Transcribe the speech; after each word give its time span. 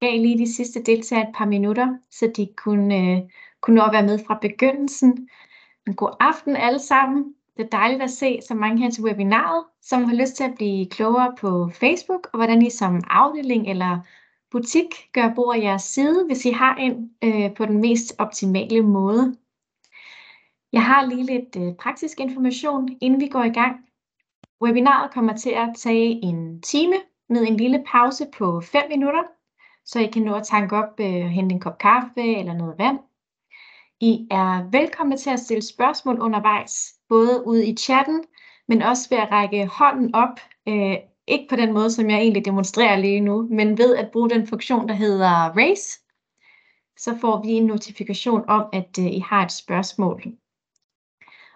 gav 0.00 0.20
lige 0.20 0.38
de 0.38 0.54
sidste 0.54 0.82
deltagere 0.82 1.28
et 1.28 1.34
par 1.34 1.46
minutter, 1.46 1.96
så 2.10 2.32
de 2.36 2.48
kunne, 2.56 2.96
øh, 2.96 3.18
kunne 3.60 3.76
nå 3.76 3.82
at 3.82 3.92
være 3.92 4.06
med 4.06 4.18
fra 4.26 4.38
begyndelsen. 4.42 5.28
En 5.86 5.94
god 5.94 6.16
aften 6.20 6.56
alle 6.56 6.78
sammen. 6.78 7.34
Det 7.56 7.64
er 7.64 7.68
dejligt 7.68 8.02
at 8.02 8.10
se 8.10 8.38
så 8.48 8.54
mange 8.54 8.82
her 8.82 8.90
til 8.90 9.04
webinaret, 9.04 9.64
som 9.82 10.04
har 10.04 10.14
lyst 10.14 10.34
til 10.34 10.44
at 10.44 10.54
blive 10.56 10.86
klogere 10.86 11.34
på 11.40 11.70
Facebook, 11.74 12.28
og 12.32 12.38
hvordan 12.38 12.62
I 12.62 12.70
som 12.70 13.02
afdeling 13.10 13.70
eller 13.70 13.98
butik 14.50 15.12
gør 15.12 15.34
brug 15.34 15.54
af 15.54 15.60
jeres 15.60 15.82
side, 15.82 16.24
hvis 16.26 16.44
I 16.44 16.50
har 16.50 16.74
en 16.76 17.10
øh, 17.24 17.54
på 17.54 17.66
den 17.66 17.80
mest 17.80 18.14
optimale 18.18 18.82
måde. 18.82 19.36
Jeg 20.72 20.84
har 20.84 21.06
lige 21.06 21.24
lidt 21.24 21.56
øh, 21.56 21.74
praktisk 21.74 22.20
information, 22.20 22.88
inden 23.00 23.20
vi 23.20 23.28
går 23.28 23.44
i 23.44 23.52
gang. 23.52 23.76
Webinaret 24.62 25.10
kommer 25.10 25.36
til 25.36 25.50
at 25.50 25.68
tage 25.76 26.24
en 26.24 26.60
time 26.62 26.96
med 27.28 27.46
en 27.46 27.56
lille 27.56 27.84
pause 27.86 28.26
på 28.38 28.60
5 28.60 28.82
minutter, 28.88 29.22
så 29.88 30.00
I 30.00 30.06
kan 30.06 30.22
nå 30.22 30.34
at 30.34 30.46
tanke 30.46 30.76
op 30.76 31.00
øh, 31.00 31.06
og 31.06 31.20
øh, 31.20 31.26
hente 31.26 31.52
en 31.52 31.60
kop 31.60 31.78
kaffe 31.78 32.36
eller 32.38 32.54
noget 32.54 32.78
vand. 32.78 32.98
I 34.00 34.26
er 34.30 34.70
velkomne 34.70 35.16
til 35.16 35.30
at 35.30 35.40
stille 35.40 35.62
spørgsmål 35.62 36.20
undervejs, 36.20 36.94
både 37.08 37.46
ude 37.46 37.66
i 37.66 37.76
chatten, 37.76 38.24
men 38.68 38.82
også 38.82 39.08
ved 39.10 39.18
at 39.18 39.30
række 39.30 39.66
hånden 39.66 40.14
op. 40.14 40.40
Øh, 40.68 40.96
ikke 41.26 41.46
på 41.48 41.56
den 41.56 41.72
måde, 41.72 41.90
som 41.90 42.10
jeg 42.10 42.18
egentlig 42.18 42.44
demonstrerer 42.44 42.96
lige 42.96 43.20
nu, 43.20 43.48
men 43.50 43.78
ved 43.78 43.96
at 43.96 44.10
bruge 44.12 44.30
den 44.30 44.46
funktion, 44.46 44.88
der 44.88 44.94
hedder 44.94 45.56
Raise, 45.56 45.98
så 46.98 47.16
får 47.20 47.42
vi 47.42 47.48
en 47.48 47.66
notifikation 47.66 48.44
om, 48.48 48.64
at 48.72 48.98
øh, 48.98 49.06
I 49.06 49.18
har 49.18 49.44
et 49.44 49.52
spørgsmål. 49.52 50.22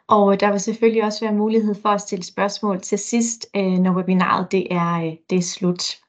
Og 0.08 0.33
øh, 0.33 0.41
der 0.41 0.50
vil 0.50 0.60
selvfølgelig 0.60 1.05
også 1.05 1.24
være 1.24 1.34
mulighed 1.34 1.74
for 1.74 1.88
at 1.88 2.00
stille 2.00 2.24
spørgsmål 2.24 2.80
til 2.80 2.98
sidst, 2.98 3.46
øh, 3.56 3.78
når 3.78 3.96
webinaret 3.96 4.52
det 4.52 4.66
er, 4.70 4.94
øh, 4.94 5.12
det 5.30 5.38
er 5.38 5.42
slut. 5.42 6.02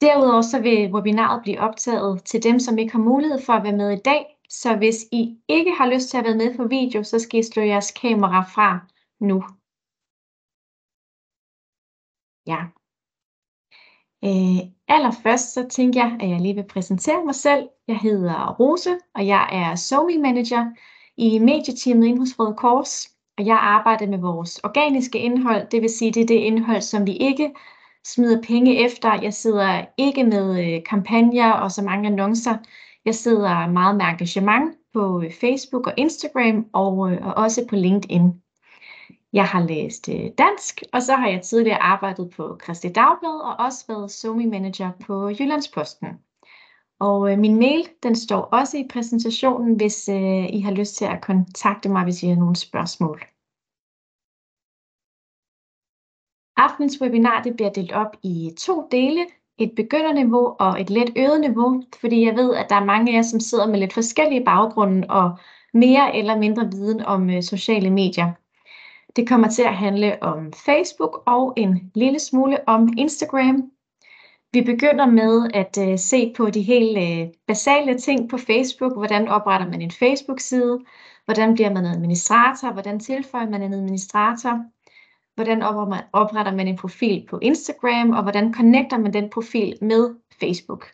Derudover 0.00 0.42
så 0.42 0.60
vil 0.60 0.92
webinaret 0.94 1.42
blive 1.42 1.60
optaget 1.60 2.24
til 2.24 2.42
dem, 2.42 2.58
som 2.58 2.78
ikke 2.78 2.92
har 2.92 2.98
mulighed 2.98 3.40
for 3.46 3.52
at 3.52 3.64
være 3.64 3.76
med 3.76 3.90
i 3.92 4.02
dag. 4.04 4.38
Så 4.48 4.76
hvis 4.76 5.06
I 5.12 5.38
ikke 5.48 5.72
har 5.72 5.90
lyst 5.94 6.08
til 6.08 6.18
at 6.18 6.24
være 6.24 6.36
med 6.36 6.56
på 6.56 6.64
video, 6.64 7.02
så 7.02 7.18
skal 7.18 7.40
I 7.40 7.42
slå 7.42 7.62
jeres 7.62 7.90
kamera 7.90 8.42
fra 8.54 8.80
nu. 9.20 9.42
Ja. 12.46 12.60
Øh, 14.24 14.60
allerførst 14.88 15.54
så 15.54 15.68
tænker 15.70 16.00
jeg, 16.04 16.16
at 16.20 16.28
jeg 16.28 16.40
lige 16.40 16.54
vil 16.54 16.66
præsentere 16.68 17.24
mig 17.24 17.34
selv. 17.34 17.68
Jeg 17.88 17.98
hedder 17.98 18.54
Rose, 18.60 18.98
og 19.14 19.26
jeg 19.26 19.48
er 19.52 19.74
SOMI 19.74 20.16
Manager 20.16 20.64
i 21.16 21.38
medieteamet 21.38 22.06
inde 22.06 22.18
hos 22.18 22.38
Røde 22.38 22.54
Kors. 22.54 23.06
Og 23.38 23.46
jeg 23.46 23.56
arbejder 23.56 24.06
med 24.06 24.18
vores 24.18 24.60
organiske 24.64 25.18
indhold, 25.18 25.70
det 25.70 25.82
vil 25.82 25.90
sige, 25.90 26.12
det 26.12 26.22
er 26.22 26.26
det 26.26 26.34
indhold, 26.34 26.80
som 26.80 27.06
vi 27.06 27.16
ikke 27.16 27.54
smider 28.06 28.42
penge 28.42 28.84
efter. 28.84 29.20
Jeg 29.22 29.34
sidder 29.34 29.84
ikke 29.96 30.24
med 30.24 30.74
øh, 30.74 30.82
kampagner 30.84 31.52
og 31.52 31.70
så 31.70 31.82
mange 31.82 32.06
annoncer. 32.08 32.56
Jeg 33.04 33.14
sidder 33.14 33.66
meget 33.66 33.96
med 33.96 34.04
engagement 34.04 34.74
på 34.92 35.22
øh, 35.22 35.32
Facebook 35.40 35.86
og 35.86 35.94
Instagram 35.96 36.66
og, 36.72 37.12
øh, 37.12 37.26
og 37.26 37.34
også 37.34 37.66
på 37.68 37.76
LinkedIn. 37.76 38.32
Jeg 39.32 39.44
har 39.44 39.66
læst 39.66 40.08
øh, 40.08 40.30
dansk, 40.38 40.82
og 40.92 41.02
så 41.02 41.14
har 41.14 41.28
jeg 41.28 41.42
tidligere 41.42 41.82
arbejdet 41.82 42.30
på 42.36 42.58
Christi 42.64 42.88
Dagblad 42.88 43.40
og 43.44 43.64
også 43.64 43.84
været 43.88 44.10
SOMI 44.10 44.46
Manager 44.46 44.90
på 45.06 45.28
Jyllandsposten. 45.28 46.08
Og 47.00 47.32
øh, 47.32 47.38
min 47.38 47.58
mail, 47.58 47.88
den 48.02 48.16
står 48.16 48.40
også 48.40 48.76
i 48.76 48.86
præsentationen, 48.90 49.76
hvis 49.76 50.08
øh, 50.08 50.46
I 50.52 50.60
har 50.60 50.72
lyst 50.72 50.96
til 50.96 51.04
at 51.04 51.20
kontakte 51.20 51.88
mig, 51.88 52.04
hvis 52.04 52.22
I 52.22 52.28
har 52.28 52.36
nogle 52.36 52.56
spørgsmål. 52.56 53.22
Aftens 56.58 57.00
webinar 57.00 57.42
det 57.42 57.56
bliver 57.56 57.70
delt 57.70 57.92
op 57.92 58.16
i 58.22 58.50
to 58.58 58.88
dele. 58.90 59.26
Et 59.58 59.72
begynderniveau 59.76 60.56
og 60.58 60.80
et 60.80 60.90
let 60.90 61.12
øget 61.16 61.40
niveau, 61.40 61.82
fordi 62.00 62.26
jeg 62.26 62.36
ved, 62.36 62.54
at 62.54 62.66
der 62.70 62.76
er 62.76 62.84
mange 62.84 63.12
af 63.12 63.16
jer, 63.16 63.22
som 63.22 63.40
sidder 63.40 63.66
med 63.66 63.78
lidt 63.78 63.92
forskellige 63.92 64.44
baggrunde 64.44 65.06
og 65.10 65.38
mere 65.74 66.16
eller 66.16 66.38
mindre 66.38 66.70
viden 66.72 67.00
om 67.00 67.30
øh, 67.30 67.42
sociale 67.42 67.90
medier. 67.90 68.32
Det 69.16 69.28
kommer 69.28 69.48
til 69.48 69.62
at 69.62 69.76
handle 69.76 70.22
om 70.22 70.52
Facebook 70.52 71.22
og 71.26 71.54
en 71.56 71.90
lille 71.94 72.18
smule 72.18 72.68
om 72.68 72.88
Instagram. 72.98 73.70
Vi 74.52 74.62
begynder 74.62 75.06
med 75.06 75.50
at 75.54 75.78
øh, 75.88 75.98
se 75.98 76.32
på 76.36 76.50
de 76.50 76.62
helt 76.62 76.98
øh, 76.98 77.28
basale 77.46 77.98
ting 77.98 78.30
på 78.30 78.38
Facebook. 78.38 78.92
Hvordan 78.96 79.28
opretter 79.28 79.68
man 79.68 79.82
en 79.82 79.90
Facebook-side? 79.90 80.78
Hvordan 81.24 81.54
bliver 81.54 81.72
man 81.72 81.86
administrator? 81.86 82.72
Hvordan 82.72 83.00
tilføjer 83.00 83.50
man 83.50 83.62
en 83.62 83.74
administrator? 83.74 84.64
Hvordan 85.38 85.62
opretter 86.12 86.54
man 86.54 86.68
en 86.68 86.76
profil 86.76 87.26
på 87.30 87.38
Instagram? 87.42 88.10
Og 88.10 88.22
hvordan 88.22 88.54
connecter 88.54 88.98
man 88.98 89.12
den 89.12 89.30
profil 89.30 89.78
med 89.80 90.14
Facebook? 90.40 90.86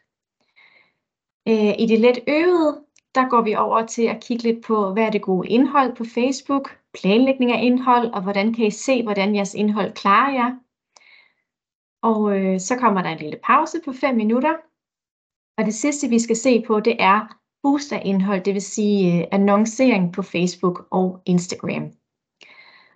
Uh, 1.46 1.80
I 1.82 1.86
det 1.88 2.00
let 2.00 2.18
øvede, 2.28 2.80
der 3.14 3.28
går 3.28 3.42
vi 3.42 3.54
over 3.54 3.86
til 3.86 4.02
at 4.02 4.22
kigge 4.22 4.42
lidt 4.42 4.64
på, 4.64 4.92
hvad 4.92 5.02
er 5.02 5.10
det 5.10 5.22
gode 5.22 5.48
indhold 5.48 5.96
på 5.96 6.04
Facebook? 6.04 6.70
planlægning 6.94 7.52
af 7.52 7.62
indhold, 7.62 8.10
og 8.12 8.22
hvordan 8.22 8.54
kan 8.54 8.66
I 8.66 8.70
se, 8.70 9.02
hvordan 9.02 9.34
jeres 9.34 9.54
indhold 9.54 9.92
klarer 9.92 10.32
jer. 10.32 10.50
Og 12.02 12.38
øh, 12.38 12.60
så 12.60 12.76
kommer 12.76 13.02
der 13.02 13.10
en 13.10 13.18
lille 13.18 13.38
pause 13.44 13.80
på 13.84 13.92
5 13.92 14.14
minutter. 14.14 14.54
Og 15.58 15.64
det 15.64 15.74
sidste, 15.74 16.08
vi 16.08 16.18
skal 16.18 16.36
se 16.36 16.64
på, 16.66 16.80
det 16.80 16.96
er 16.98 17.38
boost 17.62 17.92
af 17.92 18.02
indhold, 18.04 18.44
det 18.44 18.54
vil 18.54 18.62
sige 18.62 19.20
øh, 19.20 19.28
annoncering 19.32 20.12
på 20.12 20.22
Facebook 20.22 20.86
og 20.90 21.22
Instagram. 21.26 21.92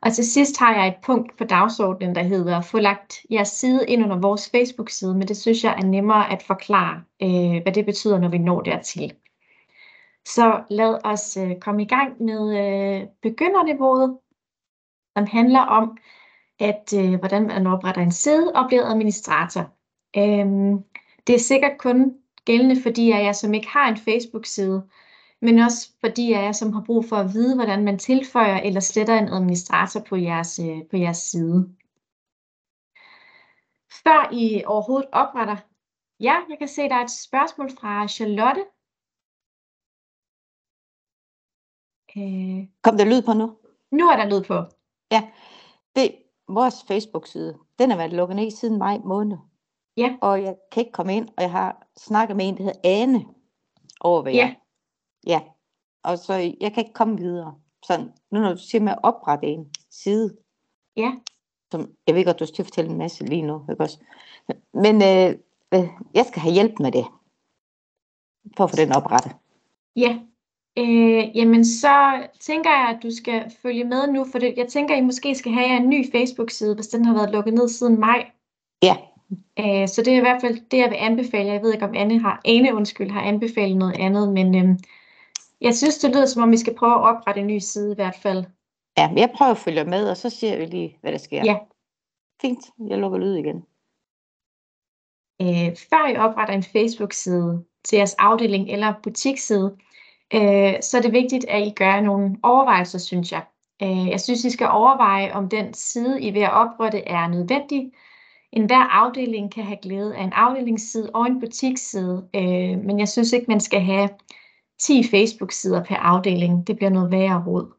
Og 0.02 0.12
til 0.12 0.32
sidst 0.32 0.58
har 0.58 0.74
jeg 0.74 0.88
et 0.88 0.96
punkt 1.02 1.36
på 1.38 1.44
dagsordenen, 1.44 2.14
der 2.14 2.22
hedder 2.22 2.60
få 2.60 2.78
lagt 2.78 3.16
jeres 3.30 3.48
side 3.48 3.86
ind 3.88 4.04
under 4.04 4.20
vores 4.20 4.50
Facebook-side, 4.50 5.14
men 5.14 5.28
det 5.28 5.36
synes 5.36 5.64
jeg 5.64 5.74
er 5.78 5.86
nemmere 5.86 6.32
at 6.32 6.42
forklare, 6.42 7.02
øh, 7.22 7.62
hvad 7.62 7.72
det 7.72 7.86
betyder, 7.86 8.18
når 8.18 8.28
vi 8.28 8.38
når 8.38 8.60
dertil. 8.60 9.12
Så 10.24 10.62
lad 10.70 10.98
os 11.04 11.36
øh, 11.36 11.58
komme 11.60 11.82
i 11.82 11.86
gang 11.86 12.22
med 12.22 12.58
øh, 12.58 13.06
begynderniveauet, 13.22 14.18
som 15.16 15.26
handler 15.26 15.60
om, 15.60 15.98
at 16.60 16.92
øh, 16.96 17.14
hvordan 17.18 17.46
man 17.46 17.66
opretter 17.66 18.02
en 18.02 18.12
side 18.12 18.52
og 18.54 18.64
bliver 18.68 18.84
administrator. 18.84 19.72
Øhm, 20.16 20.84
det 21.26 21.34
er 21.34 21.38
sikkert 21.38 21.78
kun 21.78 22.14
gældende 22.44 22.82
for 22.82 22.90
de 22.90 23.14
af 23.14 23.24
jer, 23.24 23.32
som 23.32 23.54
ikke 23.54 23.68
har 23.68 23.88
en 23.88 23.96
Facebook-side, 23.96 24.82
men 25.42 25.58
også 25.58 25.90
for 26.00 26.08
de 26.08 26.36
af 26.36 26.42
jer, 26.42 26.52
som 26.52 26.72
har 26.72 26.82
brug 26.86 27.04
for 27.04 27.16
at 27.16 27.32
vide, 27.32 27.54
hvordan 27.54 27.84
man 27.84 27.98
tilføjer 27.98 28.60
eller 28.60 28.80
sletter 28.80 29.18
en 29.18 29.28
administrator 29.28 30.00
på 30.08 30.16
jeres, 30.16 30.58
øh, 30.58 30.88
på 30.90 30.96
jeres 30.96 31.16
side. 31.16 31.74
Før 34.02 34.32
I 34.32 34.62
overhovedet 34.66 35.08
opretter, 35.12 35.56
ja, 36.20 36.34
jeg 36.48 36.58
kan 36.58 36.68
se, 36.68 36.82
der 36.82 36.94
er 36.94 37.04
et 37.04 37.10
spørgsmål 37.10 37.70
fra 37.70 38.08
Charlotte, 38.08 38.64
Øh, 42.16 42.66
Kom 42.82 42.96
der 42.96 43.04
lyd 43.04 43.22
på 43.22 43.32
nu? 43.32 43.56
Nu 43.90 44.08
er 44.08 44.16
der 44.16 44.26
lyd 44.26 44.44
på. 44.44 44.54
Ja, 45.12 45.28
det 45.96 46.14
vores 46.48 46.84
Facebook-side. 46.88 47.58
Den 47.78 47.90
har 47.90 47.96
været 47.96 48.12
lukket 48.12 48.36
ned 48.36 48.50
siden 48.50 48.78
maj 48.78 48.98
måned. 49.04 49.36
Ja. 49.96 50.16
Og 50.20 50.42
jeg 50.42 50.56
kan 50.72 50.80
ikke 50.80 50.92
komme 50.92 51.16
ind, 51.16 51.28
og 51.36 51.42
jeg 51.42 51.50
har 51.50 51.86
snakket 51.96 52.36
med 52.36 52.48
en, 52.48 52.56
der 52.56 52.62
hedder 52.62 52.80
Ane 52.84 53.24
over 54.00 54.22
ved 54.22 54.32
Ja. 54.32 54.54
Ja. 55.26 55.40
Og 56.04 56.18
så 56.18 56.34
jeg 56.60 56.72
kan 56.72 56.84
ikke 56.84 56.92
komme 56.92 57.18
videre. 57.18 57.54
Så 57.84 58.08
nu 58.30 58.40
når 58.40 58.52
du 58.52 58.58
siger 58.58 58.82
med 58.82 58.92
at 58.92 58.98
oprette 59.02 59.46
en 59.46 59.72
side, 59.90 60.36
Ja. 60.96 61.12
som, 61.72 61.90
jeg 62.06 62.14
ved 62.14 62.24
godt, 62.24 62.40
du 62.40 62.46
skal 62.46 62.64
fortælle 62.64 62.90
en 62.90 62.98
masse 62.98 63.24
lige 63.24 63.42
nu, 63.42 63.66
ikke 63.70 63.82
også? 63.82 63.98
Men 64.74 64.94
øh, 65.02 65.38
øh, 65.74 65.88
jeg 66.14 66.26
skal 66.26 66.42
have 66.42 66.54
hjælp 66.54 66.78
med 66.80 66.92
det, 66.92 67.06
for 68.56 68.64
at 68.64 68.70
få 68.70 68.76
den 68.76 68.92
oprettet. 68.92 69.36
Ja, 69.96 70.18
Øh, 70.78 71.36
jamen 71.36 71.64
så 71.64 72.26
tænker 72.40 72.70
jeg, 72.70 72.94
at 72.96 73.02
du 73.02 73.10
skal 73.10 73.52
følge 73.62 73.84
med 73.84 74.12
nu, 74.12 74.24
for 74.32 74.38
det, 74.38 74.54
jeg 74.56 74.68
tænker, 74.68 74.94
at 74.94 75.00
I 75.02 75.04
måske 75.04 75.34
skal 75.34 75.52
have 75.52 75.76
en 75.76 75.88
ny 75.88 76.10
Facebook-side, 76.12 76.74
hvis 76.74 76.88
den 76.88 77.04
har 77.04 77.14
været 77.14 77.30
lukket 77.32 77.54
ned 77.54 77.68
siden 77.68 78.00
maj. 78.00 78.30
Ja. 78.82 78.96
Øh, 79.58 79.88
så 79.88 80.02
det 80.04 80.12
er 80.12 80.16
i 80.16 80.20
hvert 80.20 80.40
fald 80.40 80.60
det, 80.70 80.78
jeg 80.78 80.90
vil 80.90 80.96
anbefale. 81.00 81.52
Jeg 81.52 81.62
ved 81.62 81.72
ikke, 81.72 81.84
om 81.84 81.94
Anne 81.94 82.18
har, 82.18 82.40
Ane 82.44 82.74
undskyld, 82.74 83.10
har 83.10 83.20
anbefalet 83.20 83.76
noget 83.76 83.96
andet, 83.98 84.32
men 84.32 84.54
øh, 84.54 84.78
jeg 85.60 85.74
synes, 85.74 85.98
det 85.98 86.10
lyder 86.10 86.26
som 86.26 86.42
om, 86.42 86.50
vi 86.50 86.56
skal 86.56 86.74
prøve 86.74 86.94
at 86.94 87.16
oprette 87.16 87.40
en 87.40 87.46
ny 87.46 87.58
side 87.58 87.92
i 87.92 87.94
hvert 87.94 88.16
fald. 88.22 88.44
Ja, 88.98 89.08
men 89.08 89.18
jeg 89.18 89.32
prøver 89.36 89.50
at 89.50 89.58
følge 89.58 89.84
med, 89.84 90.10
og 90.10 90.16
så 90.16 90.30
ser 90.30 90.58
vi 90.58 90.64
lige, 90.64 90.98
hvad 91.00 91.12
der 91.12 91.18
sker. 91.18 91.44
Ja. 91.44 91.56
Fint, 92.42 92.58
jeg 92.88 92.98
lukker 92.98 93.18
lyd 93.18 93.34
igen. 93.34 93.64
Øh, 95.42 95.76
før 95.90 96.08
I 96.08 96.16
opretter 96.16 96.54
en 96.54 96.62
Facebook-side 96.62 97.64
til 97.84 97.96
jeres 97.96 98.14
afdeling 98.14 98.70
eller 98.70 98.94
butiksside, 99.02 99.76
øh, 100.34 100.74
så 100.82 100.98
er 100.98 101.02
det 101.02 101.12
vigtigt, 101.12 101.44
at 101.48 101.66
I 101.66 101.70
gør 101.70 102.00
nogle 102.00 102.36
overvejelser, 102.42 102.98
synes 102.98 103.32
jeg. 103.32 103.42
Øh, 103.82 104.08
jeg 104.08 104.20
synes, 104.20 104.44
I 104.44 104.50
skal 104.50 104.68
overveje, 104.68 105.32
om 105.32 105.48
den 105.48 105.74
side, 105.74 106.22
I 106.22 106.28
er 106.28 106.32
ved 106.32 106.42
at 106.42 106.52
oprette, 106.52 106.98
er 106.98 107.28
nødvendig. 107.28 107.92
En 108.52 108.66
hver 108.66 108.84
afdeling 108.84 109.52
kan 109.52 109.64
have 109.64 109.78
glæde 109.82 110.16
af 110.16 110.22
en 110.22 110.32
afdelingsside 110.32 111.10
og 111.14 111.26
en 111.26 111.40
butiksside, 111.40 112.28
øh, 112.34 112.84
men 112.84 112.98
jeg 112.98 113.08
synes 113.08 113.32
ikke, 113.32 113.46
man 113.48 113.60
skal 113.60 113.80
have 113.80 114.08
10 114.80 115.08
Facebook-sider 115.10 115.84
per 115.84 115.96
afdeling. 115.96 116.66
Det 116.66 116.76
bliver 116.76 116.90
noget 116.90 117.10
værre 117.10 117.44
råd. 117.46 117.72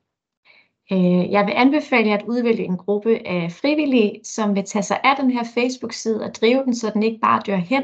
Øh, 0.92 1.31
jeg 1.31 1.46
vil 1.46 1.54
anbefale 1.56 2.10
jer 2.10 2.18
at 2.18 2.25
udvælge 2.28 2.63
en 2.63 2.78
gruppe 2.78 3.28
af 3.28 3.51
frivillige, 3.51 4.19
som 4.24 4.56
vil 4.56 4.66
tage 4.66 4.84
sig 4.84 5.00
af 5.04 5.16
den 5.19 5.31
her 5.31 5.44
Facebook-side 5.54 6.24
og 6.24 6.36
drive 6.36 6.63
den, 6.63 6.75
så 6.75 6.92
den 6.94 7.04
ikke 7.04 7.19
bare 7.19 7.42
dør 7.46 7.56
hen. 7.56 7.84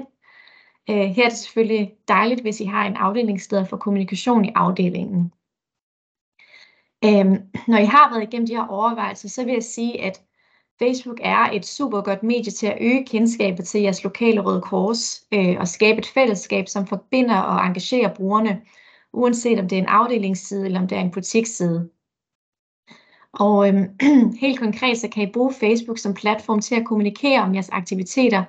Øh, 0.89 0.95
her 0.95 1.25
er 1.25 1.29
det 1.29 1.37
selvfølgelig 1.37 1.93
dejligt, 2.07 2.41
hvis 2.41 2.59
I 2.59 2.65
har 2.65 2.85
en 2.85 2.95
afdelingsleder 2.95 3.65
for 3.65 3.77
kommunikation 3.77 4.45
i 4.45 4.51
afdelingen. 4.55 5.31
Øhm, 7.05 7.37
når 7.67 7.77
I 7.77 7.85
har 7.85 8.09
været 8.13 8.23
igennem 8.23 8.47
de 8.47 8.55
her 8.55 8.67
overvejelser, 8.67 9.29
så 9.29 9.45
vil 9.45 9.53
jeg 9.53 9.63
sige, 9.63 10.01
at 10.01 10.21
Facebook 10.79 11.19
er 11.21 11.49
et 11.53 11.65
super 11.65 12.01
godt 12.01 12.23
medie 12.23 12.51
til 12.51 12.67
at 12.67 12.77
øge 12.81 13.05
kendskabet 13.05 13.65
til 13.65 13.81
jeres 13.81 14.03
lokale 14.03 14.41
Røde 14.41 14.61
Kors 14.61 15.23
øh, 15.33 15.55
og 15.59 15.67
skabe 15.67 15.99
et 15.99 16.05
fællesskab, 16.05 16.67
som 16.67 16.87
forbinder 16.87 17.39
og 17.39 17.65
engagerer 17.65 18.13
brugerne, 18.13 18.61
uanset 19.15 19.59
om 19.59 19.67
det 19.67 19.77
er 19.77 19.81
en 19.81 19.87
afdelingsside 19.87 20.65
eller 20.65 20.79
om 20.79 20.87
det 20.87 20.97
er 20.97 21.01
en 21.01 21.11
butiksside. 21.11 21.89
Og 23.33 23.67
øhm, 23.67 23.85
helt 24.43 24.59
konkret 24.59 24.97
så 24.97 25.07
kan 25.09 25.23
I 25.27 25.31
bruge 25.31 25.53
Facebook 25.53 25.97
som 25.97 26.13
platform 26.13 26.61
til 26.61 26.75
at 26.75 26.85
kommunikere 26.85 27.41
om 27.41 27.53
jeres 27.53 27.69
aktiviteter 27.69 28.43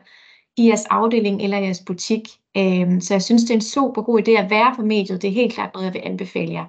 i 0.57 0.67
jeres 0.69 0.85
afdeling 0.85 1.43
eller 1.43 1.59
jeres 1.59 1.83
butik. 1.87 2.29
Øhm, 2.57 3.01
så 3.01 3.15
jeg 3.15 3.23
synes, 3.23 3.43
det 3.43 3.51
er 3.51 3.55
en 3.55 3.61
super 3.61 4.03
god 4.03 4.29
idé 4.29 4.31
at 4.31 4.51
være 4.51 4.75
på 4.77 4.83
mediet. 4.83 5.23
Det 5.23 5.29
er 5.29 5.35
helt 5.35 5.53
klart 5.53 5.75
noget, 5.75 5.87
jeg 5.87 5.95
vil 5.95 6.03
anbefale 6.05 6.53
jer. 6.53 6.67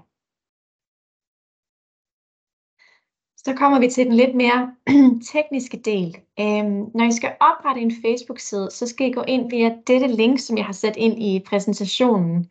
Så 3.38 3.54
kommer 3.54 3.80
vi 3.80 3.90
til 3.90 4.06
den 4.06 4.14
lidt 4.14 4.36
mere 4.36 4.76
tekniske 5.34 5.78
del. 5.78 6.18
Øhm, 6.40 6.92
når 6.96 7.04
I 7.04 7.12
skal 7.12 7.36
oprette 7.40 7.82
en 7.82 7.94
Facebook-side, 8.04 8.72
så 8.72 8.88
skal 8.88 9.08
I 9.08 9.12
gå 9.12 9.22
ind 9.28 9.50
via 9.50 9.76
dette 9.88 10.08
link, 10.08 10.40
som 10.40 10.58
jeg 10.58 10.66
har 10.66 10.74
sat 10.74 10.96
ind 10.98 11.24
i 11.24 11.44
præsentationen. 11.48 12.50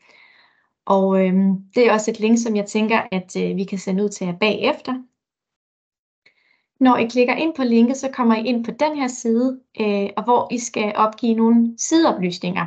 Og 0.87 1.27
øhm, 1.27 1.65
det 1.75 1.87
er 1.87 1.93
også 1.93 2.11
et 2.11 2.21
link, 2.21 2.39
som 2.39 2.57
jeg 2.57 2.67
tænker, 2.67 3.03
at 3.13 3.37
øh, 3.37 3.57
vi 3.57 3.65
kan 3.65 3.79
sende 3.79 4.05
ud 4.05 4.09
til 4.09 4.27
jer 4.27 4.37
bagefter. 4.37 5.03
Når 6.81 6.97
I 6.97 7.09
klikker 7.09 7.35
ind 7.35 7.55
på 7.55 7.63
linket, 7.63 7.97
så 7.97 8.11
kommer 8.13 8.37
I 8.37 8.47
ind 8.47 8.65
på 8.65 8.71
den 8.71 8.97
her 8.97 9.09
side, 9.09 9.61
øh, 9.81 10.11
og 10.17 10.25
hvor 10.25 10.49
I 10.51 10.59
skal 10.59 10.93
opgive 10.97 11.35
nogle 11.35 11.75
sideoplysninger. 11.79 12.67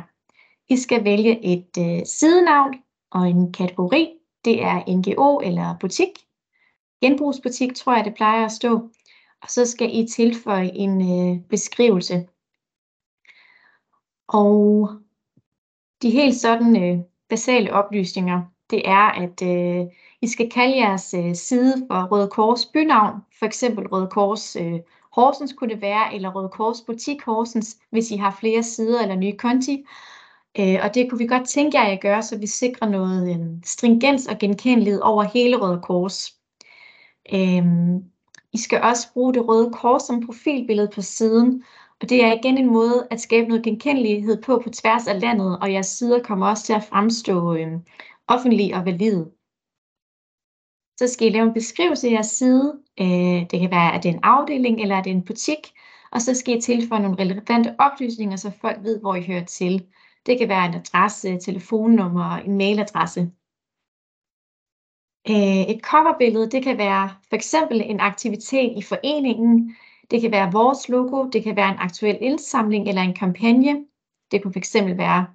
I 0.68 0.76
skal 0.76 1.04
vælge 1.04 1.44
et 1.44 1.78
øh, 1.78 2.06
sidenavn 2.06 2.74
og 3.10 3.28
en 3.28 3.52
kategori. 3.52 4.14
Det 4.44 4.62
er 4.62 4.96
NGO 4.96 5.40
eller 5.40 5.76
butik. 5.80 6.08
Genbrugsbutik 7.00 7.74
tror 7.74 7.94
jeg, 7.94 8.04
det 8.04 8.14
plejer 8.14 8.44
at 8.44 8.52
stå. 8.52 8.90
Og 9.42 9.48
så 9.48 9.66
skal 9.66 9.98
I 9.98 10.06
tilføje 10.06 10.70
en 10.74 11.00
øh, 11.00 11.40
beskrivelse. 11.48 12.28
Og 14.28 14.88
de 16.02 16.10
helt 16.10 16.36
sådan 16.36 16.82
øh, 16.82 17.04
basale 17.30 17.72
oplysninger, 17.72 18.42
det 18.70 18.88
er, 18.88 19.10
at 19.22 19.42
øh, 19.42 19.86
I 20.22 20.26
skal 20.28 20.50
kalde 20.50 20.76
jeres 20.76 21.14
øh, 21.14 21.34
side 21.34 21.86
for 21.90 22.08
Røde 22.12 22.28
Kors 22.28 22.66
bynavn, 22.66 23.20
for 23.38 23.46
eksempel 23.46 23.86
Røde 23.88 24.08
Kors 24.10 24.56
øh, 24.56 24.80
Horsens 25.12 25.52
kunne 25.52 25.74
det 25.74 25.82
være, 25.82 26.14
eller 26.14 26.30
Røde 26.30 26.48
Kors 26.48 26.80
Butik 26.80 27.22
Horsens, 27.22 27.76
hvis 27.90 28.10
I 28.10 28.16
har 28.16 28.36
flere 28.40 28.62
sider 28.62 29.02
eller 29.02 29.16
nye 29.16 29.36
konti. 29.36 29.84
Øh, 30.58 30.78
og 30.82 30.94
det 30.94 31.10
kunne 31.10 31.18
vi 31.18 31.26
godt 31.26 31.48
tænke 31.48 31.80
jer 31.80 31.86
at 31.86 32.00
gøre, 32.00 32.22
så 32.22 32.38
vi 32.38 32.46
sikrer 32.46 32.88
noget 32.88 33.34
øh, 33.34 33.46
stringens 33.64 34.26
og 34.26 34.38
genkendelighed 34.38 35.00
over 35.00 35.22
hele 35.22 35.56
Røde 35.56 35.80
Kors. 35.82 36.34
Øh, 37.32 37.64
I 38.52 38.58
skal 38.58 38.82
også 38.82 39.12
bruge 39.12 39.34
det 39.34 39.48
Røde 39.48 39.72
Kors 39.72 40.02
som 40.02 40.26
profilbillede 40.26 40.90
på 40.94 41.02
siden, 41.02 41.64
og 42.00 42.08
det 42.08 42.24
er 42.24 42.32
igen 42.32 42.58
en 42.58 42.72
måde 42.72 43.08
at 43.10 43.20
skabe 43.20 43.48
noget 43.48 43.64
genkendelighed 43.64 44.42
på 44.42 44.60
på 44.64 44.70
tværs 44.70 45.06
af 45.06 45.20
landet, 45.20 45.58
og 45.58 45.72
jeres 45.72 45.86
sider 45.86 46.22
kommer 46.22 46.46
også 46.46 46.64
til 46.64 46.72
at 46.72 46.84
fremstå 46.84 47.54
øh, 47.54 47.72
offentlige 48.28 48.76
og 48.76 48.84
valide. 48.84 49.30
Så 50.98 51.08
skal 51.08 51.28
I 51.28 51.30
lave 51.30 51.46
en 51.46 51.54
beskrivelse 51.54 52.08
af 52.08 52.12
jeres 52.12 52.26
side. 52.26 52.78
Øh, 53.00 53.40
det 53.50 53.60
kan 53.60 53.70
være, 53.70 53.94
at 53.94 54.02
det 54.02 54.08
er 54.08 54.12
en 54.14 54.20
afdeling 54.22 54.80
eller 54.80 54.98
at 54.98 55.04
det 55.04 55.10
er 55.10 55.14
en 55.14 55.24
butik. 55.24 55.72
Og 56.12 56.20
så 56.22 56.34
skal 56.34 56.58
I 56.58 56.60
tilføje 56.60 57.02
nogle 57.02 57.18
relevante 57.18 57.74
oplysninger, 57.78 58.36
så 58.36 58.50
folk 58.60 58.78
ved, 58.82 59.00
hvor 59.00 59.14
I 59.14 59.22
hører 59.26 59.44
til. 59.44 59.86
Det 60.26 60.38
kan 60.38 60.48
være 60.48 60.66
en 60.66 60.74
adresse, 60.74 61.38
telefonnummer 61.38 62.36
en 62.36 62.56
mailadresse. 62.56 63.20
Øh, 65.28 65.62
et 65.72 65.80
coverbillede, 65.82 66.50
det 66.50 66.62
kan 66.64 66.78
være 66.78 67.10
for 67.28 67.36
eksempel 67.36 67.82
en 67.84 68.00
aktivitet 68.00 68.78
i 68.78 68.82
foreningen. 68.82 69.76
Det 70.10 70.20
kan 70.20 70.30
være 70.30 70.52
vores 70.52 70.88
logo, 70.88 71.28
det 71.28 71.44
kan 71.44 71.56
være 71.56 71.68
en 71.68 71.78
aktuel 71.78 72.18
indsamling 72.20 72.88
eller 72.88 73.02
en 73.02 73.14
kampagne. 73.14 73.84
Det 74.30 74.42
kunne 74.42 74.54
fx 74.54 74.74
være 74.74 75.26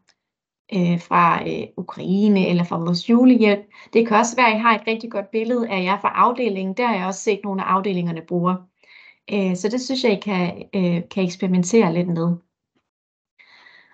øh, 0.73 1.01
fra 1.01 1.49
øh, 1.49 1.67
Ukraine 1.77 2.47
eller 2.47 2.63
fra 2.63 2.77
vores 2.77 3.09
julehjælp. 3.09 3.65
Det 3.93 4.07
kan 4.07 4.17
også 4.17 4.35
være, 4.35 4.47
at 4.47 4.55
I 4.55 4.59
har 4.59 4.75
et 4.75 4.87
rigtig 4.87 5.11
godt 5.11 5.31
billede 5.31 5.69
af 5.69 5.83
jer 5.83 5.99
fra 5.99 6.11
afdelingen. 6.15 6.77
Der 6.77 6.87
har 6.87 6.95
jeg 6.95 7.05
også 7.05 7.19
set 7.19 7.39
nogle 7.43 7.63
af 7.63 7.65
afdelingerne 7.65 8.21
bruger. 8.27 8.55
Øh, 9.33 9.55
så 9.55 9.69
det 9.69 9.81
synes 9.81 10.03
jeg, 10.03 10.11
I 10.11 10.19
kan, 10.19 10.63
øh, 10.75 11.01
kan 11.11 11.23
eksperimentere 11.23 11.93
lidt 11.93 12.07
med. 12.07 12.35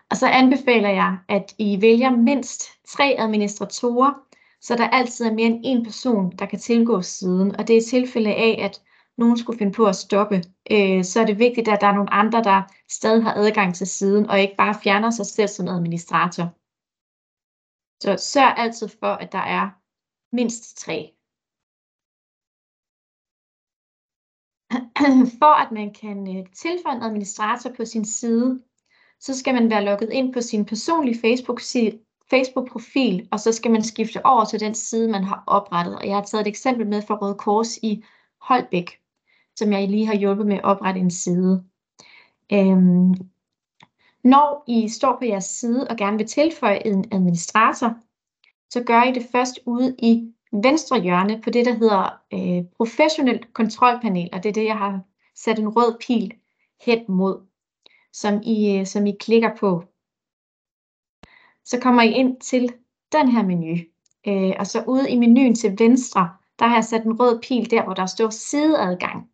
Og 0.10 0.18
så 0.18 0.28
anbefaler 0.28 0.90
jeg, 0.90 1.18
at 1.30 1.56
I 1.58 1.82
vælger 1.82 2.10
mindst 2.10 2.64
tre 2.88 3.16
administratorer, 3.20 4.14
så 4.62 4.76
der 4.76 4.88
altid 4.88 5.26
er 5.26 5.34
mere 5.34 5.46
end 5.46 5.62
en 5.64 5.86
person, 5.86 6.32
der 6.40 6.46
kan 6.46 6.60
tilgå 6.60 7.02
siden. 7.02 7.56
Og 7.56 7.68
det 7.68 7.74
er 7.74 7.82
i 7.82 7.84
tilfælde 7.84 8.34
af, 8.34 8.60
at 8.64 8.82
nogen 9.18 9.38
skulle 9.38 9.58
finde 9.58 9.74
på 9.74 9.86
at 9.86 9.96
stoppe, 9.96 10.36
øh, 10.72 11.04
så 11.04 11.20
er 11.22 11.26
det 11.26 11.40
vigtigt, 11.40 11.68
at 11.68 11.82
der 11.82 11.88
er 11.88 11.96
nogle 11.96 12.14
andre, 12.14 12.44
der 12.44 12.62
stadig 12.90 13.24
har 13.24 13.34
adgang 13.34 13.76
til 13.76 13.88
siden, 13.88 14.30
og 14.30 14.42
ikke 14.42 14.56
bare 14.58 14.76
fjerner 14.84 15.10
sig 15.10 15.26
selv 15.26 15.48
som 15.48 15.68
administrator. 15.68 16.46
Så 18.04 18.32
sørg 18.32 18.58
altid 18.58 18.88
for, 19.00 19.14
at 19.14 19.32
der 19.32 19.46
er 19.58 19.70
mindst 20.36 20.78
tre. 20.78 21.14
For 25.40 25.54
at 25.64 25.72
man 25.72 25.94
kan 25.94 26.38
øh, 26.38 26.46
tilføje 26.54 26.96
en 26.96 27.04
administrator 27.04 27.70
på 27.78 27.86
sin 27.86 28.06
side, 28.06 28.62
så 29.20 29.38
skal 29.38 29.54
man 29.54 29.70
være 29.70 29.84
logget 29.84 30.10
ind 30.12 30.34
på 30.34 30.42
sin 30.42 30.66
personlige 30.66 31.20
Facebook-profil, 31.22 32.00
Facebook 32.30 32.70
-profil, 32.70 33.28
og 33.32 33.40
så 33.40 33.52
skal 33.52 33.72
man 33.72 33.84
skifte 33.84 34.26
over 34.26 34.46
til 34.46 34.60
den 34.60 34.76
side, 34.76 35.12
man 35.12 35.24
har 35.24 35.44
oprettet. 35.48 35.96
Og 35.96 36.08
jeg 36.08 36.16
har 36.16 36.24
taget 36.24 36.42
et 36.42 36.48
eksempel 36.48 36.88
med 36.88 37.02
fra 37.02 37.16
Røde 37.16 37.36
Kors 37.36 37.78
i 37.78 38.04
Holbæk, 38.42 39.01
som 39.62 39.72
jeg 39.72 39.90
lige 39.90 40.06
har 40.06 40.16
hjulpet 40.16 40.48
med 40.48 40.58
at 40.58 40.64
oprette 40.64 41.00
en 41.00 41.12
side. 41.12 41.64
Øhm, 42.54 43.14
når 44.24 44.64
I 44.68 44.90
står 44.90 45.16
på 45.20 45.26
jeres 45.26 45.46
side 45.46 45.88
og 45.90 45.98
gerne 45.98 46.18
vil 46.18 46.28
tilføje 46.28 46.88
en 46.88 47.06
administrator, 47.12 47.96
så 48.70 48.84
gør 48.84 49.04
I 49.04 49.12
det 49.12 49.28
først 49.32 49.60
ude 49.66 49.96
i 50.00 50.34
venstre 50.52 51.02
hjørne 51.02 51.42
på 51.42 51.50
det, 51.50 51.66
der 51.66 51.74
hedder 51.74 52.22
øh, 52.34 52.66
professionelt 52.78 53.54
kontrolpanel, 53.54 54.30
og 54.34 54.44
det 54.44 54.50
er 54.50 54.54
det, 54.54 54.66
jeg 54.66 54.78
har 54.78 55.02
sat 55.36 55.60
en 55.60 55.70
rød 55.70 55.98
pil 56.08 56.34
hen 56.86 57.06
mod, 57.08 57.48
som 58.14 58.42
I, 58.44 58.78
øh, 58.78 58.86
som 58.86 59.06
I 59.06 59.12
klikker 59.20 59.56
på. 59.60 59.84
Så 61.66 61.80
kommer 61.82 62.02
I 62.02 62.12
ind 62.12 62.42
til 62.42 62.74
den 63.12 63.28
her 63.28 63.44
menu, 63.44 63.78
øh, 64.28 64.54
og 64.60 64.68
så 64.68 64.84
ude 64.88 65.12
i 65.12 65.18
menuen 65.18 65.56
til 65.56 65.76
venstre, 65.80 66.30
der 66.60 66.68
har 66.68 66.76
jeg 66.76 66.86
sat 66.86 67.04
en 67.04 67.20
rød 67.20 67.42
pil 67.42 67.72
der, 67.72 67.84
hvor 67.84 67.94
der 67.94 68.06
står 68.06 68.30
sideadgang. 68.30 69.31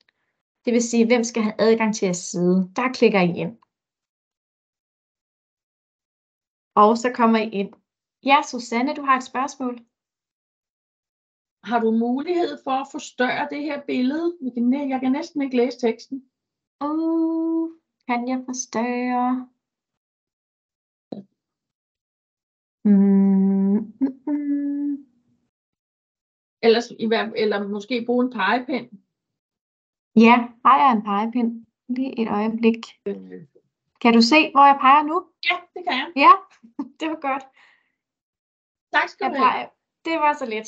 Det 0.67 0.73
vil 0.73 0.89
sige, 0.91 1.07
hvem 1.07 1.23
skal 1.23 1.43
have 1.43 1.61
adgang 1.67 1.95
til 1.95 2.05
jeres 2.05 2.17
side. 2.17 2.71
Der 2.75 2.93
klikker 2.97 3.21
I 3.29 3.31
ind. 3.43 3.53
Og 6.83 6.97
så 6.97 7.09
kommer 7.19 7.39
I 7.39 7.49
ind. 7.61 7.71
Ja, 8.29 8.37
Susanne, 8.51 8.95
du 8.95 9.01
har 9.01 9.17
et 9.17 9.29
spørgsmål. 9.31 9.75
Har 11.69 11.79
du 11.79 11.89
mulighed 11.91 12.57
for 12.63 12.75
at 12.81 12.87
forstørre 12.91 13.47
det 13.51 13.61
her 13.67 13.85
billede? 13.85 14.37
Jeg 14.41 14.51
kan, 14.53 14.89
jeg 14.89 14.99
kan 15.01 15.11
næsten 15.11 15.41
ikke 15.41 15.57
læse 15.57 15.79
teksten. 15.79 16.17
Uh, 16.89 17.69
kan 18.07 18.27
jeg 18.31 18.39
forstørre? 18.49 19.49
Mm, 22.85 23.77
mm, 24.01 24.15
mm. 24.27 24.93
Ellers, 26.65 26.87
eller 27.43 27.67
måske 27.67 28.05
bruge 28.05 28.25
en 28.25 28.31
pegepind. 28.31 29.06
Ja, 30.25 30.35
jeg 30.63 30.91
en 30.91 31.03
pegepind? 31.03 31.65
Lige 31.89 32.21
et 32.21 32.29
øjeblik. 32.39 32.81
Kan 34.01 34.13
du 34.13 34.21
se, 34.21 34.51
hvor 34.51 34.65
jeg 34.71 34.77
peger 34.81 35.03
nu? 35.03 35.17
Ja, 35.49 35.55
det 35.73 35.81
kan 35.87 35.97
jeg. 36.01 36.09
Ja, 36.15 36.33
det 36.99 37.07
var 37.09 37.19
godt. 37.29 37.43
Tak 38.93 39.09
skal 39.09 39.29
du 39.29 39.35
have. 39.35 39.69
Det 40.05 40.15
var 40.23 40.33
så 40.33 40.45
let. 40.45 40.67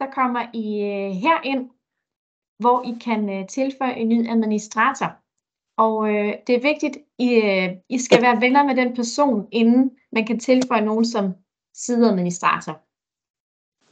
Så 0.00 0.06
kommer 0.18 0.42
I 0.64 0.66
øh, 0.92 1.10
herind, 1.24 1.70
hvor 2.58 2.78
I 2.90 2.92
kan 3.06 3.20
øh, 3.30 3.48
tilføje 3.48 3.94
en 3.94 4.08
ny 4.08 4.28
administrator. 4.28 5.10
Og 5.76 6.08
øh, 6.08 6.32
det 6.46 6.54
er 6.54 6.68
vigtigt, 6.70 6.96
I, 7.18 7.28
øh, 7.34 7.68
I 7.88 7.98
skal 7.98 8.22
være 8.22 8.40
venner 8.40 8.64
med 8.64 8.76
den 8.76 8.96
person, 8.96 9.48
inden 9.52 9.98
man 10.12 10.26
kan 10.26 10.38
tilføje 10.38 10.84
nogen 10.84 11.04
som 11.04 11.34
sideadministrator. 11.74 12.85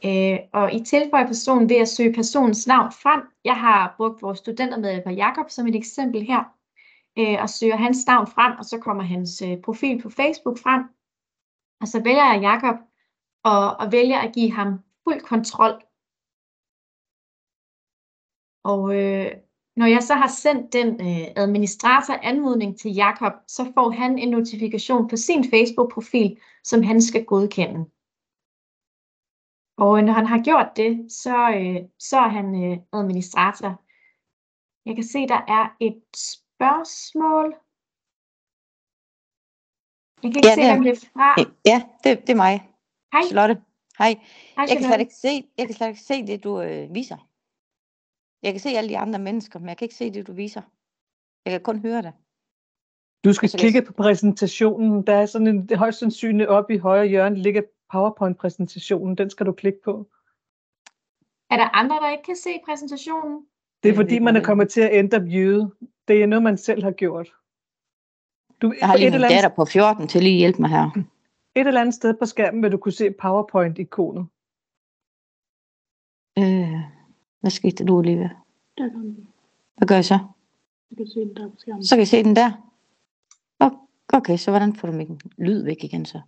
Øh, 0.05 0.39
og 0.53 0.73
I 0.73 0.83
tilføjer 0.83 1.27
personen 1.27 1.69
ved 1.69 1.75
at 1.75 1.89
søge 1.89 2.13
personens 2.13 2.67
navn 2.67 2.91
frem. 2.91 3.21
Jeg 3.43 3.59
har 3.59 3.93
brugt 3.97 4.21
vores 4.21 4.39
studentermedhjælper 4.39 5.11
Jakob 5.11 5.49
som 5.49 5.67
et 5.67 5.75
eksempel 5.75 6.21
her. 6.21 6.43
Øh, 7.19 7.37
og 7.41 7.49
søger 7.49 7.75
hans 7.75 8.07
navn 8.07 8.27
frem, 8.27 8.53
og 8.59 8.65
så 8.65 8.79
kommer 8.79 9.03
hans 9.03 9.41
øh, 9.41 9.61
profil 9.61 10.01
på 10.01 10.09
Facebook 10.09 10.57
frem. 10.59 10.83
Og 11.81 11.87
så 11.87 12.03
vælger 12.03 12.33
jeg 12.33 12.41
Jakob 12.41 12.75
og, 13.43 13.77
og 13.77 13.91
vælger 13.91 14.19
at 14.19 14.33
give 14.33 14.51
ham 14.51 14.79
fuld 15.03 15.21
kontrol. 15.21 15.83
Og 18.63 18.95
øh, 18.95 19.31
Når 19.75 19.85
jeg 19.85 20.03
så 20.03 20.13
har 20.13 20.27
sendt 20.27 20.73
den 20.73 20.89
øh, 21.01 21.27
administrator 21.35 22.13
anmodning 22.23 22.79
til 22.79 22.93
Jakob, 22.93 23.33
så 23.47 23.71
får 23.73 23.89
han 23.89 24.19
en 24.19 24.29
notifikation 24.29 25.07
på 25.07 25.15
sin 25.17 25.43
Facebook-profil, 25.49 26.37
som 26.63 26.83
han 26.83 27.01
skal 27.01 27.25
godkende. 27.25 27.85
Og 29.77 30.03
når 30.03 30.13
han 30.13 30.25
har 30.25 30.43
gjort 30.43 30.69
det, 30.75 31.11
så, 31.11 31.37
øh, 31.59 31.89
så 31.99 32.17
er 32.17 32.27
han 32.37 32.47
øh, 32.63 32.77
administrator. 32.99 33.71
Jeg 34.87 34.95
kan 34.95 35.03
se, 35.13 35.19
der 35.33 35.41
er 35.57 35.65
et 35.87 36.01
spørgsmål. 36.15 37.47
Jeg 40.23 40.29
kan 40.31 40.37
ikke 40.39 40.47
Ja, 40.49 40.55
se, 40.55 40.61
det 40.61 40.69
er- 40.69 40.73
hvem 40.75 40.83
det 40.83 40.93
er 41.03 41.09
fra. 41.13 41.27
Ja, 41.71 41.77
det, 42.03 42.11
det 42.27 42.29
er 42.29 42.41
mig. 42.47 42.55
Hej. 43.13 43.21
Charlotte. 43.27 43.55
Hej. 43.97 44.11
Hej, 44.57 44.65
Jeg 44.67 44.67
kan, 44.67 44.67
slet 44.67 44.79
Charlotte. 44.81 45.01
ikke 45.01 45.15
se, 45.15 45.33
jeg 45.57 45.65
kan 45.67 45.75
slet 45.75 45.87
ikke 45.87 46.01
se 46.11 46.27
det, 46.27 46.43
du 46.43 46.61
øh, 46.61 46.93
viser. 46.99 47.19
Jeg 48.43 48.53
kan 48.53 48.59
se 48.59 48.69
alle 48.69 48.89
de 48.89 48.97
andre 48.97 49.19
mennesker, 49.19 49.59
men 49.59 49.69
jeg 49.69 49.77
kan 49.77 49.85
ikke 49.85 49.95
se 49.95 50.11
det, 50.13 50.27
du 50.27 50.33
viser. 50.33 50.61
Jeg 51.45 51.51
kan 51.51 51.61
kun 51.63 51.79
høre 51.79 52.01
det. 52.01 52.13
Du 53.25 53.33
skal 53.33 53.49
kigge 53.49 53.81
på 53.81 53.93
præsentationen. 53.93 55.07
Der 55.07 55.15
er 55.15 55.25
sådan 55.25 55.47
en 55.47 55.69
det 55.69 55.77
højst 55.77 55.99
sandsynligt 55.99 56.49
oppe 56.49 56.73
i 56.75 56.77
højre 56.77 57.07
hjørne 57.07 57.35
ligger 57.35 57.61
PowerPoint-præsentationen. 57.95 59.17
Den 59.17 59.29
skal 59.29 59.45
du 59.45 59.51
klikke 59.51 59.79
på. 59.83 60.07
Er 61.51 61.57
der 61.57 61.75
andre, 61.75 61.95
der 61.95 62.11
ikke 62.11 62.23
kan 62.23 62.35
se 62.35 62.49
præsentationen? 62.65 63.35
Det 63.83 63.89
er 63.89 63.93
Jeg 63.93 63.95
fordi, 63.95 64.19
man 64.19 64.35
er 64.35 64.43
kommet 64.43 64.69
til 64.69 64.81
at 64.81 64.89
ændre 64.93 65.23
viewet. 65.23 65.71
Det 66.07 66.23
er 66.23 66.25
noget, 66.25 66.43
man 66.43 66.57
selv 66.57 66.83
har 66.83 66.91
gjort. 66.91 67.33
Du, 68.61 68.73
Jeg 68.79 68.87
har 68.87 68.95
lige 68.97 69.07
et, 69.07 69.11
min 69.11 69.15
eller 69.15 69.27
andet, 69.27 69.43
datter 69.43 69.55
på 69.55 69.65
14 69.65 70.07
til 70.07 70.23
lige 70.23 70.37
hjælpe 70.37 70.61
mig 70.61 70.69
her. 70.69 70.89
et 71.55 71.67
eller 71.67 71.81
andet 71.81 71.95
sted 71.95 72.13
på 72.19 72.25
skærmen 72.25 72.63
vil 72.63 72.71
du 72.71 72.77
kunne 72.77 72.91
se 72.91 73.11
PowerPoint-ikonet. 73.11 74.25
Øh, 76.39 76.79
hvad 77.41 77.51
skete 77.51 77.75
der, 77.77 77.85
du, 77.85 77.97
Olivia? 77.97 78.29
Der 78.77 78.89
kom. 78.93 79.27
Hvad 79.77 79.87
gør 79.87 79.95
jeg 79.95 80.05
så? 80.05 80.19
Du 80.89 80.95
kan 80.95 81.07
se 81.07 81.19
den 81.19 81.35
der 81.35 81.49
på 81.49 81.55
skærmen. 81.57 81.83
Så 81.83 81.95
kan 81.95 82.03
I 82.03 82.05
se 82.05 82.23
den 82.23 82.35
der. 82.35 82.51
Okay, 84.13 84.37
så 84.37 84.51
hvordan 84.51 84.75
får 84.75 84.87
du 84.87 84.93
min 84.93 85.21
lyd 85.37 85.63
væk 85.63 85.83
igen 85.83 86.05
så? 86.05 86.21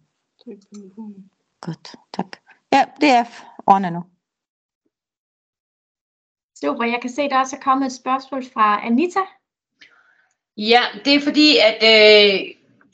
Tryk 0.43 0.57
på 0.59 0.65
telefonen. 0.75 1.29
Godt, 1.61 1.95
tak. 2.13 2.37
Ja, 2.73 2.85
det 3.01 3.09
er 3.09 3.25
ordnet 3.67 3.93
nu. 3.93 4.03
Super, 6.61 6.83
jeg 6.83 6.99
kan 7.01 7.09
se, 7.09 7.29
der 7.29 7.39
også 7.39 7.55
er 7.55 7.59
kommet 7.59 7.85
et 7.85 7.93
spørgsmål 7.93 8.43
fra 8.53 8.85
Anita. 8.85 9.19
Ja, 10.57 10.81
det 11.05 11.15
er 11.15 11.21
fordi, 11.21 11.57
at 11.57 11.79
øh, 11.93 12.39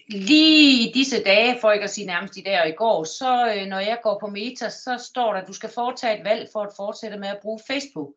lige 0.09 0.89
i 0.89 0.91
disse 0.93 1.23
dage, 1.23 1.57
for 1.61 1.71
ikke 1.71 1.83
at 1.83 1.89
sige 1.89 2.07
nærmest 2.07 2.37
i 2.37 2.41
dag 2.41 2.61
og 2.61 2.69
i 2.69 2.71
går, 2.71 3.03
så 3.03 3.55
øh, 3.57 3.65
når 3.67 3.79
jeg 3.79 3.99
går 4.03 4.19
på 4.19 4.27
Meta, 4.27 4.69
så 4.69 5.05
står 5.09 5.33
der, 5.33 5.41
at 5.41 5.47
du 5.47 5.53
skal 5.53 5.69
foretage 5.69 6.17
et 6.19 6.25
valg 6.25 6.49
for 6.53 6.61
at 6.61 6.73
fortsætte 6.75 7.17
med 7.17 7.27
at 7.27 7.39
bruge 7.41 7.59
Facebook. 7.67 8.09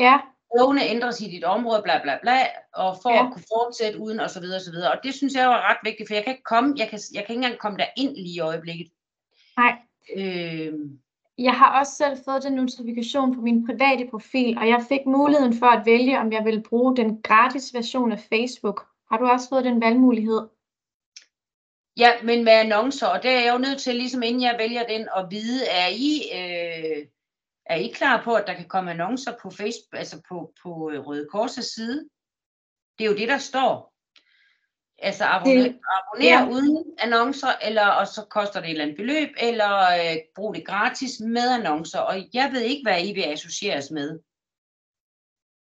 Ja, 0.00 0.18
Lovene 0.58 0.88
ændres 0.88 1.20
i 1.20 1.30
dit 1.30 1.44
område, 1.44 1.82
bla 1.82 2.02
bla 2.02 2.18
bla, 2.22 2.38
og 2.74 2.96
for 3.02 3.10
Ja. 3.10 3.26
at 3.26 3.32
kunne 3.32 3.44
fortsætte 3.48 3.98
uden 3.98 4.20
og 4.20 4.30
så 4.30 4.40
videre 4.40 4.56
og 4.58 4.60
så 4.62 4.70
videre. 4.70 4.92
Og 4.92 4.98
det 5.04 5.14
synes 5.14 5.34
jeg 5.34 5.48
var 5.48 5.70
ret 5.70 5.78
vigtigt, 5.82 6.08
for 6.08 6.14
jeg 6.14 6.24
kan 6.24 6.32
ikke 6.32 6.42
komme, 6.44 6.74
jeg 6.76 6.88
kan, 6.88 6.98
jeg 7.12 7.24
kan 7.24 7.32
ikke 7.34 7.44
engang 7.44 7.58
komme 7.58 7.78
der 7.78 7.86
ind 7.96 8.16
lige 8.16 8.34
i 8.34 8.40
øjeblikket. 8.40 8.92
Nej. 9.56 9.78
Øh, 10.16 10.74
Jeg 11.38 11.52
har 11.52 11.78
også 11.78 11.92
selv 11.92 12.18
fået 12.24 12.42
den 12.42 12.52
notifikation 12.52 13.34
på 13.34 13.40
min 13.40 13.66
private 13.66 14.08
profil, 14.10 14.58
og 14.58 14.68
jeg 14.68 14.84
fik 14.88 15.00
muligheden 15.06 15.58
for 15.58 15.66
at 15.66 15.86
vælge, 15.86 16.18
om 16.18 16.32
jeg 16.32 16.44
vil 16.44 16.62
bruge 16.68 16.96
den 16.96 17.22
gratis 17.22 17.74
version 17.74 18.12
af 18.12 18.20
Facebook. 18.20 18.86
Har 19.10 19.18
du 19.18 19.26
også 19.26 19.48
fået 19.48 19.64
den 19.64 19.80
valgmulighed? 19.80 20.48
Ja, 21.96 22.10
men 22.24 22.44
med 22.44 22.52
annoncer, 22.52 23.06
og 23.06 23.22
det 23.22 23.30
er 23.30 23.40
jeg 23.40 23.52
jo 23.52 23.58
nødt 23.58 23.80
til, 23.80 23.94
ligesom 23.94 24.22
inden 24.22 24.42
jeg 24.42 24.56
vælger 24.58 24.86
den, 24.86 25.08
at 25.16 25.26
vide, 25.30 25.66
er 25.66 25.88
I, 25.88 26.12
øh, 26.38 27.06
er 27.66 27.76
I 27.76 27.88
klar 27.88 28.22
på, 28.24 28.34
at 28.34 28.44
der 28.46 28.54
kan 28.54 28.68
komme 28.68 28.90
annoncer 28.90 29.32
på 29.42 29.50
Facebook, 29.50 29.98
altså 29.98 30.22
på, 30.28 30.52
på 30.62 30.90
øh, 30.90 31.06
Røde 31.06 31.28
Korsets 31.32 31.74
side? 31.74 32.08
Det 32.98 33.04
er 33.04 33.10
jo 33.10 33.16
det, 33.16 33.28
der 33.28 33.38
står. 33.38 33.95
Altså 34.98 35.24
abonner, 35.24 35.62
Det- 35.62 35.78
abonnere 35.98 36.40
ja. 36.42 36.48
uden 36.50 36.84
annoncer, 36.98 37.48
eller, 37.62 37.86
og 37.86 38.06
så 38.06 38.24
koster 38.30 38.60
det 38.60 38.66
et 38.66 38.70
eller 38.70 38.84
andet 38.84 38.96
beløb, 38.96 39.28
eller 39.40 39.80
øh, 39.80 40.16
brug 40.34 40.54
det 40.54 40.66
gratis 40.66 41.20
med 41.20 41.48
annoncer. 41.58 41.98
Og 42.00 42.14
jeg 42.34 42.50
ved 42.52 42.60
ikke, 42.60 42.82
hvad 42.82 43.04
I 43.06 43.12
vil 43.12 43.22
associeres 43.22 43.90
med. 43.90 44.20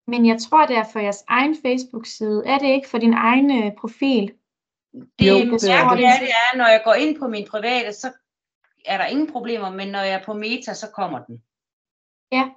Men 0.07 0.25
jeg 0.25 0.37
tror, 0.41 0.65
det 0.65 0.75
er 0.77 0.83
for 0.93 0.99
jeres 0.99 1.23
egen 1.27 1.55
Facebook-side. 1.65 2.43
Er 2.45 2.57
det 2.57 2.67
ikke 2.67 2.89
for 2.89 2.97
din 2.97 3.13
egen 3.13 3.63
øh, 3.63 3.71
profil? 3.79 4.33
Det, 5.19 5.27
Jo, 5.29 5.35
det 5.35 5.61
det, 5.61 5.71
er 5.71 5.89
det. 5.89 5.97
det, 5.97 6.05
er, 6.05 6.19
det 6.19 6.29
er, 6.29 6.57
når 6.57 6.67
jeg 6.67 6.81
går 6.83 6.93
ind 6.93 7.19
på 7.19 7.27
min 7.27 7.47
private, 7.47 7.93
så 7.93 8.11
er 8.85 8.97
der 8.97 9.05
ingen 9.05 9.31
problemer, 9.31 9.69
men 9.69 9.87
når 9.87 9.99
jeg 9.99 10.13
er 10.19 10.23
på 10.23 10.33
Meta, 10.33 10.73
så 10.73 10.87
kommer 10.95 11.25
den. 11.25 11.43
Ja. 12.31 12.49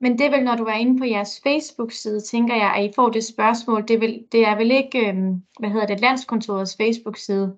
Men 0.00 0.18
det 0.18 0.26
er 0.26 0.30
vel, 0.30 0.44
når 0.44 0.56
du 0.56 0.64
er 0.64 0.72
inde 0.72 0.98
på 0.98 1.04
jeres 1.04 1.40
Facebook-side, 1.42 2.20
tænker 2.20 2.54
jeg, 2.54 2.74
at 2.76 2.84
I 2.84 2.92
får 2.94 3.08
det 3.10 3.24
spørgsmål. 3.24 3.88
Det 3.88 3.94
er 3.94 3.98
vel, 3.98 4.26
det 4.32 4.46
er 4.46 4.56
vel 4.56 4.70
ikke, 4.70 5.08
øhm, 5.08 5.42
hvad 5.58 5.70
hedder 5.70 5.86
det, 5.86 6.00
landskontorets 6.00 6.76
Facebook-side? 6.76 7.56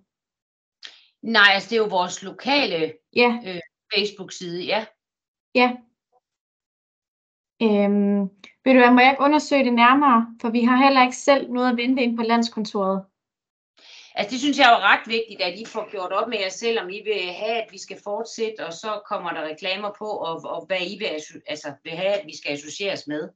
Nej, 1.22 1.48
altså 1.54 1.70
det 1.70 1.76
er 1.76 1.82
jo 1.82 1.88
vores 1.88 2.22
lokale 2.22 2.92
Ja, 3.16 3.60
Facebook-side, 3.94 4.64
ja. 4.64 4.86
ja. 5.54 5.76
Øhm, 7.62 8.20
ved 8.64 8.72
du 8.72 8.78
hvad, 8.78 8.90
må 8.90 9.00
jeg 9.00 9.10
ikke 9.10 9.22
undersøge 9.22 9.64
det 9.64 9.72
nærmere? 9.72 10.36
For 10.40 10.50
vi 10.50 10.62
har 10.64 10.76
heller 10.76 11.02
ikke 11.02 11.16
selv 11.16 11.50
noget 11.50 11.70
at 11.70 11.76
vente 11.76 12.02
ind 12.02 12.16
på 12.16 12.22
landskontoret. 12.22 13.04
Altså 14.18 14.30
det 14.32 14.40
synes 14.40 14.58
jeg 14.58 14.66
er 14.66 14.76
jo 14.76 14.86
ret 14.90 15.06
vigtigt, 15.06 15.40
at 15.40 15.58
I 15.58 15.64
får 15.64 15.90
gjort 15.90 16.12
op 16.12 16.28
med 16.28 16.38
jer 16.38 16.48
selv, 16.48 16.80
om 16.80 16.88
I 16.88 17.00
vil 17.08 17.32
have, 17.42 17.62
at 17.62 17.72
vi 17.72 17.78
skal 17.78 17.98
fortsætte, 18.04 18.66
og 18.66 18.72
så 18.72 19.00
kommer 19.10 19.30
der 19.30 19.42
reklamer 19.42 19.90
på, 19.98 20.04
og, 20.04 20.34
og 20.44 20.66
hvad 20.66 20.82
I 20.92 20.98
vil, 20.98 21.06
altså, 21.46 21.72
vil 21.84 21.92
have, 21.92 22.12
at 22.20 22.26
vi 22.26 22.36
skal 22.36 22.52
associeres 22.52 23.06
med. 23.06 23.28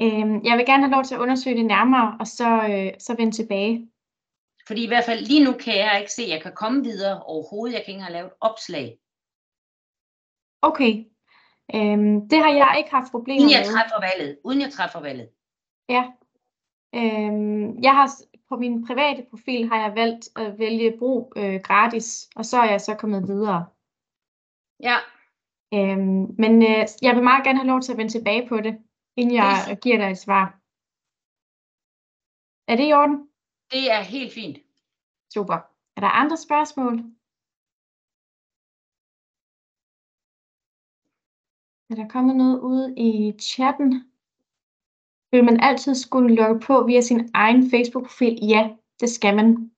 Øhm, 0.00 0.44
jeg 0.44 0.56
vil 0.56 0.66
gerne 0.66 0.82
have 0.82 0.94
lov 0.96 1.04
til 1.04 1.14
at 1.14 1.20
undersøge 1.20 1.56
det 1.56 1.64
nærmere, 1.64 2.16
og 2.20 2.26
så, 2.26 2.48
øh, 2.70 2.92
så 2.98 3.14
vende 3.18 3.36
tilbage. 3.36 3.90
Fordi 4.66 4.84
i 4.84 4.86
hvert 4.86 5.04
fald 5.04 5.26
lige 5.26 5.44
nu 5.44 5.52
kan 5.52 5.76
jeg 5.76 6.00
ikke 6.00 6.12
se, 6.12 6.22
at 6.22 6.28
jeg 6.28 6.42
kan 6.42 6.52
komme 6.54 6.82
videre 6.82 7.22
overhovedet. 7.22 7.74
Jeg 7.74 7.82
kan 7.84 7.92
ikke 7.92 7.98
engang 7.98 8.12
lave 8.12 8.26
et 8.26 8.32
opslag. 8.40 8.98
Okay. 10.62 11.04
Øhm, 11.74 12.28
det 12.28 12.38
har 12.38 12.52
jeg 12.52 12.74
ikke 12.78 12.90
haft 12.90 13.10
problemer 13.10 13.40
Uden 13.40 13.50
jeg 13.50 13.64
med. 13.66 13.72
træffer 13.74 14.00
valget. 14.08 14.38
Uden 14.44 14.60
jeg 14.60 14.72
træffer 14.72 15.00
valget. 15.00 15.28
Ja. 15.88 16.04
Øhm, 16.94 17.82
jeg 17.82 17.94
har 17.94 18.08
på 18.48 18.56
min 18.56 18.86
private 18.86 19.26
profil 19.30 19.68
har 19.68 19.76
jeg 19.84 19.94
valgt 19.94 20.28
at 20.36 20.58
vælge 20.58 20.98
brug 20.98 21.32
øh, 21.36 21.60
gratis, 21.64 22.30
og 22.36 22.44
så 22.44 22.56
er 22.58 22.70
jeg 22.70 22.80
så 22.80 22.94
kommet 23.00 23.28
videre. 23.28 23.66
Ja, 24.80 24.96
Øhm, 25.74 26.26
men 26.42 26.52
øh, 26.62 26.82
jeg 27.02 27.14
vil 27.14 27.22
meget 27.30 27.44
gerne 27.44 27.58
have 27.58 27.66
lov 27.72 27.80
til 27.80 27.92
at 27.92 27.98
vende 27.98 28.12
tilbage 28.12 28.48
på 28.48 28.56
det, 28.56 28.74
inden 29.16 29.34
jeg 29.34 29.52
Det- 29.68 29.80
giver 29.82 29.96
dig 29.98 30.10
et 30.10 30.18
svar. 30.18 30.44
Er 32.70 32.76
det 32.76 32.88
i 32.88 32.92
orden? 32.92 33.18
det 33.70 33.84
er 33.96 34.02
helt 34.02 34.32
fint. 34.32 34.58
Super. 35.34 35.58
Er 35.96 36.00
der 36.00 36.08
andre 36.22 36.36
spørgsmål? 36.36 36.94
Er 41.90 41.94
der 41.94 42.08
kommet 42.08 42.36
noget 42.36 42.60
ude 42.60 42.94
i 43.08 43.38
chatten? 43.40 43.90
Vil 45.36 45.44
man 45.44 45.60
altid 45.60 45.94
skulle 45.94 46.34
logge 46.34 46.60
på 46.60 46.84
via 46.86 47.00
sin 47.00 47.30
egen 47.34 47.70
Facebook-profil? 47.70 48.38
Ja, 48.42 48.70
det 49.00 49.10
skal 49.10 49.36
man. 49.36 49.70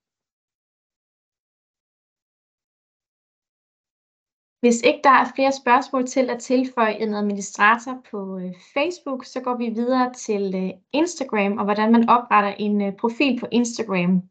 Hvis 4.61 4.83
ikke 4.83 5.01
der 5.05 5.11
er 5.11 5.33
flere 5.35 5.53
spørgsmål 5.53 6.07
til 6.07 6.31
at 6.31 6.41
tilføje 6.41 6.95
en 6.95 7.15
administrator 7.15 8.03
på 8.11 8.39
øh, 8.39 8.55
Facebook, 8.75 9.25
så 9.25 9.41
går 9.41 9.57
vi 9.57 9.69
videre 9.69 10.13
til 10.15 10.55
øh, 10.55 10.71
Instagram 10.93 11.59
og 11.59 11.65
hvordan 11.65 11.93
man 11.93 12.09
opretter 12.09 12.55
en 12.59 12.83
øh, 12.83 12.93
profil 12.97 13.41
på 13.41 13.47
Instagram. 13.53 14.23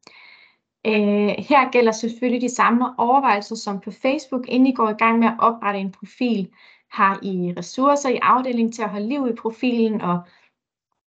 Her 1.49 1.71
gælder 1.71 1.91
selvfølgelig 1.91 2.49
de 2.49 2.55
samme 2.55 2.99
overvejelser 2.99 3.55
som 3.55 3.79
på 3.79 3.91
Facebook, 3.91 4.47
inden 4.47 4.67
I 4.67 4.73
går 4.73 4.89
i 4.89 4.99
gang 5.03 5.19
med 5.19 5.27
at 5.27 5.39
oprette 5.39 5.79
en 5.79 5.91
profil. 5.91 6.49
Har 6.91 7.19
I 7.23 7.53
ressourcer 7.57 8.09
i 8.09 8.19
afdelingen 8.21 8.71
til 8.71 8.81
at 8.81 8.89
holde 8.89 9.07
liv 9.07 9.27
i 9.29 9.35
profilen, 9.35 10.01
og 10.01 10.21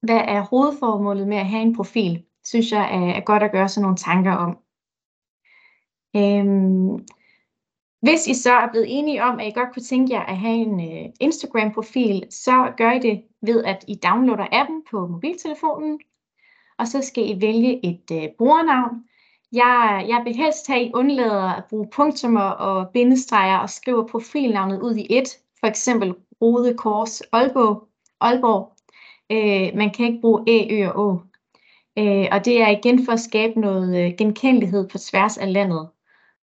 hvad 0.02 0.20
er 0.24 0.40
hovedformålet 0.40 1.28
med 1.28 1.36
at 1.36 1.46
have 1.46 1.62
en 1.62 1.76
profil? 1.76 2.24
Synes 2.44 2.72
jeg 2.72 2.94
er, 2.94 3.14
er 3.14 3.20
godt 3.20 3.42
at 3.42 3.52
gøre 3.52 3.68
sig 3.68 3.82
nogle 3.82 3.96
tanker 3.96 4.32
om. 4.32 4.58
Øhm, 6.16 7.06
hvis 8.02 8.26
I 8.26 8.34
så 8.34 8.52
er 8.52 8.68
blevet 8.70 8.86
enige 8.98 9.24
om, 9.24 9.40
at 9.40 9.46
I 9.46 9.50
godt 9.50 9.72
kunne 9.72 9.82
tænke 9.82 10.14
jer 10.14 10.22
at 10.22 10.36
have 10.36 10.54
en 10.54 10.80
øh, 10.80 11.12
Instagram-profil, 11.20 12.26
så 12.30 12.72
gør 12.76 12.92
I 12.92 12.98
det 12.98 13.22
ved, 13.42 13.64
at 13.64 13.84
I 13.88 13.94
downloader 13.94 14.46
appen 14.52 14.82
på 14.90 15.06
mobiltelefonen, 15.06 16.00
og 16.78 16.88
så 16.88 17.02
skal 17.02 17.30
I 17.30 17.40
vælge 17.40 17.86
et 17.86 18.10
øh, 18.12 18.28
brugernavn. 18.38 19.04
Jeg, 19.52 20.04
jeg 20.08 20.22
vil 20.24 20.36
helst 20.36 20.66
have, 20.66 20.80
at 20.80 20.86
I 20.86 20.90
undlader 20.94 21.48
at 21.48 21.64
bruge 21.70 21.88
punktummer 21.92 22.40
og 22.40 22.88
bindestreger 22.92 23.58
og 23.58 23.70
skriver 23.70 24.06
profilnavnet 24.06 24.80
ud 24.80 24.94
i 24.94 25.06
et, 25.10 25.28
for 25.60 25.66
eksempel 25.66 26.14
Rode 26.42 26.74
Kors 26.74 27.20
Aalborg. 27.20 27.88
Aalborg. 28.20 28.77
Øh, 29.32 29.76
man 29.76 29.90
kan 29.90 30.06
ikke 30.06 30.20
bruge 30.20 30.44
æ, 30.46 30.82
ø 30.82 30.88
og 30.88 30.94
å. 31.06 31.20
Øh, 31.98 32.28
og 32.32 32.44
det 32.44 32.62
er 32.62 32.68
igen 32.68 33.04
for 33.04 33.12
at 33.12 33.20
skabe 33.20 33.60
noget 33.60 34.04
øh, 34.04 34.16
genkendelighed 34.18 34.88
på 34.88 34.98
tværs 34.98 35.38
af 35.38 35.52
landet. 35.52 35.80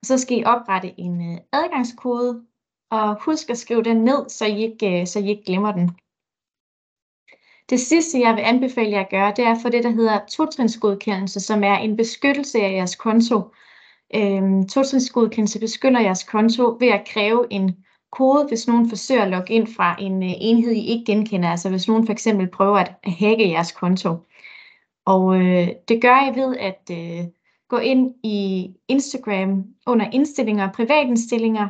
Og 0.00 0.04
så 0.04 0.18
skal 0.18 0.38
I 0.38 0.44
oprette 0.44 1.00
en 1.00 1.32
øh, 1.32 1.38
adgangskode, 1.52 2.42
og 2.90 3.22
husk 3.22 3.50
at 3.50 3.58
skrive 3.58 3.82
den 3.82 3.96
ned, 3.96 4.28
så 4.28 4.46
I 4.46 4.62
ikke, 4.62 5.00
øh, 5.00 5.06
så 5.06 5.18
I 5.18 5.28
ikke 5.28 5.44
glemmer 5.44 5.72
den. 5.72 5.90
Det 7.70 7.80
sidste, 7.80 8.20
jeg 8.20 8.34
vil 8.36 8.42
anbefale 8.42 8.90
jer 8.90 9.00
at 9.00 9.10
gøre, 9.10 9.32
det 9.36 9.44
er 9.44 9.54
for 9.62 9.68
det, 9.68 9.84
der 9.84 9.90
hedder 9.90 10.26
totrinsgodkendelse, 10.26 11.40
som 11.40 11.64
er 11.64 11.74
en 11.74 11.96
beskyttelse 11.96 12.60
af 12.60 12.72
jeres 12.72 12.96
konto. 12.96 13.42
Øhm, 14.14 14.68
totrinsgodkendelse 14.68 15.60
beskytter 15.60 16.00
jeres 16.00 16.24
konto 16.24 16.76
ved 16.80 16.88
at 16.88 17.08
kræve 17.08 17.46
en 17.50 17.84
kode, 18.12 18.48
hvis 18.48 18.68
nogen 18.68 18.88
forsøger 18.88 19.22
at 19.22 19.30
logge 19.30 19.54
ind 19.54 19.66
fra 19.66 19.96
en 19.98 20.22
øh, 20.22 20.30
enhed, 20.40 20.72
I 20.72 20.86
ikke 20.86 21.12
genkender. 21.12 21.48
Altså 21.48 21.70
hvis 21.70 21.88
nogen 21.88 22.06
for 22.06 22.12
eksempel 22.12 22.50
prøver 22.50 22.78
at 22.78 22.94
hacke 23.04 23.50
jeres 23.50 23.72
konto. 23.72 24.16
Og 25.06 25.36
øh, 25.36 25.68
det 25.88 26.02
gør 26.02 26.32
I 26.32 26.40
ved 26.40 26.56
at 26.56 26.90
øh, 26.90 27.26
gå 27.68 27.76
ind 27.76 28.14
i 28.24 28.70
Instagram 28.88 29.64
under 29.86 30.10
indstillinger, 30.12 30.72
privatindstillinger 30.72 31.68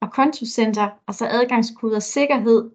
og 0.00 0.12
kontocenter, 0.12 0.88
og 1.06 1.14
så 1.14 1.26
adgangskoder 1.30 1.98
sikkerhed, 1.98 2.70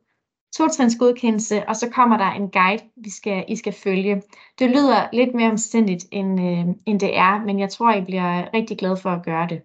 totrinsgodkendelse, 0.58 1.70
og 1.70 1.76
så 1.76 1.90
kommer 1.90 2.18
der 2.18 2.32
en 2.32 2.52
guide, 2.52 2.84
vi 2.96 3.10
skal, 3.10 3.46
I 3.48 3.56
skal 3.56 3.74
følge. 3.74 4.22
Det 4.60 4.70
lyder 4.70 5.10
lidt 5.14 5.36
mere 5.36 5.52
omstændigt, 5.52 6.06
end, 6.12 6.42
øh, 6.42 6.76
end 6.86 7.00
det 7.00 7.18
er, 7.18 7.46
men 7.46 7.60
jeg 7.60 7.70
tror, 7.70 7.94
I 7.94 8.06
bliver 8.06 8.54
rigtig 8.54 8.78
glade 8.78 8.98
for 8.98 9.10
at 9.10 9.26
gøre 9.26 9.48
det. 9.50 9.62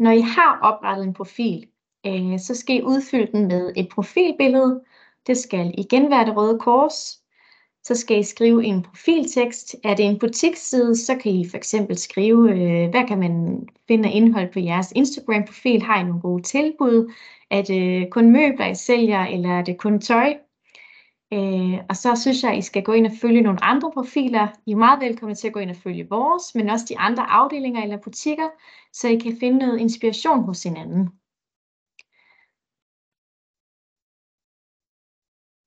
Når 0.00 0.10
I 0.10 0.20
har 0.20 0.58
oprettet 0.62 1.06
en 1.06 1.14
profil, 1.14 1.66
øh, 2.06 2.38
så 2.38 2.54
skal 2.54 2.76
I 2.76 2.82
udfylde 2.82 3.32
den 3.32 3.48
med 3.48 3.72
et 3.76 3.88
profilbillede. 3.88 4.80
Det 5.26 5.36
skal 5.36 5.74
igen 5.78 6.10
være 6.10 6.24
det 6.24 6.36
røde 6.36 6.58
kors. 6.58 7.20
Så 7.82 7.94
skal 7.94 8.18
I 8.18 8.22
skrive 8.22 8.64
en 8.64 8.82
profiltekst. 8.82 9.76
Er 9.84 9.94
det 9.94 10.04
en 10.04 10.18
butiksside, 10.18 10.96
så 10.96 11.16
kan 11.16 11.32
I 11.32 11.48
for 11.48 11.56
eksempel 11.56 11.98
skrive, 11.98 12.50
øh, 12.50 12.90
hvad 12.90 13.08
kan 13.08 13.18
man 13.18 13.66
finde 13.88 14.08
af 14.08 14.12
indhold 14.14 14.52
på 14.52 14.60
jeres 14.60 14.92
Instagram-profil? 14.92 15.82
Har 15.82 16.00
I 16.00 16.04
nogle 16.04 16.20
gode 16.20 16.42
tilbud? 16.42 17.12
Er 17.50 17.62
det 17.62 18.10
kun 18.10 18.32
møbler, 18.32 18.66
I 18.66 18.74
sælger, 18.74 19.26
eller 19.26 19.50
er 19.50 19.64
det 19.64 19.78
kun 19.78 20.00
tøj? 20.00 20.34
Øh, 21.32 21.78
og 21.88 21.96
så 21.96 22.16
synes 22.16 22.42
jeg, 22.42 22.52
at 22.52 22.58
I 22.58 22.62
skal 22.62 22.82
gå 22.82 22.92
ind 22.92 23.06
og 23.06 23.12
følge 23.20 23.40
nogle 23.40 23.64
andre 23.64 23.90
profiler. 23.92 24.48
I 24.66 24.72
er 24.72 24.76
meget 24.76 25.00
velkomne 25.00 25.34
til 25.34 25.46
at 25.46 25.52
gå 25.52 25.60
ind 25.60 25.70
og 25.70 25.76
følge 25.76 26.08
vores, 26.08 26.54
men 26.54 26.68
også 26.68 26.86
de 26.88 26.98
andre 26.98 27.30
afdelinger 27.30 27.82
eller 27.82 27.96
butikker, 27.96 28.48
så 28.92 29.08
I 29.08 29.18
kan 29.18 29.36
finde 29.40 29.58
noget 29.58 29.80
inspiration 29.80 30.44
hos 30.44 30.62
hinanden. 30.62 31.08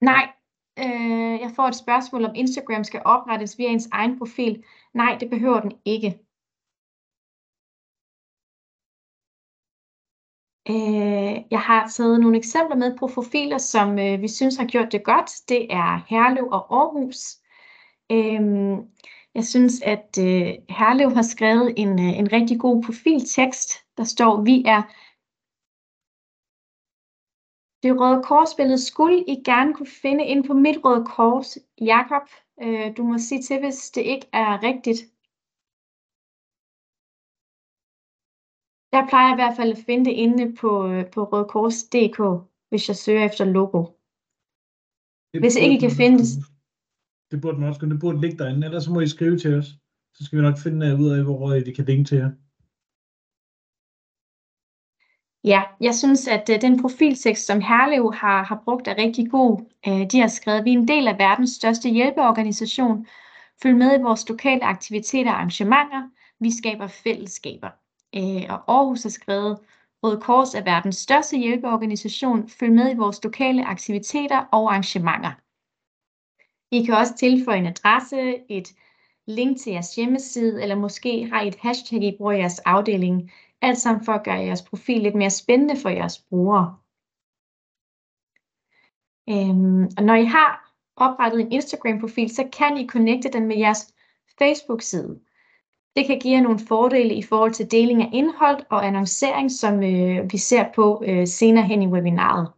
Nej, 0.01 0.33
øh, 0.79 1.39
jeg 1.41 1.51
får 1.55 1.67
et 1.67 1.75
spørgsmål, 1.75 2.25
om 2.25 2.35
Instagram 2.35 2.83
skal 2.83 3.01
oprettes 3.05 3.57
via 3.57 3.67
ens 3.69 3.87
egen 3.91 4.17
profil. 4.17 4.63
Nej, 4.93 5.17
det 5.19 5.29
behøver 5.29 5.59
den 5.61 5.71
ikke. 5.85 6.19
Øh, 10.69 11.35
jeg 11.51 11.59
har 11.59 11.87
taget 11.87 12.19
nogle 12.19 12.37
eksempler 12.37 12.75
med 12.75 12.97
på 12.97 13.07
profiler, 13.07 13.57
som 13.57 13.99
øh, 13.99 14.21
vi 14.21 14.27
synes 14.27 14.57
har 14.57 14.65
gjort 14.65 14.91
det 14.91 15.03
godt. 15.03 15.31
Det 15.49 15.73
er 15.73 16.01
Herlev 16.07 16.47
og 16.51 16.75
Aarhus. 16.79 17.19
Øh, 18.11 18.77
jeg 19.35 19.45
synes, 19.45 19.81
at 19.81 20.17
øh, 20.19 20.53
Herlev 20.69 21.13
har 21.15 21.21
skrevet 21.21 21.73
en, 21.77 21.99
øh, 21.99 22.19
en 22.19 22.31
rigtig 22.31 22.59
god 22.59 22.83
profiltekst. 22.83 23.69
Der 23.97 24.03
står, 24.03 24.41
vi 24.41 24.63
er 24.65 24.81
det 27.83 27.99
røde 27.99 28.23
korsbillede 28.23 28.85
skulle 28.85 29.23
I 29.27 29.35
gerne 29.45 29.73
kunne 29.73 29.87
finde 30.01 30.25
ind 30.25 30.43
på 30.43 30.53
mit 30.53 30.77
røde 30.85 31.05
kors. 31.05 31.57
Jakob, 31.81 32.21
øh, 32.61 32.97
du 32.97 33.03
må 33.03 33.17
sige 33.17 33.41
til, 33.41 33.59
hvis 33.59 33.91
det 33.91 34.01
ikke 34.01 34.27
er 34.33 34.63
rigtigt. 34.63 35.12
Jeg 38.95 39.05
plejer 39.09 39.33
i 39.33 39.39
hvert 39.39 39.55
fald 39.57 39.71
at 39.71 39.83
finde 39.85 40.05
det 40.05 40.15
inde 40.25 40.55
på, 40.61 40.87
øh, 40.87 41.11
på 41.13 41.23
rødkors.dk, 41.23 42.19
hvis 42.69 42.87
jeg 42.87 42.95
søger 42.95 43.25
efter 43.25 43.45
logo. 43.45 43.79
Det 45.33 45.41
Hvis 45.41 45.55
ikke 45.55 45.75
I 45.75 45.79
kan 45.79 45.91
finde 46.01 46.23
Det 47.31 47.41
burde 47.41 47.59
man 47.59 47.69
også 47.69 47.79
kunne. 47.79 47.93
Det 47.93 47.99
burde 47.99 48.21
ligge 48.21 48.37
derinde. 48.37 48.67
Ellers 48.67 48.83
så 48.83 48.91
må 48.91 48.99
I 48.99 49.07
skrive 49.07 49.37
til 49.37 49.57
os. 49.59 49.67
Så 50.13 50.25
skal 50.25 50.37
vi 50.37 50.43
nok 50.43 50.57
finde 50.63 50.87
øh, 50.87 50.99
ud 50.99 51.09
af, 51.09 51.23
hvor 51.23 51.49
de 51.49 51.73
kan 51.73 51.85
linke 51.85 52.07
til 52.09 52.17
jer. 52.17 52.31
Ja, 55.43 55.61
jeg 55.81 55.95
synes, 55.95 56.27
at 56.27 56.45
øh, 56.53 56.61
den 56.61 56.81
profiltekst, 56.81 57.45
som 57.45 57.61
Herlev 57.61 58.13
har, 58.13 58.43
har 58.43 58.61
brugt, 58.65 58.87
er 58.87 58.97
rigtig 58.97 59.31
god. 59.31 59.53
De 60.11 60.19
har 60.19 60.27
skrevet, 60.27 60.65
vi 60.65 60.73
er 60.73 60.77
en 60.77 60.87
del 60.87 61.07
af 61.07 61.17
verdens 61.17 61.49
største 61.49 61.89
hjælpeorganisation. 61.89 63.07
Følg 63.63 63.77
med 63.77 63.99
i 63.99 64.03
vores 64.03 64.29
lokale 64.29 64.63
aktiviteter 64.63 65.31
og 65.31 65.37
arrangementer. 65.37 66.09
Vi 66.39 66.51
skaber 66.51 66.87
fællesskaber. 66.87 67.82
Øh, 68.15 68.43
og 68.49 68.75
Aarhus 68.75 69.03
har 69.03 69.09
skrevet, 69.09 69.59
Røde 70.03 70.21
Kors 70.21 70.55
er 70.55 70.63
verdens 70.63 70.95
største 70.95 71.37
hjælpeorganisation. 71.37 72.49
Følg 72.49 72.73
med 72.73 72.91
i 72.91 72.97
vores 72.97 73.23
lokale 73.23 73.65
aktiviteter 73.65 74.37
og 74.37 74.71
arrangementer. 74.71 75.31
I 76.71 76.85
kan 76.85 76.93
også 76.93 77.13
tilføje 77.15 77.57
en 77.57 77.65
adresse, 77.65 78.51
et 78.51 78.67
link 79.27 79.59
til 79.59 79.71
jeres 79.71 79.95
hjemmeside, 79.95 80.61
eller 80.61 80.75
måske 80.75 81.29
har 81.29 81.41
I 81.41 81.47
et 81.47 81.55
hashtag, 81.55 82.03
I 82.03 82.15
bruger 82.17 82.31
i 82.31 82.37
jeres 82.37 82.59
afdeling. 82.59 83.31
Alt 83.61 83.77
sammen 83.77 84.05
for 84.05 84.11
at 84.11 84.23
gøre 84.23 84.35
jeres 84.35 84.61
profil 84.61 85.01
lidt 85.01 85.15
mere 85.15 85.29
spændende 85.29 85.81
for 85.81 85.89
jeres 85.89 86.19
brugere. 86.19 86.77
Øhm, 89.29 89.83
og 89.97 90.03
når 90.03 90.15
I 90.15 90.25
har 90.25 90.73
oprettet 90.95 91.41
en 91.41 91.51
Instagram-profil, 91.51 92.29
så 92.29 92.49
kan 92.57 92.77
I 92.77 92.87
connecte 92.87 93.29
den 93.29 93.47
med 93.47 93.57
jeres 93.57 93.93
Facebook-side. 94.39 95.19
Det 95.95 96.07
kan 96.07 96.19
give 96.19 96.33
jer 96.33 96.41
nogle 96.41 96.59
fordele 96.67 97.15
i 97.15 97.21
forhold 97.21 97.51
til 97.51 97.71
deling 97.71 98.01
af 98.01 98.09
indhold 98.13 98.63
og 98.69 98.87
annoncering, 98.87 99.51
som 99.51 99.83
øh, 99.83 100.31
vi 100.31 100.37
ser 100.37 100.65
på 100.75 101.03
øh, 101.07 101.27
senere 101.27 101.63
hen 101.63 101.81
i 101.81 101.87
webinaret. 101.87 102.51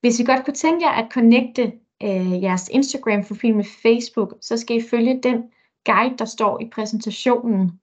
Hvis 0.00 0.20
I 0.20 0.24
godt 0.24 0.44
kunne 0.44 0.54
tænke 0.54 0.86
jer 0.86 0.92
at 0.92 1.12
connecte 1.12 1.72
øh, 2.02 2.42
jeres 2.42 2.68
Instagram-profil 2.68 3.56
med 3.56 3.64
Facebook, 3.64 4.34
så 4.40 4.56
skal 4.56 4.76
I 4.76 4.88
følge 4.90 5.20
den 5.22 5.42
guide, 5.84 6.16
der 6.18 6.24
står 6.24 6.60
i 6.60 6.68
præsentationen. 6.72 7.80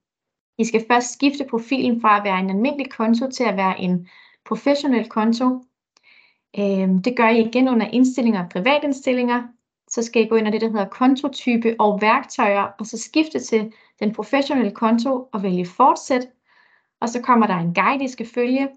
I 0.58 0.64
skal 0.64 0.86
først 0.88 1.14
skifte 1.14 1.46
profilen 1.50 2.02
fra 2.02 2.18
at 2.18 2.24
være 2.24 2.40
en 2.40 2.50
almindelig 2.50 2.92
konto 2.92 3.30
til 3.30 3.44
at 3.44 3.58
være 3.58 3.80
en 3.82 4.08
professionel 4.46 5.10
konto. 5.10 5.46
Øh, 6.60 6.90
det 7.06 7.14
gør 7.18 7.30
I 7.30 7.42
igen 7.42 7.68
under 7.68 7.88
indstillinger 7.88 8.44
og 8.44 8.50
privatindstillinger. 8.50 9.44
Så 9.88 10.04
skal 10.04 10.26
I 10.26 10.28
gå 10.28 10.36
ind 10.36 10.48
i 10.48 10.52
det, 10.52 10.62
der 10.62 10.70
hedder 10.70 10.90
kontotype 10.90 11.76
og 11.80 12.02
værktøjer, 12.02 12.64
og 12.80 12.86
så 12.86 12.98
skifte 12.98 13.40
til 13.40 13.74
den 14.00 14.14
professionelle 14.14 14.72
konto 14.72 15.30
og 15.34 15.44
vælge 15.44 15.66
fortsæt. 15.66 16.28
Og 17.02 17.10
så 17.10 17.22
kommer 17.22 17.48
der 17.48 17.56
en 17.56 17.74
guide, 17.74 18.04
I 18.04 18.08
skal 18.08 18.28
følge. 18.28 18.70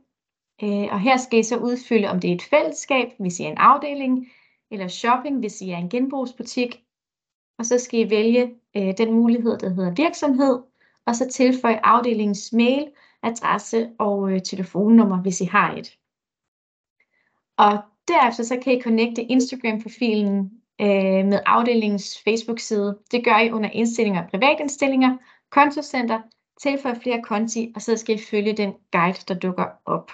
Øh, 0.63 0.89
og 0.93 1.01
her 1.01 1.17
skal 1.17 1.39
I 1.39 1.43
så 1.43 1.57
udfylde, 1.57 2.09
om 2.09 2.21
det 2.21 2.31
er 2.31 2.35
et 2.35 2.43
fællesskab, 2.43 3.09
hvis 3.19 3.41
I 3.41 3.45
er 3.45 3.49
en 3.49 3.59
afdeling, 3.59 4.29
eller 4.71 4.89
shopping, 4.89 5.39
hvis 5.39 5.61
I 5.61 5.71
er 5.71 5.77
en 5.77 5.89
genbrugsbutik. 5.89 6.85
Og 7.59 7.67
så 7.67 7.79
skal 7.79 8.01
I 8.01 8.11
vælge 8.11 8.55
øh, 8.77 8.95
den 8.99 9.13
mulighed, 9.13 9.59
der 9.59 9.69
hedder 9.69 9.95
virksomhed, 9.95 10.63
og 11.07 11.17
så 11.17 11.29
tilføje 11.29 11.81
afdelingens 11.83 12.53
mail, 12.53 12.91
adresse 13.23 13.91
og 13.99 14.33
øh, 14.33 14.43
telefonnummer, 14.43 15.23
hvis 15.23 15.41
I 15.41 15.45
har 15.45 15.75
et. 15.75 15.99
Og 17.57 17.79
derefter 18.09 18.45
så 18.45 18.59
kan 18.63 18.79
I 18.79 18.83
connecte 18.83 19.23
Instagram-profilen 19.23 20.60
øh, 20.81 21.27
med 21.27 21.41
afdelingens 21.47 22.23
Facebook-side. 22.25 22.99
Det 23.11 23.25
gør 23.25 23.39
I 23.39 23.51
under 23.51 23.71
indstillinger 23.71 24.23
og 24.23 24.31
privatindstillinger, 24.31 25.19
kontocenter, 25.51 26.21
tilføj 26.61 26.95
flere 27.03 27.23
konti, 27.23 27.73
og 27.75 27.83
så 27.83 27.97
skal 27.97 28.15
I 28.15 28.19
følge 28.31 28.57
den 28.57 28.73
guide, 28.93 29.25
der 29.29 29.35
dukker 29.35 29.67
op. 29.85 30.11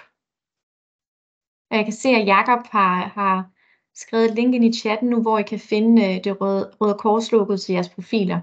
Og 1.69 1.77
jeg 1.77 1.85
kan 1.85 1.93
se, 1.93 2.09
at 2.09 2.27
Jakob 2.27 2.67
har, 2.67 3.07
har 3.07 3.49
skrevet 3.95 4.35
linken 4.35 4.63
i 4.63 4.73
chatten 4.73 5.09
nu, 5.09 5.21
hvor 5.21 5.37
I 5.39 5.43
kan 5.43 5.59
finde 5.59 6.01
øh, 6.01 6.23
det 6.23 6.41
røde, 6.41 6.73
røde 6.81 6.97
kors 6.99 7.29
til 7.63 7.73
jeres 7.73 7.89
profiler. 7.89 8.39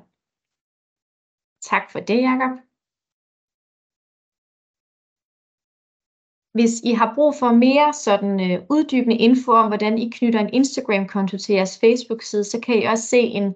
Tak 1.70 1.90
for 1.90 2.00
det, 2.00 2.22
Jakob. 2.22 2.63
Hvis 6.54 6.80
I 6.84 6.92
har 6.92 7.14
brug 7.14 7.34
for 7.34 7.52
mere 7.52 7.92
sådan 7.92 8.50
øh, 8.50 8.62
uddybende 8.70 9.16
info 9.16 9.52
om, 9.52 9.68
hvordan 9.68 9.98
I 9.98 10.10
knytter 10.10 10.40
en 10.40 10.52
Instagram-konto 10.52 11.38
til 11.38 11.54
jeres 11.54 11.78
Facebook-side, 11.80 12.44
så 12.44 12.60
kan 12.60 12.82
I 12.82 12.84
også 12.84 13.04
se 13.04 13.20
en 13.20 13.54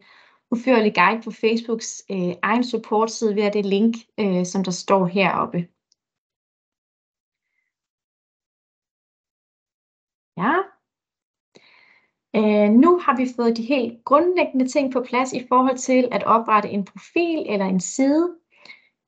udførlig 0.51 0.95
guide 0.95 1.23
på 1.23 1.31
Facebooks 1.31 2.03
øh, 2.11 2.33
egen 2.43 2.65
support-side 2.65 3.35
via 3.35 3.51
det 3.51 3.67
link, 3.67 3.95
øh, 4.21 4.47
som 4.47 4.65
der 4.65 4.71
står 4.71 5.07
heroppe. 5.07 5.59
Ja. 10.37 10.55
Øh, 12.37 12.71
nu 12.71 12.99
har 12.99 13.17
vi 13.17 13.27
fået 13.37 13.57
de 13.57 13.63
helt 13.63 14.05
grundlæggende 14.05 14.69
ting 14.69 14.93
på 14.93 15.01
plads 15.03 15.33
i 15.33 15.47
forhold 15.49 15.79
til 15.79 16.09
at 16.13 16.25
oprette 16.25 16.69
en 16.69 16.85
profil 16.85 17.47
eller 17.49 17.67
en 17.67 17.81
side. 17.81 18.37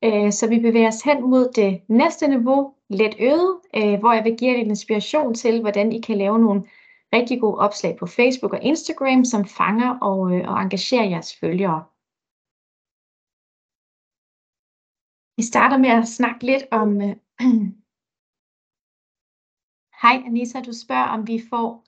Øh, 0.03 0.31
så 0.31 0.49
vi 0.49 0.59
bevæger 0.59 0.87
os 0.87 1.01
hen 1.01 1.21
mod 1.29 1.51
det 1.55 1.81
næste 1.87 2.27
niveau, 2.27 2.73
let 2.95 3.15
øget, 3.19 3.59
øh, 3.75 3.99
hvor 3.99 4.13
jeg 4.13 4.23
vil 4.23 4.37
give 4.37 4.51
jer 4.51 4.57
lidt 4.57 4.67
inspiration 4.67 5.33
til, 5.33 5.61
hvordan 5.61 5.91
I 5.91 6.01
kan 6.01 6.17
lave 6.17 6.39
nogle 6.39 6.63
rigtig 7.13 7.41
gode 7.41 7.57
opslag 7.57 7.97
på 7.99 8.05
Facebook 8.05 8.53
og 8.53 8.63
Instagram, 8.63 9.25
som 9.25 9.45
fanger 9.45 9.99
og, 9.99 10.31
øh, 10.33 10.47
og 10.51 10.61
engagerer 10.61 11.03
jeres 11.03 11.35
følgere. 11.35 11.83
Vi 15.37 15.43
starter 15.43 15.77
med 15.77 15.89
at 15.89 16.07
snakke 16.07 16.45
lidt 16.45 16.63
om... 16.71 17.01
Øh, 17.01 17.15
Hej 20.01 20.23
Anissa, 20.25 20.61
du 20.61 20.73
spørger, 20.73 21.07
om 21.07 21.27
vi 21.27 21.41
får 21.49 21.85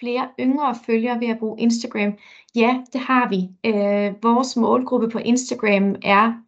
flere 0.00 0.30
yngre 0.40 0.74
følgere 0.86 1.20
ved 1.20 1.28
at 1.28 1.38
bruge 1.38 1.60
Instagram? 1.60 2.18
Ja, 2.54 2.84
det 2.92 3.00
har 3.00 3.28
vi. 3.28 3.40
Øh, 3.70 4.22
vores 4.22 4.56
målgruppe 4.56 5.08
på 5.08 5.18
Instagram 5.18 5.96
er 6.02 6.42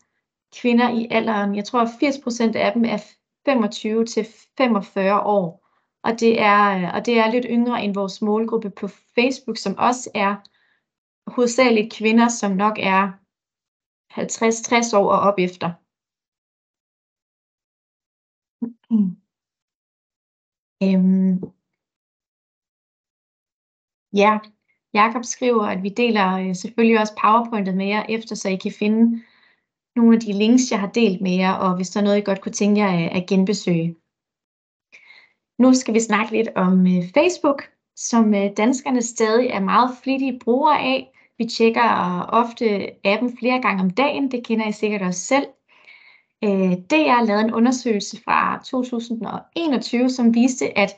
kvinder 0.60 0.88
i 0.90 1.08
alderen, 1.10 1.56
jeg 1.56 1.64
tror 1.64 1.84
80% 1.84 2.56
af 2.56 2.72
dem 2.72 2.84
er 2.84 2.98
25 3.46 4.04
til 4.06 4.26
45 4.58 5.22
år. 5.22 5.64
Og 6.02 6.20
det, 6.20 6.40
er, 6.40 6.92
og 6.92 7.06
det 7.06 7.18
er 7.18 7.30
lidt 7.30 7.46
yngre 7.50 7.84
end 7.84 7.94
vores 7.94 8.22
målgruppe 8.22 8.70
på 8.70 8.88
Facebook, 8.88 9.56
som 9.56 9.74
også 9.78 10.10
er 10.14 10.34
hovedsageligt 11.30 11.92
kvinder, 11.92 12.28
som 12.28 12.52
nok 12.52 12.78
er 12.78 13.12
50-60 14.12 14.96
år 14.96 15.12
og 15.12 15.20
op 15.20 15.38
efter. 15.38 15.68
Øhm. 20.82 21.54
Ja, 24.12 24.38
Jakob 24.94 25.24
skriver, 25.24 25.66
at 25.66 25.82
vi 25.82 25.88
deler 25.88 26.28
øh, 26.38 26.54
selvfølgelig 26.54 27.00
også 27.00 27.14
PowerPointet 27.22 27.76
med 27.76 27.86
jer 27.86 28.06
efter, 28.08 28.34
så 28.34 28.48
I 28.48 28.56
kan 28.56 28.72
finde 28.78 29.22
nogle 29.96 30.14
af 30.14 30.20
de 30.20 30.32
links, 30.32 30.70
jeg 30.70 30.80
har 30.80 30.90
delt 30.90 31.20
med 31.20 31.32
jer, 31.32 31.52
og 31.52 31.76
hvis 31.76 31.90
der 31.90 32.00
er 32.00 32.04
noget, 32.04 32.18
I 32.18 32.24
godt 32.24 32.40
kunne 32.40 32.52
tænke 32.52 32.80
jer 32.80 32.94
øh, 32.94 33.16
at 33.16 33.26
genbesøge. 33.26 33.96
Nu 35.58 35.74
skal 35.74 35.94
vi 35.94 36.00
snakke 36.00 36.32
lidt 36.32 36.48
om 36.56 36.86
øh, 36.86 37.02
Facebook, 37.14 37.62
som 37.96 38.34
øh, 38.34 38.50
danskerne 38.56 39.02
stadig 39.02 39.46
er 39.46 39.60
meget 39.60 39.90
flittige 40.02 40.38
brugere 40.44 40.80
af. 40.80 41.10
Vi 41.38 41.44
tjekker 41.44 42.20
ofte 42.28 42.90
appen 43.06 43.36
flere 43.38 43.62
gange 43.62 43.82
om 43.82 43.90
dagen, 43.90 44.30
det 44.30 44.46
kender 44.46 44.68
I 44.68 44.72
sikkert 44.72 45.02
også 45.02 45.20
selv. 45.20 45.46
DR 46.90 47.24
lavede 47.24 47.44
en 47.44 47.54
undersøgelse 47.54 48.22
fra 48.24 48.62
2021, 48.64 50.10
som 50.10 50.34
viste, 50.34 50.78
at 50.78 50.90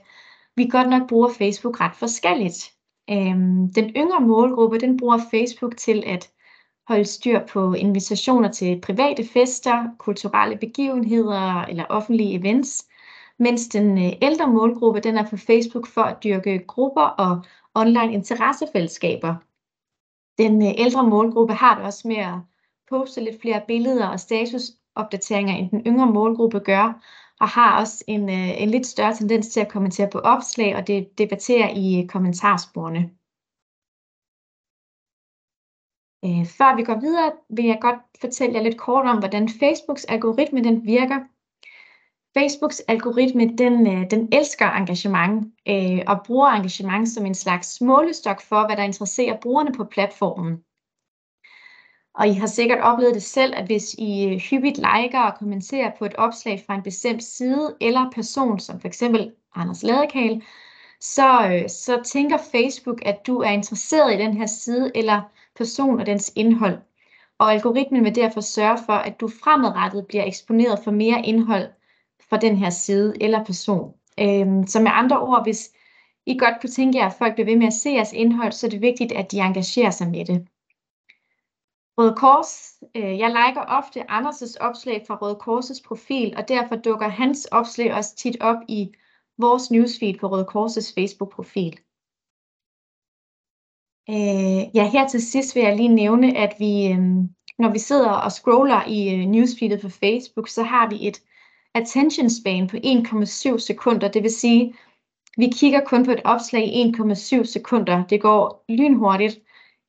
vi 0.56 0.68
godt 0.70 0.88
nok 0.88 1.08
bruger 1.08 1.28
Facebook 1.28 1.80
ret 1.80 1.96
forskelligt. 1.96 2.72
Den 3.74 3.90
yngre 3.96 4.20
målgruppe, 4.20 4.78
den 4.78 4.96
bruger 4.96 5.18
Facebook 5.30 5.76
til 5.76 6.02
at 6.06 6.30
holde 6.88 7.04
styr 7.04 7.46
på 7.46 7.74
invitationer 7.74 8.52
til 8.52 8.80
private 8.80 9.24
fester, 9.32 9.84
kulturelle 9.98 10.56
begivenheder 10.56 11.62
eller 11.62 11.84
offentlige 11.84 12.38
events, 12.38 12.86
mens 13.38 13.68
den 13.68 13.98
øh, 13.98 14.12
ældre 14.22 14.46
målgruppe 14.52 15.00
den 15.00 15.16
er 15.16 15.30
på 15.30 15.36
Facebook 15.36 15.86
for 15.86 16.02
at 16.02 16.24
dyrke 16.24 16.64
grupper 16.66 17.02
og 17.02 17.44
online 17.74 18.12
interessefællesskaber. 18.12 19.34
Den 20.38 20.62
øh, 20.62 20.74
ældre 20.78 21.06
målgruppe 21.08 21.54
har 21.54 21.74
det 21.76 21.84
også 21.84 22.08
med 22.08 22.16
at 22.16 22.34
poste 22.88 23.20
lidt 23.20 23.40
flere 23.40 23.62
billeder 23.68 24.06
og 24.06 24.20
statusopdateringer, 24.20 25.54
end 25.54 25.70
den 25.70 25.82
yngre 25.86 26.12
målgruppe 26.12 26.58
gør, 26.58 27.02
og 27.40 27.48
har 27.48 27.80
også 27.80 28.04
en, 28.06 28.28
øh, 28.28 28.62
en 28.62 28.70
lidt 28.70 28.86
større 28.86 29.14
tendens 29.14 29.48
til 29.48 29.60
at 29.60 29.68
kommentere 29.68 30.08
på 30.12 30.18
opslag 30.18 30.76
og 30.76 30.86
det 30.86 31.18
debattere 31.18 31.76
i 31.76 32.06
kommentarsporene. 32.06 33.10
Øh, 36.26 36.46
før 36.46 36.76
vi 36.76 36.82
går 36.82 37.00
videre, 37.00 37.32
vil 37.50 37.64
jeg 37.64 37.78
godt 37.80 38.00
fortælle 38.20 38.54
jer 38.54 38.62
lidt 38.62 38.78
kort 38.78 39.06
om, 39.06 39.18
hvordan 39.18 39.48
Facebooks 39.48 40.04
algoritme 40.04 40.64
den 40.64 40.86
virker. 40.86 41.18
Facebooks 42.38 42.80
algoritme, 42.80 43.56
den, 43.56 43.86
øh, 43.86 44.10
den 44.10 44.28
elsker 44.32 44.70
engagement 44.70 45.54
øh, 45.68 46.00
og 46.06 46.20
bruger 46.26 46.48
engagement 46.48 47.08
som 47.08 47.26
en 47.26 47.34
slags 47.34 47.80
målestok 47.80 48.40
for, 48.40 48.66
hvad 48.66 48.76
der 48.76 48.82
interesserer 48.82 49.40
brugerne 49.40 49.72
på 49.72 49.84
platformen. 49.84 50.62
Og 52.14 52.28
I 52.28 52.32
har 52.32 52.46
sikkert 52.46 52.80
oplevet 52.80 53.14
det 53.14 53.22
selv, 53.22 53.52
at 53.56 53.66
hvis 53.66 53.94
I 53.94 54.28
øh, 54.28 54.36
hyppigt 54.36 54.78
liker 54.78 55.20
og 55.20 55.38
kommenterer 55.38 55.90
på 55.98 56.04
et 56.04 56.14
opslag 56.14 56.62
fra 56.66 56.74
en 56.74 56.82
bestemt 56.82 57.22
side 57.22 57.76
eller 57.80 58.10
person, 58.14 58.60
som 58.60 58.80
f.eks. 58.80 59.02
Anders 59.54 59.82
Ladekal, 59.82 60.42
så, 61.00 61.48
øh, 61.52 61.68
så 61.68 62.02
tænker 62.04 62.38
Facebook, 62.52 62.98
at 63.02 63.26
du 63.26 63.38
er 63.38 63.50
interesseret 63.50 64.14
i 64.14 64.22
den 64.22 64.36
her 64.36 64.46
side 64.46 64.92
eller 64.94 65.22
person 65.56 66.00
og 66.00 66.06
dens 66.06 66.32
indhold. 66.36 66.78
Og 67.38 67.52
algoritmen 67.52 68.04
vil 68.04 68.14
derfor 68.14 68.40
sørge 68.40 68.78
for, 68.86 68.92
at 68.92 69.20
du 69.20 69.28
fremadrettet 69.28 70.06
bliver 70.06 70.24
eksponeret 70.24 70.78
for 70.84 70.90
mere 70.90 71.22
indhold 71.24 71.68
fra 72.30 72.36
den 72.36 72.56
her 72.56 72.70
side 72.70 73.14
eller 73.20 73.44
person. 73.44 73.94
Øhm, 74.20 74.66
så 74.66 74.80
med 74.80 74.90
andre 74.94 75.20
ord, 75.20 75.42
hvis 75.42 75.70
I 76.26 76.38
godt 76.38 76.54
kunne 76.60 76.70
tænke 76.70 76.98
jer, 76.98 77.06
at 77.06 77.14
folk 77.18 77.34
bliver 77.34 77.46
ved 77.46 77.56
med 77.56 77.66
at 77.66 77.72
se 77.72 77.90
jeres 77.90 78.12
indhold, 78.12 78.52
så 78.52 78.66
er 78.66 78.70
det 78.70 78.80
vigtigt, 78.80 79.12
at 79.12 79.32
de 79.32 79.38
engagerer 79.38 79.90
sig 79.90 80.10
med 80.10 80.24
det. 80.24 80.48
Røde 81.98 82.14
Kors, 82.16 82.82
øh, 82.94 83.18
jeg 83.18 83.28
liker 83.28 83.64
ofte 83.68 84.10
Anders' 84.10 84.56
opslag 84.60 85.04
fra 85.06 85.18
Røde 85.22 85.38
Kors' 85.42 85.82
profil, 85.88 86.34
og 86.36 86.48
derfor 86.48 86.76
dukker 86.76 87.08
hans 87.08 87.44
opslag 87.44 87.94
også 87.94 88.16
tit 88.16 88.36
op 88.40 88.56
i 88.68 88.94
vores 89.38 89.70
newsfeed 89.70 90.18
på 90.18 90.26
Røde 90.26 90.46
Kors' 90.50 90.94
Facebook-profil. 90.94 91.80
Øh, 94.10 94.76
ja, 94.76 94.90
her 94.90 95.08
til 95.08 95.22
sidst 95.22 95.54
vil 95.54 95.62
jeg 95.62 95.76
lige 95.76 95.88
nævne, 95.88 96.36
at 96.36 96.54
vi, 96.58 96.88
øh, 96.88 96.98
når 97.58 97.72
vi 97.72 97.78
sidder 97.78 98.10
og 98.10 98.32
scroller 98.32 98.88
i 98.88 99.14
øh, 99.14 99.26
newsfeedet 99.26 99.80
på 99.80 99.88
Facebook, 99.88 100.48
så 100.48 100.62
har 100.62 100.88
vi 100.88 101.08
et 101.08 101.22
attention 101.74 102.30
span 102.30 102.66
på 102.66 102.76
1,7 102.76 103.58
sekunder. 103.58 104.08
Det 104.08 104.22
vil 104.22 104.30
sige, 104.30 104.74
vi 105.36 105.52
kigger 105.52 105.80
kun 105.84 106.04
på 106.04 106.10
et 106.10 106.20
opslag 106.24 106.64
i 106.64 106.82
1,7 106.82 107.44
sekunder. 107.44 108.04
Det 108.06 108.20
går 108.20 108.64
lynhurtigt, 108.68 109.38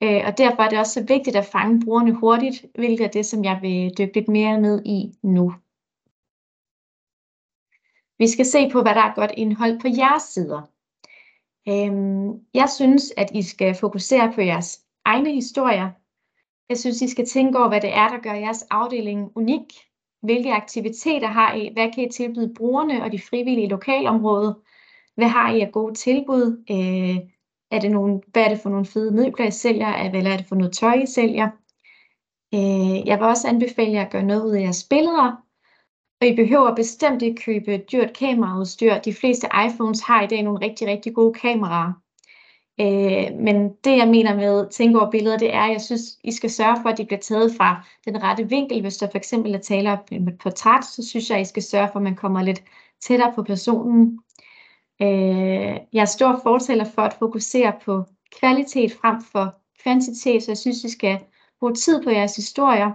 øh, 0.04 0.22
og 0.26 0.38
derfor 0.38 0.64
er 0.64 0.70
det 0.70 0.80
også 0.80 0.94
så 0.94 1.04
vigtigt 1.08 1.36
at 1.36 1.46
fange 1.46 1.82
brugerne 1.86 2.14
hurtigt, 2.14 2.66
hvilket 2.76 3.06
er 3.06 3.12
det, 3.12 3.26
som 3.26 3.44
jeg 3.44 3.60
vil 3.62 3.94
dykke 3.98 4.16
lidt 4.16 4.28
mere 4.28 4.62
ned 4.62 4.86
i 4.86 5.12
nu. 5.24 5.54
Vi 8.20 8.28
skal 8.28 8.46
se 8.46 8.70
på, 8.72 8.82
hvad 8.82 8.96
der 8.96 9.02
er 9.02 9.16
godt 9.16 9.32
indhold 9.38 9.80
på 9.80 9.88
jeres 9.88 10.24
sider. 10.24 10.77
Øhm, 11.70 12.30
jeg 12.54 12.70
synes, 12.76 13.14
at 13.18 13.32
I 13.34 13.42
skal 13.42 13.76
fokusere 13.76 14.32
på 14.34 14.42
jeres 14.42 14.80
egne 15.06 15.32
historier. 15.32 15.90
Jeg 16.70 16.78
synes, 16.78 17.02
I 17.02 17.10
skal 17.10 17.26
tænke 17.26 17.60
over, 17.60 17.68
hvad 17.68 17.82
det 17.82 17.94
er, 17.94 18.08
der 18.08 18.20
gør 18.20 18.34
jeres 18.34 18.64
afdeling 18.70 19.32
unik. 19.36 19.64
Hvilke 20.22 20.54
aktiviteter 20.54 21.28
har 21.28 21.54
I? 21.54 21.70
Hvad 21.74 21.92
kan 21.94 22.04
I 22.04 22.10
tilbyde 22.12 22.54
brugerne 22.58 23.04
og 23.04 23.12
de 23.12 23.20
frivillige 23.20 23.68
i 23.68 23.70
lokalområdet? 23.70 24.56
Hvad 25.16 25.28
har 25.28 25.54
I 25.54 25.62
af 25.62 25.72
gode 25.72 25.94
tilbud? 25.94 26.64
Øh, 26.72 27.30
er 27.72 27.80
det 27.80 27.92
nogle, 27.92 28.22
hvad 28.28 28.44
er 28.44 28.50
det 28.50 28.60
for 28.60 28.70
nogle 28.70 28.86
fede 28.86 29.12
middelplads 29.12 29.56
sælger? 29.56 29.94
Eller 29.94 30.32
er 30.32 30.38
det 30.38 30.46
for 30.46 30.56
noget 30.56 30.74
tøj, 30.74 30.94
I 30.94 31.06
sælger? 31.06 31.50
Øh, 32.54 33.08
jeg 33.08 33.20
vil 33.20 33.28
også 33.28 33.48
anbefale 33.48 33.92
jer 33.92 34.06
at 34.06 34.12
gøre 34.12 34.24
noget 34.24 34.46
ud 34.46 34.52
af 34.52 34.62
jeres 34.62 34.84
billeder. 34.90 35.47
Og 36.22 36.28
I 36.28 36.36
behøver 36.36 36.76
bestemt 36.76 37.22
ikke 37.22 37.42
købe 37.42 37.78
dyrt 37.92 38.14
kameraudstyr. 38.14 38.98
De 38.98 39.14
fleste 39.14 39.48
iPhones 39.68 40.02
har 40.02 40.24
i 40.24 40.28
dag 40.28 40.44
nogle 40.44 40.66
rigtig, 40.66 40.88
rigtig 40.88 41.14
gode 41.14 41.34
kameraer. 41.34 41.94
Øh, 42.80 43.40
men 43.40 43.74
det 43.84 43.98
jeg 43.98 44.08
mener 44.08 44.36
med 44.36 44.70
tænke 44.70 45.00
over 45.00 45.12
billeder, 45.12 45.38
det 45.38 45.54
er, 45.54 45.62
at 45.62 45.72
jeg 45.72 45.82
synes, 45.82 46.02
I 46.24 46.32
skal 46.32 46.50
sørge 46.50 46.78
for, 46.82 46.90
at 46.90 46.98
de 46.98 47.06
bliver 47.06 47.20
taget 47.20 47.52
fra 47.58 47.84
den 48.06 48.24
rette 48.24 48.50
vinkel. 48.50 48.82
Hvis 48.82 48.98
der 48.98 49.08
for 49.12 49.18
eksempel 49.18 49.56
er 49.56 49.60
tale 49.60 49.92
om 49.92 50.28
et 50.28 50.38
portræt, 50.40 50.86
så 50.86 51.08
synes 51.08 51.30
jeg, 51.30 51.38
at 51.38 51.42
I 51.42 51.46
skal 51.46 51.64
sørge 51.64 51.90
for, 51.92 52.00
at 52.00 52.04
man 52.04 52.16
kommer 52.16 52.42
lidt 52.42 52.64
tættere 53.02 53.34
på 53.36 53.44
personen. 53.44 54.20
Øh, 55.02 55.78
jeg 55.94 56.02
er 56.02 56.06
stor 56.06 56.40
fortaler 56.44 56.86
for 56.86 57.02
at 57.02 57.14
fokusere 57.14 57.74
på 57.86 58.06
kvalitet 58.40 58.92
frem 58.94 59.22
for 59.32 59.56
kvantitet, 59.84 60.44
så 60.44 60.52
jeg 60.52 60.58
synes, 60.58 60.84
I 60.84 60.90
skal 60.90 61.20
bruge 61.60 61.74
tid 61.74 62.04
på 62.04 62.10
jeres 62.10 62.36
historier. 62.36 62.92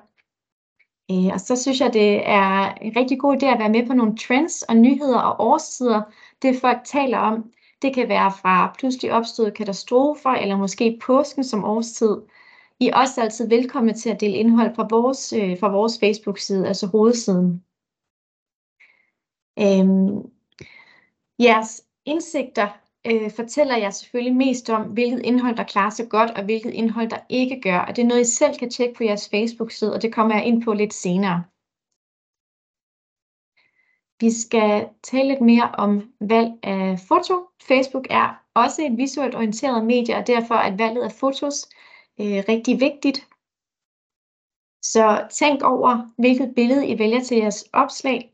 Øh, 1.13 1.33
og 1.33 1.41
så 1.41 1.57
synes 1.57 1.81
jeg, 1.81 1.93
det 1.93 2.29
er 2.29 2.75
en 2.75 2.97
rigtig 2.97 3.19
god 3.19 3.43
idé 3.43 3.47
at 3.47 3.59
være 3.59 3.69
med 3.71 3.87
på 3.87 3.93
nogle 3.93 4.17
trends 4.17 4.63
og 4.63 4.77
nyheder 4.77 5.19
og 5.19 5.47
årstider, 5.47 6.03
det 6.43 6.61
folk 6.61 6.79
taler 6.85 7.19
om. 7.19 7.53
Det 7.83 7.95
kan 7.95 8.09
være 8.09 8.33
fra 8.33 8.75
pludselig 8.79 9.13
opståede 9.13 9.51
katastrofer, 9.51 10.31
eller 10.31 10.57
måske 10.57 10.99
påsken 11.07 11.45
som 11.45 11.65
årstid. 11.65 12.17
I 12.81 12.89
er 12.89 12.97
også 12.97 13.21
altid 13.23 13.49
velkomne 13.49 13.93
til 13.93 14.11
at 14.11 14.21
dele 14.21 14.37
indhold 14.37 14.75
fra 14.75 14.87
vores, 14.91 15.33
øh, 15.33 15.59
fra 15.61 15.69
vores 15.69 15.99
Facebook-side, 16.01 16.69
altså 16.69 16.87
hovedsiden. 16.87 17.65
Øhm, 19.59 20.31
jeres 21.39 21.85
indsigter 22.05 22.69
øh, 23.07 23.31
fortæller 23.31 23.77
jeg 23.77 23.95
selvfølgelig 23.95 24.37
mest 24.37 24.71
om, 24.71 24.83
hvilket 24.83 25.21
indhold, 25.25 25.57
der 25.57 25.65
klarer 25.65 25.91
sig 25.91 26.09
godt, 26.09 26.31
og 26.31 26.45
hvilket 26.45 26.75
indhold, 26.75 27.09
der 27.11 27.19
ikke 27.29 27.61
gør. 27.61 27.79
Og 27.79 27.97
det 27.97 28.03
er 28.03 28.07
noget, 28.07 28.21
I 28.21 28.31
selv 28.31 28.59
kan 28.59 28.71
tjekke 28.71 28.95
på 28.95 29.05
jeres 29.05 29.29
Facebook-side, 29.31 29.95
og 29.95 30.03
det 30.03 30.15
kommer 30.15 30.35
jeg 30.35 30.47
ind 30.47 30.63
på 30.63 30.73
lidt 30.73 30.95
senere. 30.95 31.45
Vi 34.21 34.31
skal 34.31 34.89
tale 35.03 35.29
lidt 35.29 35.41
mere 35.41 35.71
om 35.79 36.13
valg 36.21 36.51
af 36.63 36.99
foto. 37.09 37.35
Facebook 37.69 38.07
er 38.11 38.43
også 38.55 38.83
et 38.83 38.97
visuelt 38.97 39.35
orienteret 39.35 39.85
medie, 39.85 40.17
og 40.17 40.27
derfor 40.27 40.55
er 40.55 40.77
valget 40.77 41.03
af 41.03 41.13
fotos 41.13 41.69
øh, 42.21 42.43
rigtig 42.49 42.81
vigtigt. 42.81 43.29
Så 44.83 45.27
tænk 45.31 45.63
over, 45.63 46.13
hvilket 46.19 46.55
billede 46.55 46.89
I 46.89 46.99
vælger 46.99 47.21
til 47.21 47.37
jeres 47.37 47.65
opslag. 47.73 48.33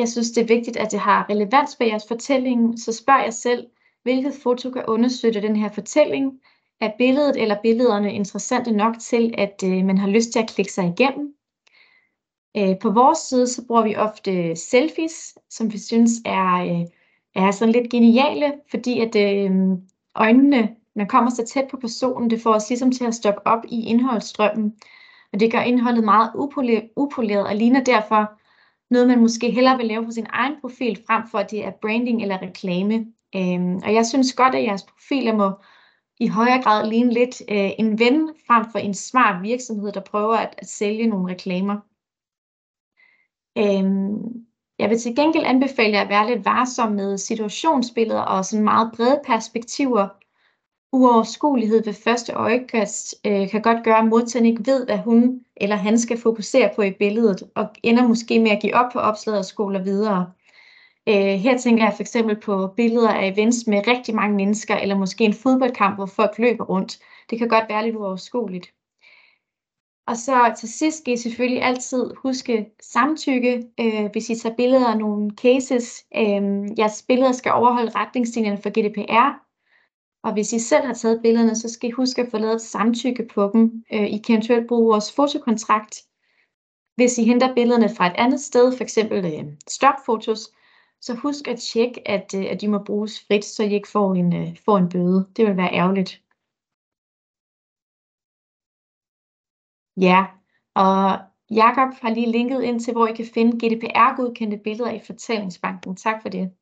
Jeg 0.00 0.08
synes, 0.08 0.30
det 0.30 0.42
er 0.42 0.56
vigtigt, 0.56 0.76
at 0.76 0.92
det 0.92 1.00
har 1.00 1.26
relevans 1.30 1.76
for 1.76 1.84
jeres 1.84 2.04
fortælling, 2.08 2.78
så 2.78 2.92
spørg 2.92 3.24
jer 3.24 3.30
selv, 3.30 3.66
hvilket 4.02 4.34
foto 4.42 4.70
kan 4.70 4.84
understøtte 4.88 5.42
den 5.42 5.56
her 5.56 5.68
fortælling. 5.68 6.40
Er 6.80 6.90
billedet 6.98 7.42
eller 7.42 7.56
billederne 7.62 8.14
interessante 8.14 8.72
nok 8.72 8.98
til, 8.98 9.34
at 9.38 9.62
øh, 9.64 9.84
man 9.84 9.98
har 9.98 10.08
lyst 10.08 10.32
til 10.32 10.38
at 10.38 10.48
klikke 10.48 10.72
sig 10.72 10.94
igennem? 10.98 11.34
Øh, 12.56 12.78
på 12.78 12.90
vores 12.90 13.18
side, 13.18 13.46
så 13.46 13.66
bruger 13.66 13.82
vi 13.82 13.96
ofte 13.96 14.56
selfies, 14.56 15.38
som 15.50 15.72
vi 15.72 15.78
synes 15.78 16.10
er, 16.24 16.54
øh, 16.54 16.86
er 17.44 17.50
sådan 17.50 17.72
lidt 17.72 17.90
geniale, 17.90 18.52
fordi 18.70 19.00
at 19.00 19.16
øh, 19.16 19.50
øjnene, 20.14 20.76
man 20.96 21.06
kommer 21.06 21.30
så 21.30 21.46
tæt 21.46 21.68
på 21.70 21.76
personen, 21.76 22.30
det 22.30 22.42
får 22.42 22.54
os 22.54 22.68
ligesom 22.68 22.92
til 22.92 23.04
at 23.04 23.14
stoppe 23.14 23.46
op 23.46 23.64
i 23.68 23.84
indholdsstrømmen. 23.86 24.74
Og 25.32 25.40
det 25.40 25.52
gør 25.52 25.60
indholdet 25.60 26.04
meget 26.04 26.30
upoleret, 26.34 26.88
upoleret 26.96 27.46
og 27.46 27.56
ligner 27.56 27.84
derfor 27.84 28.39
noget, 28.90 29.08
man 29.08 29.20
måske 29.20 29.50
hellere 29.50 29.76
vil 29.76 29.86
lave 29.86 30.04
på 30.04 30.10
sin 30.10 30.26
egen 30.30 30.60
profil, 30.60 31.02
frem 31.06 31.22
for 31.30 31.38
at 31.38 31.50
det 31.50 31.64
er 31.64 31.70
branding 31.82 32.22
eller 32.22 32.42
reklame. 32.42 33.06
Øhm, 33.36 33.76
og 33.76 33.94
jeg 33.94 34.06
synes 34.06 34.32
godt, 34.32 34.54
at 34.54 34.64
jeres 34.64 34.82
profiler 34.82 35.36
må 35.36 35.52
i 36.20 36.28
højere 36.28 36.62
grad 36.62 36.88
ligne 36.88 37.12
lidt 37.12 37.42
øh, 37.50 37.70
en 37.78 37.98
ven, 37.98 38.30
frem 38.46 38.64
for 38.72 38.78
en 38.78 38.94
smart 38.94 39.42
virksomhed, 39.42 39.92
der 39.92 40.00
prøver 40.00 40.36
at, 40.36 40.54
at 40.58 40.68
sælge 40.68 41.06
nogle 41.06 41.32
reklamer. 41.32 41.76
Øhm, 43.58 44.46
jeg 44.78 44.90
vil 44.90 44.98
til 44.98 45.16
gengæld 45.16 45.44
anbefale 45.44 45.92
jer 45.92 46.02
at 46.02 46.08
være 46.08 46.30
lidt 46.30 46.44
varsom 46.44 46.92
med 46.92 47.18
situationsbilleder 47.18 48.20
og 48.20 48.44
sådan 48.44 48.64
meget 48.64 48.92
brede 48.96 49.20
perspektiver. 49.26 50.08
Uoverskuelighed 50.92 51.84
ved 51.84 51.94
første 51.94 52.32
øjekast 52.32 53.14
øh, 53.26 53.50
kan 53.50 53.62
godt 53.62 53.84
gøre, 53.84 53.98
at 53.98 54.08
modtageren 54.08 54.46
ikke 54.46 54.66
ved, 54.66 54.86
hvad 54.86 54.98
hun 54.98 55.40
eller 55.56 55.76
han 55.76 55.98
skal 55.98 56.18
fokusere 56.18 56.70
på 56.76 56.82
i 56.82 56.90
billedet, 56.90 57.42
og 57.54 57.68
ender 57.82 58.08
måske 58.08 58.40
med 58.40 58.50
at 58.50 58.60
give 58.62 58.74
op 58.74 58.92
på 58.92 58.98
opslaget 58.98 59.38
og 59.38 59.44
skoler 59.44 59.82
videre. 59.82 60.32
Øh, 61.08 61.14
her 61.14 61.58
tænker 61.58 61.84
jeg 61.84 61.92
for 61.96 62.02
eksempel 62.02 62.40
på 62.40 62.66
billeder 62.76 63.10
af 63.10 63.32
events 63.32 63.66
med 63.66 63.86
rigtig 63.86 64.14
mange 64.14 64.36
mennesker, 64.36 64.76
eller 64.76 64.98
måske 64.98 65.24
en 65.24 65.34
fodboldkamp, 65.34 65.96
hvor 65.96 66.06
folk 66.06 66.38
løber 66.38 66.64
rundt. 66.64 66.98
Det 67.30 67.38
kan 67.38 67.48
godt 67.48 67.64
være 67.68 67.84
lidt 67.84 67.96
uoverskueligt. 67.96 68.74
Og 70.06 70.16
så 70.16 70.54
til 70.58 70.68
sidst 70.68 70.98
skal 70.98 71.14
I 71.14 71.16
selvfølgelig 71.16 71.62
altid 71.62 72.14
huske 72.22 72.66
samtykke, 72.82 73.62
øh, 73.80 74.10
hvis 74.12 74.30
I 74.30 74.34
tager 74.34 74.56
billeder 74.56 74.88
af 74.88 74.98
nogle 74.98 75.30
cases. 75.30 76.04
Øh, 76.16 76.42
jeres 76.78 77.04
billeder 77.08 77.32
skal 77.32 77.52
overholde 77.52 77.92
retningslinjerne 77.94 78.62
for 78.62 78.70
GDPR. 78.70 79.49
Og 80.22 80.32
hvis 80.32 80.52
I 80.52 80.58
selv 80.58 80.86
har 80.86 80.94
taget 80.94 81.22
billederne, 81.22 81.56
så 81.56 81.68
skal 81.68 81.88
I 81.88 81.92
huske 81.92 82.22
at 82.22 82.30
få 82.30 82.38
lavet 82.38 82.54
et 82.54 82.60
samtykke 82.60 83.28
på 83.34 83.50
dem. 83.52 83.84
Øh, 83.92 84.06
I 84.06 84.18
kan 84.18 84.34
eventuelt 84.34 84.68
bruge 84.68 84.90
vores 84.92 85.12
fotokontrakt. 85.12 86.02
Hvis 86.94 87.18
I 87.18 87.24
henter 87.24 87.54
billederne 87.54 87.88
fra 87.96 88.06
et 88.06 88.12
andet 88.16 88.40
sted, 88.40 88.76
f.eks. 88.78 88.98
Øh, 88.98 89.44
stopfotos, 89.68 90.50
så 91.00 91.14
husk 91.14 91.48
at 91.48 91.58
tjekke, 91.58 92.08
at, 92.08 92.34
øh, 92.34 92.44
at 92.50 92.60
de 92.60 92.68
må 92.68 92.78
bruges 92.86 93.24
frit, 93.26 93.44
så 93.44 93.62
I 93.62 93.74
ikke 93.74 93.88
får 93.88 94.14
en, 94.14 94.36
øh, 94.36 94.56
får 94.64 94.78
en 94.78 94.88
bøde. 94.88 95.28
Det 95.36 95.46
vil 95.46 95.56
være 95.56 95.74
ærgerligt. 95.74 96.22
Ja, 99.96 100.26
og 100.74 101.18
Jakob 101.50 101.94
har 102.02 102.14
lige 102.14 102.32
linket 102.32 102.62
ind 102.62 102.80
til, 102.80 102.92
hvor 102.92 103.06
I 103.06 103.14
kan 103.14 103.26
finde 103.34 103.52
GDPR-godkendte 103.60 104.56
billeder 104.64 104.90
i 104.90 105.00
fortællingsbanken. 105.06 105.96
Tak 105.96 106.22
for 106.22 106.28
det. 106.28 106.59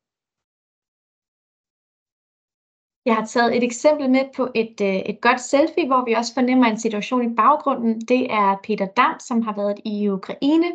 Jeg 3.08 3.16
har 3.16 3.26
taget 3.26 3.56
et 3.56 3.64
eksempel 3.64 4.10
med 4.10 4.24
på 4.36 4.48
et, 4.54 4.80
øh, 4.82 4.96
et 4.96 5.20
godt 5.20 5.40
selfie, 5.40 5.86
hvor 5.86 6.04
vi 6.04 6.12
også 6.12 6.34
fornemmer 6.34 6.66
en 6.66 6.80
situation 6.80 7.32
i 7.32 7.34
baggrunden. 7.34 8.00
Det 8.00 8.32
er 8.32 8.56
Peter 8.64 8.86
Dam, 8.86 9.20
som 9.20 9.42
har 9.42 9.54
været 9.56 9.80
i 9.84 10.08
Ukraine. 10.08 10.72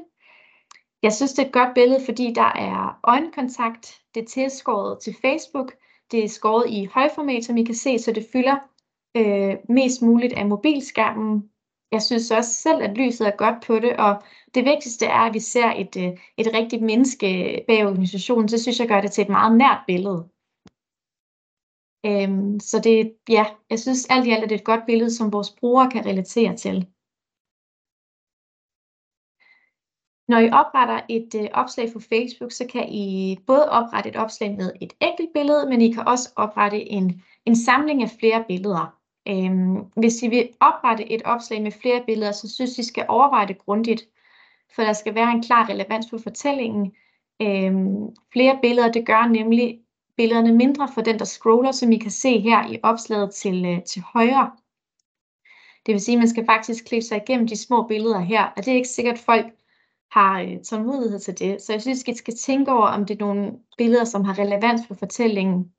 Jeg 1.03 1.13
synes, 1.13 1.33
det 1.33 1.43
er 1.43 1.47
et 1.47 1.53
godt 1.53 1.73
billede, 1.75 2.05
fordi 2.05 2.33
der 2.35 2.51
er 2.55 2.99
øjenkontakt. 3.03 4.01
Det 4.15 4.23
er 4.23 4.27
tilskåret 4.27 4.99
til 4.99 5.15
Facebook. 5.21 5.73
Det 6.11 6.23
er 6.23 6.29
skåret 6.29 6.65
i 6.69 6.85
højformat, 6.85 7.45
som 7.45 7.57
I 7.57 7.63
kan 7.63 7.75
se, 7.75 7.99
så 7.99 8.11
det 8.11 8.27
fylder 8.33 8.57
øh, 9.17 9.55
mest 9.69 10.01
muligt 10.01 10.33
af 10.33 10.45
mobilskærmen 10.45 11.49
jeg 11.93 12.01
synes 12.01 12.31
også 12.31 12.53
selv, 12.53 12.81
at 12.81 12.97
lyset 12.97 13.27
er 13.27 13.35
godt 13.35 13.63
på 13.67 13.79
det, 13.79 13.97
og 13.97 14.23
det 14.55 14.65
vigtigste 14.65 15.05
er, 15.05 15.19
at 15.19 15.33
vi 15.33 15.39
ser 15.39 15.71
et, 15.71 15.97
øh, 15.97 16.17
et 16.37 16.47
rigtigt 16.53 16.81
menneske 16.81 17.27
bag 17.67 17.85
organisationen. 17.85 18.49
Så 18.49 18.61
synes 18.61 18.79
jeg 18.79 18.87
gør 18.87 19.01
det 19.01 19.11
til 19.11 19.21
et 19.21 19.29
meget 19.29 19.57
nært 19.57 19.79
billede. 19.87 20.29
Øhm, 22.05 22.59
så 22.59 22.79
det, 22.79 23.15
ja, 23.29 23.45
jeg 23.69 23.79
synes 23.79 24.07
alt 24.09 24.27
i 24.27 24.31
alt, 24.31 24.43
at 24.43 24.49
det 24.49 24.55
er 24.55 24.59
et 24.59 24.65
godt 24.65 24.85
billede, 24.85 25.11
som 25.15 25.33
vores 25.33 25.51
brugere 25.59 25.91
kan 25.91 26.05
relatere 26.05 26.55
til. 26.57 26.87
Når 30.27 30.39
I 30.39 30.49
opretter 30.49 30.99
et 31.09 31.35
øh, 31.35 31.49
opslag 31.53 31.93
på 31.93 31.99
Facebook, 31.99 32.51
så 32.51 32.67
kan 32.67 32.89
I 32.89 33.37
både 33.47 33.69
oprette 33.69 34.09
et 34.09 34.15
opslag 34.15 34.55
med 34.57 34.71
et 34.81 34.93
enkelt 35.01 35.29
billede, 35.33 35.69
men 35.69 35.81
I 35.81 35.91
kan 35.91 36.07
også 36.07 36.33
oprette 36.35 36.91
en, 36.91 37.23
en 37.45 37.55
samling 37.55 38.03
af 38.03 38.09
flere 38.19 38.43
billeder. 38.47 38.99
Øhm, 39.27 39.75
hvis 39.95 40.23
I 40.23 40.27
vil 40.27 40.49
oprette 40.59 41.11
et 41.11 41.21
opslag 41.25 41.61
med 41.61 41.71
flere 41.71 42.03
billeder, 42.05 42.31
så 42.31 42.49
synes 42.49 42.77
I 42.77 42.83
skal 42.83 43.05
overveje 43.09 43.47
det 43.47 43.57
grundigt, 43.57 44.03
for 44.75 44.81
der 44.81 44.93
skal 44.93 45.15
være 45.15 45.31
en 45.31 45.43
klar 45.43 45.69
relevans 45.69 46.07
på 46.09 46.17
fortællingen. 46.17 46.95
Øhm, 47.41 48.15
flere 48.33 48.59
billeder, 48.61 48.91
det 48.91 49.05
gør 49.05 49.27
nemlig 49.27 49.79
billederne 50.17 50.53
mindre 50.53 50.89
for 50.93 51.01
den, 51.01 51.19
der 51.19 51.25
scroller, 51.25 51.71
som 51.71 51.91
I 51.91 51.97
kan 51.97 52.11
se 52.11 52.39
her 52.39 52.67
i 52.71 52.79
opslaget 52.83 53.33
til, 53.33 53.65
øh, 53.65 53.83
til 53.83 54.01
højre. 54.01 54.51
Det 55.85 55.93
vil 55.93 56.01
sige, 56.01 56.15
at 56.15 56.19
man 56.19 56.29
skal 56.29 56.45
faktisk 56.45 56.85
klikke 56.85 57.05
sig 57.05 57.17
igennem 57.17 57.47
de 57.47 57.55
små 57.55 57.87
billeder 57.87 58.19
her, 58.19 58.43
og 58.43 58.65
det 58.65 58.67
er 58.67 58.75
ikke 58.75 58.87
sikkert, 58.87 59.15
at 59.15 59.19
folk 59.19 59.45
har 60.11 60.41
øh, 60.41 60.63
tålmodighed 60.63 61.19
til 61.19 61.39
det. 61.39 61.61
Så 61.61 61.73
jeg 61.73 61.81
synes, 61.81 62.03
I 62.07 62.15
skal 62.15 62.35
tænke 62.37 62.71
over, 62.71 62.87
om 62.87 63.05
det 63.05 63.21
er 63.21 63.25
nogle 63.25 63.51
billeder, 63.77 64.03
som 64.03 64.23
har 64.23 64.39
relevans 64.39 64.81
for 64.87 64.95
fortællingen. 64.95 65.71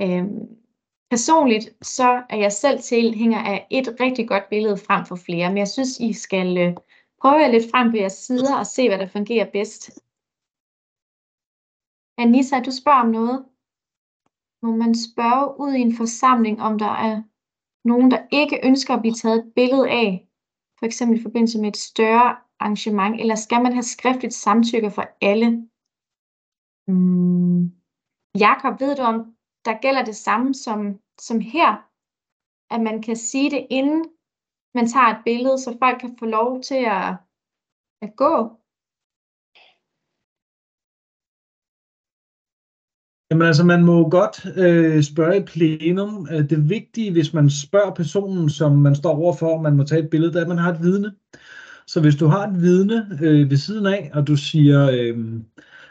Øhm, 0.00 0.56
Personligt 1.10 1.70
så 1.82 2.22
er 2.30 2.36
jeg 2.36 2.52
selv 2.52 2.80
tilhænger 2.80 3.38
af 3.38 3.66
et 3.70 3.96
rigtig 4.00 4.28
godt 4.28 4.48
billede 4.50 4.76
frem 4.76 5.06
for 5.06 5.16
flere, 5.16 5.48
men 5.48 5.58
jeg 5.58 5.68
synes, 5.68 6.00
I 6.00 6.12
skal 6.12 6.58
øh, 6.58 6.72
prøve 7.20 7.34
jer 7.34 7.48
lidt 7.48 7.70
frem 7.70 7.90
på 7.90 7.96
jeres 7.96 8.12
sider 8.12 8.56
og 8.56 8.66
se, 8.66 8.88
hvad 8.88 8.98
der 8.98 9.08
fungerer 9.08 9.50
bedst. 9.52 9.90
Anissa, 12.18 12.60
du 12.60 12.70
spørger 12.80 13.00
om 13.00 13.10
noget. 13.10 13.38
Må 14.62 14.76
man 14.76 14.94
spørge 14.94 15.60
ud 15.60 15.72
i 15.72 15.80
en 15.80 15.96
forsamling, 15.96 16.60
om 16.60 16.78
der 16.78 16.92
er 17.08 17.22
nogen, 17.88 18.10
der 18.10 18.26
ikke 18.32 18.60
ønsker 18.68 18.94
at 18.94 19.00
blive 19.00 19.14
taget 19.14 19.38
et 19.38 19.52
billede 19.54 19.90
af, 19.90 20.28
for 20.78 20.86
eksempel 20.86 21.18
i 21.18 21.22
forbindelse 21.22 21.60
med 21.60 21.68
et 21.68 21.76
større 21.76 22.36
arrangement, 22.60 23.20
eller 23.20 23.34
skal 23.34 23.62
man 23.62 23.72
have 23.72 23.82
skriftligt 23.82 24.34
samtykke 24.34 24.90
for 24.90 25.04
alle? 25.20 25.48
Hmm. 26.88 27.62
Jakob, 28.46 28.80
ved 28.80 28.96
du, 28.96 29.02
om 29.02 29.16
der 29.64 29.80
gælder 29.80 30.04
det 30.04 30.16
samme 30.16 30.54
som, 30.54 30.78
som 31.18 31.40
her, 31.40 31.70
at 32.74 32.80
man 32.80 33.02
kan 33.02 33.16
sige 33.16 33.50
det 33.50 33.66
inden 33.70 34.04
man 34.74 34.86
tager 34.88 35.06
et 35.06 35.24
billede, 35.24 35.58
så 35.58 35.76
folk 35.82 36.00
kan 36.00 36.16
få 36.18 36.26
lov 36.26 36.62
til 36.62 36.80
at, 36.98 37.08
at 38.02 38.16
gå. 38.16 38.60
Jamen 43.30 43.46
altså, 43.46 43.64
man 43.64 43.84
må 43.84 44.08
godt 44.08 44.46
øh, 44.56 45.02
spørge 45.02 45.36
i 45.36 45.44
plenum. 45.44 46.28
Øh, 46.30 46.50
det 46.50 46.70
vigtige, 46.70 47.12
hvis 47.12 47.34
man 47.34 47.50
spørger 47.50 47.94
personen, 47.94 48.50
som 48.50 48.72
man 48.78 48.94
står 48.94 49.16
overfor, 49.16 49.56
om 49.56 49.62
man 49.62 49.76
må 49.76 49.84
tage 49.84 50.02
et 50.02 50.10
billede, 50.10 50.32
det 50.32 50.38
er, 50.38 50.42
at 50.42 50.48
man 50.48 50.58
har 50.58 50.72
et 50.72 50.82
vidne. 50.82 51.12
Så 51.86 52.00
hvis 52.00 52.16
du 52.16 52.26
har 52.26 52.46
et 52.46 52.62
vidne 52.62 53.18
øh, 53.22 53.50
ved 53.50 53.56
siden 53.56 53.86
af, 53.86 54.10
og 54.14 54.26
du 54.26 54.36
siger, 54.36 54.90
øh, 54.90 55.18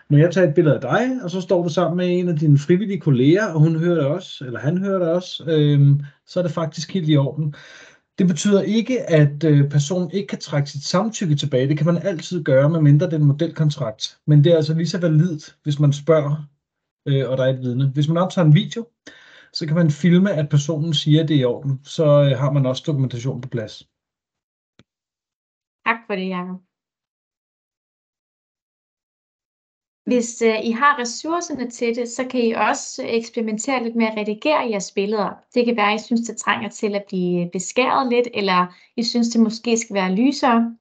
når 0.10 0.18
jeg 0.18 0.32
tager 0.32 0.48
et 0.48 0.56
billede 0.56 0.76
af 0.76 0.82
dig, 0.82 1.24
og 1.24 1.32
så 1.32 1.42
står 1.42 1.64
du 1.64 1.70
sammen 1.70 1.98
med 1.98 2.20
en 2.20 2.30
af 2.30 2.36
dine 2.36 2.58
frivillige 2.58 3.00
kolleger, 3.00 3.46
og 3.46 3.60
hun 3.60 3.76
hører 3.76 3.96
det 3.96 4.06
også, 4.06 4.46
eller 4.46 4.60
han 4.60 4.78
hører 4.78 5.00
det 5.00 5.08
også, 5.08 5.44
øh, 5.48 6.00
så 6.28 6.40
er 6.40 6.44
det 6.44 6.52
faktisk 6.52 6.94
helt 6.94 7.10
i 7.10 7.18
orden. 7.18 7.56
Det 8.20 8.28
betyder 8.28 8.62
ikke, 8.62 9.10
at 9.10 9.44
øh, 9.44 9.70
personen 9.70 10.12
ikke 10.12 10.28
kan 10.28 10.40
trække 10.40 10.70
sit 10.70 10.84
samtykke 10.84 11.36
tilbage. 11.36 11.68
Det 11.68 11.78
kan 11.78 11.86
man 11.86 11.98
altid 11.98 12.44
gøre, 12.44 12.70
med 12.70 12.82
mindre 12.82 13.16
en 13.16 13.24
modelkontrakt. 13.24 14.18
Men 14.28 14.44
det 14.44 14.52
er 14.52 14.56
altså 14.56 14.74
lige 14.74 14.88
så 14.88 14.98
validt, 14.98 15.56
hvis 15.64 15.80
man 15.80 15.94
spørger, 15.94 16.48
øh, 17.08 17.30
og 17.30 17.38
der 17.38 17.44
er 17.46 17.54
et 17.54 17.60
vidne. 17.60 17.92
Hvis 17.94 18.08
man 18.08 18.18
optager 18.18 18.46
en 18.46 18.56
video, 18.56 18.82
så 19.54 19.68
kan 19.68 19.76
man 19.76 19.90
filme, 19.92 20.32
at 20.32 20.50
personen 20.50 20.94
siger, 20.94 21.24
at 21.24 21.30
det 21.30 21.36
er 21.36 21.42
i 21.42 21.44
orden. 21.44 21.80
Så 21.84 22.06
øh, 22.06 22.38
har 22.42 22.52
man 22.52 22.66
også 22.66 22.84
dokumentation 22.88 23.42
på 23.42 23.50
plads. 23.50 23.84
Tak 25.86 26.00
for 26.08 26.16
det, 26.16 26.30
Jacob. 26.30 26.60
Hvis 30.06 30.42
øh, 30.42 30.66
I 30.70 30.72
har 30.72 31.00
ressourcerne 31.00 31.70
til 31.70 31.96
det, 31.96 32.10
så 32.10 32.28
kan 32.28 32.42
I 32.42 32.52
også 32.52 33.02
eksperimentere 33.06 33.84
lidt 33.84 33.96
med 33.96 34.06
at 34.06 34.18
redigere 34.18 34.70
jeres 34.70 34.92
billeder. 34.92 35.30
Det 35.54 35.66
kan 35.66 35.78
være, 35.78 35.94
at 35.94 36.02
I 36.02 36.04
synes, 36.04 36.22
det 36.28 36.38
trænger 36.38 36.70
til 36.70 36.96
at 36.96 37.06
blive 37.08 37.50
beskæret 37.54 38.10
lidt, 38.10 38.28
eller 38.34 38.76
I 38.98 39.04
synes, 39.04 39.30
det 39.30 39.42
måske 39.42 39.78
skal 39.78 39.94
være 39.94 40.16
lysere. 40.16 40.78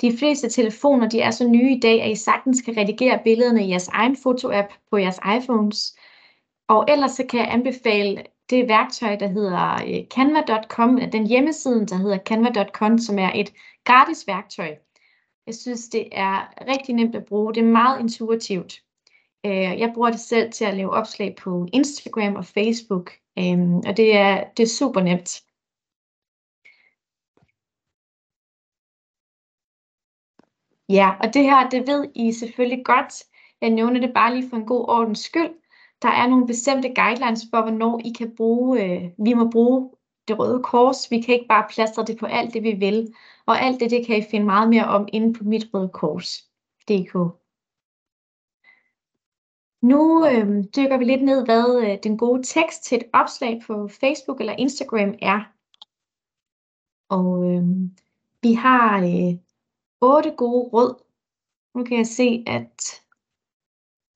De 0.00 0.18
fleste 0.18 0.48
telefoner 0.48 1.08
de 1.08 1.20
er 1.20 1.30
så 1.30 1.48
nye 1.48 1.76
i 1.76 1.80
dag, 1.80 2.02
at 2.02 2.10
I 2.10 2.14
sagtens 2.14 2.62
kan 2.62 2.76
redigere 2.76 3.20
billederne 3.24 3.66
i 3.66 3.70
jeres 3.70 3.88
egen 3.88 4.16
fotoapp 4.16 4.72
på 4.90 4.96
jeres 4.96 5.20
iPhones. 5.38 5.96
Og 6.68 6.84
ellers 6.88 7.12
så 7.12 7.26
kan 7.26 7.40
jeg 7.40 7.52
anbefale 7.52 8.24
det 8.50 8.68
værktøj, 8.68 9.16
der 9.16 9.26
hedder 9.26 9.74
øh, 9.74 10.06
canva.com, 10.14 11.00
den 11.12 11.26
hjemmeside, 11.26 11.86
der 11.86 11.96
hedder 11.96 12.18
canva.com, 12.18 12.98
som 12.98 13.18
er 13.18 13.30
et 13.34 13.52
gratis 13.84 14.26
værktøj. 14.26 14.74
Jeg 15.46 15.54
synes, 15.54 15.88
det 15.88 16.08
er 16.12 16.64
rigtig 16.74 16.94
nemt 16.94 17.14
at 17.14 17.24
bruge. 17.24 17.54
Det 17.54 17.60
er 17.60 17.66
meget 17.66 18.00
intuitivt. 18.00 18.82
Øh, 19.46 19.52
jeg 19.80 19.90
bruger 19.94 20.10
det 20.10 20.20
selv 20.20 20.52
til 20.52 20.64
at 20.64 20.74
lave 20.74 20.90
opslag 20.90 21.36
på 21.36 21.68
Instagram 21.72 22.34
og 22.34 22.44
Facebook, 22.44 23.12
øh, 23.38 23.58
og 23.86 23.96
det 23.96 24.16
er, 24.16 24.44
det 24.56 24.62
er 24.62 24.68
super 24.68 25.00
nemt. 25.00 25.42
Ja, 30.88 31.10
og 31.20 31.34
det 31.34 31.42
her, 31.42 31.68
det 31.68 31.86
ved 31.86 32.10
I 32.14 32.32
selvfølgelig 32.32 32.84
godt. 32.84 33.24
Jeg 33.60 33.70
nævner 33.70 34.00
det 34.00 34.14
bare 34.14 34.34
lige 34.34 34.48
for 34.48 34.56
en 34.56 34.66
god 34.66 34.88
ordens 34.88 35.18
skyld. 35.18 35.50
der 36.02 36.08
er 36.08 36.28
nogle 36.28 36.46
bestemte 36.46 36.94
guidelines 36.94 37.46
for, 37.50 37.62
hvornår 37.62 38.00
I 38.04 38.12
kan 38.18 38.36
bruge, 38.36 38.84
øh, 38.84 39.10
vi 39.24 39.34
må 39.34 39.50
bruge 39.50 39.90
det 40.28 40.38
røde 40.38 40.62
kors. 40.62 41.10
Vi 41.10 41.20
kan 41.20 41.34
ikke 41.34 41.48
bare 41.48 41.66
plastre 41.70 42.04
det 42.04 42.18
på 42.18 42.26
alt 42.26 42.54
det, 42.54 42.62
vi 42.62 42.72
vil. 42.72 43.14
Og 43.46 43.60
alt 43.60 43.80
det, 43.80 43.90
det 43.90 44.06
kan 44.06 44.18
I 44.18 44.22
finde 44.30 44.46
meget 44.46 44.68
mere 44.68 44.84
om 44.84 45.08
inde 45.12 45.32
på 45.38 45.44
mit 45.44 45.68
røde 45.74 45.88
kors.dk. 45.88 47.14
Nu 49.82 50.26
øh, 50.26 50.64
dykker 50.76 50.96
vi 50.98 51.04
lidt 51.04 51.22
ned, 51.22 51.44
hvad 51.44 51.82
øh, 51.84 51.98
den 52.02 52.18
gode 52.18 52.42
tekst 52.42 52.84
til 52.84 52.96
et 52.96 53.04
opslag 53.12 53.62
på 53.66 53.88
Facebook 53.88 54.40
eller 54.40 54.54
Instagram 54.58 55.14
er. 55.22 55.40
Og 57.08 57.50
øh, 57.50 57.62
vi 58.42 58.52
har 58.52 58.98
øh, 58.98 59.43
otte 60.04 60.30
gode 60.30 60.68
råd. 60.72 60.94
Nu 61.74 61.84
kan 61.84 61.96
jeg 61.96 62.06
se, 62.06 62.44
at 62.46 63.02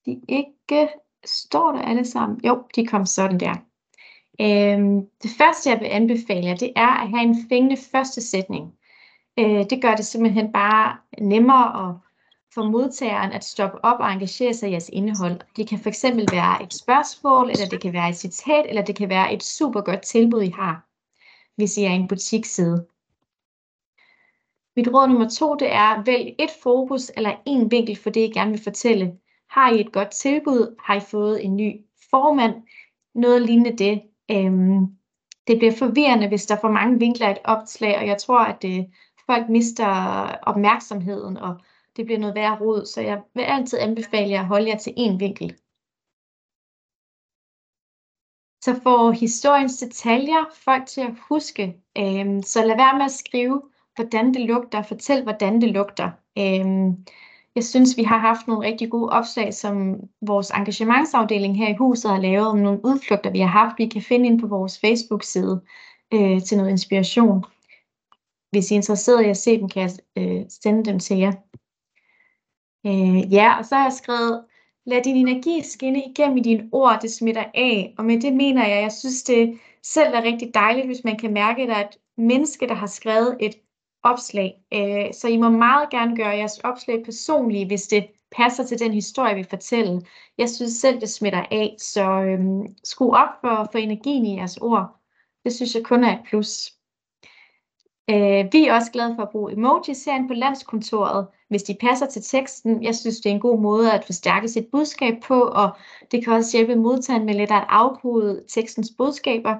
de 0.05 0.21
ikke 0.27 0.89
står 1.25 1.71
der 1.71 1.81
alle 1.81 2.05
sammen. 2.05 2.39
Jo, 2.45 2.63
de 2.75 2.87
kom 2.87 3.05
sådan 3.05 3.39
der. 3.39 3.55
Øhm, 4.41 5.07
det 5.23 5.31
første, 5.37 5.69
jeg 5.69 5.79
vil 5.79 5.87
anbefale 5.87 6.47
jer, 6.47 6.55
det 6.55 6.73
er 6.75 7.01
at 7.01 7.09
have 7.09 7.23
en 7.23 7.37
fængende 7.49 7.77
første 7.91 8.21
sætning. 8.21 8.73
Øh, 9.39 9.69
det 9.69 9.81
gør 9.81 9.95
det 9.95 10.05
simpelthen 10.05 10.51
bare 10.53 10.97
nemmere 11.21 11.89
at 11.89 11.95
for 12.53 12.63
modtageren 12.63 13.31
at 13.31 13.43
stoppe 13.43 13.85
op 13.85 13.99
og 13.99 14.11
engagere 14.11 14.53
sig 14.53 14.69
i 14.69 14.71
jeres 14.71 14.89
indhold. 14.93 15.39
Det 15.55 15.67
kan 15.67 15.79
fx 15.79 16.03
være 16.03 16.63
et 16.63 16.73
spørgsmål, 16.73 17.49
eller 17.49 17.67
det 17.67 17.81
kan 17.81 17.93
være 17.93 18.09
et 18.09 18.17
citat, 18.17 18.65
eller 18.69 18.81
det 18.81 18.95
kan 18.95 19.09
være 19.09 19.33
et 19.33 19.43
super 19.43 19.81
godt 19.81 20.01
tilbud, 20.01 20.41
I 20.41 20.49
har, 20.49 20.87
hvis 21.55 21.77
I 21.77 21.83
er 21.83 21.89
en 21.89 22.07
butiksside. 22.07 22.85
Mit 24.79 24.93
råd 24.93 25.07
nummer 25.07 25.29
to, 25.29 25.55
det 25.55 25.71
er, 25.71 26.03
vælg 26.03 26.35
et 26.39 26.49
fokus 26.63 27.11
eller 27.17 27.35
en 27.45 27.71
vinkel 27.71 27.95
for 27.95 28.09
det, 28.09 28.21
I 28.21 28.31
gerne 28.33 28.51
vil 28.51 28.63
fortælle. 28.63 29.17
Har 29.49 29.71
I 29.71 29.79
et 29.79 29.91
godt 29.91 30.11
tilbud? 30.11 30.75
Har 30.79 30.95
I 30.95 30.99
fået 30.99 31.45
en 31.45 31.55
ny 31.55 31.81
formand? 32.09 32.53
Noget 33.15 33.41
lignende 33.41 33.77
det. 33.77 34.01
Øhm, 34.31 34.87
det 35.47 35.57
bliver 35.57 35.73
forvirrende, 35.79 36.27
hvis 36.27 36.45
der 36.45 36.55
er 36.55 36.59
for 36.59 36.71
mange 36.71 36.99
vinkler 36.99 37.27
i 37.27 37.31
et 37.31 37.37
opslag, 37.43 37.97
og 37.97 38.07
jeg 38.07 38.17
tror, 38.17 38.39
at 38.39 38.61
det, 38.61 38.89
folk 39.25 39.49
mister 39.49 39.85
opmærksomheden, 40.41 41.37
og 41.37 41.59
det 41.95 42.05
bliver 42.05 42.19
noget 42.19 42.35
værre 42.35 42.59
rod, 42.61 42.85
så 42.85 43.01
jeg 43.01 43.21
vil 43.35 43.41
altid 43.41 43.79
anbefale 43.79 44.29
jer 44.29 44.39
at 44.39 44.47
holde 44.47 44.67
jer 44.67 44.77
til 44.77 44.91
én 44.91 45.17
vinkel. 45.17 45.55
Så 48.61 48.79
får 48.83 49.11
historiens 49.11 49.77
detaljer 49.77 50.45
folk 50.53 50.85
til 50.85 51.01
at 51.01 51.15
huske, 51.29 51.81
øhm, 51.97 52.41
så 52.41 52.65
lad 52.65 52.75
være 52.75 52.97
med 52.97 53.05
at 53.05 53.11
skrive, 53.11 53.61
hvordan 53.99 54.33
det 54.33 54.41
lugter, 54.41 54.81
fortæl, 54.81 55.23
hvordan 55.23 55.61
det 55.61 55.69
lugter. 55.69 56.09
Øhm, 56.37 57.05
jeg 57.55 57.63
synes, 57.63 57.97
vi 57.97 58.03
har 58.03 58.17
haft 58.17 58.47
nogle 58.47 58.67
rigtig 58.67 58.89
gode 58.89 59.09
opslag, 59.09 59.53
som 59.53 59.95
vores 60.21 60.49
engagementsafdeling 60.49 61.57
her 61.57 61.69
i 61.69 61.75
huset 61.75 62.11
har 62.11 62.19
lavet 62.19 62.47
om 62.47 62.57
nogle 62.57 62.79
udflugter, 62.85 63.31
vi 63.31 63.39
har 63.39 63.47
haft. 63.47 63.75
Vi 63.77 63.87
kan 63.87 64.01
finde 64.01 64.25
ind 64.25 64.39
på 64.39 64.47
vores 64.47 64.79
Facebook-side 64.79 65.61
øh, 66.13 66.41
til 66.41 66.57
noget 66.57 66.69
inspiration. 66.69 67.43
Hvis 68.51 68.71
I 68.71 68.73
er 68.73 68.77
interesseret 68.77 69.25
i 69.25 69.29
at 69.29 69.37
se 69.37 69.59
dem, 69.59 69.69
kan 69.69 69.81
jeg 69.81 69.91
øh, 70.17 70.45
sende 70.49 70.85
dem 70.85 70.99
til 70.99 71.17
jer. 71.17 71.33
Øh, 72.85 73.33
ja, 73.33 73.57
og 73.57 73.65
så 73.65 73.75
har 73.75 73.83
jeg 73.83 73.93
skrevet, 73.93 74.43
lad 74.85 75.03
din 75.03 75.27
energi 75.27 75.61
skinne 75.63 76.03
igennem 76.05 76.37
i 76.37 76.41
dine 76.41 76.69
ord, 76.71 76.99
det 77.01 77.11
smitter 77.11 77.43
af. 77.53 77.93
Og 77.97 78.05
med 78.05 78.21
det 78.21 78.33
mener 78.33 78.67
jeg, 78.67 78.81
jeg 78.81 78.91
synes 78.91 79.23
det 79.23 79.59
selv 79.83 80.13
er 80.13 80.23
rigtig 80.23 80.51
dejligt, 80.53 80.85
hvis 80.85 81.03
man 81.03 81.17
kan 81.17 81.33
mærke, 81.33 81.61
at 81.61 81.69
der 81.69 81.75
er 81.75 81.87
et 81.87 81.97
menneske, 82.17 82.67
der 82.67 82.73
har 82.73 82.87
skrevet 82.87 83.37
et 83.39 83.55
opslag. 84.11 84.61
Øh, 84.73 85.13
så 85.13 85.27
I 85.27 85.37
må 85.37 85.49
meget 85.49 85.89
gerne 85.89 86.15
gøre 86.15 86.37
jeres 86.37 86.59
opslag 86.59 87.03
personlige, 87.05 87.67
hvis 87.67 87.87
det 87.87 88.07
passer 88.37 88.63
til 88.65 88.79
den 88.79 88.93
historie, 88.93 89.35
vi 89.35 89.43
fortæller. 89.43 90.01
Jeg 90.37 90.49
synes 90.49 90.73
selv, 90.73 91.01
det 91.01 91.09
smitter 91.09 91.45
af, 91.51 91.75
så 91.79 92.03
øhm, 92.03 92.75
skru 92.83 93.13
op 93.13 93.29
for, 93.41 93.69
for 93.71 93.77
energien 93.77 94.25
i 94.25 94.37
jeres 94.37 94.57
ord. 94.57 94.95
Det 95.43 95.53
synes 95.53 95.75
jeg 95.75 95.83
kun 95.83 96.03
er 96.03 96.13
et 96.13 96.23
plus. 96.29 96.73
Øh, 98.09 98.45
vi 98.53 98.67
er 98.67 98.73
også 98.73 98.91
glade 98.91 99.15
for 99.15 99.23
at 99.23 99.29
bruge 99.29 99.53
emojis 99.53 100.05
herinde 100.05 100.27
på 100.27 100.33
landskontoret, 100.33 101.27
hvis 101.49 101.63
de 101.63 101.77
passer 101.81 102.05
til 102.05 102.21
teksten. 102.21 102.83
Jeg 102.83 102.95
synes, 102.95 103.19
det 103.19 103.29
er 103.29 103.33
en 103.33 103.39
god 103.39 103.59
måde 103.59 103.91
at 103.91 104.05
forstærke 104.05 104.47
sit 104.47 104.67
budskab 104.71 105.13
på, 105.23 105.41
og 105.41 105.69
det 106.11 106.23
kan 106.23 106.33
også 106.33 106.57
hjælpe 106.57 106.75
modtageren 106.75 107.25
med 107.25 107.33
lidt 107.33 107.51
at 107.51 107.65
afkode 107.69 108.43
tekstens 108.47 108.91
budskaber. 108.97 109.55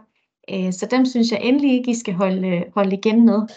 Øh, 0.49 0.73
så 0.73 0.87
dem 0.91 1.05
synes 1.05 1.31
jeg 1.31 1.41
endelig 1.43 1.73
ikke, 1.73 1.91
I 1.91 1.95
skal 1.95 2.13
holde, 2.13 2.47
øh, 2.47 2.61
holde 2.73 2.95
igen 2.95 3.25
med. 3.25 3.47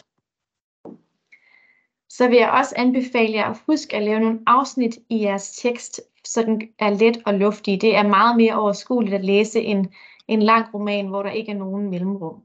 Så 2.17 2.29
vil 2.29 2.39
jeg 2.39 2.51
også 2.51 2.75
anbefale 2.79 3.33
jer 3.33 3.45
at 3.45 3.63
huske 3.67 3.97
at 3.97 4.03
lave 4.03 4.21
nogle 4.21 4.41
afsnit 4.47 4.99
i 5.09 5.23
jeres 5.23 5.57
tekst, 5.57 6.01
så 6.25 6.43
den 6.43 6.63
er 6.79 6.91
let 6.91 7.23
og 7.27 7.35
luftig. 7.35 7.81
Det 7.81 7.97
er 7.97 8.09
meget 8.09 8.37
mere 8.37 8.55
overskueligt 8.55 9.15
at 9.15 9.25
læse 9.25 9.61
en, 9.61 9.95
en 10.29 10.43
lang 10.43 10.75
roman, 10.75 11.07
hvor 11.07 11.23
der 11.23 11.31
ikke 11.31 11.53
er 11.53 11.57
nogen 11.57 11.91
mellemrum. 11.91 12.43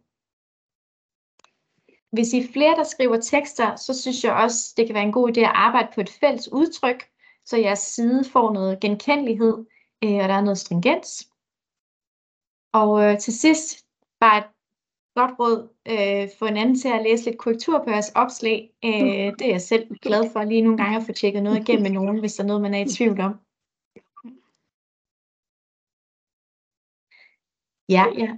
Hvis 2.12 2.34
I 2.34 2.40
er 2.40 2.54
flere, 2.54 2.76
der 2.76 2.84
skriver 2.84 3.20
tekster, 3.20 3.76
så 3.76 4.02
synes 4.02 4.24
jeg 4.24 4.34
også, 4.34 4.74
det 4.78 4.86
kan 4.86 4.96
være 4.96 5.04
en 5.04 5.12
god 5.12 5.38
idé 5.38 5.40
at 5.40 5.52
arbejde 5.54 5.90
på 5.96 6.02
et 6.02 6.10
fælles 6.10 6.52
udtryk, 6.52 7.10
så 7.46 7.58
jeres 7.58 7.80
side 7.80 8.24
får 8.24 8.54
noget 8.54 8.80
genkendelighed, 8.80 9.66
øh, 10.04 10.16
og 10.16 10.28
der 10.30 10.34
er 10.34 10.42
noget 10.42 10.58
stringens. 10.58 11.30
Og 12.74 13.04
øh, 13.04 13.20
til 13.20 13.40
sidst, 13.40 13.86
bare 14.20 14.38
et 14.38 14.57
godt 15.20 15.40
råd, 15.40 15.60
øh, 15.94 16.30
få 16.40 16.46
en 16.46 16.58
anden 16.58 16.80
til 16.80 16.90
at 16.90 17.04
læse 17.04 17.26
lidt 17.26 17.38
korrektur 17.38 17.84
på 17.84 17.90
jeres 17.90 18.12
opslag. 18.16 18.58
Øh, 18.86 19.28
det 19.38 19.46
er 19.48 19.56
jeg 19.58 19.62
selv 19.62 19.86
glad 20.06 20.32
for 20.34 20.44
lige 20.44 20.62
nogle 20.62 20.78
gange 20.78 20.98
at 20.98 21.04
få 21.04 21.12
tjekket 21.14 21.44
noget 21.44 21.60
igennem 21.62 21.84
med 21.84 21.92
nogen, 21.92 22.20
hvis 22.20 22.36
der 22.36 22.44
er 22.44 22.48
noget, 22.48 22.62
man 22.62 22.74
er 22.74 22.82
i 22.86 22.90
tvivl 22.98 23.20
om. 23.22 23.34
Ja, 27.90 28.04
ja. 28.22 28.30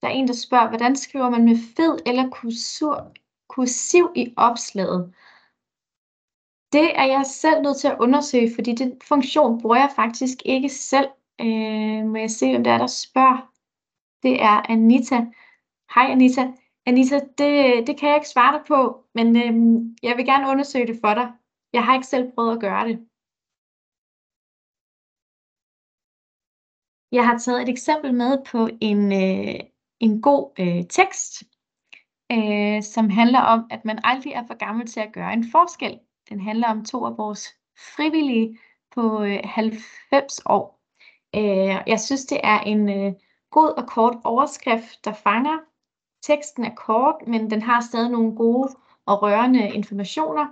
Der 0.00 0.08
er 0.08 0.12
en, 0.12 0.28
der 0.28 0.34
spørger, 0.34 0.68
hvordan 0.68 0.96
skriver 0.96 1.30
man 1.30 1.44
med 1.44 1.56
fed 1.76 1.98
eller 2.06 2.30
kursur, 2.30 3.12
kursiv 3.48 4.12
i 4.16 4.34
opslaget? 4.36 5.14
Det 6.72 6.98
er 7.00 7.04
jeg 7.04 7.26
selv 7.26 7.62
nødt 7.62 7.78
til 7.80 7.88
at 7.88 8.00
undersøge, 8.00 8.54
fordi 8.54 8.74
den 8.74 9.00
funktion 9.02 9.60
bruger 9.60 9.76
jeg 9.76 9.92
faktisk 9.96 10.38
ikke 10.44 10.68
selv. 10.68 11.08
Øh, 11.40 12.04
må 12.06 12.16
jeg 12.16 12.30
se, 12.30 12.46
om 12.56 12.64
der 12.64 12.72
er, 12.72 12.78
der 12.78 12.86
spørger. 12.86 13.49
Det 14.22 14.42
er 14.42 14.70
Anita. 14.70 15.16
Hej 15.94 16.06
Anita. 16.10 16.52
Anita, 16.86 17.20
det, 17.38 17.86
det 17.86 17.98
kan 17.98 18.08
jeg 18.08 18.16
ikke 18.16 18.28
svare 18.28 18.58
dig 18.58 18.64
på, 18.68 19.04
men 19.14 19.36
øhm, 19.36 19.96
jeg 20.02 20.16
vil 20.16 20.26
gerne 20.26 20.48
undersøge 20.48 20.86
det 20.86 20.98
for 21.04 21.14
dig. 21.14 21.32
Jeg 21.72 21.84
har 21.84 21.94
ikke 21.94 22.06
selv 22.06 22.32
prøvet 22.34 22.52
at 22.54 22.60
gøre 22.60 22.88
det. 22.88 23.06
Jeg 27.12 27.26
har 27.26 27.38
taget 27.38 27.62
et 27.62 27.68
eksempel 27.68 28.14
med 28.14 28.44
på 28.52 28.68
en, 28.80 29.12
øh, 29.12 29.60
en 30.00 30.22
god 30.22 30.52
øh, 30.60 30.84
tekst, 30.88 31.42
øh, 32.32 32.82
som 32.82 33.10
handler 33.10 33.40
om, 33.40 33.66
at 33.70 33.84
man 33.84 33.98
aldrig 34.04 34.32
er 34.32 34.46
for 34.46 34.54
gammel 34.54 34.86
til 34.86 35.00
at 35.00 35.12
gøre 35.12 35.32
en 35.32 35.44
forskel. 35.52 35.98
Den 36.28 36.40
handler 36.40 36.68
om 36.68 36.84
to 36.84 37.04
af 37.04 37.18
vores 37.18 37.48
frivillige 37.96 38.58
på 38.94 39.22
øh, 39.22 39.40
90 39.44 40.40
år. 40.46 40.80
Øh, 41.36 41.82
jeg 41.86 42.00
synes, 42.00 42.24
det 42.26 42.40
er 42.44 42.60
en 42.60 42.88
øh, 42.88 43.12
god 43.50 43.70
og 43.78 43.86
kort 43.88 44.16
overskrift, 44.24 45.04
der 45.04 45.12
fanger. 45.12 45.58
Teksten 46.22 46.64
er 46.64 46.74
kort, 46.74 47.14
men 47.26 47.50
den 47.50 47.62
har 47.62 47.80
stadig 47.80 48.10
nogle 48.10 48.36
gode 48.36 48.68
og 49.06 49.22
rørende 49.22 49.74
informationer. 49.74 50.46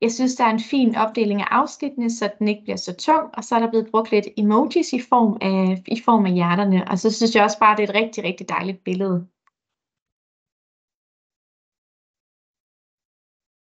Jeg 0.00 0.12
synes, 0.12 0.34
der 0.34 0.44
er 0.44 0.50
en 0.50 0.60
fin 0.60 0.96
opdeling 0.96 1.40
af 1.40 1.46
afsnittene, 1.50 2.10
så 2.10 2.30
den 2.38 2.48
ikke 2.48 2.62
bliver 2.62 2.76
så 2.76 2.94
tung, 2.96 3.30
og 3.34 3.44
så 3.44 3.54
er 3.54 3.58
der 3.58 3.70
blevet 3.70 3.90
brugt 3.90 4.10
lidt 4.10 4.26
emojis 4.36 4.92
i 4.92 5.00
form 5.00 5.36
af, 5.40 5.82
i 5.86 6.00
form 6.04 6.26
af 6.26 6.32
hjerterne, 6.32 6.88
og 6.90 6.98
så 6.98 7.12
synes 7.12 7.34
jeg 7.34 7.44
også 7.44 7.58
bare, 7.58 7.76
det 7.76 7.84
er 7.84 7.88
et 7.88 8.02
rigtig, 8.02 8.24
rigtig 8.24 8.48
dejligt 8.48 8.84
billede. 8.84 9.28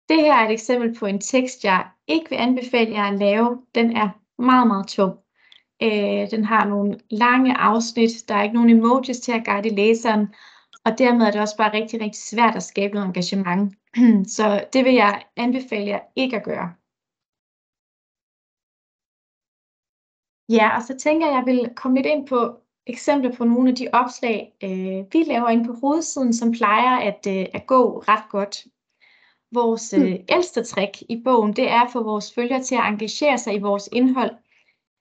Det 0.10 0.22
her 0.22 0.34
er 0.34 0.46
et 0.46 0.52
eksempel 0.52 1.00
på 1.00 1.06
en 1.06 1.22
tekst, 1.22 1.64
jeg 1.64 1.90
ikke 2.08 2.30
vil 2.30 2.36
anbefale 2.36 2.92
jer 2.92 3.04
at 3.12 3.20
lave. 3.20 3.66
Den 3.76 3.98
er 3.98 4.10
meget, 4.42 4.68
meget 4.68 4.88
tung. 4.88 5.23
Øh, 5.84 6.32
den 6.32 6.46
har 6.46 6.66
nogle 6.66 7.00
lange 7.12 7.58
afsnit, 7.58 8.12
der 8.28 8.36
er 8.36 8.44
ikke 8.44 8.56
nogen 8.56 8.70
emojis 8.70 9.20
til 9.20 9.32
at 9.32 9.46
guide 9.46 9.76
læseren, 9.76 10.28
og 10.86 10.98
dermed 10.98 11.26
er 11.26 11.32
det 11.32 11.42
også 11.42 11.58
bare 11.58 11.74
rigtig, 11.74 12.02
rigtig 12.02 12.22
svært 12.22 12.56
at 12.56 12.64
skabe 12.64 12.94
noget 12.94 13.08
engagement. 13.08 13.74
Så 14.36 14.66
det 14.74 14.86
vil 14.86 14.94
jeg 14.94 15.24
anbefale 15.38 15.88
jer 15.88 16.00
ikke 16.16 16.38
at 16.38 16.44
gøre. 16.44 16.74
Ja, 20.50 20.76
og 20.76 20.82
så 20.84 20.98
tænker 20.98 21.28
jeg, 21.28 21.38
at 21.38 21.48
jeg 21.48 21.56
vil 21.56 21.70
komme 21.76 21.98
lidt 21.98 22.08
ind 22.08 22.28
på 22.28 22.60
eksempler 22.88 23.36
på 23.36 23.46
nogle 23.46 23.70
af 23.70 23.76
de 23.76 23.88
opslag, 23.94 24.54
øh, 24.64 25.06
vi 25.14 25.24
laver 25.28 25.50
ind 25.50 25.66
på 25.66 25.74
hovedsiden, 25.74 26.34
som 26.34 26.52
plejer 26.52 26.98
at, 26.98 27.28
øh, 27.28 27.46
at 27.54 27.68
gå 27.68 28.00
ret 28.00 28.30
godt. 28.30 28.68
Vores 29.52 29.94
øh, 29.94 30.02
hmm. 30.02 30.26
ældste 30.30 30.64
trick 30.64 31.02
i 31.10 31.22
bogen, 31.24 31.54
det 31.54 31.70
er 31.70 31.82
at 31.82 31.92
få 31.92 32.04
vores 32.04 32.34
følgere 32.34 32.64
til 32.64 32.76
at 32.76 32.86
engagere 32.88 33.38
sig 33.38 33.56
i 33.56 33.60
vores 33.60 33.90
indhold, 33.92 34.32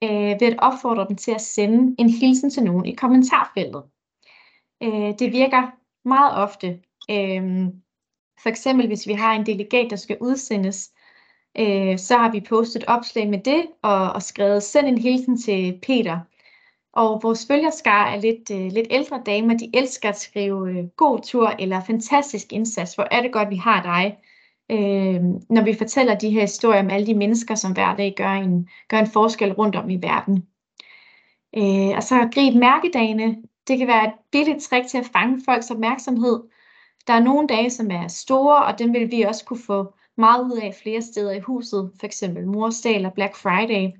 øh, 0.03 0.09
ved 0.09 0.41
at 0.41 0.59
opfordre 0.59 1.07
dem 1.07 1.15
til 1.15 1.31
at 1.31 1.41
sende 1.41 1.95
en 1.99 2.09
hilsen 2.09 2.49
til 2.49 2.63
nogen 2.63 2.85
i 2.85 2.95
kommentarfeltet. 2.95 3.83
Øh, 4.83 5.19
det 5.19 5.31
virker 5.31 5.71
meget 6.07 6.35
ofte. 6.35 6.67
Øh, 7.11 7.67
for 8.43 8.49
eksempel 8.49 8.87
hvis 8.87 9.07
vi 9.07 9.13
har 9.13 9.33
en 9.33 9.45
delegat, 9.45 9.87
der 9.89 9.95
skal 9.95 10.17
udsendes, 10.21 10.93
Øh, 11.59 11.97
så 11.99 12.17
har 12.17 12.31
vi 12.31 12.39
postet 12.49 12.83
opslag 12.87 13.29
med 13.29 13.39
det 13.39 13.65
og, 13.81 14.13
og 14.13 14.21
skrevet 14.21 14.63
send 14.63 14.87
en 14.87 14.97
hilsen 14.97 15.37
til 15.37 15.79
Peter. 15.87 16.19
Og 16.93 17.19
vores 17.23 17.47
følgerskar 17.47 18.05
er 18.05 18.21
lidt, 18.21 18.51
øh, 18.51 18.71
lidt 18.71 18.87
ældre 18.89 19.21
damer, 19.25 19.57
de 19.57 19.69
elsker 19.73 20.09
at 20.09 20.19
skrive 20.19 20.69
øh, 20.69 20.87
god 20.97 21.19
tur 21.19 21.47
eller 21.59 21.81
fantastisk 21.83 22.53
indsats, 22.53 22.95
hvor 22.95 23.07
er 23.11 23.21
det 23.21 23.33
godt, 23.33 23.49
vi 23.49 23.55
har 23.55 23.83
dig. 23.83 24.17
Øh, 24.73 25.21
når 25.49 25.63
vi 25.63 25.73
fortæller 25.77 26.15
de 26.15 26.29
her 26.29 26.41
historier 26.41 26.79
om 26.79 26.89
alle 26.89 27.07
de 27.07 27.13
mennesker, 27.13 27.55
som 27.55 27.71
hver 27.71 27.95
dag 27.95 28.13
gør 28.17 28.31
en, 28.31 28.69
gør 28.89 28.99
en 28.99 29.07
forskel 29.07 29.53
rundt 29.53 29.75
om 29.75 29.89
i 29.89 29.95
verden. 30.01 30.47
Øh, 31.57 31.97
og 31.97 32.03
så 32.03 32.29
grib 32.33 32.55
mærkedagene. 32.55 33.35
Det 33.67 33.77
kan 33.77 33.87
være 33.87 34.05
et 34.05 34.13
billigt 34.31 34.63
trick 34.63 34.87
til 34.87 34.97
at 34.97 35.09
fange 35.13 35.41
folks 35.45 35.71
opmærksomhed. 35.71 36.43
Der 37.07 37.13
er 37.13 37.23
nogle 37.23 37.47
dage, 37.47 37.69
som 37.69 37.91
er 37.91 38.07
store, 38.07 38.65
og 38.65 38.79
dem 38.79 38.93
vil 38.93 39.11
vi 39.11 39.21
også 39.21 39.45
kunne 39.45 39.63
få 39.67 39.93
meget 40.17 40.43
ud 40.43 40.59
af 40.63 40.75
flere 40.83 41.01
steder 41.01 41.31
i 41.31 41.39
huset, 41.39 41.91
f.eks. 42.01 42.23
morsdag 42.45 42.95
eller 42.95 43.09
Black 43.09 43.35
Friday. 43.35 43.91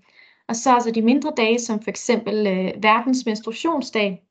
Og 0.48 0.56
så 0.56 0.74
altså 0.74 0.92
de 0.92 1.02
mindre 1.02 1.34
dage, 1.38 1.60
som 1.60 1.82
for 1.82 1.90
eksempel 1.90 2.48
øh, 2.48 2.84
verdens 2.84 3.26
menstruationsdag. 3.26 4.24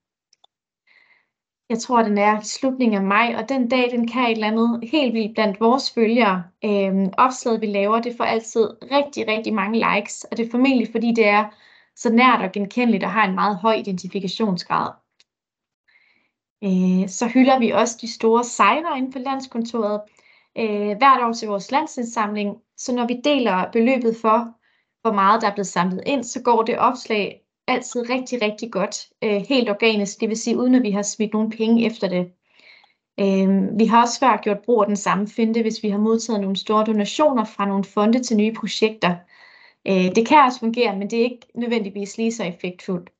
Jeg 1.72 1.80
tror, 1.80 2.02
den 2.02 2.18
er 2.18 2.40
slutningen 2.40 2.98
af 2.98 3.04
maj, 3.04 3.34
og 3.38 3.48
den 3.48 3.68
dag, 3.68 3.90
den 3.90 4.08
kan 4.08 4.22
et 4.24 4.30
eller 4.30 4.46
andet 4.46 4.90
helt 4.92 5.14
vildt 5.14 5.34
blandt 5.34 5.60
vores 5.60 5.90
følgere. 5.90 6.44
Øhm, 6.64 7.12
opslaget, 7.18 7.60
vi 7.60 7.66
laver, 7.66 8.00
det 8.00 8.16
får 8.16 8.24
altid 8.24 8.64
rigtig, 8.82 9.28
rigtig 9.28 9.54
mange 9.54 9.78
likes, 9.78 10.24
og 10.24 10.36
det 10.36 10.46
er 10.46 10.50
formentlig, 10.50 10.88
fordi 10.92 11.12
det 11.16 11.26
er 11.26 11.44
så 11.96 12.12
nært 12.12 12.40
og 12.42 12.52
genkendeligt 12.52 13.04
og 13.04 13.10
har 13.10 13.28
en 13.28 13.34
meget 13.34 13.56
høj 13.56 13.74
identifikationsgrad. 13.74 14.90
Øh, 16.64 17.08
så 17.08 17.26
hylder 17.34 17.58
vi 17.58 17.70
også 17.70 17.98
de 18.00 18.14
store 18.14 18.44
sejre 18.44 18.98
inde 18.98 19.12
på 19.12 19.18
landskontoret 19.18 20.00
øh, 20.58 20.96
hvert 20.96 21.22
år 21.22 21.32
til 21.32 21.48
vores 21.48 21.70
landsindsamling. 21.70 22.56
Så 22.76 22.94
når 22.94 23.06
vi 23.06 23.20
deler 23.24 23.70
beløbet 23.72 24.16
for, 24.20 24.54
hvor 25.00 25.12
meget 25.12 25.42
der 25.42 25.48
er 25.48 25.54
blevet 25.54 25.66
samlet 25.66 26.02
ind, 26.06 26.24
så 26.24 26.42
går 26.42 26.62
det 26.62 26.78
opslag 26.78 27.42
altid 27.66 28.10
rigtig, 28.10 28.42
rigtig 28.42 28.72
godt. 28.72 29.08
Øh, 29.24 29.42
helt 29.48 29.70
organisk, 29.70 30.20
det 30.20 30.28
vil 30.28 30.36
sige 30.36 30.58
uden 30.58 30.74
at 30.74 30.82
vi 30.82 30.90
har 30.90 31.02
smidt 31.02 31.32
nogle 31.32 31.50
penge 31.50 31.86
efter 31.86 32.08
det. 32.08 32.32
Øh, 33.20 33.78
vi 33.78 33.86
har 33.86 34.02
også 34.02 34.18
før 34.18 34.42
gjort 34.42 34.62
brug 34.64 34.80
af 34.80 34.86
den 34.86 34.96
samme 34.96 35.28
finte, 35.28 35.62
hvis 35.62 35.82
vi 35.82 35.88
har 35.88 35.98
modtaget 35.98 36.40
nogle 36.40 36.56
store 36.56 36.84
donationer 36.84 37.44
fra 37.44 37.66
nogle 37.66 37.84
fonde 37.84 38.22
til 38.22 38.36
nye 38.36 38.52
projekter. 38.52 39.16
Øh, 39.88 40.14
det 40.16 40.26
kan 40.26 40.44
også 40.44 40.58
fungere, 40.60 40.98
men 40.98 41.10
det 41.10 41.18
er 41.18 41.24
ikke 41.24 41.46
nødvendigvis 41.54 42.16
lige 42.18 42.32
så 42.32 42.44
effektfuldt. 42.44 43.10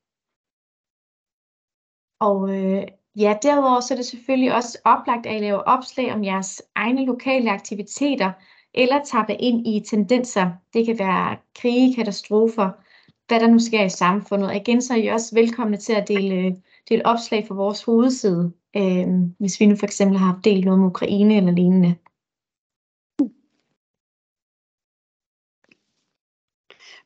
Og 2.21 2.51
øh, 2.57 2.83
ja, 3.17 3.37
derudover 3.43 3.81
så 3.81 3.95
er 3.95 3.97
det 3.97 4.07
selvfølgelig 4.07 4.55
også 4.55 4.79
oplagt 4.85 5.27
at 5.27 5.41
lave 5.41 5.65
opslag 5.69 6.13
om 6.13 6.25
jeres 6.25 6.63
egne 6.75 7.05
lokale 7.05 7.51
aktiviteter, 7.51 8.33
eller 8.75 9.05
tappe 9.05 9.35
ind 9.35 9.67
i 9.67 9.85
tendenser. 9.91 10.51
Det 10.73 10.87
kan 10.87 10.99
være 10.99 11.37
krige, 11.55 11.95
katastrofer, 11.95 12.71
hvad 13.29 13.41
der 13.41 13.47
nu 13.47 13.59
sker 13.59 13.85
i 13.85 13.89
samfundet. 13.89 14.49
Og 14.49 14.57
igen 14.57 14.83
så 14.83 14.93
er 14.93 14.99
I 14.99 15.07
også 15.07 15.35
velkomne 15.35 15.77
til 15.77 15.93
at 15.93 16.09
dele, 16.09 16.63
dele 16.89 17.07
opslag 17.07 17.47
for 17.47 17.55
vores 17.55 17.85
hovedside, 17.85 18.53
øh, 18.77 19.09
hvis 19.39 19.61
vi 19.61 19.67
nu 19.67 19.77
for 19.77 19.87
eksempel 19.87 20.19
har 20.19 20.41
delt 20.45 20.65
noget 20.65 20.81
om 20.81 20.87
Ukraine 20.87 21.37
eller 21.37 21.53
lignende. 21.53 21.97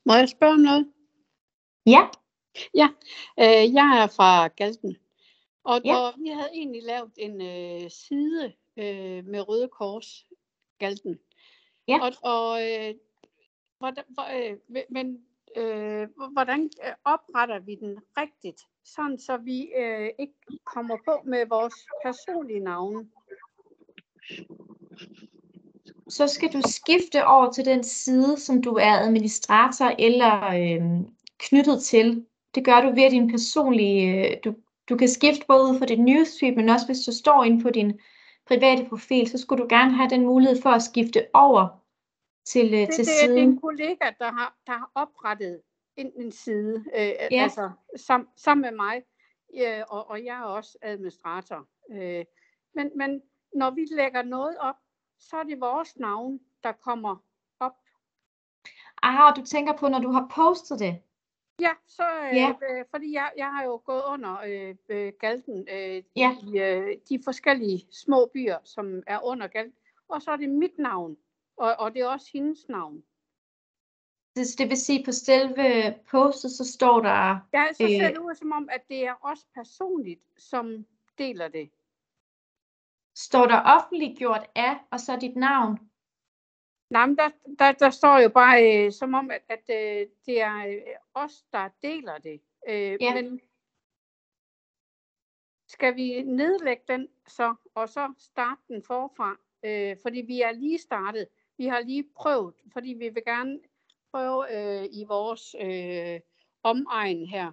Må 0.04 0.14
jeg 0.14 0.28
spørge 0.28 0.52
om 0.52 0.60
noget? 0.60 0.92
Ja. 1.86 2.00
Ja, 2.74 2.88
øh, 3.38 3.74
jeg 3.74 4.02
er 4.02 4.06
fra 4.06 4.46
Galten, 4.46 4.96
og, 5.64 5.80
Ja. 5.84 5.96
og 5.96 6.14
vi 6.18 6.28
havde 6.28 6.50
egentlig 6.54 6.82
lavet 6.82 7.12
en 7.16 7.40
øh, 7.42 7.90
side 7.90 8.52
øh, 8.76 9.24
med 9.24 9.48
Røde 9.48 9.68
Kors 9.68 10.26
Galten. 10.78 11.18
Ja. 11.88 11.98
Og, 12.02 12.12
og 12.22 12.62
øh, 12.62 12.94
hvordan, 13.78 14.04
hvor, 14.08 14.24
øh, 14.36 14.82
men 14.90 15.26
øh, 15.56 16.08
hvordan 16.32 16.70
øh, 16.84 16.92
opretter 17.04 17.58
vi 17.58 17.74
den 17.74 17.98
rigtigt, 18.16 18.60
sådan 18.84 19.18
så 19.18 19.36
vi 19.36 19.68
øh, 19.78 20.10
ikke 20.18 20.34
kommer 20.64 20.96
på 21.04 21.20
med 21.24 21.46
vores 21.46 21.74
personlige 22.04 22.60
navne? 22.60 23.06
Så 26.08 26.28
skal 26.28 26.52
du 26.52 26.62
skifte 26.66 27.26
over 27.26 27.52
til 27.52 27.64
den 27.64 27.84
side, 27.84 28.40
som 28.40 28.62
du 28.62 28.74
er 28.74 29.00
administrator 29.00 29.94
eller 29.98 30.46
øh, 30.46 31.04
knyttet 31.38 31.82
til. 31.82 32.26
Det 32.54 32.64
gør 32.64 32.80
du 32.80 32.88
ved 32.88 33.10
din 33.10 33.30
personlige... 33.30 34.30
Øh, 34.30 34.36
du, 34.44 34.54
du 34.88 34.96
kan 34.96 35.08
skifte 35.08 35.44
både 35.48 35.72
ud 35.72 35.78
for 35.78 35.86
dit 35.86 36.00
newsfeed, 36.00 36.56
men 36.56 36.68
også 36.68 36.86
hvis 36.86 37.04
du 37.06 37.12
står 37.12 37.44
inde 37.44 37.62
på 37.62 37.70
din 37.70 38.00
private 38.46 38.86
profil, 38.88 39.28
så 39.28 39.38
skulle 39.38 39.62
du 39.62 39.68
gerne 39.68 39.92
have 39.92 40.10
den 40.10 40.26
mulighed 40.26 40.62
for 40.62 40.70
at 40.70 40.82
skifte 40.82 41.26
over 41.34 41.85
til, 42.46 42.66
øh, 42.74 42.80
Det, 42.80 42.88
til 42.94 42.98
det, 43.04 43.06
det 43.06 43.22
er 43.22 43.26
siden. 43.26 43.38
en 43.38 43.60
kollega, 43.60 44.10
der 44.18 44.32
har, 44.32 44.56
der 44.66 44.72
har 44.72 44.90
oprettet 44.94 45.62
en, 45.96 46.12
en 46.16 46.32
side, 46.32 46.84
øh, 46.94 47.00
Ja. 47.00 47.42
altså 47.42 47.70
sam, 47.96 48.28
sammen 48.36 48.62
med 48.62 48.72
mig, 48.76 49.02
øh, 49.54 49.82
og, 49.88 50.10
og 50.10 50.24
jeg 50.24 50.38
er 50.38 50.42
også 50.44 50.78
administrator. 50.82 51.66
Øh, 51.90 52.24
men, 52.74 52.90
men 52.96 53.22
når 53.54 53.70
vi 53.70 53.86
lægger 53.90 54.22
noget 54.22 54.56
op, 54.58 54.74
så 55.18 55.36
er 55.36 55.42
det 55.42 55.60
vores 55.60 55.98
navn, 55.98 56.40
der 56.62 56.72
kommer 56.72 57.16
op. 57.60 57.72
Ah, 59.02 59.30
og 59.30 59.36
du 59.36 59.44
tænker 59.44 59.72
på, 59.76 59.88
når 59.88 59.98
du 59.98 60.10
har 60.10 60.30
postet 60.34 60.78
det. 60.78 61.02
Ja, 61.60 61.70
så, 61.86 62.02
øh, 62.22 62.36
Ja. 62.36 62.52
øh, 62.70 62.84
fordi 62.90 63.12
jeg, 63.12 63.32
jeg 63.36 63.46
har 63.46 63.64
jo 63.64 63.82
gået 63.84 64.02
under 64.08 64.36
øh, 64.46 64.74
øh, 64.88 65.12
Galten 65.20 65.68
øh, 65.72 66.02
Ja. 66.16 66.36
i 66.42 66.58
øh, 66.58 66.96
de 67.08 67.20
forskellige 67.24 67.86
små 67.92 68.30
byer, 68.34 68.58
som 68.64 69.02
er 69.06 69.20
under 69.24 69.46
Galten, 69.46 69.72
og 70.08 70.22
så 70.22 70.30
er 70.30 70.36
det 70.36 70.48
mit 70.50 70.78
navn, 70.78 71.16
og, 71.56 71.74
og 71.78 71.94
det 71.94 72.02
er 72.02 72.06
også 72.06 72.30
hendes 72.32 72.68
navn. 72.68 73.04
Det, 74.36 74.58
det 74.58 74.68
vil 74.68 74.76
sige, 74.76 75.04
på 75.04 75.12
selve 75.12 75.94
postet, 76.10 76.50
så 76.50 76.72
står 76.72 77.00
der... 77.00 77.38
Ja, 77.52 77.66
så 77.72 77.76
ser 77.78 78.08
Øh. 78.08 78.14
det 78.14 78.18
ud 78.18 78.34
som 78.34 78.52
om, 78.52 78.68
at 78.72 78.88
det 78.88 79.06
er 79.06 79.14
os 79.22 79.44
personligt, 79.54 80.22
som 80.36 80.86
deler 81.18 81.48
det. 81.48 81.70
Står 83.14 83.46
der 83.46 83.60
offentliggjort 83.62 84.50
af, 84.54 84.76
og 84.90 85.00
så 85.00 85.16
dit 85.20 85.36
navn. 85.36 85.78
Nej, 86.90 87.06
men 87.06 87.16
der, 87.16 87.30
der, 87.58 87.72
der 87.72 87.90
står 87.90 88.18
jo 88.18 88.28
bare 88.28 88.84
øh, 88.86 88.92
som 88.92 89.14
om, 89.14 89.30
at, 89.30 89.42
at 89.48 89.62
øh, 89.70 90.06
det 90.26 90.40
er 90.40 90.66
øh, 90.66 90.82
os, 91.14 91.44
der 91.52 91.68
deler 91.82 92.18
det. 92.18 92.40
Øh, 92.68 92.96
Ja. 93.00 93.14
Men 93.14 93.40
skal 95.68 95.96
vi 95.96 96.22
nedlægge 96.22 96.82
den 96.88 97.08
så, 97.26 97.54
og 97.74 97.88
så 97.88 98.14
starte 98.18 98.60
den 98.68 98.82
forfra? 98.82 99.36
Øh, 99.64 99.96
fordi 100.02 100.20
vi 100.20 100.40
er 100.40 100.52
lige 100.52 100.78
startet. 100.78 101.28
Vi 101.58 101.66
har 101.66 101.80
lige 101.80 102.04
prøvet, 102.16 102.54
fordi 102.72 102.88
vi 102.88 103.08
vil 103.08 103.24
gerne 103.24 103.60
prøve 104.12 104.44
øh, 104.56 104.88
i 104.92 105.04
vores 105.08 105.54
øh, 105.60 106.20
omegn 106.62 107.26
her. 107.26 107.52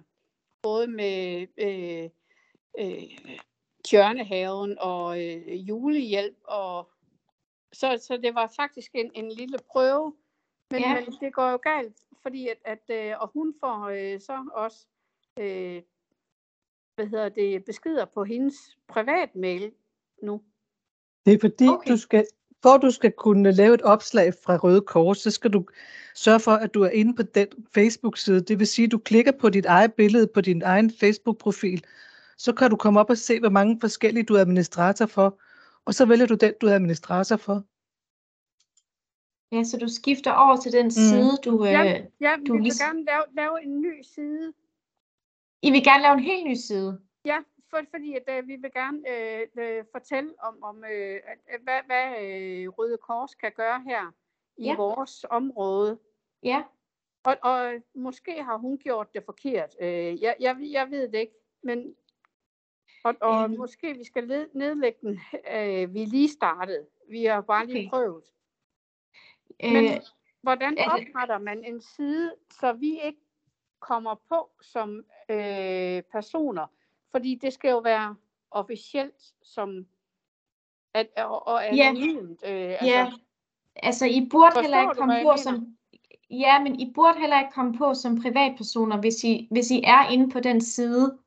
Både 0.62 0.86
med 0.86 1.46
øh, 1.58 2.10
øh, 2.78 3.18
Tjørnehaven 3.84 4.76
og 4.80 5.22
øh, 5.22 5.68
julehjælp. 5.68 6.36
Og, 6.44 6.90
så, 7.72 7.98
så 8.02 8.16
det 8.16 8.34
var 8.34 8.52
faktisk 8.56 8.90
en, 8.94 9.10
en 9.14 9.32
lille 9.32 9.58
prøve. 9.72 10.14
Men, 10.70 10.80
Ja. 10.80 10.94
men 10.94 11.14
det 11.20 11.34
går 11.34 11.50
jo 11.50 11.56
galt, 11.62 11.96
fordi 12.22 12.48
at, 12.48 12.58
at 12.64 12.90
øh, 12.90 13.20
og 13.20 13.28
hun 13.28 13.54
får 13.60 13.88
øh, 13.88 14.20
så 14.20 14.48
også 14.52 14.86
øh, 15.38 15.82
hvad 16.94 17.06
hedder 17.06 17.28
det, 17.28 17.64
beskeder 17.64 18.04
på 18.04 18.24
hendes 18.24 18.54
privatmail 18.88 19.72
nu. 20.22 20.42
Det 21.26 21.34
er 21.34 21.38
fordi, 21.40 21.68
Okay. 21.68 21.90
du 21.92 21.96
skal, 21.96 22.26
for 22.64 22.76
du 22.76 22.90
skal 22.90 23.12
kunne 23.12 23.52
lave 23.52 23.74
et 23.74 23.82
opslag 23.82 24.34
fra 24.44 24.56
Røde 24.56 24.80
Kors, 24.80 25.18
så 25.18 25.30
skal 25.30 25.50
du 25.52 25.66
sørge 26.14 26.40
for, 26.40 26.50
at 26.52 26.74
du 26.74 26.82
er 26.82 26.90
inde 26.90 27.14
på 27.16 27.22
den 27.22 27.46
Facebook-side. 27.74 28.40
Det 28.40 28.58
vil 28.58 28.66
sige, 28.66 28.86
at 28.86 28.92
du 28.92 28.98
klikker 28.98 29.32
på 29.32 29.48
dit 29.50 29.66
eget 29.66 29.92
billede 29.94 30.26
på 30.34 30.40
din 30.40 30.62
egen 30.62 30.90
Facebook-profil. 31.00 31.84
Så 32.38 32.52
kan 32.52 32.70
du 32.70 32.76
komme 32.76 33.00
op 33.00 33.10
og 33.10 33.18
se, 33.18 33.40
hvor 33.40 33.48
mange 33.48 33.80
forskellige 33.80 34.24
du 34.24 34.34
er 34.34 34.40
administrator 34.40 35.06
for. 35.06 35.40
Og 35.84 35.94
så 35.94 36.04
vælger 36.06 36.26
du 36.26 36.34
den, 36.34 36.52
du 36.60 36.66
er 36.66 36.74
administrator 36.74 37.36
for. 37.36 37.62
Ja, 39.54 39.64
så 39.64 39.76
du 39.78 39.88
skifter 39.88 40.32
over 40.32 40.56
til 40.56 40.72
den 40.72 40.90
side, 40.90 41.32
du... 41.44 41.64
Øh, 41.64 41.72
Ja, 41.72 41.82
ja 42.20 42.36
du 42.46 42.52
vi 42.52 42.58
vil 42.58 42.62
lig- 42.62 42.78
gerne 42.78 43.04
lave, 43.04 43.22
lave 43.36 43.62
en 43.62 43.80
ny 43.80 44.02
side. 44.14 44.52
I 45.62 45.70
vil 45.70 45.84
gerne 45.84 46.02
lave 46.02 46.14
en 46.14 46.24
helt 46.30 46.46
ny 46.46 46.54
side. 46.54 47.00
Ja, 47.24 47.38
for, 47.74 47.82
fordi 47.90 48.14
at, 48.16 48.38
øh, 48.38 48.48
vi 48.48 48.56
vil 48.56 48.72
gerne 48.72 48.98
øh, 49.10 49.46
øh, 49.58 49.84
fortælle 49.92 50.34
om, 50.42 50.62
om 50.62 50.84
øh, 50.84 51.20
at, 51.46 51.60
hvad, 51.60 51.80
hvad 51.86 52.06
øh, 52.24 52.68
Røde 52.68 52.98
Kors 52.98 53.34
kan 53.34 53.52
gøre 53.52 53.80
her 53.86 54.12
i 54.56 54.64
Ja. 54.64 54.76
vores 54.76 55.26
område. 55.30 55.98
Ja, 56.42 56.62
Og, 57.24 57.36
og 57.42 57.74
måske 57.94 58.42
har 58.42 58.56
hun 58.56 58.78
gjort 58.78 59.14
det 59.14 59.24
forkert. 59.24 59.76
Øh, 59.80 60.22
jeg, 60.22 60.36
jeg, 60.40 60.56
jeg 60.60 60.90
ved 60.90 61.08
det 61.08 61.18
ikke. 61.18 61.34
Men, 61.62 61.94
og 63.04 63.14
og 63.20 63.44
Øhm. 63.44 63.56
måske 63.56 63.94
vi 63.94 64.04
skal 64.04 64.24
led, 64.24 64.48
nedlægge 64.54 64.98
den. 65.02 65.20
Øh, 65.34 65.94
vi 65.94 66.02
er 66.02 66.06
lige 66.06 66.28
startet. 66.28 66.86
Vi 67.08 67.24
har 67.24 67.40
bare 67.40 67.66
lige 67.66 67.78
Okay. 67.78 67.90
prøvet. 67.90 68.24
øh, 69.64 69.72
Men 69.72 70.02
hvordan 70.42 70.78
er 70.78 70.96
det- 70.96 71.08
opretter 71.08 71.38
man 71.38 71.64
en 71.64 71.80
side, 71.80 72.34
så 72.50 72.72
vi 72.72 73.00
ikke 73.00 73.20
kommer 73.80 74.14
på 74.28 74.50
som 74.60 75.04
øh, 75.30 76.02
personer? 76.02 76.66
Fordi 77.14 77.38
det 77.42 77.52
skal 77.52 77.70
jo 77.70 77.78
være 77.78 78.14
officielt 78.50 79.22
som 79.42 79.86
at, 80.94 81.06
og, 81.16 81.48
og 81.48 81.60
Ja. 81.62 81.88
anonymt. 81.88 82.40
Øh, 82.46 82.76
ja. 82.82 83.12
altså 83.76 84.06
I 84.06 84.28
burde 84.30 84.50
Forstår 84.54 84.62
heller 84.62 84.80
ikke 84.80 84.94
komme 84.94 85.22
på 85.22 85.36
som 85.36 85.76
Ja, 86.30 86.62
men 86.62 86.80
I 86.80 86.92
burde 86.94 87.18
heller 87.20 87.40
ikke 87.40 87.52
komme 87.54 87.78
på 87.78 87.94
som 87.94 88.22
privatpersoner, 88.22 88.96
hvis 89.00 89.24
I, 89.24 89.48
hvis 89.50 89.70
I 89.70 89.82
er 89.84 90.08
inde 90.08 90.30
på 90.30 90.40
den 90.40 90.60
side, 90.60 91.18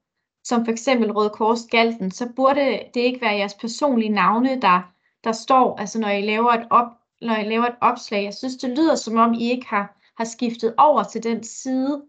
som 0.43 0.65
for 0.65 0.71
eksempel 0.71 1.11
Røde 1.11 1.29
Kors 1.29 1.65
Galten, 1.71 2.11
så 2.11 2.29
burde 2.35 2.79
det 2.93 2.99
ikke 2.99 3.21
være 3.21 3.35
jeres 3.35 3.53
personlige 3.53 4.09
navne, 4.09 4.61
der, 4.61 4.81
der 5.23 5.31
står, 5.31 5.77
altså 5.79 5.99
når 5.99 6.09
I 6.09 6.21
laver 6.21 6.51
et, 6.51 6.67
op, 6.69 6.87
når 7.21 7.35
I 7.35 7.43
laver 7.43 7.65
et 7.65 7.75
opslag. 7.81 8.23
Jeg 8.23 8.33
synes, 8.33 8.55
det 8.55 8.69
lyder 8.69 8.95
som 8.95 9.17
om, 9.17 9.33
I 9.33 9.51
ikke 9.51 9.67
har, 9.67 9.97
har 10.17 10.25
skiftet 10.25 10.73
over 10.77 11.03
til 11.03 11.23
den 11.23 11.43
side. 11.43 12.03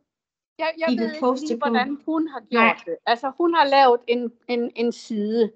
Jeg, 0.59 0.75
jeg 0.79 0.93
I 0.93 0.99
ved 0.99 1.15
ikke 1.15 1.41
lige, 1.41 1.57
hvordan 1.57 1.99
hun 2.07 2.29
har 2.29 2.41
gjort 2.41 2.63
Nej. 2.63 2.83
det. 2.87 2.97
Altså, 3.07 3.33
hun 3.39 3.55
har 3.55 3.65
lavet 3.65 4.01
en, 4.07 4.33
en, 4.49 4.73
en 4.77 4.93
side, 4.93 5.53